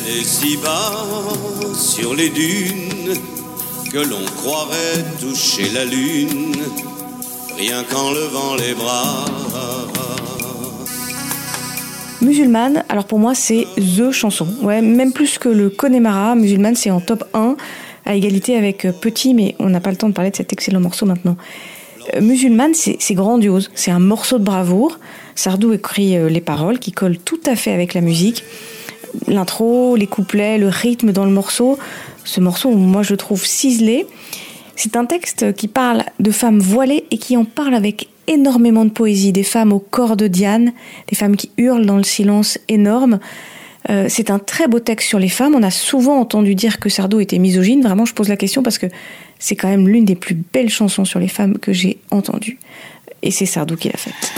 Musulmane, 12.20 12.84
alors 12.88 13.04
pour 13.04 13.18
moi 13.18 13.34
c'est 13.34 13.66
THE 13.76 14.12
chanson. 14.12 14.46
Ouais, 14.62 14.80
même 14.80 15.12
plus 15.12 15.38
que 15.38 15.48
le 15.48 15.70
Connemara, 15.70 16.36
Musulmane 16.36 16.76
c'est 16.76 16.92
en 16.92 17.00
top 17.00 17.24
1, 17.34 17.56
à 18.06 18.14
égalité 18.14 18.56
avec 18.56 18.84
euh, 18.84 18.92
Petit, 18.92 19.34
mais 19.34 19.56
on 19.58 19.70
n'a 19.70 19.80
pas 19.80 19.90
le 19.90 19.96
temps 19.96 20.08
de 20.08 20.14
parler 20.14 20.30
de 20.30 20.36
cet 20.36 20.52
excellent 20.52 20.80
morceau 20.80 21.04
maintenant. 21.04 21.36
Euh, 22.14 22.20
Musulmane 22.20 22.74
c'est 22.74 22.96
c'est 23.00 23.14
grandiose, 23.14 23.72
c'est 23.74 23.90
un 23.90 23.98
morceau 23.98 24.38
de 24.38 24.44
bravoure. 24.44 25.00
Sardou 25.34 25.72
écrit 25.72 26.16
euh, 26.16 26.28
les 26.28 26.40
paroles 26.40 26.78
qui 26.78 26.92
collent 26.92 27.18
tout 27.18 27.40
à 27.44 27.56
fait 27.56 27.72
avec 27.72 27.92
la 27.92 28.02
musique. 28.02 28.44
L'intro, 29.26 29.96
les 29.96 30.06
couplets, 30.06 30.58
le 30.58 30.68
rythme 30.68 31.12
dans 31.12 31.24
le 31.24 31.30
morceau. 31.30 31.78
Ce 32.24 32.40
morceau, 32.40 32.70
moi 32.70 33.02
je 33.02 33.14
trouve 33.14 33.44
ciselé. 33.44 34.06
C'est 34.76 34.96
un 34.96 35.04
texte 35.04 35.54
qui 35.54 35.68
parle 35.68 36.04
de 36.20 36.30
femmes 36.30 36.58
voilées 36.58 37.04
et 37.10 37.18
qui 37.18 37.36
en 37.36 37.44
parle 37.44 37.74
avec 37.74 38.08
énormément 38.26 38.84
de 38.84 38.90
poésie. 38.90 39.32
Des 39.32 39.42
femmes 39.42 39.72
au 39.72 39.78
corps 39.78 40.16
de 40.16 40.26
Diane, 40.26 40.72
des 41.08 41.16
femmes 41.16 41.36
qui 41.36 41.50
hurlent 41.56 41.86
dans 41.86 41.96
le 41.96 42.02
silence 42.02 42.58
énorme. 42.68 43.20
Euh, 43.90 44.06
c'est 44.08 44.30
un 44.30 44.38
très 44.38 44.66
beau 44.66 44.80
texte 44.80 45.08
sur 45.08 45.18
les 45.18 45.28
femmes. 45.28 45.54
On 45.54 45.62
a 45.62 45.70
souvent 45.70 46.18
entendu 46.18 46.54
dire 46.54 46.80
que 46.80 46.88
Sardou 46.88 47.20
était 47.20 47.38
misogyne. 47.38 47.82
Vraiment, 47.82 48.06
je 48.06 48.14
pose 48.14 48.28
la 48.28 48.36
question 48.36 48.62
parce 48.62 48.78
que 48.78 48.86
c'est 49.38 49.56
quand 49.56 49.68
même 49.68 49.88
l'une 49.88 50.06
des 50.06 50.14
plus 50.16 50.34
belles 50.34 50.70
chansons 50.70 51.04
sur 51.04 51.20
les 51.20 51.28
femmes 51.28 51.58
que 51.58 51.72
j'ai 51.72 51.98
entendues. 52.10 52.58
Et 53.22 53.30
c'est 53.30 53.46
Sardou 53.46 53.76
qui 53.76 53.88
l'a 53.88 53.98
faite. 53.98 54.32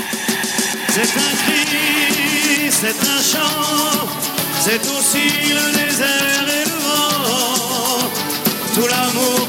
C'est 4.69 4.83
aussi 4.99 5.29
le 5.55 5.67
désert 5.79 6.47
et 6.59 6.65
le 6.65 6.77
vent, 6.85 8.11
tout 8.75 8.89
l'amour 8.89 9.46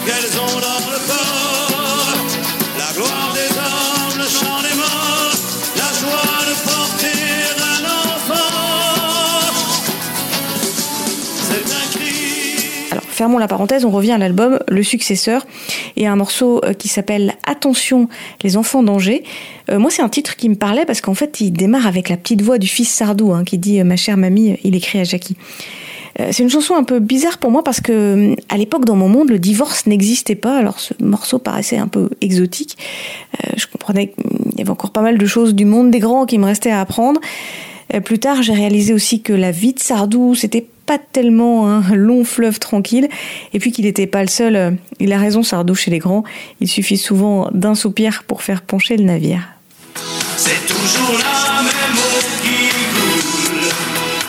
fermons 13.17 13.39
la 13.39 13.47
parenthèse, 13.47 13.83
on 13.83 13.89
revient 13.89 14.11
à 14.11 14.19
l'album 14.19 14.59
Le 14.67 14.83
Successeur 14.83 15.45
et 15.95 16.05
à 16.05 16.11
un 16.11 16.15
morceau 16.15 16.61
euh, 16.63 16.73
qui 16.73 16.87
s'appelle 16.87 17.33
Attention, 17.47 18.07
les 18.43 18.57
enfants 18.57 18.83
d'Angers. 18.83 19.23
Euh, 19.71 19.79
moi, 19.79 19.89
c'est 19.89 20.03
un 20.03 20.09
titre 20.09 20.35
qui 20.35 20.49
me 20.49 20.55
parlait 20.55 20.85
parce 20.85 21.01
qu'en 21.01 21.15
fait, 21.15 21.41
il 21.41 21.51
démarre 21.51 21.87
avec 21.87 22.09
la 22.09 22.17
petite 22.17 22.43
voix 22.43 22.59
du 22.59 22.67
fils 22.67 22.89
Sardou 22.89 23.33
hein, 23.33 23.43
qui 23.43 23.57
dit 23.57 23.79
euh, 23.79 23.83
Ma 23.83 23.95
chère 23.95 24.17
mamie, 24.17 24.59
il 24.63 24.75
écrit 24.75 24.99
à 24.99 25.03
Jackie. 25.03 25.35
C'est 26.31 26.41
une 26.41 26.49
chanson 26.49 26.73
un 26.73 26.83
peu 26.83 26.97
bizarre 26.97 27.37
pour 27.37 27.51
moi 27.51 27.63
parce 27.63 27.79
que 27.79 28.35
à 28.49 28.57
l'époque 28.57 28.85
dans 28.85 28.95
mon 28.95 29.07
monde 29.07 29.29
le 29.29 29.37
divorce 29.37 29.85
n'existait 29.85 30.33
pas 30.33 30.57
alors 30.57 30.79
ce 30.79 30.95
morceau 30.99 31.37
paraissait 31.37 31.77
un 31.77 31.87
peu 31.87 32.09
exotique. 32.21 32.75
Je 33.55 33.67
comprenais 33.67 34.07
qu'il 34.07 34.57
y 34.57 34.61
avait 34.61 34.71
encore 34.71 34.89
pas 34.89 35.03
mal 35.03 35.19
de 35.19 35.25
choses 35.27 35.53
du 35.53 35.65
monde 35.65 35.91
des 35.91 35.99
grands 35.99 36.25
qui 36.25 36.39
me 36.39 36.45
restaient 36.45 36.71
à 36.71 36.81
apprendre. 36.81 37.21
Plus 38.03 38.17
tard 38.17 38.41
j'ai 38.41 38.53
réalisé 38.53 38.95
aussi 38.95 39.21
que 39.21 39.31
la 39.31 39.51
vie 39.51 39.73
de 39.73 39.79
Sardou 39.79 40.33
c'était 40.33 40.65
pas 40.87 40.97
tellement 40.97 41.69
un 41.69 41.95
long 41.95 42.23
fleuve 42.23 42.57
tranquille 42.57 43.07
et 43.53 43.59
puis 43.59 43.71
qu'il 43.71 43.85
n'était 43.85 44.07
pas 44.07 44.21
le 44.21 44.29
seul. 44.29 44.77
Il 44.99 45.13
a 45.13 45.19
raison 45.19 45.43
Sardou 45.43 45.75
chez 45.75 45.91
les 45.91 45.99
grands. 45.99 46.23
Il 46.61 46.67
suffit 46.67 46.97
souvent 46.97 47.49
d'un 47.51 47.75
soupir 47.75 48.23
pour 48.23 48.41
faire 48.41 48.63
pencher 48.63 48.97
le 48.97 49.03
navire. 49.03 49.41
C'est 50.37 50.65
toujours 50.65 51.17
la 51.19 51.61
même 51.61 51.97
eau 51.97 52.19
qui 52.41 52.69
coule, 52.95 53.69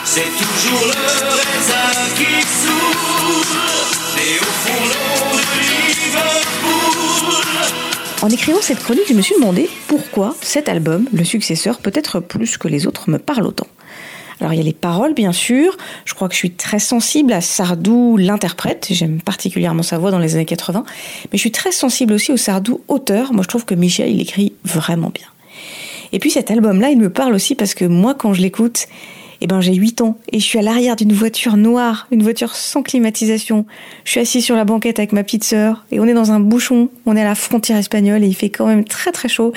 c'est 0.03 0.21
toujours 0.21 0.85
le 0.85 0.93
raisin 1.37 1.89
qui 2.17 2.41
saoule, 2.45 3.59
et 4.17 4.39
au 4.39 4.51
fond 4.61 4.81
l'eau 4.85 5.37
de 5.37 5.59
Liverpool. 5.87 7.19
En 8.21 8.29
écrivant 8.29 8.61
cette 8.61 8.83
chronique, 8.83 9.07
je 9.07 9.13
me 9.13 9.21
suis 9.21 9.35
demandé 9.35 9.69
pourquoi 9.87 10.35
cet 10.41 10.67
album, 10.67 11.07
le 11.13 11.23
successeur, 11.23 11.77
peut-être 11.79 12.19
plus 12.19 12.57
que 12.57 12.67
les 12.67 12.85
autres, 12.85 13.09
me 13.09 13.17
parle 13.19 13.45
autant. 13.45 13.67
Alors 14.41 14.53
il 14.53 14.57
y 14.57 14.61
a 14.61 14.63
les 14.63 14.73
paroles 14.73 15.13
bien 15.13 15.33
sûr, 15.33 15.75
je 16.05 16.13
crois 16.13 16.27
que 16.27 16.33
je 16.33 16.39
suis 16.39 16.51
très 16.51 16.79
sensible 16.79 17.33
à 17.33 17.41
Sardou 17.41 18.15
l'interprète, 18.17 18.87
j'aime 18.89 19.21
particulièrement 19.21 19.83
sa 19.83 19.97
voix 19.97 20.11
dans 20.11 20.19
les 20.19 20.35
années 20.35 20.45
80, 20.45 20.85
mais 21.31 21.37
je 21.37 21.39
suis 21.39 21.51
très 21.51 21.71
sensible 21.71 22.13
aussi 22.13 22.31
au 22.31 22.37
Sardou 22.37 22.81
auteur, 22.87 23.33
moi 23.33 23.43
je 23.43 23.49
trouve 23.49 23.65
que 23.65 23.75
Michel 23.75 24.09
il 24.09 24.21
écrit 24.21 24.53
vraiment 24.63 25.11
bien. 25.13 25.27
Et 26.11 26.19
puis 26.19 26.31
cet 26.31 26.51
album-là, 26.51 26.89
il 26.89 26.97
me 26.97 27.09
parle 27.09 27.33
aussi 27.33 27.55
parce 27.55 27.73
que 27.73 27.85
moi, 27.85 28.15
quand 28.15 28.33
je 28.33 28.41
l'écoute, 28.41 28.87
eh 29.41 29.47
ben, 29.47 29.61
j'ai 29.61 29.73
8 29.73 30.01
ans 30.01 30.17
et 30.31 30.39
je 30.39 30.45
suis 30.45 30.59
à 30.59 30.61
l'arrière 30.61 30.95
d'une 30.95 31.13
voiture 31.13 31.55
noire, 31.55 32.07
une 32.11 32.23
voiture 32.23 32.55
sans 32.55 32.83
climatisation. 32.83 33.65
Je 34.03 34.11
suis 34.11 34.19
assis 34.19 34.41
sur 34.41 34.55
la 34.55 34.65
banquette 34.65 34.99
avec 34.99 35.13
ma 35.13 35.23
petite 35.23 35.43
sœur 35.43 35.85
et 35.91 35.99
on 35.99 36.05
est 36.05 36.13
dans 36.13 36.31
un 36.31 36.39
bouchon, 36.39 36.89
on 37.05 37.15
est 37.15 37.21
à 37.21 37.25
la 37.25 37.35
frontière 37.35 37.77
espagnole 37.77 38.23
et 38.23 38.27
il 38.27 38.35
fait 38.35 38.49
quand 38.49 38.67
même 38.67 38.83
très 38.83 39.11
très 39.11 39.29
chaud. 39.29 39.53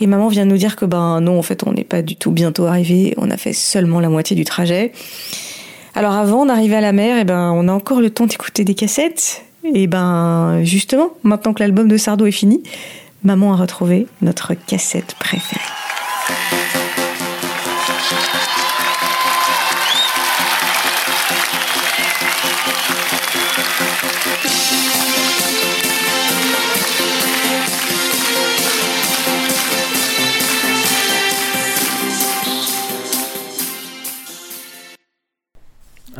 Et 0.00 0.06
maman 0.06 0.28
vient 0.28 0.44
de 0.44 0.50
nous 0.50 0.58
dire 0.58 0.76
que 0.76 0.84
ben 0.84 1.20
non, 1.20 1.38
en 1.38 1.42
fait, 1.42 1.66
on 1.66 1.72
n'est 1.72 1.84
pas 1.84 2.02
du 2.02 2.16
tout 2.16 2.32
bientôt 2.32 2.66
arrivé, 2.66 3.14
on 3.16 3.30
a 3.30 3.36
fait 3.36 3.54
seulement 3.54 4.00
la 4.00 4.08
moitié 4.08 4.36
du 4.36 4.44
trajet. 4.44 4.92
Alors 5.94 6.12
avant 6.12 6.44
d'arriver 6.44 6.76
à 6.76 6.80
la 6.80 6.92
mer, 6.92 7.16
eh 7.20 7.24
ben, 7.24 7.52
on 7.54 7.68
a 7.68 7.72
encore 7.72 8.00
le 8.00 8.10
temps 8.10 8.26
d'écouter 8.26 8.64
des 8.64 8.74
cassettes. 8.74 9.42
Et 9.72 9.86
ben 9.86 10.62
justement, 10.62 11.10
maintenant 11.22 11.54
que 11.54 11.60
l'album 11.60 11.88
de 11.88 11.96
Sardo 11.96 12.26
est 12.26 12.32
fini, 12.32 12.62
maman 13.22 13.54
a 13.54 13.56
retrouvé 13.56 14.06
notre 14.20 14.52
cassette 14.52 15.14
préférée. 15.18 15.60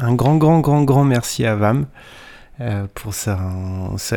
Un 0.07 0.15
grand, 0.17 0.37
grand, 0.37 0.61
grand, 0.61 0.85
grand 0.85 1.05
merci 1.05 1.47
à 1.47 1.57
Vam 1.57 1.87
euh, 2.61 2.87
pour 2.93 3.15
sa, 3.15 3.39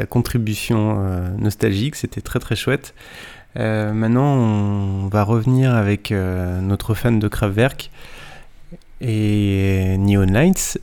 contribution 0.10 0.98
euh, 1.00 1.30
nostalgique. 1.38 1.96
C'était 1.96 2.20
très, 2.20 2.40
très 2.40 2.58
chouette. 2.58 2.94
Euh, 3.56 3.94
maintenant, 3.94 4.36
on 4.36 5.08
va 5.08 5.24
revenir 5.24 5.74
avec 5.74 6.12
notre 6.12 6.94
fan 6.94 7.20
de 7.20 7.28
Kraftwerk 7.30 7.90
et 9.00 9.96
Neon 9.98 10.26
Lights 10.26 10.78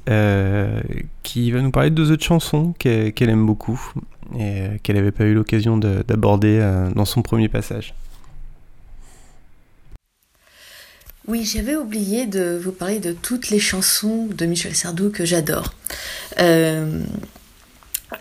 qui 1.23 1.51
va 1.51 1.61
nous 1.61 1.71
parler 1.71 1.91
de 1.91 1.95
deux 1.97 2.11
autres 2.11 2.25
chansons 2.25 2.73
qu'elle 2.79 3.29
aime 3.29 3.45
beaucoup 3.45 3.93
et 4.39 4.79
qu'elle 4.83 4.97
n'avait 4.97 5.13
pas 5.13 5.25
eu 5.25 5.35
l'occasion 5.35 5.77
de- 5.77 6.03
d'aborder 6.09 6.67
dans 6.95 7.05
son 7.05 7.21
premier 7.21 7.51
passage. 7.51 7.95
Oui, 11.27 11.45
j'avais 11.45 11.75
oublié 11.75 12.27
de 12.27 12.61
vous 12.63 12.73
parler 12.73 12.99
de 12.99 13.13
toutes 13.13 13.49
les 13.49 13.59
chansons 13.59 14.27
de 14.27 14.45
Michel 14.45 14.75
Sardou 14.75 15.09
que 15.09 15.25
j'adore. 15.25 15.73
Euh, 16.39 17.03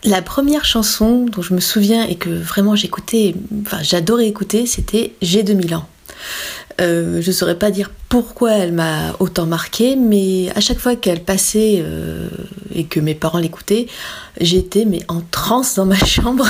la 0.05 0.21
première 0.21 0.63
chanson 0.63 1.25
dont 1.25 1.41
je 1.41 1.53
me 1.53 1.59
souviens 1.59 2.05
et 2.05 2.15
que 2.15 2.29
vraiment 2.29 2.77
j'écoutais, 2.77 3.35
enfin 3.61 3.83
j'adorais 3.83 4.27
écouter, 4.27 4.65
c'était 4.65 5.13
J'ai 5.21 5.43
2000 5.43 5.75
ans. 5.75 5.87
Euh, 6.81 7.21
je 7.21 7.27
ne 7.27 7.33
saurais 7.33 7.57
pas 7.57 7.71
dire 7.71 7.91
pourquoi 8.09 8.51
elle 8.53 8.73
m'a 8.73 9.15
autant 9.19 9.45
marqué, 9.45 9.95
mais 9.95 10.51
à 10.55 10.59
chaque 10.59 10.79
fois 10.79 10.95
qu'elle 10.95 11.23
passait 11.23 11.77
euh, 11.79 12.27
et 12.73 12.85
que 12.85 12.99
mes 12.99 13.15
parents 13.15 13.39
l'écoutaient, 13.39 13.87
j'étais 14.39 14.85
mais 14.85 15.01
en 15.07 15.21
transe 15.21 15.75
dans 15.75 15.85
ma 15.85 15.97
chambre. 16.05 16.47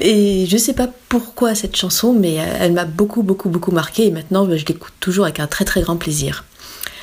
et 0.00 0.46
je 0.46 0.56
sais 0.56 0.72
pas 0.72 0.88
pourquoi 1.08 1.54
cette 1.54 1.76
chanson, 1.76 2.12
mais 2.12 2.34
elle 2.34 2.72
m'a 2.72 2.84
beaucoup 2.84 3.22
beaucoup 3.22 3.48
beaucoup 3.48 3.72
marqué 3.72 4.06
et 4.06 4.10
maintenant 4.10 4.48
je 4.48 4.64
l'écoute 4.64 4.94
toujours 5.00 5.24
avec 5.24 5.40
un 5.40 5.46
très 5.46 5.64
très 5.64 5.82
grand 5.82 5.96
plaisir. 5.96 6.44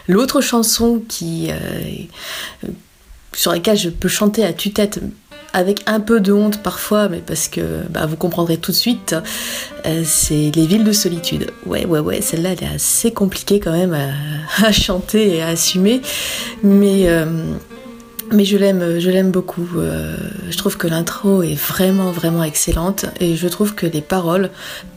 L'autre 0.08 0.40
chanson 0.42 1.02
qui 1.08 1.50
euh, 1.50 2.68
sur 3.34 3.52
laquelle 3.52 3.78
je 3.78 3.90
peux 3.90 4.08
chanter 4.08 4.46
à 4.46 4.54
tue-tête 4.54 5.02
avec 5.54 5.82
un 5.88 6.00
peu 6.00 6.20
de 6.20 6.34
honte 6.34 6.62
parfois, 6.62 7.10
mais 7.10 7.20
parce 7.26 7.48
que 7.48 7.84
bah, 7.90 8.06
vous 8.06 8.18
comprendrez 8.18 8.58
tout 8.58 8.72
de 8.72 8.76
suite, 8.76 9.16
euh, 9.86 10.02
c'est 10.06 10.52
Les 10.56 10.66
villes 10.66 10.84
de 10.84 10.92
solitude. 10.92 11.52
Ouais, 11.66 11.86
ouais, 11.86 12.00
ouais, 12.00 12.22
celle-là, 12.22 12.52
elle 12.54 12.64
est 12.64 12.76
assez 12.76 13.12
compliquée 13.12 13.60
quand 13.60 13.72
même 13.72 13.96
à, 14.62 14.72
chanter 14.72 15.38
et 15.38 15.42
à 15.42 15.48
assumer, 15.48 16.02
mais, 16.64 17.10
euh, 17.10 17.26
mais 18.32 18.46
je 18.46 18.58
l'aime, 18.58 19.00
je 19.00 19.10
l'aime 19.10 19.32
beaucoup. 19.32 19.68
Euh, 19.78 20.16
je 20.50 20.58
trouve 20.58 20.78
que 20.78 20.88
l'intro 20.88 21.44
est 21.44 21.56
vraiment, 21.56 22.12
vraiment 22.12 22.44
excellente, 22.44 23.06
et 23.20 23.36
je 23.36 23.48
trouve 23.48 23.76
que 23.76 23.86
les 23.86 24.02
paroles, 24.02 24.50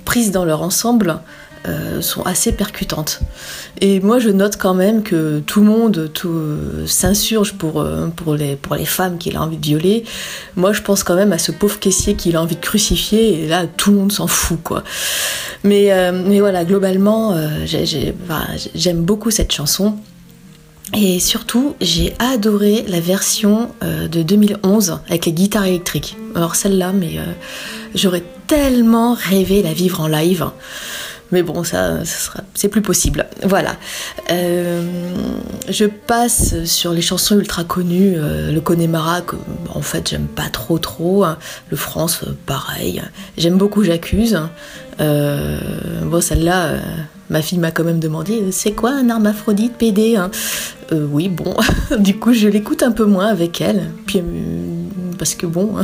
prises 0.04 0.30
dans 0.30 0.44
leur 0.44 0.62
ensemble, 0.62 1.20
euh, 1.66 2.00
sont 2.00 2.22
assez 2.22 2.52
percutantes. 2.52 3.20
Et 3.80 4.00
moi, 4.00 4.18
je 4.18 4.28
note 4.28 4.56
quand 4.56 4.74
même 4.74 5.02
que 5.02 5.40
tout 5.40 5.60
le 5.60 5.66
monde 5.66 6.10
tout, 6.14 6.28
euh, 6.28 6.86
s'insurge 6.86 7.54
pour, 7.54 7.80
euh, 7.80 8.06
pour, 8.08 8.34
les, 8.34 8.54
pour 8.54 8.76
les 8.76 8.84
femmes 8.84 9.18
qu'il 9.18 9.36
a 9.36 9.42
envie 9.42 9.56
de 9.56 9.64
violer. 9.64 10.04
Moi, 10.56 10.72
je 10.72 10.82
pense 10.82 11.02
quand 11.02 11.16
même 11.16 11.32
à 11.32 11.38
ce 11.38 11.50
pauvre 11.50 11.78
caissier 11.78 12.14
qu'il 12.14 12.36
a 12.36 12.42
envie 12.42 12.56
de 12.56 12.60
crucifier, 12.60 13.42
et 13.42 13.48
là, 13.48 13.66
tout 13.66 13.90
le 13.90 13.96
monde 13.96 14.12
s'en 14.12 14.26
fout, 14.26 14.58
quoi. 14.62 14.84
Mais, 15.64 15.90
mais 16.12 16.38
voilà, 16.38 16.64
globalement, 16.64 17.36
j'aime 17.66 19.02
beaucoup 19.02 19.30
cette 19.30 19.52
chanson. 19.52 19.96
Et 20.96 21.18
surtout, 21.18 21.74
j'ai 21.80 22.14
adoré 22.18 22.84
la 22.86 23.00
version 23.00 23.70
de 23.82 24.22
2011 24.22 25.00
avec 25.08 25.26
les 25.26 25.32
guitares 25.32 25.66
électriques. 25.66 26.16
Alors 26.36 26.54
celle-là, 26.54 26.92
mais 26.92 27.18
j'aurais 27.94 28.22
tellement 28.46 29.14
rêvé 29.14 29.62
la 29.62 29.72
vivre 29.72 30.00
en 30.00 30.08
live. 30.08 30.46
Mais 31.30 31.42
bon, 31.42 31.62
ça, 31.64 32.04
sera, 32.04 32.40
c'est 32.54 32.68
plus 32.68 32.80
possible. 32.82 33.26
Voilà. 33.44 33.76
Euh, 34.30 34.82
je 35.68 35.84
passe 35.84 36.64
sur 36.64 36.92
les 36.92 37.02
chansons 37.02 37.38
ultra 37.38 37.64
connues. 37.64 38.14
euh, 38.16 38.50
le 38.50 38.60
Connemara, 38.60 39.20
que 39.20 39.36
en 39.74 39.82
fait 39.82 40.08
j'aime 40.08 40.26
pas 40.26 40.48
trop 40.50 40.78
trop. 40.78 41.24
hein. 41.24 41.38
Le 41.70 41.76
France, 41.76 42.20
euh, 42.26 42.32
pareil. 42.46 43.02
J'aime 43.36 43.58
beaucoup 43.58 43.84
J'accuse. 43.84 44.40
Bon, 44.98 46.20
celle-là, 46.20 46.72
ma 47.30 47.42
fille 47.42 47.58
m'a 47.58 47.70
quand 47.70 47.84
même 47.84 48.00
demandé 48.00 48.50
c'est 48.52 48.72
quoi 48.72 48.90
un 48.90 49.08
hermaphrodite 49.08 49.74
PD 49.76 50.16
hein 50.16 50.30
Euh, 50.92 51.06
Oui, 51.10 51.28
bon. 51.28 51.54
du 51.98 52.18
coup, 52.18 52.32
je 52.32 52.48
l'écoute 52.48 52.82
un 52.82 52.92
peu 52.92 53.04
moins 53.04 53.26
avec 53.26 53.60
elle. 53.60 53.90
Puis, 54.06 54.18
euh, 54.20 54.22
parce 55.18 55.34
que 55.34 55.46
bon, 55.46 55.74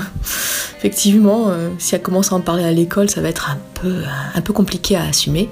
effectivement, 0.79 1.49
euh, 1.51 1.69
si 1.79 1.95
elle 1.95 2.03
commence 2.03 2.33
à 2.33 2.37
en 2.37 2.41
parler 2.41 2.65
à 2.65 2.73
l'école, 2.73 3.11
ça 3.11 3.21
va 3.21 3.29
être 3.29 3.51
un 3.51 3.59
peu, 3.81 3.97
un 4.35 4.41
peu 4.41 4.53
compliqué 4.53 4.97
à 4.97 5.05
assumer. 5.05 5.49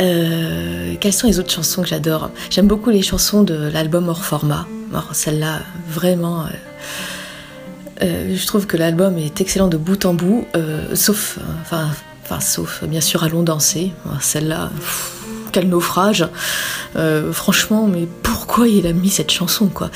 Euh, 0.00 0.94
quelles 1.00 1.12
sont 1.12 1.26
les 1.26 1.38
autres 1.38 1.50
chansons 1.50 1.82
que 1.82 1.88
j'adore? 1.88 2.30
J'aime 2.50 2.66
beaucoup 2.66 2.90
les 2.90 3.02
chansons 3.02 3.42
de 3.42 3.54
l'album 3.54 4.08
hors 4.08 4.24
format. 4.24 4.66
Alors 4.92 5.08
celle-là, 5.12 5.60
vraiment, 5.88 6.42
euh, 6.42 6.48
euh, 8.02 8.34
je 8.36 8.46
trouve 8.46 8.66
que 8.66 8.76
l'album 8.76 9.18
est 9.18 9.40
excellent 9.40 9.68
de 9.68 9.76
bout 9.76 10.04
en 10.06 10.14
bout, 10.14 10.46
euh, 10.56 10.94
sauf, 10.94 11.38
euh, 11.38 11.76
sauf 12.38 12.84
bien 12.84 13.00
sûr 13.00 13.24
Allons 13.24 13.42
danser. 13.42 13.92
Celle-là, 14.20 14.70
quel 15.50 15.68
naufrage 15.68 16.28
Euh, 16.96 17.32
Franchement, 17.32 17.86
mais 17.86 18.06
pourquoi 18.22 18.68
il 18.68 18.86
a 18.86 18.92
mis 18.92 19.10
cette 19.10 19.30
chanson, 19.30 19.66
quoi? 19.66 19.90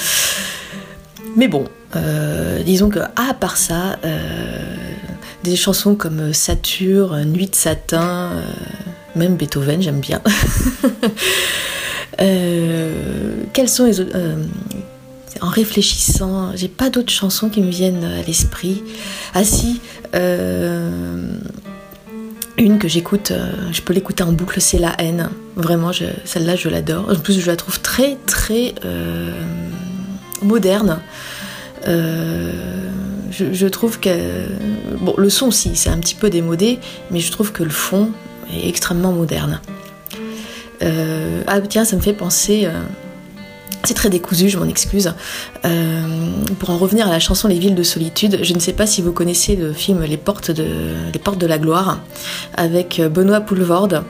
Mais 1.37 1.49
bon, 1.49 1.64
euh, 1.97 2.62
disons 2.62 2.89
que 2.89 3.01
à 3.01 3.35
part 3.35 3.57
ça, 3.57 3.99
euh, 4.05 4.18
des 5.43 5.57
chansons 5.57 5.95
comme 5.95 6.32
Satur, 6.32 7.16
Nuit 7.24 7.49
de 7.49 7.55
satin, 7.55 8.30
même 9.16 9.37
Beethoven, 9.37 9.82
j'aime 9.82 10.01
bien. 10.01 10.20
Quelles 12.18 13.68
sont 13.68 13.85
les 13.87 14.01
autres 14.01 14.16
En 15.41 15.49
réfléchissant, 15.49 16.53
j'ai 16.55 16.68
pas 16.68 16.89
d'autres 16.91 17.12
chansons 17.12 17.49
qui 17.49 17.61
me 17.61 17.70
viennent 17.70 18.05
à 18.05 18.22
l'esprit. 18.22 18.82
Ah 19.35 19.43
si, 19.45 19.80
Une 22.57 22.78
que 22.78 22.86
j'écoute, 22.86 23.32
euh, 23.32 23.52
je 23.72 23.82
peux 23.82 23.92
l'écouter 23.92 24.22
en 24.22 24.32
boucle, 24.32 24.61
c'est 24.61 24.78
La 24.78 24.94
haine. 25.00 25.28
Vraiment, 25.57 25.90
celle-là, 26.24 26.55
je 26.55 26.68
l'adore. 26.68 27.09
En 27.11 27.16
plus, 27.16 27.40
je 27.40 27.46
la 27.46 27.57
trouve 27.57 27.80
très, 27.80 28.16
très 28.26 28.74
euh, 28.84 29.32
moderne. 30.42 31.00
Euh, 31.88 32.52
je, 33.30 33.52
je 33.52 33.66
trouve 33.66 33.98
que. 33.98 34.46
Bon, 35.00 35.14
le 35.18 35.30
son 35.30 35.48
aussi, 35.48 35.74
c'est 35.74 35.90
un 35.90 35.98
petit 35.98 36.14
peu 36.14 36.30
démodé, 36.30 36.78
mais 37.11 37.18
je 37.18 37.32
trouve 37.32 37.50
que 37.50 37.64
le 37.64 37.70
fond 37.70 38.11
est 38.52 38.68
extrêmement 38.68 39.12
moderne. 39.12 39.61
Ah, 41.46 41.61
tiens, 41.62 41.84
ça 41.84 41.96
me 41.96 42.02
fait 42.02 42.12
penser. 42.12 42.68
C'est 43.85 43.95
très 43.95 44.11
décousu, 44.11 44.49
je 44.49 44.59
m'en 44.59 44.66
excuse. 44.66 45.12
Euh, 45.64 46.03
pour 46.59 46.70
en 46.70 46.78
revenir 46.78 47.07
à 47.07 47.11
la 47.11 47.20
chanson 47.20 47.49
Les 47.49 47.59
villes 47.59 47.74
de 47.74 47.82
solitude, 47.82 48.39
je 48.43 48.55
ne 48.55 48.59
sais 48.59 48.72
pas 48.72 48.87
si 48.87 49.03
vous 49.03 49.12
connaissez 49.12 49.57
le 49.57 49.72
film 49.72 50.03
Les 50.03 50.16
portes 50.16 50.51
de, 50.51 51.47
la 51.47 51.59
gloire 51.59 52.01
avec 52.55 52.99
euh, 52.99 53.09
Benoît 53.09 53.41
Poulvorde. 53.41 54.05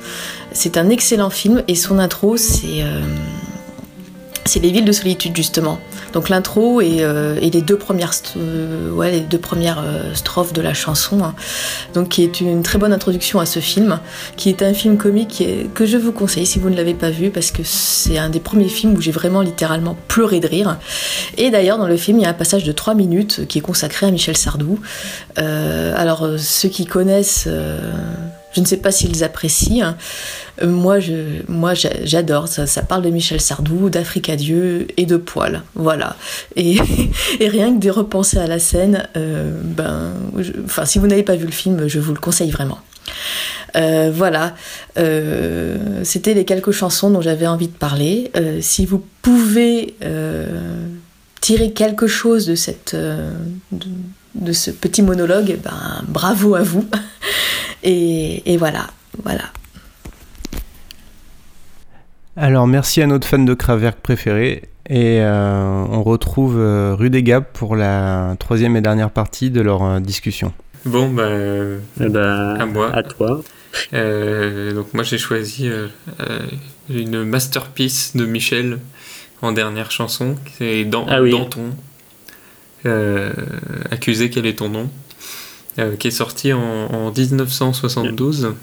C'est 0.53 0.77
un 0.77 0.89
excellent 0.91 1.31
film 1.31 1.63
et 1.67 1.75
son 1.75 1.99
intro, 1.99 2.37
c'est 2.37 2.83
euh, 2.83 3.03
c'est 4.45 4.61
les 4.61 4.71
villes 4.71 4.85
de 4.85 4.93
solitude 4.93 5.35
justement. 5.35 5.79
Donc 6.15 6.29
l'intro 6.29 6.81
et, 6.81 6.99
euh, 7.01 7.37
et 7.43 7.51
les 7.51 7.61
deux 7.61 7.77
premières, 7.77 8.13
euh, 8.37 9.39
premières 9.43 9.83
euh, 9.85 10.15
strophes 10.15 10.53
de 10.53 10.63
la 10.63 10.73
chanson, 10.73 11.25
hein. 11.25 11.35
donc 11.93 12.11
qui 12.11 12.23
est 12.23 12.41
une 12.41 12.63
très 12.63 12.79
bonne 12.79 12.93
introduction 12.93 13.41
à 13.41 13.47
ce 13.47 13.59
film, 13.59 13.99
qui 14.37 14.49
est 14.49 14.63
un 14.63 14.73
film 14.73 14.97
comique 14.97 15.43
que 15.75 15.85
je 15.85 15.99
vous 15.99 16.13
conseille 16.13 16.47
si 16.47 16.61
vous 16.61 16.71
ne 16.71 16.77
l'avez 16.77 16.95
pas 16.95 17.11
vu 17.11 17.31
parce 17.31 17.51
que 17.51 17.63
c'est 17.65 18.17
un 18.17 18.31
des 18.31 18.39
premiers 18.39 18.69
films 18.69 18.95
où 18.95 19.01
j'ai 19.01 19.11
vraiment 19.11 19.43
littéralement 19.43 19.97
pleuré 20.07 20.39
de 20.39 20.47
rire. 20.47 20.79
Et 21.37 21.51
d'ailleurs 21.51 21.79
dans 21.79 21.89
le 21.89 21.97
film 21.97 22.19
il 22.19 22.23
y 22.23 22.27
a 22.27 22.31
un 22.31 22.35
passage 22.35 22.63
de 22.63 22.73
3 22.73 22.95
minutes 22.95 23.47
qui 23.49 23.59
est 23.59 23.63
consacré 23.63 24.07
à 24.07 24.11
Michel 24.13 24.37
Sardou. 24.37 24.79
Alors 25.37 26.29
ceux 26.39 26.69
qui 26.69 26.87
connaissent, 26.87 27.49
je 28.55 28.61
ne 28.61 28.67
sais 28.67 28.77
pas 28.77 28.93
s'ils 28.93 29.25
apprécient. 29.25 29.89
hein. 29.89 29.97
Euh, 30.63 30.69
moi, 30.69 31.01
je, 31.01 31.43
moi, 31.49 31.75
j'a- 31.75 32.05
j'adore. 32.05 32.49
Ça, 32.49 32.67
ça 32.67 32.83
parle 32.83 33.03
de 33.03 33.11
Michel 33.11 33.41
Sardou, 33.41 33.91
d'Afrique 33.91 34.31
Dieu 34.37 34.87
et 34.97 35.07
de 35.07 35.17
poils. 35.17 35.63
Voilà. 35.75 36.17
Et, 36.57 36.77
rien 37.41 37.75
que 37.75 37.81
de 37.81 37.91
repenser 37.91 38.39
à 38.39 38.47
la 38.47 38.59
scène, 38.59 39.07
euh, 39.17 39.61
ben, 39.63 40.13
enfin, 40.65 40.85
si 40.85 40.99
vous 40.99 41.07
n'avez 41.07 41.23
pas 41.23 41.37
vu 41.37 41.47
le 41.47 41.53
film, 41.53 41.89
je 41.89 41.99
vous 41.99 42.13
le 42.13 42.21
conseille 42.21 42.51
vraiment. 42.51 42.79
Euh, 43.77 44.11
voilà, 44.15 44.55
c'était 46.05 46.35
les 46.35 46.45
quelques 46.45 46.71
chansons 46.71 47.11
dont 47.11 47.21
j'avais 47.21 47.47
envie 47.49 47.67
de 47.69 47.73
parler. 47.77 48.31
Si 48.61 48.87
vous 48.87 49.05
pouvez 49.21 49.97
tirer 51.41 51.73
quelque 51.73 52.07
chose 52.07 52.47
de 52.47 52.55
cette, 52.55 52.97
de 54.35 54.53
ce 54.53 54.71
petit 54.71 55.03
monologue, 55.03 55.59
ben 55.63 56.03
bravo 56.09 56.55
à 56.55 56.63
vous. 56.63 56.85
Et, 57.87 58.51
et 58.51 58.57
voilà, 58.57 58.87
voilà. 59.25 59.43
Alors 62.37 62.67
merci 62.67 63.01
à 63.03 63.07
notre 63.07 63.27
fan 63.29 63.45
de 63.45 63.55
Kraftwerk 63.55 63.99
préféré 64.01 64.63
et 64.89 65.21
euh, 65.21 65.85
on 65.89 66.03
retrouve 66.03 66.59
euh, 66.59 66.95
Rue 66.99 67.11
des 67.11 67.23
Gap 67.23 67.53
pour 67.53 67.77
la 67.77 68.37
troisième 68.39 68.77
et 68.77 68.81
dernière 68.81 69.11
partie 69.11 69.51
de 69.51 69.61
leur 69.61 69.83
euh, 69.85 70.01
discussion. 70.01 70.53
Bon, 70.85 71.09
bah, 71.11 71.29
à 72.01 72.67
moi. 72.67 72.95
À 72.95 73.03
toi. 73.03 73.41
Euh, 73.93 74.73
donc 74.73 74.93
moi 74.95 75.03
j'ai 75.03 75.19
choisi 75.19 75.69
euh, 75.69 75.87
euh, 76.21 76.39
une 76.91 77.25
masterpiece 77.25 78.15
de 78.17 78.25
Michel 78.25 78.79
en 79.43 79.53
dernière 79.53 79.91
chanson, 79.91 80.37
c'est 80.59 80.85
Dan- 80.85 81.07
Ah 81.09 81.21
oui. 81.21 81.31
Danton, 81.33 81.71
euh, 82.87 83.33
Accusé 83.91 84.31
quel 84.31 84.47
est 84.47 84.59
ton 84.59 84.69
nom, 84.69 84.91
euh, 85.79 85.97
qui 85.97 86.09
est 86.09 86.13
sorti 86.13 86.53
en, 86.53 86.61
en 86.61 87.11
1972, 87.11 88.55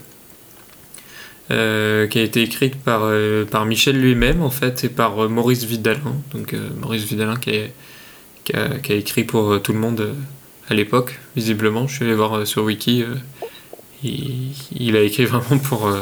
euh, 1.51 2.07
qui 2.07 2.19
a 2.19 2.21
été 2.21 2.41
écrite 2.41 2.75
par, 2.75 3.01
euh, 3.03 3.43
par 3.43 3.65
Michel 3.65 3.99
lui-même 3.99 4.41
en 4.41 4.49
fait 4.49 4.85
et 4.85 4.89
par 4.89 5.23
euh, 5.23 5.27
Maurice 5.27 5.65
Vidalin, 5.65 6.15
donc 6.33 6.55
Maurice 6.79 7.03
Vidalin 7.03 7.35
qui, 7.35 7.51
a, 8.53 8.93
écrit 8.93 9.25
pour 9.25 9.61
tout 9.61 9.73
le 9.73 9.79
monde 9.79 10.15
à 10.69 10.73
l'époque, 10.73 11.19
visiblement, 11.35 11.87
je 11.87 11.95
suis 11.95 12.05
allé 12.05 12.13
voir 12.13 12.47
sur 12.47 12.63
Wiki. 12.63 13.03
il, 14.03 14.95
a 14.95 15.01
écrit 15.01 15.25
vraiment 15.31 15.59
pour 15.59 15.93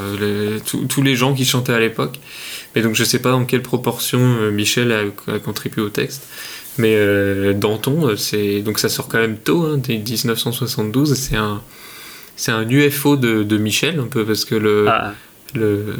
tous- 0.88 1.02
les 1.02 1.16
gens 1.16 1.34
qui 1.34 1.44
chantaient 1.44 1.72
à 1.72 1.80
l'époque. 1.80 2.20
Mais 2.76 2.82
donc 2.82 2.94
je 2.94 3.02
sais 3.02 3.20
pas 3.20 3.30
dans 3.30 3.44
quelle 3.44 3.62
proportion 3.62 4.50
Michel 4.52 4.92
a, 4.92 5.38
contribué 5.40 5.82
au 5.82 5.88
texte. 5.88 6.28
Mais 6.78 7.54
Danton, 7.54 8.16
c'est 8.16 8.60
donc 8.60 8.78
ça 8.78 8.88
sort 8.88 9.08
quand 9.08 9.18
même 9.18 9.38
tôt, 9.38 9.64
hein, 9.64 9.78
dès 9.78 9.98
1972. 9.98 11.14
C'est 11.14 11.36
un 11.36 11.60
un 12.48 12.68
UFO 12.68 13.16
de, 13.16 13.42
de 13.42 13.58
Michel 13.58 13.98
un 13.98 14.06
peu 14.06 14.24
parce 14.24 14.44
que 14.44 14.54
le, 14.54 14.88
le 15.54 15.96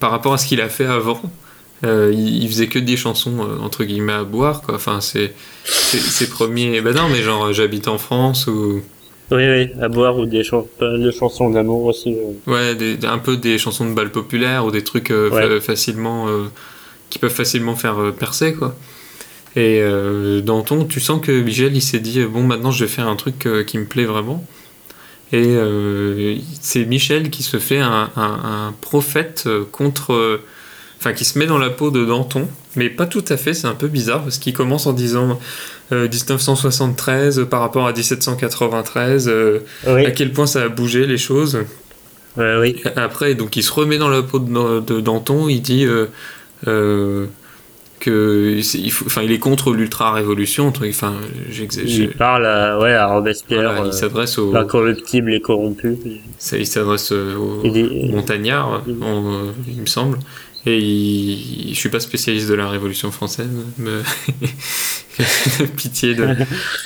par 0.00 0.10
rapport 0.10 0.32
à 0.34 0.38
ce 0.38 0.46
qu'il 0.46 0.60
a 0.60 0.68
fait 0.68 0.86
avant. 0.86 1.20
euh, 1.84 2.10
il, 2.12 2.42
il 2.42 2.48
faisait 2.48 2.68
que 2.68 2.78
des 2.78 2.96
chansons 2.96 3.38
euh, 3.40 3.58
entre 3.62 3.84
guillemets 3.84 4.12
à 4.14 4.24
boire 4.24 4.62
quoi. 4.62 4.74
Enfin 4.76 5.00
c'est 5.00 5.32
ses 5.64 6.28
premiers. 6.28 6.80
Bah 6.80 6.92
non 6.92 7.08
mais 7.10 7.22
genre 7.22 7.46
euh, 7.46 7.52
j'habite 7.52 7.88
en 7.88 7.98
France 7.98 8.46
ou 8.46 8.82
Oui, 9.30 9.42
oui, 9.48 9.68
à 9.80 9.88
boire 9.88 10.16
ou 10.18 10.24
des, 10.26 10.42
chan- 10.44 10.66
des 10.80 11.12
chansons 11.12 11.50
d'amour 11.50 11.84
aussi. 11.84 12.14
euh. 12.14 12.50
Ouais, 12.52 12.74
des- 12.74 13.04
un 13.06 13.18
peu 13.18 13.36
des 13.36 13.58
chansons 13.58 13.88
de 13.88 13.94
bal 13.94 14.10
populaires 14.10 14.64
ou 14.66 14.70
des 14.70 14.84
trucs 14.84 15.10
Ouais. 15.10 15.60
facilement 15.60 16.26
qui 17.10 17.18
peuvent 17.18 17.32
facilement 17.34 17.76
faire 17.76 17.96
percer 18.18 18.52
quoi. 18.54 18.74
Et 19.54 19.80
euh, 19.80 20.42
Danton, 20.42 20.84
tu 20.84 21.00
sens 21.00 21.20
que 21.24 21.32
Michel 21.40 21.74
il 21.74 21.80
s'est 21.82 21.98
dit 22.00 22.22
bon 22.24 22.42
maintenant 22.42 22.70
je 22.70 22.84
vais 22.84 22.90
faire 22.90 23.08
un 23.08 23.16
truc 23.16 23.48
qui 23.66 23.78
me 23.78 23.84
plaît 23.86 24.04
vraiment. 24.04 24.44
Et 25.32 25.44
euh, 25.56 26.36
c'est 26.60 26.84
Michel 26.84 27.30
qui 27.30 27.42
se 27.42 27.58
fait 27.58 27.80
un, 27.80 28.10
un- 28.16 28.40
un 28.68 28.74
prophète 28.80 29.44
euh, 29.46 29.64
contre, 29.70 30.12
euh, 30.12 30.40
enfin 30.98 31.12
qui 31.12 31.24
se 31.24 31.38
met 31.38 31.46
dans 31.46 31.58
la 31.58 31.70
peau 31.70 31.90
de 31.90 32.04
Danton, 32.04 32.46
mais 32.76 32.88
pas 32.90 33.06
tout 33.06 33.24
à 33.28 33.36
fait. 33.36 33.52
C'est 33.52 33.66
un 33.66 33.74
peu 33.74 33.88
bizarre 33.88 34.22
parce 34.22 34.38
qu'il 34.38 34.52
commence 34.52 34.86
en 34.86 34.92
disant 34.92 35.40
euh, 35.92 36.08
1973 36.08 37.46
par 37.50 37.60
rapport 37.60 37.86
à 37.88 37.92
1793, 37.92 39.28
euh, 39.28 39.60
à 40.06 40.10
quel 40.12 40.32
point 40.32 40.46
ça 40.46 40.62
a 40.62 40.68
bougé 40.68 41.06
les 41.06 41.18
choses. 41.18 41.58
Après, 42.96 43.34
donc 43.34 43.56
il 43.56 43.62
se 43.62 43.72
remet 43.72 43.98
dans 43.98 44.08
la 44.10 44.22
peau 44.22 44.38
de, 44.38 44.80
de 44.80 45.00
Danton, 45.00 45.48
il 45.48 45.60
dit 45.62 45.86
euh, 46.66 47.26
que 48.06 48.58
il, 48.74 48.90
faut- 48.92 49.04
enfin, 49.06 49.22
il 49.22 49.32
est 49.32 49.38
contre 49.38 49.72
l'ultra-révolution. 49.72 50.72
Enfin, 50.88 51.14
j'exagère. 51.50 52.00
Il 52.04 52.10
parle 52.10 52.46
à, 52.46 52.78
ouais, 52.78 52.94
à 52.94 53.06
Robespierre. 53.08 53.62
Voilà, 53.72 53.80
il 53.84 53.88
euh, 53.88 53.92
s'adresse 53.92 54.38
aux- 54.38 54.52
L'incorruptible 54.52 55.34
et 55.34 55.40
corrompu. 55.40 55.96
Ça, 56.38 56.56
il 56.56 56.66
s'adresse 56.66 57.10
euh, 57.12 57.34
aux, 57.36 57.62
montagnards, 58.10 58.84
en, 59.02 59.32
euh, 59.32 59.50
il 59.68 59.80
me 59.82 59.86
semble. 59.86 60.18
Et 60.68 60.78
il, 60.78 61.70
je 61.74 61.78
suis 61.78 61.88
pas 61.88 62.00
spécialiste 62.00 62.48
de 62.48 62.54
la 62.54 62.68
Révolution 62.68 63.10
française. 63.12 63.48
Me... 63.78 64.02
Pitié, 65.76 66.14
de, 66.14 66.26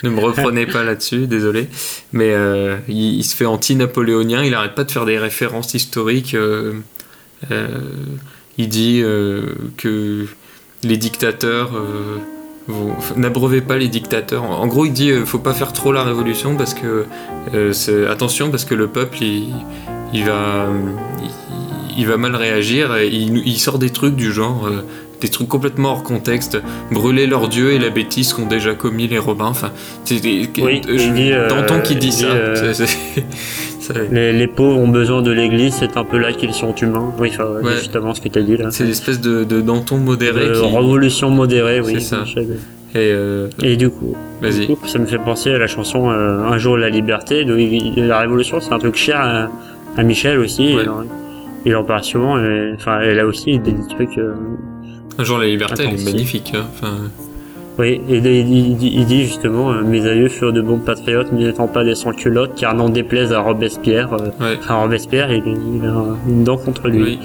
ne 0.03 0.11
me 0.11 0.21
reprenez 0.21 0.67
pas 0.67 0.83
là-dessus, 0.85 1.27
désolé. 1.27 1.67
Mais 2.13 2.33
euh, 2.35 2.77
il, 2.89 3.15
il 3.19 3.25
se 3.25 3.35
fait 3.37 3.47
anti-napoléonien, 3.47 4.45
il 4.45 4.55
arrête 4.55 4.75
pas 4.75 4.85
de 4.85 4.91
faire 4.91 5.07
des 5.07 5.19
références 5.19 5.75
historiques. 5.75 6.35
euh, 6.35 6.75
il 8.59 8.69
dit 8.69 9.01
que 9.79 10.27
les 10.83 10.97
dictateurs... 10.97 11.71
euh, 11.75 12.19
enfin, 12.97 13.15
N'abreuvez 13.17 13.61
pas 13.61 13.77
les 13.77 13.89
dictateurs. 13.89 14.45
En 14.45 14.61
en 14.63 14.67
gros, 14.67 14.85
il 14.87 14.93
dit 14.93 15.11
euh, 15.11 15.25
faut 15.25 15.39
pas 15.39 15.55
faire 15.55 15.73
trop 15.73 15.93
la 15.93 16.03
révolution 16.05 16.57
parce 16.57 16.75
que 16.75 17.07
euh, 17.55 17.73
c'est- 17.73 18.07
attention 18.07 18.51
parce 18.51 18.65
que 18.65 18.75
le 18.75 18.87
peuple 18.87 19.23
il, 19.23 19.55
il 20.13 20.25
va 20.25 20.69
il, 21.23 22.01
il 22.01 22.07
va 22.07 22.17
mal 22.17 22.35
réagir. 22.37 22.95
Et 22.97 23.09
il, 23.09 23.39
il 23.47 23.59
sort 23.59 23.79
des 23.79 23.91
trucs 23.91 24.15
du 24.17 24.33
genre 24.33 24.67
euh, 24.67 24.85
des 25.21 25.29
trucs 25.29 25.49
complètement 25.49 25.91
hors 25.93 26.03
contexte, 26.03 26.59
brûler 26.91 27.27
leurs 27.27 27.49
dieux 27.49 27.73
et 27.73 27.79
la 27.79 27.91
bêtise 27.91 28.33
qu'ont 28.33 28.47
déjà 28.47 28.73
commis 28.75 29.07
les 29.07 29.19
Romains. 29.19 29.49
Enfin, 29.49 29.71
c'est 30.07 30.15
Oui, 30.23 30.81
je- 30.87 30.93
il 30.95 31.13
dit, 31.13 31.33
euh, 31.33 31.81
qui 31.83 31.97
dit 31.97 32.07
il 32.07 32.13
ça. 32.13 32.19
dit, 32.21 32.25
euh, 32.33 32.55
C'est- 32.73 32.75
c'est- 32.75 32.87
ça- 32.87 32.97
Les, 34.11 34.33
les 34.33 34.47
pauvres 34.47 34.79
ont 34.79 34.89
besoin 34.89 35.23
de 35.23 35.31
l'église, 35.31 35.75
c'est 35.75 35.97
un 35.97 36.05
peu 36.05 36.19
là 36.19 36.33
qu'ils 36.33 36.53
sont 36.55 36.75
humains. 36.75 37.13
Oui, 37.19 37.29
enfin, 37.33 37.47
Ouais. 37.63 37.73
justement 37.75 38.15
ce 38.15 38.21
que 38.21 38.29
tu 38.29 38.39
as 38.39 38.43
dit 38.43 38.57
là. 38.57 38.71
C'est 38.71 38.85
l'espèce 38.85 39.21
de, 39.21 39.45
de 39.45 39.61
Danton 39.61 39.99
modéré. 39.99 40.49
De 40.49 40.55
qui- 40.55 40.77
Révolution 40.77 41.31
modérée, 41.31 41.81
oui. 41.81 41.95
C'est 41.95 42.01
ça. 42.01 42.25
Et, 42.95 42.97
euh, 42.97 43.49
Et 43.63 43.77
du 43.77 43.89
coup, 43.91 44.17
Vas-y. 44.43 44.67
du 44.67 44.75
coup, 44.77 44.87
ça 44.89 44.99
me 44.99 45.07
fait 45.07 45.19
penser 45.19 45.51
à 45.53 45.59
la 45.59 45.67
chanson 45.69 46.11
euh, 46.11 46.43
Un 46.43 46.59
jour 46.59 46.77
la 46.77 46.89
liberté. 46.91 47.45
De, 47.45 47.55
la 48.07 48.19
révolution, 48.21 48.59
c'est 48.61 48.73
un 48.73 48.79
truc 48.81 48.97
cher 48.97 49.21
à, 49.21 49.49
à 49.97 50.03
Michel 50.03 50.39
aussi. 50.41 50.75
Ouais. 50.75 50.81
Et, 50.81 50.81
alors, 50.81 51.05
il 51.65 51.77
en 51.77 51.85
parle 51.85 52.03
souvent. 52.03 52.37
et- 52.39 52.73
Enfin, 52.75 53.01
elle 53.01 53.21
a 53.21 53.27
aussi 53.27 53.59
des, 53.61 53.71
des 53.73 53.87
trucs. 53.89 54.19
euh, 54.19 54.35
Un 55.19 55.25
jour 55.25 55.39
la 55.39 55.47
liberté, 55.47 55.85
elle 55.87 56.01
est 56.01 56.05
magnifique. 56.05 56.53
hein. 56.57 56.65
Enfin, 56.75 56.95
Oui, 57.79 58.01
et 58.11 58.17
il, 58.17 58.77
dit- 59.07 59.25
justement 59.25 59.71
euh, 59.73 59.83
Mes 59.83 60.07
aïeux 60.07 60.29
furent 60.29 60.53
de 60.53 60.61
bons 60.61 60.79
patriotes, 60.79 61.33
n'étant 61.33 61.67
pas 61.69 61.83
des 61.85 61.95
sans-culottes, 61.95 62.53
car 62.57 62.75
n'en 62.75 62.89
déplaise 62.91 63.33
à 63.33 63.41
Robespierre. 63.41 64.13
euh, 64.13 64.55
Enfin, 64.59 64.75
Robespierre, 64.83 65.33
il, 65.33 65.43
il 65.47 65.87
a 65.87 65.95
une 66.29 66.45
dent 66.45 66.59
contre 66.59 66.89
lui. 66.89 67.03
oui, 67.03 67.19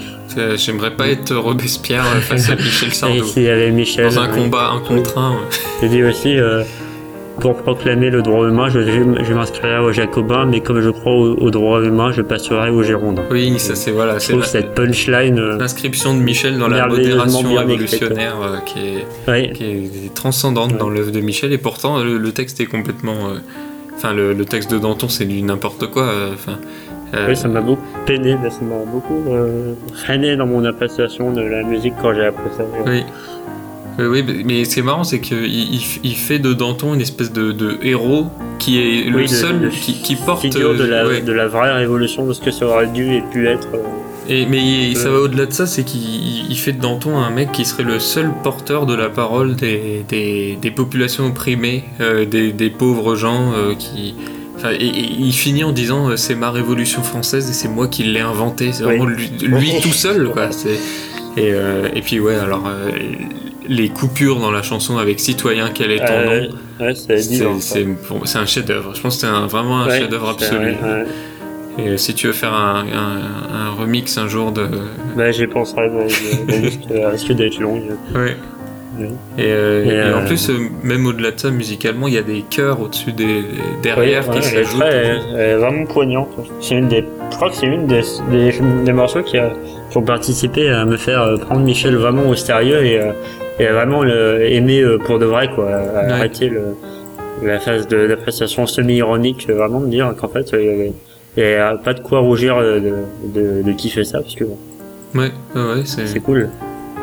j'aimerais 0.56 0.92
pas 0.96 1.08
être 1.08 1.34
Robespierre 1.36 2.04
face 2.22 2.48
à 2.48 2.54
Michel 2.56 2.88
Et 2.88 2.94
Sardou. 2.94 3.24
s'il 3.24 3.42
y 3.42 3.48
avait 3.48 3.70
Michel. 3.70 4.06
Dans 4.14 4.20
un 4.20 4.28
combat 4.28 4.70
un 4.70 4.80
contre 4.80 5.18
un. 5.18 5.32
ouais. 5.32 5.36
Il 5.82 5.88
dit 5.90 6.02
aussi, 6.04 6.38
euh, 6.38 6.62
pour 7.40 7.56
proclamer 7.56 8.10
le 8.10 8.22
droit 8.22 8.48
humain, 8.48 8.68
je, 8.70 8.80
je, 8.80 9.32
m'inscrirai 9.34 9.78
aux 9.78 9.92
Jacobins, 9.92 10.46
mais 10.46 10.60
comme 10.60 10.80
je 10.80 10.90
crois 10.90 11.12
au, 11.12 11.34
au 11.36 11.50
droit 11.50 11.82
humain, 11.82 12.10
je 12.12 12.22
passerai 12.22 12.70
aux 12.70 12.82
Girondins. 12.82 13.22
Oui, 13.30 13.58
ça 13.58 13.74
c'est 13.74 13.90
voilà, 13.90 14.18
Je 14.18 14.28
trouve 14.28 14.40
la- 14.40 14.46
cette 14.46 14.74
punchline. 14.74 15.38
euh, 15.38 15.58
l'inscription 15.58 16.14
de 16.14 16.20
Michel 16.20 16.58
dans 16.58 16.68
la 16.68 16.86
modération 16.86 17.54
révolutionnaire 17.54 18.36
euh, 18.42 18.56
qui, 18.64 18.78
est, 18.80 19.30
Ouais. 19.30 19.52
qui 19.54 19.64
est 19.64 20.14
transcendante 20.14 20.76
dans 20.78 20.88
l'œuvre 20.88 21.10
de 21.12 21.20
Michel 21.20 21.52
et 21.52 21.58
pourtant 21.58 22.02
le, 22.02 22.16
le 22.18 22.32
texte 22.32 22.60
est 22.60 22.66
complètement 22.66 23.28
euh, 23.30 23.38
enfin 23.96 24.12
le, 24.12 24.32
le 24.32 24.44
texte 24.44 24.70
de 24.70 24.78
Danton 24.78 25.08
c'est 25.08 25.24
du 25.24 25.42
n'importe 25.42 25.86
quoi 25.90 26.06
enfin 26.32 26.58
euh, 27.14 27.26
Oui, 27.28 27.36
ça 27.36 27.48
m'a 27.48 27.60
beaucoup 27.60 27.82
peiné, 28.06 28.36
ça 28.50 28.60
m'a 28.62 28.84
beaucoup 28.90 29.22
euh, 29.28 29.74
freiné 29.94 30.36
dans 30.36 30.46
mon 30.46 30.64
appréciation 30.64 31.32
de 31.32 31.40
la 31.42 31.62
musique 31.62 31.94
quand 32.02 32.12
j'ai 32.14 32.24
appris 32.26 32.50
ça. 32.56 32.64
Oui. 32.86 33.02
Euh, 33.98 34.08
oui, 34.10 34.22
mais- 34.26 34.42
mais 34.44 34.64
c'est 34.64 34.82
marrant, 34.82 35.04
c'est 35.04 35.20
qu'il 35.20 35.44
il, 35.46 35.80
il 36.04 36.14
fait 36.16 36.38
de 36.38 36.52
Danton 36.52 36.92
une 36.94 37.00
espèce 37.00 37.32
de, 37.32 37.52
de 37.52 37.78
héros 37.82 38.26
qui 38.58 38.78
est 38.78 39.08
le 39.10 39.16
Oui, 39.16 39.22
de- 39.22 39.28
seul 39.28 39.60
de 39.60 39.68
qui, 39.68 39.94
qui 40.02 40.16
porte. 40.16 40.42
Figure 40.42 40.74
de 40.74 40.84
la, 40.84 41.06
ouais. 41.06 41.20
de 41.22 41.32
la 41.32 41.46
vraie 41.48 41.72
révolution 41.72 42.26
de 42.26 42.32
ce 42.32 42.40
que 42.40 42.50
ça 42.50 42.66
aurait 42.66 42.88
dû 42.88 43.14
et 43.14 43.22
pu 43.32 43.46
être. 43.48 43.68
euh, 43.74 43.78
Et, 44.28 44.44
mais 44.44 44.58
il- 44.90 44.96
ça 44.96 45.08
va 45.10 45.20
au-delà 45.20 45.46
de 45.46 45.52
ça, 45.52 45.66
c'est 45.66 45.82
qu'il 45.84 46.00
il- 46.02 46.46
il 46.50 46.56
fait 46.58 46.72
de 46.72 46.80
Danton 46.80 47.16
un 47.16 47.30
mec 47.30 47.52
qui 47.52 47.64
serait 47.64 47.84
le 47.84 47.98
seul 47.98 48.30
porteur 48.42 48.84
de 48.84 48.94
la 48.94 49.08
parole 49.08 49.56
des, 49.56 50.04
des, 50.08 50.58
des 50.60 50.70
populations 50.70 51.26
opprimées, 51.26 51.84
euh, 52.00 52.24
des, 52.26 52.52
des 52.52 52.68
pauvres 52.70 53.14
gens 53.16 53.52
euh, 53.54 53.74
qui. 53.74 54.14
Enfin, 54.56 54.72
et, 54.72 54.84
et 54.86 55.08
il 55.20 55.32
finit 55.32 55.64
en 55.64 55.72
disant 55.72 56.08
euh, 56.10 56.16
c'est 56.16 56.34
ma 56.34 56.50
révolution 56.50 57.02
française 57.02 57.48
et 57.48 57.52
c'est 57.54 57.68
moi 57.68 57.88
qui 57.88 58.02
l'ai 58.04 58.20
inventée. 58.20 58.72
C'est 58.72 58.82
vraiment 58.84 59.06
lui, 59.06 59.30
lui 59.42 59.70
tout 59.82 59.92
seul, 59.92 60.28
quoi. 60.30 60.48
Et, 61.38 61.52
et 61.94 62.00
puis 62.02 62.18
ouais, 62.20 62.34
alors 62.36 62.64
les 63.68 63.88
coupures 63.88 64.38
dans 64.40 64.50
la 64.50 64.62
chanson 64.62 64.98
avec 64.98 65.20
citoyen 65.20 65.70
quel 65.72 65.90
est 65.90 65.98
ton 65.98 66.12
Euh, 66.12 66.40
nom, 66.80 66.86
ouais, 66.86 66.94
c'est 68.24 68.38
un 68.38 68.46
chef-d'œuvre. 68.46 68.94
Je 68.94 69.00
pense 69.00 69.16
que 69.16 69.26
c'est 69.26 69.46
vraiment 69.48 69.80
un 69.82 69.86
Ouais, 69.88 69.98
chef-d'œuvre 70.00 70.28
absolu. 70.30 70.72
vrai, 70.72 70.88
ouais. 71.00 71.04
Et 71.78 71.88
euh, 71.90 71.96
si 71.98 72.14
tu 72.14 72.26
veux 72.28 72.32
faire 72.32 72.54
un, 72.54 72.84
un- 72.86 73.54
un 73.54 73.70
remix 73.78 74.16
un 74.16 74.28
jour 74.28 74.50
de. 74.52 74.66
Bah, 75.16 75.30
j'y 75.30 75.46
penserai, 75.46 75.90
mais 75.90 76.06
la 76.54 76.58
liste 76.60 76.80
risque 76.90 77.32
d'être 77.32 77.58
longue. 77.58 77.82
Ouais. 78.14 78.36
Et, 78.98 79.04
euh, 79.42 79.84
Et, 79.84 79.88
et 80.08 80.14
en 80.14 80.22
euh, 80.22 80.26
plus, 80.26 80.50
même 80.82 81.06
au-delà 81.06 81.30
de 81.32 81.38
ça, 81.38 81.50
musicalement, 81.50 82.08
il 82.08 82.14
y 82.14 82.18
a 82.18 82.22
des 82.22 82.42
chœurs 82.48 82.80
au-dessus 82.80 83.12
des 83.12 83.44
derrière 83.82 84.26
Oui, 84.26 84.40
qui 84.40 84.46
ouais, 84.48 84.60
est 84.62 84.64
s'ajoutent. 84.64 84.82
est- 85.36 85.56
vraiment 85.56 85.84
poignante. 85.84 86.30
C'est 86.62 86.76
une 86.76 86.88
des, 86.88 87.04
je 87.30 87.36
crois 87.36 87.50
que 87.50 87.56
c'est 87.56 87.66
une 87.66 87.86
des, 87.86 88.00
des, 88.30 88.54
des 88.86 88.92
morceaux 88.94 89.22
qui, 89.22 89.36
a, 89.36 89.52
qui 89.90 89.98
ont 89.98 90.02
participé 90.02 90.70
à 90.70 90.86
me 90.86 90.96
faire 90.96 91.34
prendre 91.42 91.60
Michel 91.60 91.94
vraiment 91.96 92.26
au 92.26 92.34
sérieux 92.34 92.82
et, 92.86 92.98
et 93.58 93.66
vraiment 93.66 94.02
le, 94.02 94.42
aimer 94.50 94.80
euh, 94.82 94.98
pour 94.98 95.18
de 95.18 95.24
vrai, 95.26 95.48
quoi. 95.54 95.64
Ouais. 95.66 96.12
Arrêter 96.12 96.48
le, 96.48 96.76
la 97.42 97.58
phase 97.58 97.86
d'appréciation 97.88 98.66
semi-ironique, 98.66 99.46
euh, 99.48 99.54
vraiment 99.54 99.80
de 99.80 99.86
dire 99.88 100.14
qu'en 100.20 100.28
fait, 100.28 100.52
euh, 100.54 100.62
il 100.62 100.66
y 100.66 100.70
avait- 100.70 100.92
il 101.38 101.42
y 101.42 101.54
a 101.54 101.76
pas 101.76 101.92
de 101.94 102.00
quoi 102.00 102.20
rougir 102.20 102.58
de, 102.60 102.80
de, 103.34 103.62
de 103.62 103.72
kiffer 103.72 104.04
ça, 104.04 104.20
parce 104.20 104.34
que 104.34 104.44
Ouais, 105.14 105.30
ouais, 105.54 105.62
ouais, 105.62 105.82
c'est. 105.84 106.20
cool. 106.20 106.48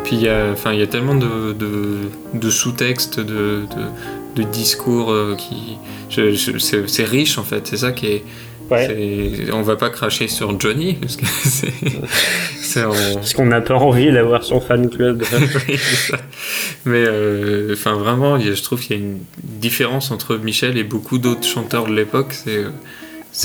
Puis 0.04 0.16
il 0.18 0.24
y 0.24 0.28
a, 0.30 0.48
enfin, 0.52 0.74
il 0.74 0.80
y 0.80 0.84
a 0.84 0.88
tellement 0.88 1.16
de, 1.16 2.50
sous-textes, 2.50 3.20
de, 3.20 3.62
de, 4.36 4.44
discours 4.44 5.14
qui. 5.38 5.78
c'est 6.10 7.04
riche 7.06 7.38
en 7.38 7.44
fait, 7.44 7.68
c'est 7.68 7.78
ça 7.78 7.92
qui 7.92 8.08
est. 8.08 8.24
Ouais. 8.74 9.46
On 9.54 9.62
va 9.62 9.76
pas 9.76 9.90
cracher 9.90 10.28
sur 10.28 10.60
Johnny, 10.60 10.94
parce 10.96 11.16
que 11.16 11.26
c'est. 11.44 11.72
Parce 13.14 13.34
qu'on 13.34 13.46
n'a 13.46 13.62
pas 13.62 13.76
envie 13.76 14.12
d'avoir 14.12 14.44
son 14.44 14.60
fan 14.60 14.90
club. 14.90 15.24
Oui, 15.68 15.78
c'est 15.78 16.12
ça. 16.12 16.18
Mais 16.86 17.04
euh, 17.08 17.74
enfin 17.74 17.94
vraiment, 17.96 18.40
je 18.40 18.62
trouve 18.64 18.80
qu'il 18.82 18.98
y 18.98 19.00
a 19.00 19.04
une 19.04 19.20
différence 19.42 20.12
entre 20.12 20.38
Michel 20.38 20.78
et 20.78 20.84
beaucoup 20.84 21.18
d'autres 21.20 21.46
chanteurs 21.46 21.86
de 21.86 21.94
l'époque. 21.94 22.34
C'est 22.34 22.66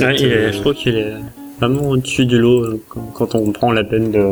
Ouais, 0.04 0.22
euh, 0.22 0.52
je 0.52 0.60
trouve 0.60 0.74
qu'il 0.74 0.96
est 0.96 1.12
vraiment 1.60 1.88
au-dessus 1.90 2.26
du 2.26 2.38
lot 2.38 2.62
euh, 2.64 2.80
quand, 3.14 3.34
on 3.34 3.52
prend 3.52 3.72
la 3.72 3.84
peine 3.84 4.10
de 4.10 4.24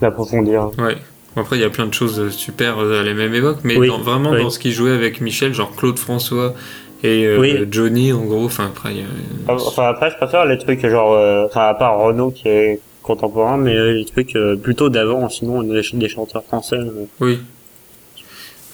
d'approfondir. 0.00 0.70
Ouais. 0.78 0.96
Après, 1.36 1.56
il 1.56 1.62
y 1.62 1.64
a 1.64 1.70
plein 1.70 1.86
de 1.86 1.94
choses 1.94 2.28
super 2.30 2.78
à 2.80 3.02
la 3.02 3.14
même 3.14 3.34
époque, 3.34 3.58
mais 3.64 3.76
Oui, 3.76 3.88
dans- 3.88 3.98
vraiment 3.98 4.32
oui. 4.32 4.42
dans 4.42 4.50
ce 4.50 4.58
qu'il 4.58 4.72
jouait 4.72 4.90
avec 4.90 5.20
Michel, 5.22 5.54
genre 5.54 5.74
Claude 5.76 5.98
François 5.98 6.54
et 7.02 7.26
euh, 7.26 7.38
Oui. 7.38 7.56
Johnny, 7.70 8.12
en 8.12 8.24
gros. 8.24 8.44
Enfin, 8.44 8.66
après, 8.66 8.92
il 8.92 8.98
y 8.98 9.02
a- 9.02 9.52
Enfin 9.54 9.84
après 9.88 10.10
je 10.10 10.16
préfère 10.16 10.44
les 10.46 10.58
trucs 10.58 10.86
genre, 10.86 11.12
euh, 11.14 11.46
enfin 11.46 11.68
à 11.68 11.74
part 11.74 11.98
Renault 11.98 12.30
qui 12.30 12.48
est 12.48 12.80
contemporain, 13.02 13.56
mais 13.56 13.74
euh, 13.76 13.92
les 13.94 14.04
trucs 14.04 14.36
euh, 14.36 14.56
plutôt 14.56 14.88
d'avant, 14.88 15.28
sinon 15.28 15.62
des, 15.62 15.80
des 15.92 16.08
chanteurs 16.08 16.44
français. 16.44 16.76
euh, 16.76 17.06
oui. 17.20 17.38
Oui, 17.38 17.38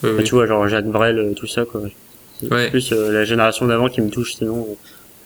bah, 0.03 0.09
oui. 0.19 0.25
Tu 0.25 0.35
vois 0.35 0.47
genre 0.47 0.69
Jacques 0.69 0.87
Brel, 0.87 1.19
euh, 1.19 1.33
tout 1.35 1.47
ça 1.47 1.65
quoi. 1.65 1.81
Ouais. 2.51 2.71
plus 2.71 2.93
euh, 2.93 3.11
la 3.11 3.25
génération 3.25 3.67
d'avant 3.67 3.89
qui 3.89 4.01
me 4.01 4.11
touche, 4.11 4.35
sinon 4.35 4.67
euh, 4.71 4.75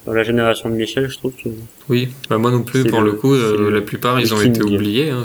dans 0.07 0.13
la 0.15 0.23
génération 0.23 0.71
de 0.71 0.75
Michel, 0.75 1.09
je 1.11 1.17
trouve 1.19 1.33
que 1.33 1.49
Oui, 1.89 2.09
bah 2.31 2.39
moi 2.39 2.51
non 2.51 2.63
plus, 2.63 2.85
pour 2.85 3.01
le- 3.03 3.11
le, 3.11 3.17
coup, 3.17 3.35
euh, 3.35 3.71
la 3.71 3.81
plupart, 3.83 4.19
ils 4.21 4.33
ont 4.35 4.41
été 4.41 4.63
oubliés. 4.63 5.11
hein, 5.11 5.25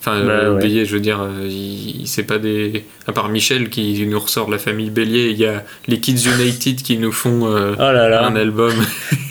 Enfin, 0.00 0.24
Bah, 0.24 0.30
euh, 0.32 0.50
ouais. 0.52 0.56
oubliés, 0.64 0.86
je 0.86 0.94
veux 0.94 1.00
dire, 1.00 1.20
euh, 1.20 1.46
il- 1.46 2.06
c'est 2.06 2.22
pas 2.22 2.38
des... 2.38 2.84
À 3.06 3.12
part 3.12 3.28
Michel 3.28 3.68
qui 3.68 4.06
nous 4.06 4.18
ressort 4.18 4.50
la 4.50 4.56
famille 4.58 4.88
Bélier, 4.88 5.28
il 5.30 5.36
y 5.38 5.44
a 5.44 5.62
les 5.88 6.00
Kids 6.00 6.26
United 6.26 6.80
qui 6.82 6.96
nous 6.96 7.12
font 7.12 7.46
euh, 7.46 7.74
Oh 7.76 7.80
là 7.80 8.08
là. 8.08 8.24
un 8.26 8.34
album 8.34 8.72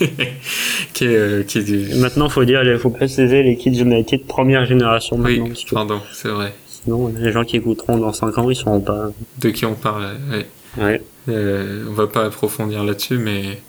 qui 0.94 1.04
est... 1.04 1.16
euh, 1.16 1.42
qui 1.42 1.58
est 1.58 1.94
Maintenant, 2.00 2.28
faut 2.28 2.44
dire, 2.44 2.62
il 2.62 2.78
faut 2.78 2.90
préciser 2.90 3.42
les 3.42 3.56
Kids 3.56 3.80
United 3.80 4.24
première 4.26 4.64
génération 4.64 5.18
maintenant. 5.18 5.44
Oui, 5.48 5.64
pardon, 5.72 6.00
c'est 6.12 6.28
vrai. 6.28 6.52
sinon, 6.68 7.12
les 7.18 7.32
gens 7.32 7.44
qui 7.44 7.56
écouteront 7.56 7.96
dans 7.98 8.12
5 8.12 8.38
ans, 8.38 8.48
ils 8.50 8.56
seront 8.56 8.80
pas. 8.80 9.08
De 9.38 9.50
qui 9.50 9.66
on 9.66 9.74
parle, 9.74 10.04
ouais. 10.30 10.46
Ouais. 10.80 11.02
Euh, 11.28 11.84
on 11.88 11.92
va 11.94 12.06
pas 12.06 12.24
approfondir 12.26 12.84
là-dessus, 12.84 13.18
mais... 13.18 13.60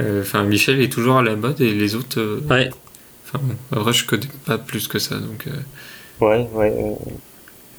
euh, 0.00 0.22
Enfin, 0.22 0.42
Michel 0.42 0.80
est 0.80 0.92
toujours 0.92 1.18
à 1.18 1.22
la 1.22 1.36
mode 1.36 1.60
et 1.60 1.72
les 1.72 1.94
autres... 1.94 2.18
euh, 2.20 2.40
Ouais. 2.50 2.68
Enfin 3.26 3.44
bon, 3.44 3.78
en 3.78 3.82
vrai, 3.82 3.92
je 3.92 4.04
connais 4.04 4.26
pas 4.44 4.58
plus 4.58 4.88
que 4.88 4.98
ça, 4.98 5.14
donc... 5.14 5.46
euh, 6.22 6.28
Ouais, 6.28 6.48
ouais. 6.54 6.72
euh, 6.78 6.94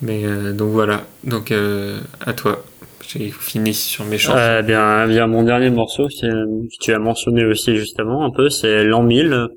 Mais 0.01 0.25
euh, 0.25 0.53
donc 0.53 0.71
voilà, 0.71 1.03
donc 1.23 1.51
euh, 1.51 1.99
à 2.25 2.33
toi. 2.33 2.63
J'ai 3.07 3.29
fini 3.29 3.73
sur 3.73 4.05
mes 4.05 4.17
chansons. 4.17 4.37
Euh, 4.37 4.61
bien, 4.61 5.07
bien, 5.07 5.27
mon 5.27 5.43
dernier 5.43 5.69
morceau, 5.69 6.09
c'est, 6.09 6.29
que 6.29 6.77
tu 6.81 6.93
as 6.93 6.99
mentionné 6.99 7.43
aussi 7.45 7.75
justement 7.75 8.23
un 8.23 8.31
peu, 8.31 8.49
c'est 8.49 8.83
l'an 8.85 9.03
1000. 9.03 9.47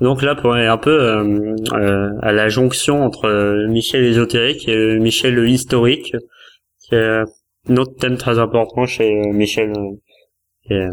Donc 0.00 0.22
là, 0.22 0.34
pour 0.34 0.54
aller 0.54 0.66
un 0.66 0.78
peu 0.78 0.90
euh, 0.90 1.54
euh, 1.74 2.10
à 2.22 2.32
la 2.32 2.48
jonction 2.48 3.02
entre 3.04 3.26
euh, 3.26 3.66
Michel 3.68 4.04
ésotérique 4.04 4.68
et 4.68 4.74
euh, 4.74 4.98
Michel 5.00 5.38
historique, 5.48 6.12
qui 6.80 6.94
est 6.94 7.22
un 7.68 7.76
autre 7.76 7.94
thème 8.00 8.16
très 8.16 8.38
important 8.38 8.86
chez 8.86 9.10
euh, 9.12 9.32
Michel. 9.32 9.70
euh, 9.76 9.92
et 10.70 10.74
euh, 10.74 10.90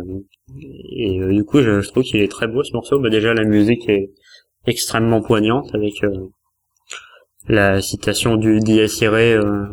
et, 0.95 1.19
euh, 1.21 1.31
du 1.33 1.43
coup, 1.43 1.61
je, 1.61 1.81
je 1.81 1.89
trouve 1.89 2.03
qu'il 2.03 2.21
est 2.21 2.31
très 2.31 2.47
beau 2.47 2.63
ce 2.63 2.73
morceau. 2.73 2.99
Bah, 2.99 3.09
déjà, 3.09 3.33
la 3.33 3.43
musique 3.45 3.87
est 3.89 4.09
extrêmement 4.67 5.21
poignante 5.21 5.73
avec 5.73 6.03
euh, 6.03 6.09
la 7.47 7.81
citation 7.81 8.35
du 8.37 8.59
Irae, 8.67 9.37
euh, 9.37 9.65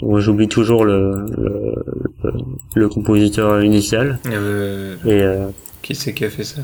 dont 0.00 0.18
j'oublie 0.18 0.48
toujours 0.48 0.84
le, 0.84 1.24
le, 1.36 1.74
le, 2.24 2.30
le 2.74 2.88
compositeur 2.88 3.62
initial. 3.62 4.18
Euh, 4.26 4.96
Et 5.04 5.22
euh, 5.22 5.46
qui 5.82 5.94
c'est 5.94 6.12
qui 6.14 6.24
a 6.24 6.30
fait 6.30 6.44
ça 6.44 6.62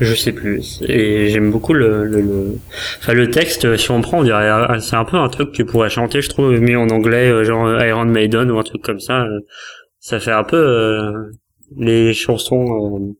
je 0.00 0.12
sais 0.12 0.32
plus. 0.32 0.82
Et 0.88 1.28
j'aime 1.28 1.52
beaucoup 1.52 1.72
le, 1.72 2.04
le, 2.04 2.20
le, 2.20 2.58
enfin, 2.98 3.12
le 3.12 3.30
texte, 3.30 3.76
si 3.76 3.92
on 3.92 4.00
prend, 4.00 4.18
on 4.18 4.24
dirait, 4.24 4.48
ah, 4.48 4.80
c'est 4.80 4.96
un 4.96 5.04
peu 5.04 5.16
un 5.16 5.28
truc 5.28 5.52
que 5.52 5.56
tu 5.56 5.64
pourrais 5.64 5.88
chanter, 5.88 6.20
je 6.20 6.28
trouve, 6.28 6.50
mais 6.58 6.74
en 6.74 6.88
anglais, 6.88 7.30
euh, 7.30 7.44
genre 7.44 7.64
euh, 7.66 7.86
Iron 7.86 8.04
Maiden 8.04 8.50
ou 8.50 8.58
un 8.58 8.64
truc 8.64 8.82
comme 8.82 8.98
ça. 8.98 9.22
euh, 9.22 9.38
Ça 10.00 10.18
fait 10.18 10.32
un 10.32 10.42
peu 10.42 10.56
euh, 10.56 11.30
les 11.76 12.12
chansons 12.12 12.64
euh, 12.98 13.12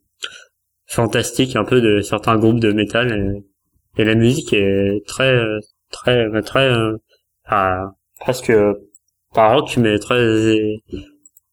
fantastiques, 0.87 1.55
un 1.55 1.65
peu 1.65 1.81
de 1.81 2.01
certains 2.01 2.37
groupes 2.39 2.59
de 2.59 2.73
métal. 2.73 3.45
Et, 3.97 4.03
et 4.03 4.05
la 4.05 4.17
musique 4.17 4.53
est 4.53 5.07
très, 5.07 5.33
euh, 5.33 5.61
très, 5.95 6.43
très, 6.43 6.69
euh, 6.71 6.97
ah, 7.47 7.91
presque 8.21 8.53
pas 9.35 9.55
rock, 9.55 9.77
mais 9.79 9.99
très, 9.99 10.19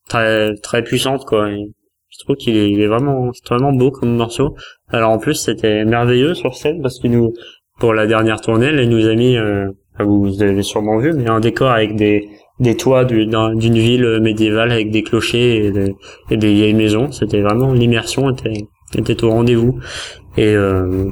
très, 0.09 0.55
très 0.57 0.83
puissante, 0.83 1.25
quoi. 1.25 1.49
Et 1.51 1.65
je 2.09 2.23
trouve 2.23 2.35
qu'il 2.35 2.55
est, 2.57 2.69
il 2.71 2.81
est 2.81 2.87
vraiment, 2.87 3.31
c'est 3.33 3.47
vraiment 3.49 3.73
beau 3.73 3.91
comme 3.91 4.15
morceau. 4.15 4.55
Alors 4.89 5.11
en 5.11 5.17
plus 5.17 5.35
c'était 5.35 5.85
merveilleux 5.85 6.33
sur 6.33 6.55
scène 6.55 6.81
parce 6.81 6.99
que 6.99 7.07
nous, 7.07 7.33
pour 7.79 7.93
la 7.93 8.05
dernière 8.07 8.41
tournée, 8.41 8.67
elle 8.67 8.89
nous 8.89 9.07
a 9.07 9.15
mis, 9.15 9.37
euh, 9.37 9.69
enfin, 9.95 10.03
vous, 10.03 10.41
avez 10.43 10.63
sûrement 10.63 10.97
vu, 10.99 11.13
mais 11.13 11.29
un 11.29 11.39
décor 11.39 11.71
avec 11.71 11.95
des 11.95 12.29
des 12.59 12.77
toits 12.77 13.05
du- 13.05 13.25
d'un- 13.25 13.55
d'une 13.55 13.73
ville 13.79 14.19
médiévale 14.21 14.71
avec 14.71 14.91
des 14.91 15.01
clochers 15.01 15.65
et 15.65 15.71
des, 15.71 15.95
et 16.29 16.37
des 16.37 16.53
vieilles 16.53 16.75
maisons. 16.75 17.11
C'était 17.11 17.41
vraiment 17.41 17.73
l'immersion 17.73 18.29
était 18.29 18.53
était 18.95 19.23
au 19.23 19.31
rendez-vous 19.31 19.79
et 20.37 20.53
euh, 20.53 21.09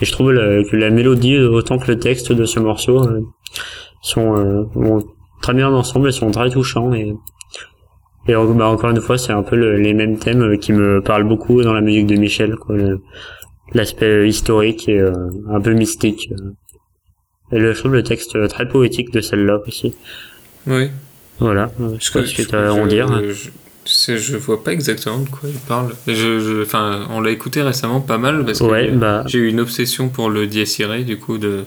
et 0.00 0.04
je 0.04 0.12
trouve 0.12 0.32
la- 0.32 0.62
que 0.64 0.76
la 0.76 0.90
mélodie 0.90 1.38
autant 1.38 1.78
que 1.78 1.88
le 1.88 1.98
texte 1.98 2.32
de 2.32 2.44
ce 2.44 2.60
morceau 2.60 3.02
euh, 3.06 3.20
sont 4.02 4.36
euh, 4.36 4.98
très 5.42 5.54
bien 5.54 5.72
ensemble 5.72 6.08
et 6.08 6.12
sont 6.12 6.30
très 6.30 6.50
touchants 6.50 6.92
et 6.94 7.14
et 8.26 8.34
euh, 8.34 8.52
bah, 8.52 8.68
encore 8.68 8.90
une 8.90 9.00
fois, 9.00 9.16
c'est 9.16 9.32
un 9.32 9.42
peu 9.42 9.56
le- 9.56 9.76
les 9.78 9.94
mêmes 9.94 10.18
thèmes 10.18 10.42
euh, 10.42 10.56
qui 10.58 10.72
me 10.72 11.00
parlent 11.02 11.26
beaucoup 11.26 11.62
dans 11.62 11.72
la 11.72 11.80
musique 11.80 12.06
de 12.06 12.16
Michel, 12.16 12.56
quoi. 12.56 12.76
L'aspect 13.74 14.28
historique 14.28 14.88
et 14.88 14.98
euh, 14.98 15.12
un 15.50 15.60
peu 15.60 15.72
mystique. 15.72 16.30
euh. 16.32 16.50
Et 17.52 17.58
le, 17.58 17.72
je 17.72 17.78
trouve 17.78 17.94
le 17.94 18.02
texte 18.02 18.36
euh, 18.36 18.46
très 18.46 18.68
poétique 18.68 19.10
de 19.12 19.20
celle-là 19.22 19.60
aussi. 19.66 19.94
Oui. 20.66 20.90
Voilà, 21.38 21.70
euh, 21.80 21.94
je 21.98 22.04
sais 22.04 22.12
pas 22.12 22.26
ce 22.26 22.36
que 22.36 22.42
tu 22.48 22.54
as 22.54 22.68
à 22.68 22.72
en 22.72 22.86
dire. 22.86 23.06
je- 23.32 23.50
Je 23.90 24.36
vois 24.36 24.62
pas 24.62 24.72
exactement 24.72 25.18
de 25.20 25.28
quoi 25.30 25.48
il 25.48 25.58
parle. 25.60 25.94
Je, 26.06 26.12
je- 26.40 26.62
enfin, 26.62 27.06
on 27.10 27.20
l'a 27.20 27.30
écouté 27.30 27.62
récemment 27.62 28.00
pas 28.02 28.18
mal 28.18 28.44
parce 28.44 28.58
que 28.58 28.64
Ouais, 28.64 28.90
bah. 28.90 29.24
j'ai 29.26 29.38
eu 29.38 29.48
une 29.48 29.60
obsession 29.60 30.10
pour 30.10 30.28
le 30.28 30.46
dies 30.46 30.64
irae 30.78 31.02
du 31.04 31.18
coup 31.18 31.38
de. 31.38 31.64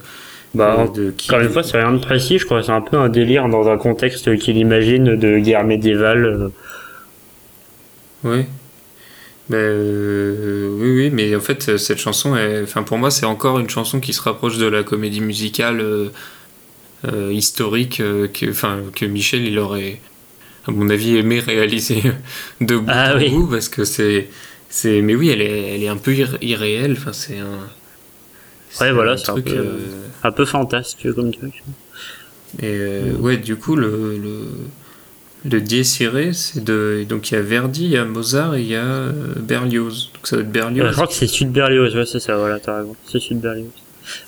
Bah, 0.53 0.85
de, 0.93 1.11
qui- 1.11 1.31
encore 1.31 1.41
une 1.41 1.49
fois, 1.49 1.63
c'est 1.63 1.77
rien 1.81 1.93
de 1.93 1.97
précis, 1.99 2.37
je 2.37 2.45
crois. 2.45 2.61
C'est 2.61 2.71
un 2.73 2.81
peu 2.81 2.97
un 2.97 3.09
délire 3.09 3.47
dans 3.49 3.69
un 3.69 3.77
contexte 3.77 4.37
qu'il 4.37 4.57
imagine 4.57 5.15
de 5.15 5.39
guerre 5.39 5.63
médiévale. 5.63 6.25
euh. 6.25 6.49
Oui. 8.23 8.45
Ben, 9.49 9.57
euh, 9.57 10.69
oui, 10.79 10.95
oui, 10.95 11.09
mais 11.11 11.35
en 11.35 11.39
fait, 11.41 11.77
cette 11.77 11.97
chanson, 11.97 12.35
est- 12.35 12.61
enfin, 12.63 12.83
pour 12.83 12.97
moi, 12.99 13.09
c'est 13.11 13.25
encore 13.25 13.59
une 13.59 13.69
chanson 13.69 13.99
qui 13.99 14.13
se 14.13 14.21
rapproche 14.21 14.57
de 14.57 14.67
la 14.67 14.83
comédie 14.83 15.21
musicale 15.21 15.79
euh, 15.81 16.09
euh, 17.11 17.31
historique 17.33 17.97
que, 17.97 18.49
enfin, 18.49 18.79
que 18.95 19.05
Michel, 19.05 19.45
il 19.45 19.57
aurait, 19.57 19.99
à 20.67 20.71
mon 20.71 20.89
avis, 20.89 21.17
aimé 21.17 21.39
réaliser 21.39 22.01
de 22.61 22.77
bout 22.77 22.85
Ah 22.87 23.15
en 23.15 23.17
oui. 23.17 23.29
bout, 23.29 23.47
parce 23.47 23.69
que 23.69 23.83
c'est, 23.83 24.29
c'est, 24.69 25.01
mais 25.01 25.15
oui, 25.15 25.29
elle 25.29 25.41
est, 25.41 25.75
elle 25.75 25.83
est 25.83 25.87
un 25.87 25.97
peu 25.97 26.11
ir- 26.13 26.37
irréelle. 26.41 26.93
Enfin, 26.97 27.13
c'est 27.13 27.39
un. 27.39 27.67
c'est 28.69 28.83
Ouais, 28.85 28.91
voilà, 28.91 29.13
un 29.13 29.17
c'est 29.17 29.29
un 29.29 29.33
truc. 29.33 29.45
peu, 29.45 29.57
euh, 29.57 29.77
un 30.23 30.31
peu 30.31 30.45
fantasque 30.45 31.07
comme 31.15 31.31
truc. 31.33 31.63
et 32.61 32.65
euh, 32.65 33.13
ouais, 33.19 33.37
du 33.37 33.55
coup, 33.55 33.75
le, 33.75 34.17
le, 34.17 35.49
le 35.49 35.61
dies 35.61 35.83
c'est 35.85 36.63
de. 36.63 37.03
Donc 37.09 37.31
il 37.31 37.33
y 37.33 37.37
a 37.37 37.41
Verdi, 37.41 37.85
il 37.85 37.91
y 37.91 37.97
a 37.97 38.05
Mozart 38.05 38.55
et 38.55 38.61
il 38.61 38.67
y 38.67 38.75
a 38.75 38.83
euh, 38.85 39.11
Berlioz. 39.37 40.11
Donc 40.13 40.27
ça 40.27 40.35
doit 40.35 40.45
être 40.45 40.51
Berlioz. 40.51 40.85
Euh, 40.85 40.89
je 40.89 40.93
crois 40.93 41.07
que 41.07 41.13
c'est 41.13 41.27
Sud 41.27 41.51
Berlioz, 41.51 41.95
ouais, 41.95 42.05
c'est 42.05 42.19
ça, 42.19 42.37
voilà, 42.37 42.59
t'as 42.59 42.77
raison. 42.77 42.95
C'est 43.05 43.19
Sud 43.19 43.39
Berlioz. 43.41 43.69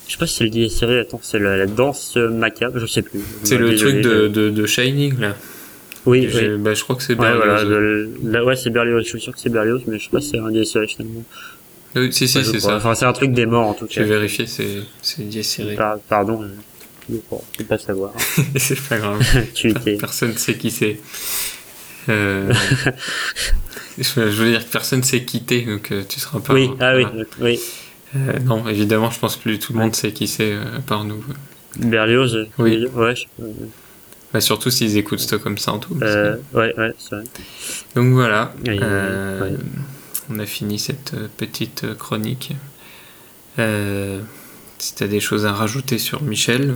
Je 0.06 0.12
sais 0.12 0.18
pas 0.18 0.26
si 0.26 0.34
c'est 0.36 0.44
le 0.44 0.50
dies 0.50 0.66
irae, 0.82 1.00
attends, 1.00 1.20
c'est 1.22 1.38
la, 1.38 1.56
la 1.56 1.66
danse 1.66 2.16
macabre, 2.16 2.78
je 2.78 2.86
sais 2.86 3.02
plus. 3.02 3.20
C'est 3.42 3.56
Bah, 3.56 3.62
le 3.62 3.70
désolé, 3.70 3.92
truc 4.00 4.04
de, 4.04 4.22
je- 4.22 4.26
de, 4.28 4.50
de 4.50 4.66
Shining 4.66 5.18
là. 5.20 5.36
Oui, 6.06 6.28
oui. 6.34 6.48
bah, 6.58 6.74
je 6.74 6.82
crois 6.82 6.96
que 6.96 7.02
c'est 7.02 7.14
Ouais, 7.14 7.20
Berlioz. 7.20 7.44
voilà, 7.44 7.64
de- 7.64 8.10
là, 8.24 8.44
ouais, 8.44 8.56
c'est 8.56 8.70
Berlioz, 8.70 9.02
je 9.04 9.08
suis 9.08 9.20
sûr 9.20 9.32
que 9.32 9.38
c'est 9.38 9.48
Berlioz, 9.48 9.82
mais 9.86 9.98
je 9.98 10.04
sais 10.04 10.10
pas 10.10 10.20
si 10.20 10.30
c'est 10.30 10.38
un 10.38 10.50
irae 10.50 10.86
finalement. 10.86 11.24
Oui, 11.96 12.12
si, 12.12 12.26
si, 12.28 12.38
Ouais, 12.38 12.44
je 12.44 12.50
c'est 12.50 12.60
ça. 12.60 12.76
Enfin, 12.76 12.94
c'est 12.94 13.04
un 13.06 13.12
truc 13.12 13.32
des 13.32 13.46
morts 13.46 13.68
en 13.68 13.74
tout 13.74 13.86
cas. 13.86 14.02
vérifié, 14.02 14.46
c'est 14.46 14.82
c'est 15.00 15.22
dies. 15.22 15.58
Par- 15.76 15.98
pardon, 16.00 16.42
euh, 16.42 16.48
je 17.08 17.14
je 17.16 17.58
peux 17.58 17.64
pas 17.64 17.78
savoir. 17.78 18.12
c'est 18.56 18.78
pas 18.88 18.98
grave. 18.98 19.20
Tu 19.54 19.72
Personne 19.98 20.36
sait 20.36 20.54
qui 20.54 20.70
c'est. 20.70 20.98
Euh, 22.08 22.52
je 23.98 24.02
je 24.02 24.20
veux 24.42 24.50
dire 24.50 24.66
que 24.66 24.70
personne 24.72 25.02
sait 25.02 25.24
qui 25.24 25.42
t'es, 25.44 25.62
donc 25.62 25.90
euh, 25.92 26.02
tu 26.08 26.20
seras 26.20 26.40
pas. 26.40 26.52
Oui, 26.52 26.68
ah 26.80 26.96
oui, 26.96 27.04
voilà. 27.04 27.24
oui. 27.40 27.60
Euh, 28.16 28.38
non, 28.40 28.68
évidemment, 28.68 29.10
je 29.10 29.18
pense 29.18 29.36
que 29.36 29.42
plus 29.42 29.58
tout 29.58 29.72
le 29.72 29.78
monde 29.78 29.94
sait 29.94 30.12
qui 30.12 30.28
c'est, 30.28 30.52
euh, 30.52 30.76
à 30.76 30.80
part 30.80 31.04
nous. 31.04 31.24
Berlioz, 31.76 32.36
euh, 32.36 32.46
Oui. 32.58 32.86
ouais, 32.94 33.16
je 33.16 33.24
pas. 33.38 33.48
Bah, 34.34 34.40
surtout 34.40 34.68
s'ils 34.68 34.96
écoutent 34.96 35.20
Stockholm 35.20 35.56
Syndrome. 35.58 36.00
Euh, 36.02 36.36
ouais, 36.54 36.74
ouais, 36.76 36.92
c'est 36.98 37.14
vrai. 37.14 37.24
Donc 37.94 38.12
voilà, 38.14 38.52
euh, 38.66 39.56
on 40.28 40.40
a 40.40 40.44
fini 40.44 40.80
cette 40.80 41.14
euh, 41.14 41.28
petite 41.36 41.84
euh, 41.84 41.94
chronique. 41.94 42.50
Euh, 43.60 44.18
si 44.78 44.96
t'as 44.96 45.06
des 45.06 45.20
choses 45.20 45.46
à 45.46 45.52
rajouter 45.52 45.98
sur 45.98 46.24
Michel, 46.24 46.74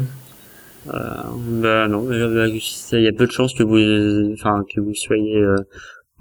bah 0.87 1.89
non, 1.89 2.05
bah, 2.05 2.47
il 2.47 3.03
y 3.03 3.09
a 3.09 3.13
peu 3.13 3.27
de 3.27 3.33
chances 3.33 3.55
que 3.55 3.65
vous, 3.65 4.33
enfin, 4.35 4.65
que 4.73 4.81
vous 4.81 4.95
soyez 4.95 5.45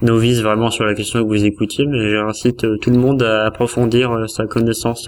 novice 0.01 0.41
vraiment 0.41 0.72
sur 0.72 0.85
la 0.85 0.95
question 0.95 1.23
que 1.23 1.27
vous 1.27 1.45
écoutiez, 1.45 1.85
mais 1.85 2.09
j'incite 2.09 2.65
tout 2.81 2.89
le 2.89 2.97
monde 2.97 3.22
à 3.22 3.45
approfondir 3.45 4.27
sa 4.27 4.47
connaissance 4.47 5.07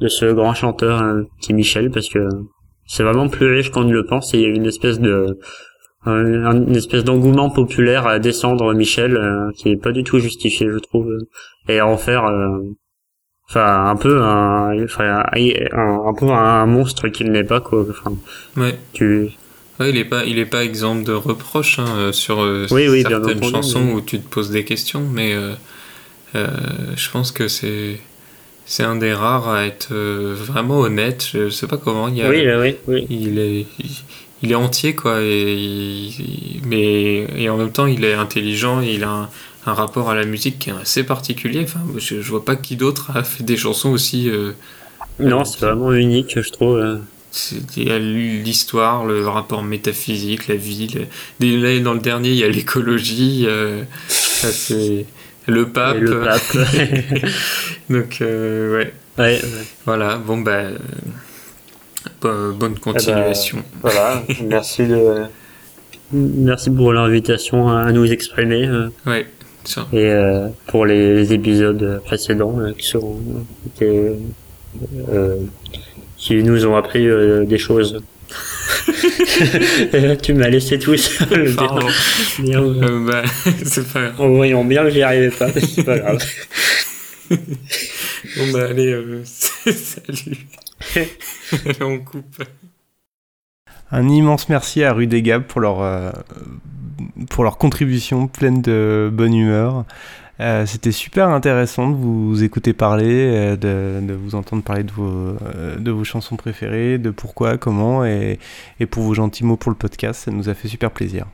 de 0.00 0.08
ce 0.08 0.32
grand 0.32 0.54
chanteur 0.54 1.04
qui 1.42 1.52
est 1.52 1.54
Michel, 1.54 1.90
parce 1.90 2.08
que 2.08 2.26
c'est 2.86 3.02
vraiment 3.02 3.28
plus 3.28 3.46
riche 3.46 3.70
qu'on 3.70 3.84
ne 3.84 3.92
le 3.92 4.04
pense, 4.04 4.34
et 4.34 4.38
il 4.38 4.42
y 4.42 4.46
a 4.46 4.48
une 4.48 4.66
espèce 4.66 5.00
de 5.00 5.38
un- 6.06 6.44
un- 6.44 6.66
une 6.66 6.76
espèce 6.76 7.02
d'engouement 7.04 7.48
populaire 7.50 8.06
à 8.06 8.18
descendre 8.18 8.74
Michel 8.74 9.16
euh, 9.16 9.50
qui 9.56 9.70
est 9.70 9.76
pas 9.76 9.92
du 9.92 10.04
tout 10.04 10.18
justifié, 10.18 10.68
je 10.70 10.78
trouve, 10.78 11.08
et 11.68 11.78
à 11.78 11.86
en 11.86 11.96
faire 11.96 12.26
euh, 12.26 12.58
enfin 13.48 13.86
un 13.88 13.96
peu 13.96 14.20
un 14.22 14.84
enfin 14.84 15.22
un, 15.32 16.06
un 16.06 16.14
peu 16.14 16.26
un 16.30 16.66
monstre 16.66 17.08
qu'il 17.08 17.30
n'est 17.30 17.44
pas 17.44 17.60
quoi 17.60 17.84
enfin 17.88 18.12
ouais. 18.56 18.78
tu 18.92 19.28
Ouais, 19.80 19.90
il 19.90 19.96
est 19.96 20.04
pas, 20.04 20.24
il 20.24 20.38
est 20.38 20.46
pas 20.46 20.62
exempt 20.62 21.02
de 21.04 21.12
reproches 21.12 21.80
hein, 21.80 21.86
euh, 21.96 22.12
sur 22.12 22.40
euh, 22.42 22.66
Oui, 22.70 22.86
oui, 22.88 23.00
bien 23.02 23.10
certaines 23.18 23.38
entendu, 23.38 23.50
chansons 23.52 23.84
mais- 23.86 23.92
où 23.94 24.00
tu 24.02 24.20
te 24.20 24.28
poses 24.28 24.50
des 24.50 24.64
questions, 24.64 25.02
mais 25.12 25.34
je 26.34 27.10
pense 27.10 27.32
que 27.32 27.48
c'est 27.48 27.98
c'est 28.66 28.82
un 28.82 28.96
des 28.96 29.12
rares 29.12 29.48
à 29.48 29.64
être 29.66 29.88
euh, 29.92 30.34
vraiment 30.36 30.80
honnête. 30.80 31.26
Je 31.32 31.48
sais 31.50 31.66
pas 31.66 31.76
comment. 31.76 32.08
Il 32.08 32.16
y 32.16 32.22
a, 32.22 32.28
Oui, 32.30 32.44
oui, 32.46 32.76
oui. 32.88 33.06
Il 33.10 33.38
est, 33.38 33.66
il, 33.78 33.90
il 34.42 34.52
est 34.52 34.56
entier 34.56 34.94
quoi, 34.94 35.20
et 35.22 35.52
il- 35.54 36.60
mais 36.66 37.26
et 37.36 37.48
en 37.50 37.56
même 37.56 37.72
temps 37.72 37.86
il 37.86 38.04
est 38.04 38.14
intelligent. 38.14 38.82
Et 38.82 38.94
il 38.94 39.04
a 39.04 39.10
un, 39.10 39.28
un 39.66 39.74
rapport 39.74 40.10
à 40.10 40.14
la 40.14 40.24
musique 40.24 40.58
qui 40.58 40.70
est 40.70 40.74
assez 40.80 41.04
particulier. 41.04 41.60
Enfin, 41.64 41.80
je, 41.96 42.20
je 42.20 42.30
vois 42.30 42.44
pas 42.44 42.56
qui 42.56 42.76
d'autre 42.76 43.10
a 43.14 43.22
fait 43.22 43.44
des 43.44 43.56
chansons 43.56 43.90
aussi. 43.90 44.28
euh, 44.28 44.52
non 45.20 45.44
c'est 45.44 45.60
vraiment 45.60 45.92
unique 45.92 46.40
je 46.42 46.50
trouve 46.50 46.76
euh. 46.78 46.96
c'est- 47.30 47.56
il 47.76 47.88
y 47.88 47.90
a 47.92 47.98
l'histoire, 47.98 49.04
le 49.06 49.26
rapport 49.28 49.62
métaphysique, 49.62 50.48
la 50.48 50.56
vie. 50.56 50.88
le- 51.40 51.56
Là, 51.62 51.78
dans 51.80 51.94
le 51.94 52.00
dernier, 52.00 52.30
il 52.30 52.36
y 52.36 52.44
a 52.44 52.48
l'écologie. 52.48 53.44
euh, 53.46 53.82
le 55.46 55.68
pape. 55.68 55.96
Et 55.96 56.00
le 56.00 56.20
pape. 56.20 56.56
Donc, 57.90 58.18
euh, 58.20 58.76
ouais. 58.78 58.92
Ouais, 59.18 59.40
Voilà, 59.84 60.16
bon, 60.16 60.38
bah. 60.38 60.52
euh, 60.52 60.78
bo- 62.20 62.52
bonne 62.54 62.78
continuation. 62.78 63.58
Eh 63.60 63.62
ben, 63.62 63.90
voilà 63.90 64.22
merci 64.42 64.86
de 64.86 65.22
merci 66.12 66.70
pour 66.70 66.92
l'invitation 66.92 67.68
à 67.68 67.92
nous 67.92 68.10
exprimer 68.10 68.66
euh, 68.66 68.88
Ouais, 69.06 69.26
ça. 69.64 69.86
et 69.92 70.10
euh, 70.10 70.48
pour 70.66 70.84
les 70.86 71.32
épisodes 71.32 72.00
précédents 72.04 72.58
euh, 72.58 72.72
qui 72.76 72.86
sont 72.88 73.18
qui, 73.78 73.84
qui 76.16 76.42
nous 76.42 76.66
ont 76.66 76.76
appris 76.76 77.06
des 77.46 77.58
choses 77.58 78.00
Et 79.92 80.00
là, 80.00 80.16
tu 80.16 80.34
m'as 80.34 80.48
laissé 80.48 80.78
tout 80.78 80.96
seul 80.96 81.54
Pardon. 81.54 81.86
Bien, 82.38 82.62
euh, 82.62 82.82
Euh, 82.82 83.06
bah, 83.06 83.22
c'est 83.64 83.86
pas 83.92 84.02
grave. 84.10 84.20
en 84.20 84.28
voyant 84.30 84.64
bien 84.64 84.82
que 84.84 84.90
j'y 84.90 85.02
arrivais 85.02 85.30
pas 85.30 85.48
mais 85.54 85.60
c'est 85.60 85.84
pas 85.84 85.98
grave 85.98 86.18
Bon, 87.30 88.52
bah, 88.52 88.66
allez, 88.70 88.92
euh, 88.92 89.22
salut. 89.24 90.46
Allez, 90.94 91.08
on 91.80 91.98
coupe. 91.98 92.42
Un 93.90 94.08
immense 94.08 94.48
merci 94.48 94.82
à 94.82 94.92
Rue 94.92 95.06
des 95.06 95.22
Gab 95.22 95.44
pour 95.44 95.60
leur, 95.60 95.80
euh, 95.82 96.10
pour 97.30 97.44
leur 97.44 97.58
contribution 97.58 98.26
pleine 98.26 98.60
de 98.62 99.10
bonne 99.12 99.34
humeur. 99.34 99.84
Euh, 100.40 100.66
C'était 100.66 100.92
super 100.92 101.28
intéressant 101.28 101.90
de 101.90 101.96
vous 101.96 102.42
écouter 102.42 102.72
parler, 102.72 103.56
euh, 103.64 104.00
de, 104.00 104.14
vous 104.14 104.34
entendre 104.34 104.62
parler 104.62 104.82
de 104.82 104.90
vos, 104.90 105.06
euh, 105.06 105.76
de 105.78 105.90
vos 105.90 106.04
chansons 106.04 106.36
préférées, 106.36 106.98
de 106.98 107.10
pourquoi, 107.10 107.56
comment, 107.56 108.04
et, 108.04 108.38
pour 108.90 109.04
vos 109.04 109.14
gentils 109.14 109.44
mots 109.44 109.56
pour 109.56 109.70
le 109.70 109.76
podcast. 109.76 110.24
Ça 110.24 110.30
nous 110.30 110.48
a 110.48 110.54
fait 110.54 110.68
super 110.68 110.90
plaisir. 110.90 111.26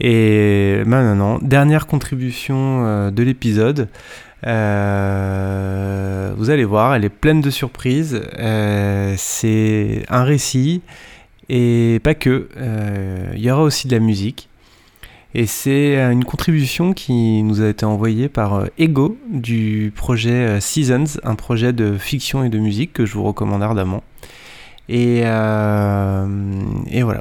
Et 0.00 0.82
maintenant, 0.86 1.38
dernière 1.40 1.86
contribution 1.86 3.10
de 3.10 3.22
l'épisode. 3.22 3.88
Vous 4.42 4.50
allez 6.50 6.64
voir, 6.64 6.94
elle 6.94 7.04
est 7.04 7.10
pleine 7.10 7.40
de 7.40 7.50
surprises. 7.50 8.22
C'est 9.16 10.04
un 10.08 10.24
récit 10.24 10.80
et 11.48 12.00
pas 12.02 12.14
que. 12.14 12.48
Il 13.34 13.40
y 13.42 13.50
aura 13.50 13.62
aussi 13.62 13.88
de 13.88 13.92
la 13.92 14.00
musique. 14.00 14.48
Et 15.34 15.46
c'est 15.46 15.96
euh, 15.96 16.10
une 16.10 16.24
contribution 16.24 16.92
qui 16.92 17.42
nous 17.42 17.62
a 17.62 17.68
été 17.68 17.86
envoyée 17.86 18.28
par 18.28 18.54
euh, 18.54 18.66
Ego 18.78 19.16
du 19.30 19.92
projet 19.96 20.30
euh, 20.30 20.60
Seasons, 20.60 21.18
un 21.24 21.34
projet 21.36 21.72
de 21.72 21.96
fiction 21.96 22.44
et 22.44 22.50
de 22.50 22.58
musique 22.58 22.92
que 22.92 23.06
je 23.06 23.14
vous 23.14 23.22
recommande 23.22 23.62
ardemment. 23.62 24.02
Et, 24.88 25.22
voilà, 25.22 26.26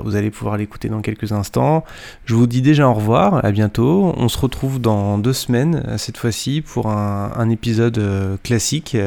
vous 0.04 0.18
allez 0.18 0.30
pouvoir 0.30 0.58
l'écouter 0.58 0.90
dans 0.90 1.00
quelques 1.00 1.32
instants. 1.32 1.86
Je 2.26 2.36
vous 2.36 2.46
dis 2.46 2.62
déjà 2.62 2.90
au 2.90 2.94
revoir, 2.94 3.46
à 3.46 3.52
bientôt. 3.52 4.14
On 4.18 4.28
se 4.28 4.38
retrouve 4.38 4.82
dans 4.82 5.18
deux 5.18 5.32
semaines, 5.32 5.82
cette 5.98 6.18
fois-ci, 6.18 6.62
pour 6.62 6.88
un, 6.88 7.50
épisode 7.50 8.38
classique 8.44 8.98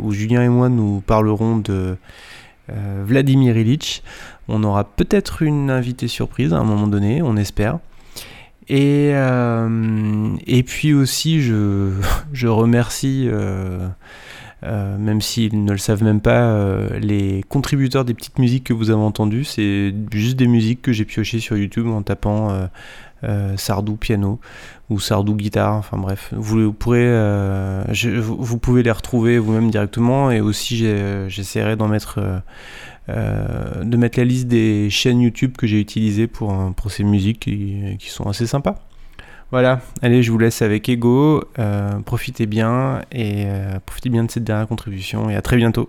où 0.00 0.12
Julien 0.12 0.42
et 0.42 0.48
moi 0.48 0.70
nous 0.70 1.02
parlerons 1.06 1.58
de 1.58 1.98
Vladimir 3.04 3.58
Ilitch. 3.58 4.02
On 4.46 4.64
aura 4.64 4.84
peut-être 4.84 5.42
une 5.42 5.68
invitée 5.68 6.08
surprise 6.08 6.54
à 6.54 6.58
un 6.58 6.64
moment 6.64 6.86
donné, 6.86 7.20
on 7.20 7.36
espère. 7.36 7.78
Et, 8.68 9.12
euh, 9.14 10.36
et 10.46 10.62
puis 10.62 10.92
aussi, 10.92 11.40
je, 11.40 11.92
je 12.32 12.48
remercie, 12.48 13.26
euh, 13.28 13.88
euh, 14.64 14.98
même 14.98 15.20
s'ils 15.20 15.64
ne 15.64 15.72
le 15.72 15.78
savent 15.78 16.02
même 16.02 16.20
pas, 16.20 16.54
les 17.00 17.44
contributeurs 17.48 18.04
des 18.04 18.14
petites 18.14 18.38
musiques 18.38 18.64
que 18.64 18.74
vous 18.74 18.90
avez 18.90 19.00
entendues. 19.00 19.44
C'est 19.44 19.94
juste 20.12 20.36
des 20.36 20.48
musiques 20.48 20.82
que 20.82 20.92
j'ai 20.92 21.04
piochées 21.04 21.40
sur 21.40 21.56
YouTube 21.56 21.86
en 21.86 22.02
tapant 22.02 22.68
Sardou 23.56 23.96
piano 23.96 24.38
ou 24.90 25.00
Sardou 25.00 25.34
guitare. 25.34 25.74
Enfin 25.74 25.96
bref, 25.96 26.32
vous, 26.36 26.72
pourrez, 26.72 27.08
vous, 28.20 28.58
pouvez 28.58 28.82
les 28.82 28.90
retrouver 28.90 29.38
vous-même 29.38 29.70
directement. 29.70 30.30
Et 30.30 30.40
aussi, 30.40 30.84
j'essaierai 31.28 31.76
d'en 31.76 31.88
mettre. 31.88 32.20
Euh, 33.08 33.84
de 33.84 33.96
mettre 33.96 34.18
la 34.18 34.24
liste 34.24 34.48
des 34.48 34.90
chaînes 34.90 35.20
YouTube 35.20 35.56
que 35.56 35.66
j'ai 35.66 35.80
utilisées 35.80 36.26
pour, 36.26 36.54
pour 36.76 36.90
ces 36.90 37.04
musiques 37.04 37.40
qui, 37.40 37.96
qui 37.98 38.10
sont 38.10 38.28
assez 38.28 38.46
sympas. 38.46 38.76
Voilà, 39.50 39.80
allez, 40.02 40.22
je 40.22 40.30
vous 40.30 40.36
laisse 40.36 40.60
avec 40.60 40.90
Ego. 40.90 41.42
Euh, 41.58 42.00
profitez 42.00 42.44
bien 42.44 43.00
et 43.10 43.44
euh, 43.46 43.80
profitez 43.86 44.10
bien 44.10 44.24
de 44.24 44.30
cette 44.30 44.44
dernière 44.44 44.68
contribution 44.68 45.30
et 45.30 45.36
à 45.36 45.42
très 45.42 45.56
bientôt. 45.56 45.88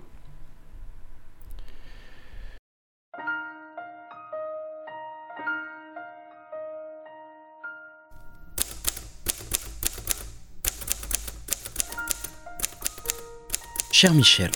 Cher 13.91 14.13
Michel, 14.13 14.51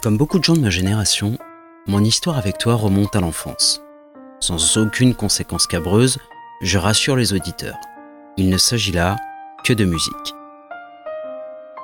comme 0.00 0.16
beaucoup 0.16 0.38
de 0.38 0.44
gens 0.44 0.54
de 0.54 0.60
ma 0.60 0.70
génération, 0.70 1.36
mon 1.86 2.02
histoire 2.02 2.38
avec 2.38 2.58
toi 2.58 2.74
remonte 2.74 3.14
à 3.16 3.20
l'enfance. 3.20 3.82
Sans 4.40 4.78
aucune 4.78 5.14
conséquence 5.14 5.66
cabreuse, 5.66 6.18
je 6.62 6.78
rassure 6.78 7.16
les 7.16 7.32
auditeurs. 7.32 7.78
Il 8.36 8.48
ne 8.48 8.56
s'agit 8.56 8.92
là 8.92 9.16
que 9.64 9.72
de 9.72 9.84
musique. 9.84 10.34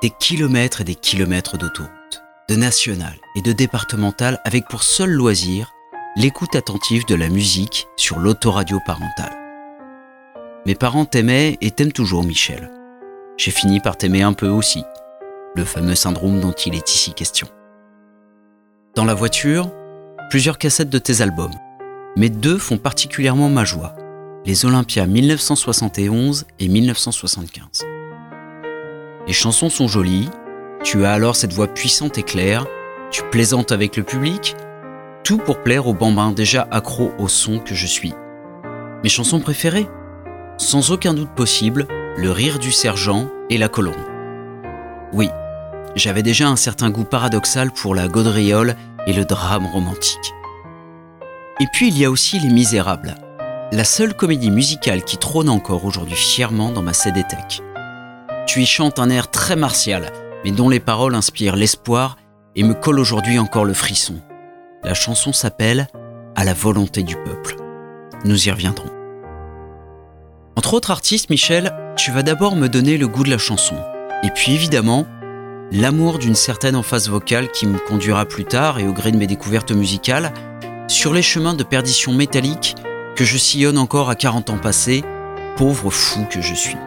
Des 0.01 0.09
kilomètres 0.09 0.81
et 0.81 0.83
des 0.83 0.95
kilomètres 0.95 1.57
d'autoroute, 1.57 2.23
de 2.49 2.55
nationales 2.55 3.17
et 3.35 3.41
de 3.41 3.51
départementales 3.51 4.39
avec 4.43 4.67
pour 4.67 4.83
seul 4.83 5.11
loisir 5.11 5.71
l'écoute 6.15 6.55
attentive 6.55 7.05
de 7.05 7.15
la 7.15 7.29
musique 7.29 7.87
sur 7.95 8.19
l'autoradio 8.19 8.79
parentale. 8.85 9.37
Mes 10.65 10.75
parents 10.75 11.05
t'aimaient 11.05 11.57
et 11.61 11.71
t'aiment 11.71 11.91
toujours 11.91 12.23
Michel. 12.23 12.71
J'ai 13.37 13.51
fini 13.51 13.79
par 13.79 13.97
t'aimer 13.97 14.23
un 14.23 14.33
peu 14.33 14.47
aussi, 14.47 14.83
le 15.55 15.63
fameux 15.63 15.95
syndrome 15.95 16.39
dont 16.39 16.53
il 16.53 16.75
est 16.75 16.93
ici 16.93 17.13
question. 17.13 17.47
Dans 18.97 19.05
la 19.05 19.13
voiture, 19.13 19.69
plusieurs 20.31 20.57
cassettes 20.57 20.89
de 20.89 20.97
tes 20.97 21.21
albums, 21.21 21.53
mais 22.15 22.29
deux 22.29 22.57
font 22.57 22.79
particulièrement 22.79 23.47
ma 23.47 23.63
joie, 23.63 23.95
les 24.43 24.65
Olympias 24.65 25.05
1971 25.05 26.47
et 26.59 26.67
1975. 26.67 27.85
Les 29.27 29.33
chansons 29.33 29.69
sont 29.69 29.87
jolies, 29.87 30.31
tu 30.83 31.05
as 31.05 31.11
alors 31.11 31.35
cette 31.35 31.53
voix 31.53 31.67
puissante 31.67 32.17
et 32.17 32.23
claire, 32.23 32.65
tu 33.11 33.21
plaisantes 33.29 33.71
avec 33.71 33.97
le 33.97 34.03
public, 34.03 34.55
tout 35.23 35.37
pour 35.37 35.61
plaire 35.61 35.85
aux 35.85 35.93
bambins 35.93 36.31
déjà 36.31 36.67
accros 36.71 37.11
au 37.19 37.27
son 37.27 37.59
que 37.59 37.75
je 37.75 37.85
suis. 37.85 38.15
Mes 39.03 39.09
chansons 39.09 39.39
préférées 39.39 39.85
Sans 40.57 40.89
aucun 40.89 41.13
doute 41.13 41.35
possible, 41.35 41.85
le 42.17 42.31
rire 42.31 42.57
du 42.57 42.71
sergent 42.71 43.29
et 43.51 43.59
la 43.59 43.69
colombe. 43.69 43.93
Oui, 45.13 45.29
j'avais 45.97 46.23
déjà 46.23 46.47
un 46.47 46.55
certain 46.55 46.89
goût 46.89 47.03
paradoxal 47.03 47.71
pour 47.71 47.95
la 47.95 48.07
gaudriole 48.07 48.75
et 49.05 49.13
le 49.13 49.25
drame 49.25 49.65
romantique. 49.65 50.33
Et 51.59 51.65
puis 51.73 51.87
il 51.87 51.97
y 51.97 52.05
a 52.05 52.11
aussi 52.11 52.39
Les 52.39 52.49
Misérables, 52.49 53.15
la 53.71 53.83
seule 53.83 54.13
comédie 54.13 54.51
musicale 54.51 55.03
qui 55.03 55.17
trône 55.17 55.49
encore 55.49 55.85
aujourd'hui 55.85 56.15
fièrement 56.15 56.71
dans 56.71 56.83
ma 56.83 56.93
CD 56.93 57.23
Tech. 57.23 57.61
Tu 58.45 58.61
y 58.61 58.65
chantes 58.65 58.99
un 58.99 59.09
air 59.09 59.31
très 59.31 59.55
martial, 59.55 60.11
mais 60.43 60.51
dont 60.51 60.69
les 60.69 60.79
paroles 60.79 61.15
inspirent 61.15 61.55
l'espoir 61.55 62.17
et 62.55 62.63
me 62.63 62.73
collent 62.73 62.99
aujourd'hui 62.99 63.39
encore 63.39 63.65
le 63.65 63.73
frisson. 63.73 64.21
La 64.83 64.93
chanson 64.93 65.33
s'appelle 65.33 65.87
À 66.35 66.43
la 66.43 66.53
volonté 66.53 67.03
du 67.03 67.15
peuple. 67.15 67.55
Nous 68.23 68.47
y 68.47 68.51
reviendrons. 68.51 68.91
Entre 70.55 70.73
autres 70.73 70.91
artistes, 70.91 71.29
Michel, 71.29 71.73
tu 71.97 72.11
vas 72.11 72.23
d'abord 72.23 72.55
me 72.55 72.67
donner 72.67 72.97
le 72.97 73.07
goût 73.07 73.23
de 73.23 73.29
la 73.29 73.37
chanson. 73.37 73.75
Et 74.23 74.29
puis 74.29 74.53
évidemment, 74.53 75.05
l'amour 75.71 76.17
d'une 76.17 76.35
certaine 76.35 76.75
emphase 76.75 77.09
vocale 77.09 77.51
qui 77.51 77.67
me 77.67 77.77
conduira 77.77 78.25
plus 78.25 78.45
tard 78.45 78.79
et 78.79 78.87
au 78.87 78.93
gré 78.93 79.11
de 79.11 79.17
mes 79.17 79.27
découvertes 79.27 79.71
musicales 79.71 80.33
sur 80.87 81.13
les 81.13 81.21
chemins 81.21 81.53
de 81.53 81.63
perdition 81.63 82.13
métallique 82.13 82.75
que 83.15 83.25
je 83.25 83.37
sillonne 83.37 83.77
encore 83.77 84.09
à 84.09 84.15
40 84.15 84.49
ans 84.51 84.57
passés, 84.57 85.03
pauvre 85.57 85.89
fou 85.89 86.25
que 86.29 86.41
je 86.41 86.53
suis. 86.53 86.77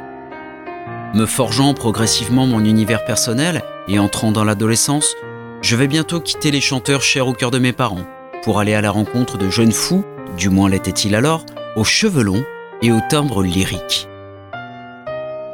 Me 1.13 1.27
forgeant 1.27 1.75
progressivement 1.75 2.47
mon 2.47 2.65
univers 2.65 3.05
personnel 3.05 3.63
et 3.89 3.99
entrant 3.99 4.33
dans 4.33 4.45
l'adolescence, 4.45 5.17
je 5.61 5.77
vais 5.77 5.89
bientôt 5.89 6.21
quitter 6.21 6.51
les 6.51 6.61
chanteurs 6.61 7.03
chers 7.03 7.27
au 7.27 7.35
cœur 7.35 7.51
de 7.51 7.59
mes 7.59 7.73
parents 7.73 8.07
pour 8.45 8.61
aller 8.61 8.75
à 8.75 8.81
la 8.81 8.91
rencontre 8.91 9.37
de 9.37 9.51
jeunes 9.51 9.73
fous, 9.73 10.05
du 10.39 10.49
moins 10.49 10.71
l'était-il 10.71 11.15
alors, 11.15 11.45
aux 11.77 11.85
cheveux 11.85 12.23
longs 12.23 12.45
et 12.81 12.93
au 12.93 13.01
timbre 13.11 13.43
lyrique. 13.43 14.10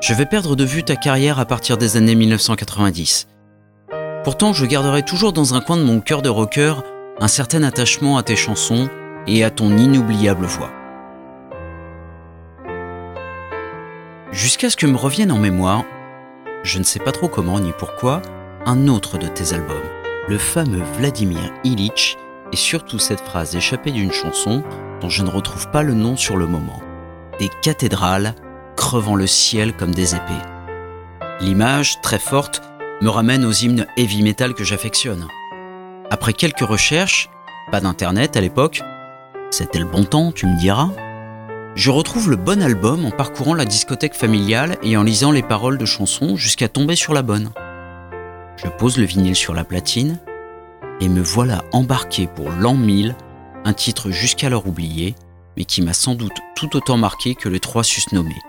Je 0.01 0.13
vais 0.13 0.27
perdre 0.27 0.57
de 0.57 0.65
vue 0.65 0.83
ta 0.83 0.95
carrière 0.95 1.41
à 1.41 1.47
partir 1.47 1.79
des 1.79 1.97
années 1.97 2.15
1990. 2.15 3.29
Pourtant, 4.25 4.53
je 4.53 4.67
garderai 4.67 5.03
toujours 5.03 5.33
dans 5.33 5.55
un 5.55 5.61
coin 5.61 5.79
de 5.79 5.83
mon 5.83 6.01
cœur 6.01 6.21
de 6.21 6.29
rocker 6.29 6.75
un 7.19 7.29
certain 7.29 7.63
attachement 7.63 8.19
à 8.19 8.23
tes 8.23 8.37
chansons 8.37 8.91
et 9.27 9.43
à 9.43 9.51
ton 9.51 9.77
inoubliable 9.77 10.45
voix. 10.45 10.71
Jusqu'à 14.33 14.69
ce 14.69 14.77
que 14.77 14.87
me 14.87 14.97
revienne 14.97 15.33
en 15.33 15.39
mémoire, 15.39 15.85
je 16.63 16.79
ne 16.79 16.85
sais 16.85 16.99
pas 16.99 17.13
trop 17.13 17.29
comment 17.29 17.59
ni 17.59 17.73
pourquoi, 17.79 18.21
un 18.67 18.89
autre 18.89 19.17
de 19.17 19.29
tes 19.29 19.55
albums, 19.55 19.77
le 20.29 20.37
fameux 20.37 20.83
Vladimir 20.99 21.55
Ilitch, 21.65 22.17
et 22.53 22.57
surtout 22.57 22.99
cette 22.99 23.21
phrase 23.21 23.57
échappée 23.57 23.93
d'une 23.93 24.13
chanson 24.13 24.63
dont 25.01 25.09
je 25.09 25.23
ne 25.23 25.31
retrouve 25.31 25.71
pas 25.71 25.83
le 25.83 25.95
nom 25.95 26.17
sur 26.17 26.37
le 26.37 26.47
moment. 26.47 26.83
Des 27.39 27.49
cathédrales 27.63 28.35
crevant 28.77 29.17
le 29.17 29.27
ciel 29.27 29.73
comme 29.73 29.95
des 29.95 30.15
épées. 30.15 30.33
L'image, 31.41 32.01
très 32.03 32.19
forte, 32.19 32.63
me 33.01 33.09
ramène 33.09 33.45
aux 33.45 33.53
hymnes 33.53 33.87
heavy 33.97 34.23
metal 34.23 34.55
que 34.55 34.65
j'affectionne. 34.65 35.27
Après 36.11 36.33
quelques 36.33 36.61
recherches, 36.61 37.29
pas 37.73 37.81
d'internet 37.81 38.37
à 38.37 38.41
l'époque, 38.41 38.83
c'était 39.51 39.79
le 39.79 39.87
bon 39.87 40.05
temps, 40.05 40.33
tu 40.33 40.47
me 40.47 40.59
diras, 40.59 40.91
je 41.75 41.91
retrouve 41.91 42.31
le 42.31 42.37
bon 42.37 42.63
album 42.63 43.05
en 43.05 43.11
parcourant 43.11 43.55
la 43.55 43.67
discothèque 43.67 44.15
familiale 44.15 44.79
et 44.83 44.97
en 44.97 45.03
lisant 45.03 45.31
les 45.31 45.43
paroles 45.43 45.77
de 45.77 45.85
chansons 45.85 46.37
jusqu'à 46.37 46.69
tomber 46.69 46.97
sur 46.97 47.13
la 47.13 47.23
bonne. 47.23 47.51
Je 48.57 48.69
pose 48.69 48.97
le 48.97 49.05
vinyle 49.05 49.37
sur 49.37 49.53
la 49.53 49.65
platine 49.65 50.19
et 51.01 51.09
me 51.11 51.21
voilà 51.21 51.65
embarqué 51.73 52.27
pour 52.27 52.51
l'an 52.51 52.75
1000, 52.75 53.15
un 53.65 53.73
titre 53.75 54.11
jusqu'alors 54.11 54.67
oublié, 54.67 55.15
mais 55.57 55.65
qui 55.65 55.83
m'a 55.83 55.93
sans 55.93 56.15
doute 56.15 56.39
tout 56.55 56.77
autant 56.77 56.97
marqué 56.97 57.35
que 57.35 57.51
les 57.51 57.61
trois 57.61 57.85
susnommés. 57.85 58.41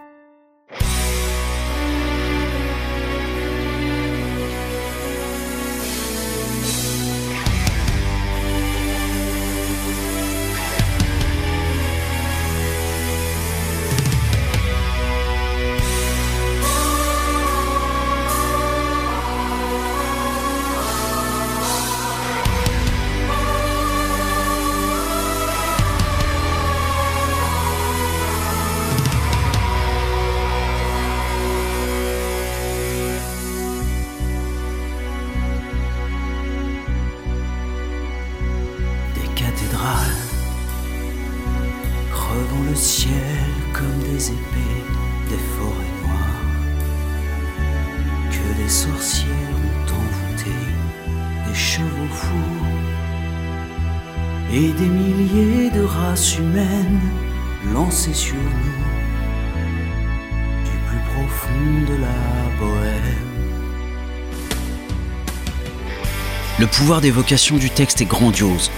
Pouvoir 66.88 67.02
d'évocation 67.02 67.58
du 67.58 67.70
texte 67.70 68.00
est 68.00 68.06
grandiose. 68.06 68.72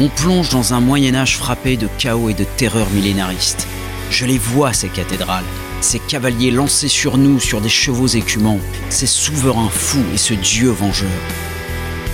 On 0.00 0.08
plonge 0.08 0.48
dans 0.48 0.72
un 0.72 0.80
Moyen 0.80 1.14
Âge 1.14 1.36
frappé 1.36 1.76
de 1.76 1.86
chaos 1.98 2.30
et 2.30 2.32
de 2.32 2.44
terreur 2.44 2.88
millénariste. 2.94 3.68
Je 4.10 4.24
les 4.24 4.38
vois, 4.38 4.72
ces 4.72 4.88
cathédrales, 4.88 5.44
ces 5.82 5.98
cavaliers 5.98 6.50
lancés 6.50 6.88
sur 6.88 7.18
nous 7.18 7.38
sur 7.40 7.60
des 7.60 7.68
chevaux 7.68 8.06
écumants, 8.06 8.58
ces 8.88 9.06
souverains 9.06 9.68
fous 9.68 10.02
et 10.14 10.16
ce 10.16 10.32
dieu 10.32 10.70
vengeur. 10.70 11.10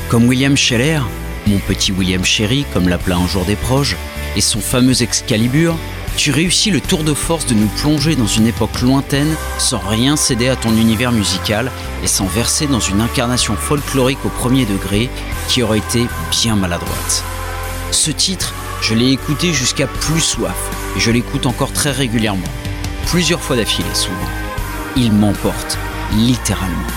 Comme 0.08 0.26
William 0.26 0.56
Scheller, 0.56 1.02
mon 1.46 1.58
petit 1.58 1.92
William 1.92 2.24
Chéri, 2.24 2.64
comme 2.74 2.88
l'appela 2.88 3.18
un 3.18 3.28
jour 3.28 3.44
des 3.44 3.54
proches, 3.54 3.94
et 4.34 4.40
son 4.40 4.58
fameux 4.58 5.02
Excalibur, 5.02 5.76
tu 6.18 6.32
réussis 6.32 6.72
le 6.72 6.80
tour 6.80 7.04
de 7.04 7.14
force 7.14 7.46
de 7.46 7.54
nous 7.54 7.68
plonger 7.68 8.16
dans 8.16 8.26
une 8.26 8.48
époque 8.48 8.80
lointaine 8.80 9.36
sans 9.56 9.78
rien 9.78 10.16
céder 10.16 10.48
à 10.48 10.56
ton 10.56 10.70
univers 10.70 11.12
musical 11.12 11.70
et 12.02 12.08
sans 12.08 12.26
verser 12.26 12.66
dans 12.66 12.80
une 12.80 13.00
incarnation 13.00 13.54
folklorique 13.54 14.24
au 14.24 14.28
premier 14.28 14.66
degré 14.66 15.08
qui 15.46 15.62
aurait 15.62 15.78
été 15.78 16.08
bien 16.32 16.56
maladroite. 16.56 17.22
Ce 17.92 18.10
titre, 18.10 18.52
je 18.82 18.94
l'ai 18.94 19.12
écouté 19.12 19.52
jusqu'à 19.52 19.86
plus 19.86 20.20
soif 20.20 20.56
et 20.96 21.00
je 21.00 21.12
l'écoute 21.12 21.46
encore 21.46 21.72
très 21.72 21.92
régulièrement. 21.92 22.42
plusieurs 23.06 23.40
fois 23.40 23.54
d'affilée 23.54 23.94
souvent. 23.94 24.16
Il 24.96 25.12
m'emporte, 25.12 25.78
littéralement. 26.14 26.88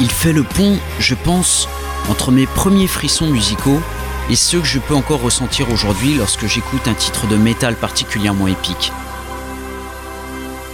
Il 0.00 0.10
fait 0.10 0.32
le 0.32 0.42
pont, 0.42 0.78
je 0.98 1.14
pense, 1.14 1.68
entre 2.10 2.32
mes 2.32 2.46
premiers 2.46 2.88
frissons 2.88 3.28
musicaux 3.28 3.80
et 4.28 4.36
ceux 4.36 4.60
que 4.60 4.66
je 4.66 4.78
peux 4.78 4.94
encore 4.94 5.22
ressentir 5.22 5.70
aujourd'hui 5.70 6.14
lorsque 6.14 6.46
j'écoute 6.46 6.88
un 6.88 6.94
titre 6.94 7.26
de 7.26 7.36
métal 7.36 7.76
particulièrement 7.76 8.48
épique. 8.48 8.92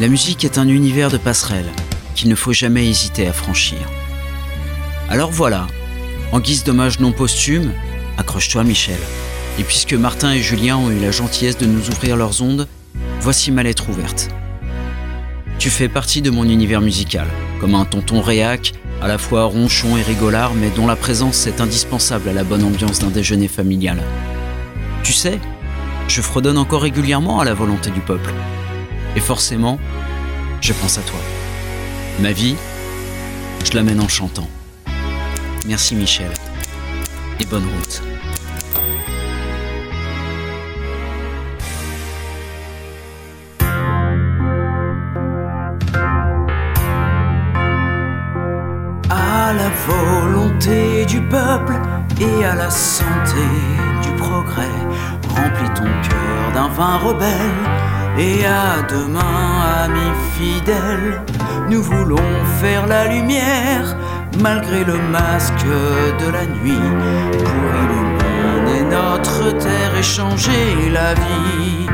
La 0.00 0.08
musique 0.08 0.44
est 0.44 0.58
un 0.58 0.68
univers 0.68 1.10
de 1.10 1.18
passerelles 1.18 1.70
qu'il 2.14 2.28
ne 2.28 2.34
faut 2.34 2.52
jamais 2.52 2.88
hésiter 2.88 3.26
à 3.26 3.32
franchir. 3.32 3.78
Alors 5.08 5.30
voilà, 5.30 5.66
en 6.32 6.40
guise 6.40 6.64
d'hommage 6.64 6.98
non 6.98 7.12
posthume, 7.12 7.72
accroche-toi 8.16 8.64
Michel. 8.64 8.98
Et 9.58 9.64
puisque 9.64 9.92
Martin 9.92 10.32
et 10.32 10.40
Julien 10.40 10.78
ont 10.78 10.90
eu 10.90 10.98
la 10.98 11.10
gentillesse 11.10 11.58
de 11.58 11.66
nous 11.66 11.90
ouvrir 11.90 12.16
leurs 12.16 12.40
ondes, 12.40 12.66
voici 13.20 13.50
ma 13.50 13.62
lettre 13.62 13.90
ouverte. 13.90 14.30
Tu 15.58 15.68
fais 15.68 15.88
partie 15.88 16.22
de 16.22 16.30
mon 16.30 16.44
univers 16.44 16.80
musical, 16.80 17.26
comme 17.60 17.74
un 17.74 17.84
tonton 17.84 18.22
réac, 18.22 18.72
à 19.02 19.08
la 19.08 19.18
fois 19.18 19.44
ronchon 19.44 19.96
et 19.96 20.02
rigolard, 20.02 20.54
mais 20.54 20.70
dont 20.70 20.86
la 20.86 20.94
présence 20.94 21.48
est 21.48 21.60
indispensable 21.60 22.28
à 22.28 22.32
la 22.32 22.44
bonne 22.44 22.62
ambiance 22.62 23.00
d'un 23.00 23.10
déjeuner 23.10 23.48
familial. 23.48 24.00
Tu 25.02 25.12
sais, 25.12 25.40
je 26.06 26.22
fredonne 26.22 26.56
encore 26.56 26.82
régulièrement 26.82 27.40
à 27.40 27.44
la 27.44 27.52
volonté 27.52 27.90
du 27.90 28.00
peuple. 28.00 28.30
Et 29.16 29.20
forcément, 29.20 29.80
je 30.60 30.72
pense 30.72 30.98
à 30.98 31.02
toi. 31.02 31.18
Ma 32.20 32.30
vie, 32.30 32.54
je 33.64 33.72
la 33.72 33.82
mène 33.82 34.00
en 34.00 34.08
chantant. 34.08 34.48
Merci 35.66 35.96
Michel. 35.96 36.30
Et 37.40 37.44
bonne 37.44 37.64
route. 37.64 38.11
Volonté 49.86 51.04
du 51.06 51.20
peuple 51.20 51.74
et 52.20 52.44
à 52.44 52.54
la 52.54 52.70
santé 52.70 53.46
du 54.02 54.10
progrès, 54.12 54.78
remplis 55.34 55.72
ton 55.74 55.90
cœur 56.09 56.52
d'un 56.54 56.68
vin 56.68 56.98
rebelle 56.98 57.64
et 58.18 58.44
à 58.44 58.82
demain, 58.88 59.84
amis 59.84 60.14
fidèles. 60.36 61.22
Nous 61.68 61.82
voulons 61.82 62.44
faire 62.60 62.86
la 62.86 63.06
lumière 63.06 63.96
malgré 64.40 64.84
le 64.84 64.98
masque 65.10 65.64
de 65.64 66.30
la 66.30 66.46
nuit. 66.46 66.88
Pour 67.44 67.70
illuminer 67.82 68.82
notre 68.90 69.56
terre 69.59 69.96
et 69.98 70.02
changer 70.02 70.90
la 70.92 71.14
vie. 71.14 71.86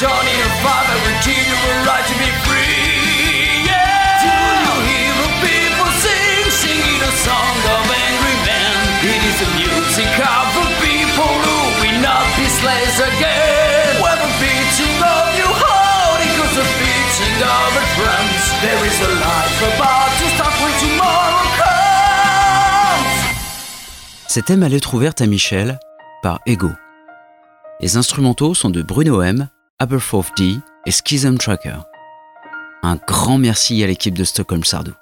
Johnny 0.00 0.32
your 0.32 0.54
father 0.64 0.96
will 1.04 1.20
give 1.20 1.36
you 1.36 1.58
a 1.60 1.84
right 1.84 2.00
to 2.08 2.16
be 2.16 2.30
free. 2.48 3.68
Yeah! 3.68 4.24
Do 4.24 4.32
you 4.32 4.76
hear 4.88 5.12
the 5.20 5.30
people 5.44 5.90
sing, 6.00 6.48
singing 6.48 7.00
a 7.04 7.12
song 7.20 7.56
of 7.68 7.84
angry 7.84 8.36
men? 8.48 8.76
It 9.12 9.20
is 9.28 9.36
the 9.44 9.50
music 9.60 10.08
of 10.24 10.46
the 10.56 10.68
people 10.80 11.32
who 11.44 11.58
will 11.84 12.00
not 12.00 12.24
be 12.32 12.48
slaves 12.48 12.96
again. 12.96 14.00
When 14.00 14.16
the 14.24 14.32
beating 14.40 14.98
of 15.04 15.26
your 15.36 15.52
heart 15.52 16.24
equals 16.24 16.54
the 16.56 16.64
beating 16.80 17.38
of 17.44 17.70
a 17.76 17.84
drums, 18.00 18.44
there 18.64 18.80
is 18.88 18.96
a 19.04 19.12
life 19.20 19.58
about 19.68 20.10
to 20.16 20.26
start 20.32 20.56
when 20.64 20.74
tomorrow 20.80 21.44
comes. 21.60 23.20
C'était 24.28 24.56
ma 24.56 24.70
lettre 24.70 24.94
ouverte 24.94 25.20
à 25.20 25.26
Michel 25.26 25.78
par 26.22 26.40
Ego. 26.46 26.70
Les 27.80 27.98
instrumentaux 27.98 28.54
sont 28.54 28.70
de 28.70 28.80
Bruno 28.80 29.20
M, 29.20 29.50
Aberforth 29.82 30.36
D 30.36 30.58
et 30.84 30.90
Schism 30.90 31.38
Tracker. 31.38 31.78
Un 32.82 32.96
grand 32.96 33.38
merci 33.38 33.82
à 33.82 33.86
l'équipe 33.86 34.12
de 34.12 34.24
Stockholm 34.24 34.62
Sardou. 34.62 34.92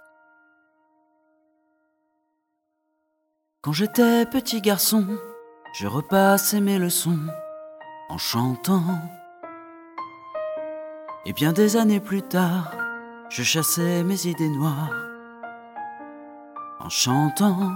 Quand 3.61 3.73
j'étais 3.73 4.25
petit 4.27 4.61
garçon, 4.61 5.05
je 5.81 5.89
repassais 5.89 6.61
mes 6.61 6.79
leçons 6.79 7.19
en 8.09 8.19
chantant. 8.19 9.01
Et 11.27 11.33
bien 11.33 11.53
des 11.53 11.77
années 11.77 11.99
plus 11.99 12.23
tard, 12.23 12.73
je 13.31 13.43
chassais 13.43 14.05
mes 14.05 14.27
idées 14.29 14.49
noires 14.49 14.95
en 16.79 16.89
chantant. 16.89 17.73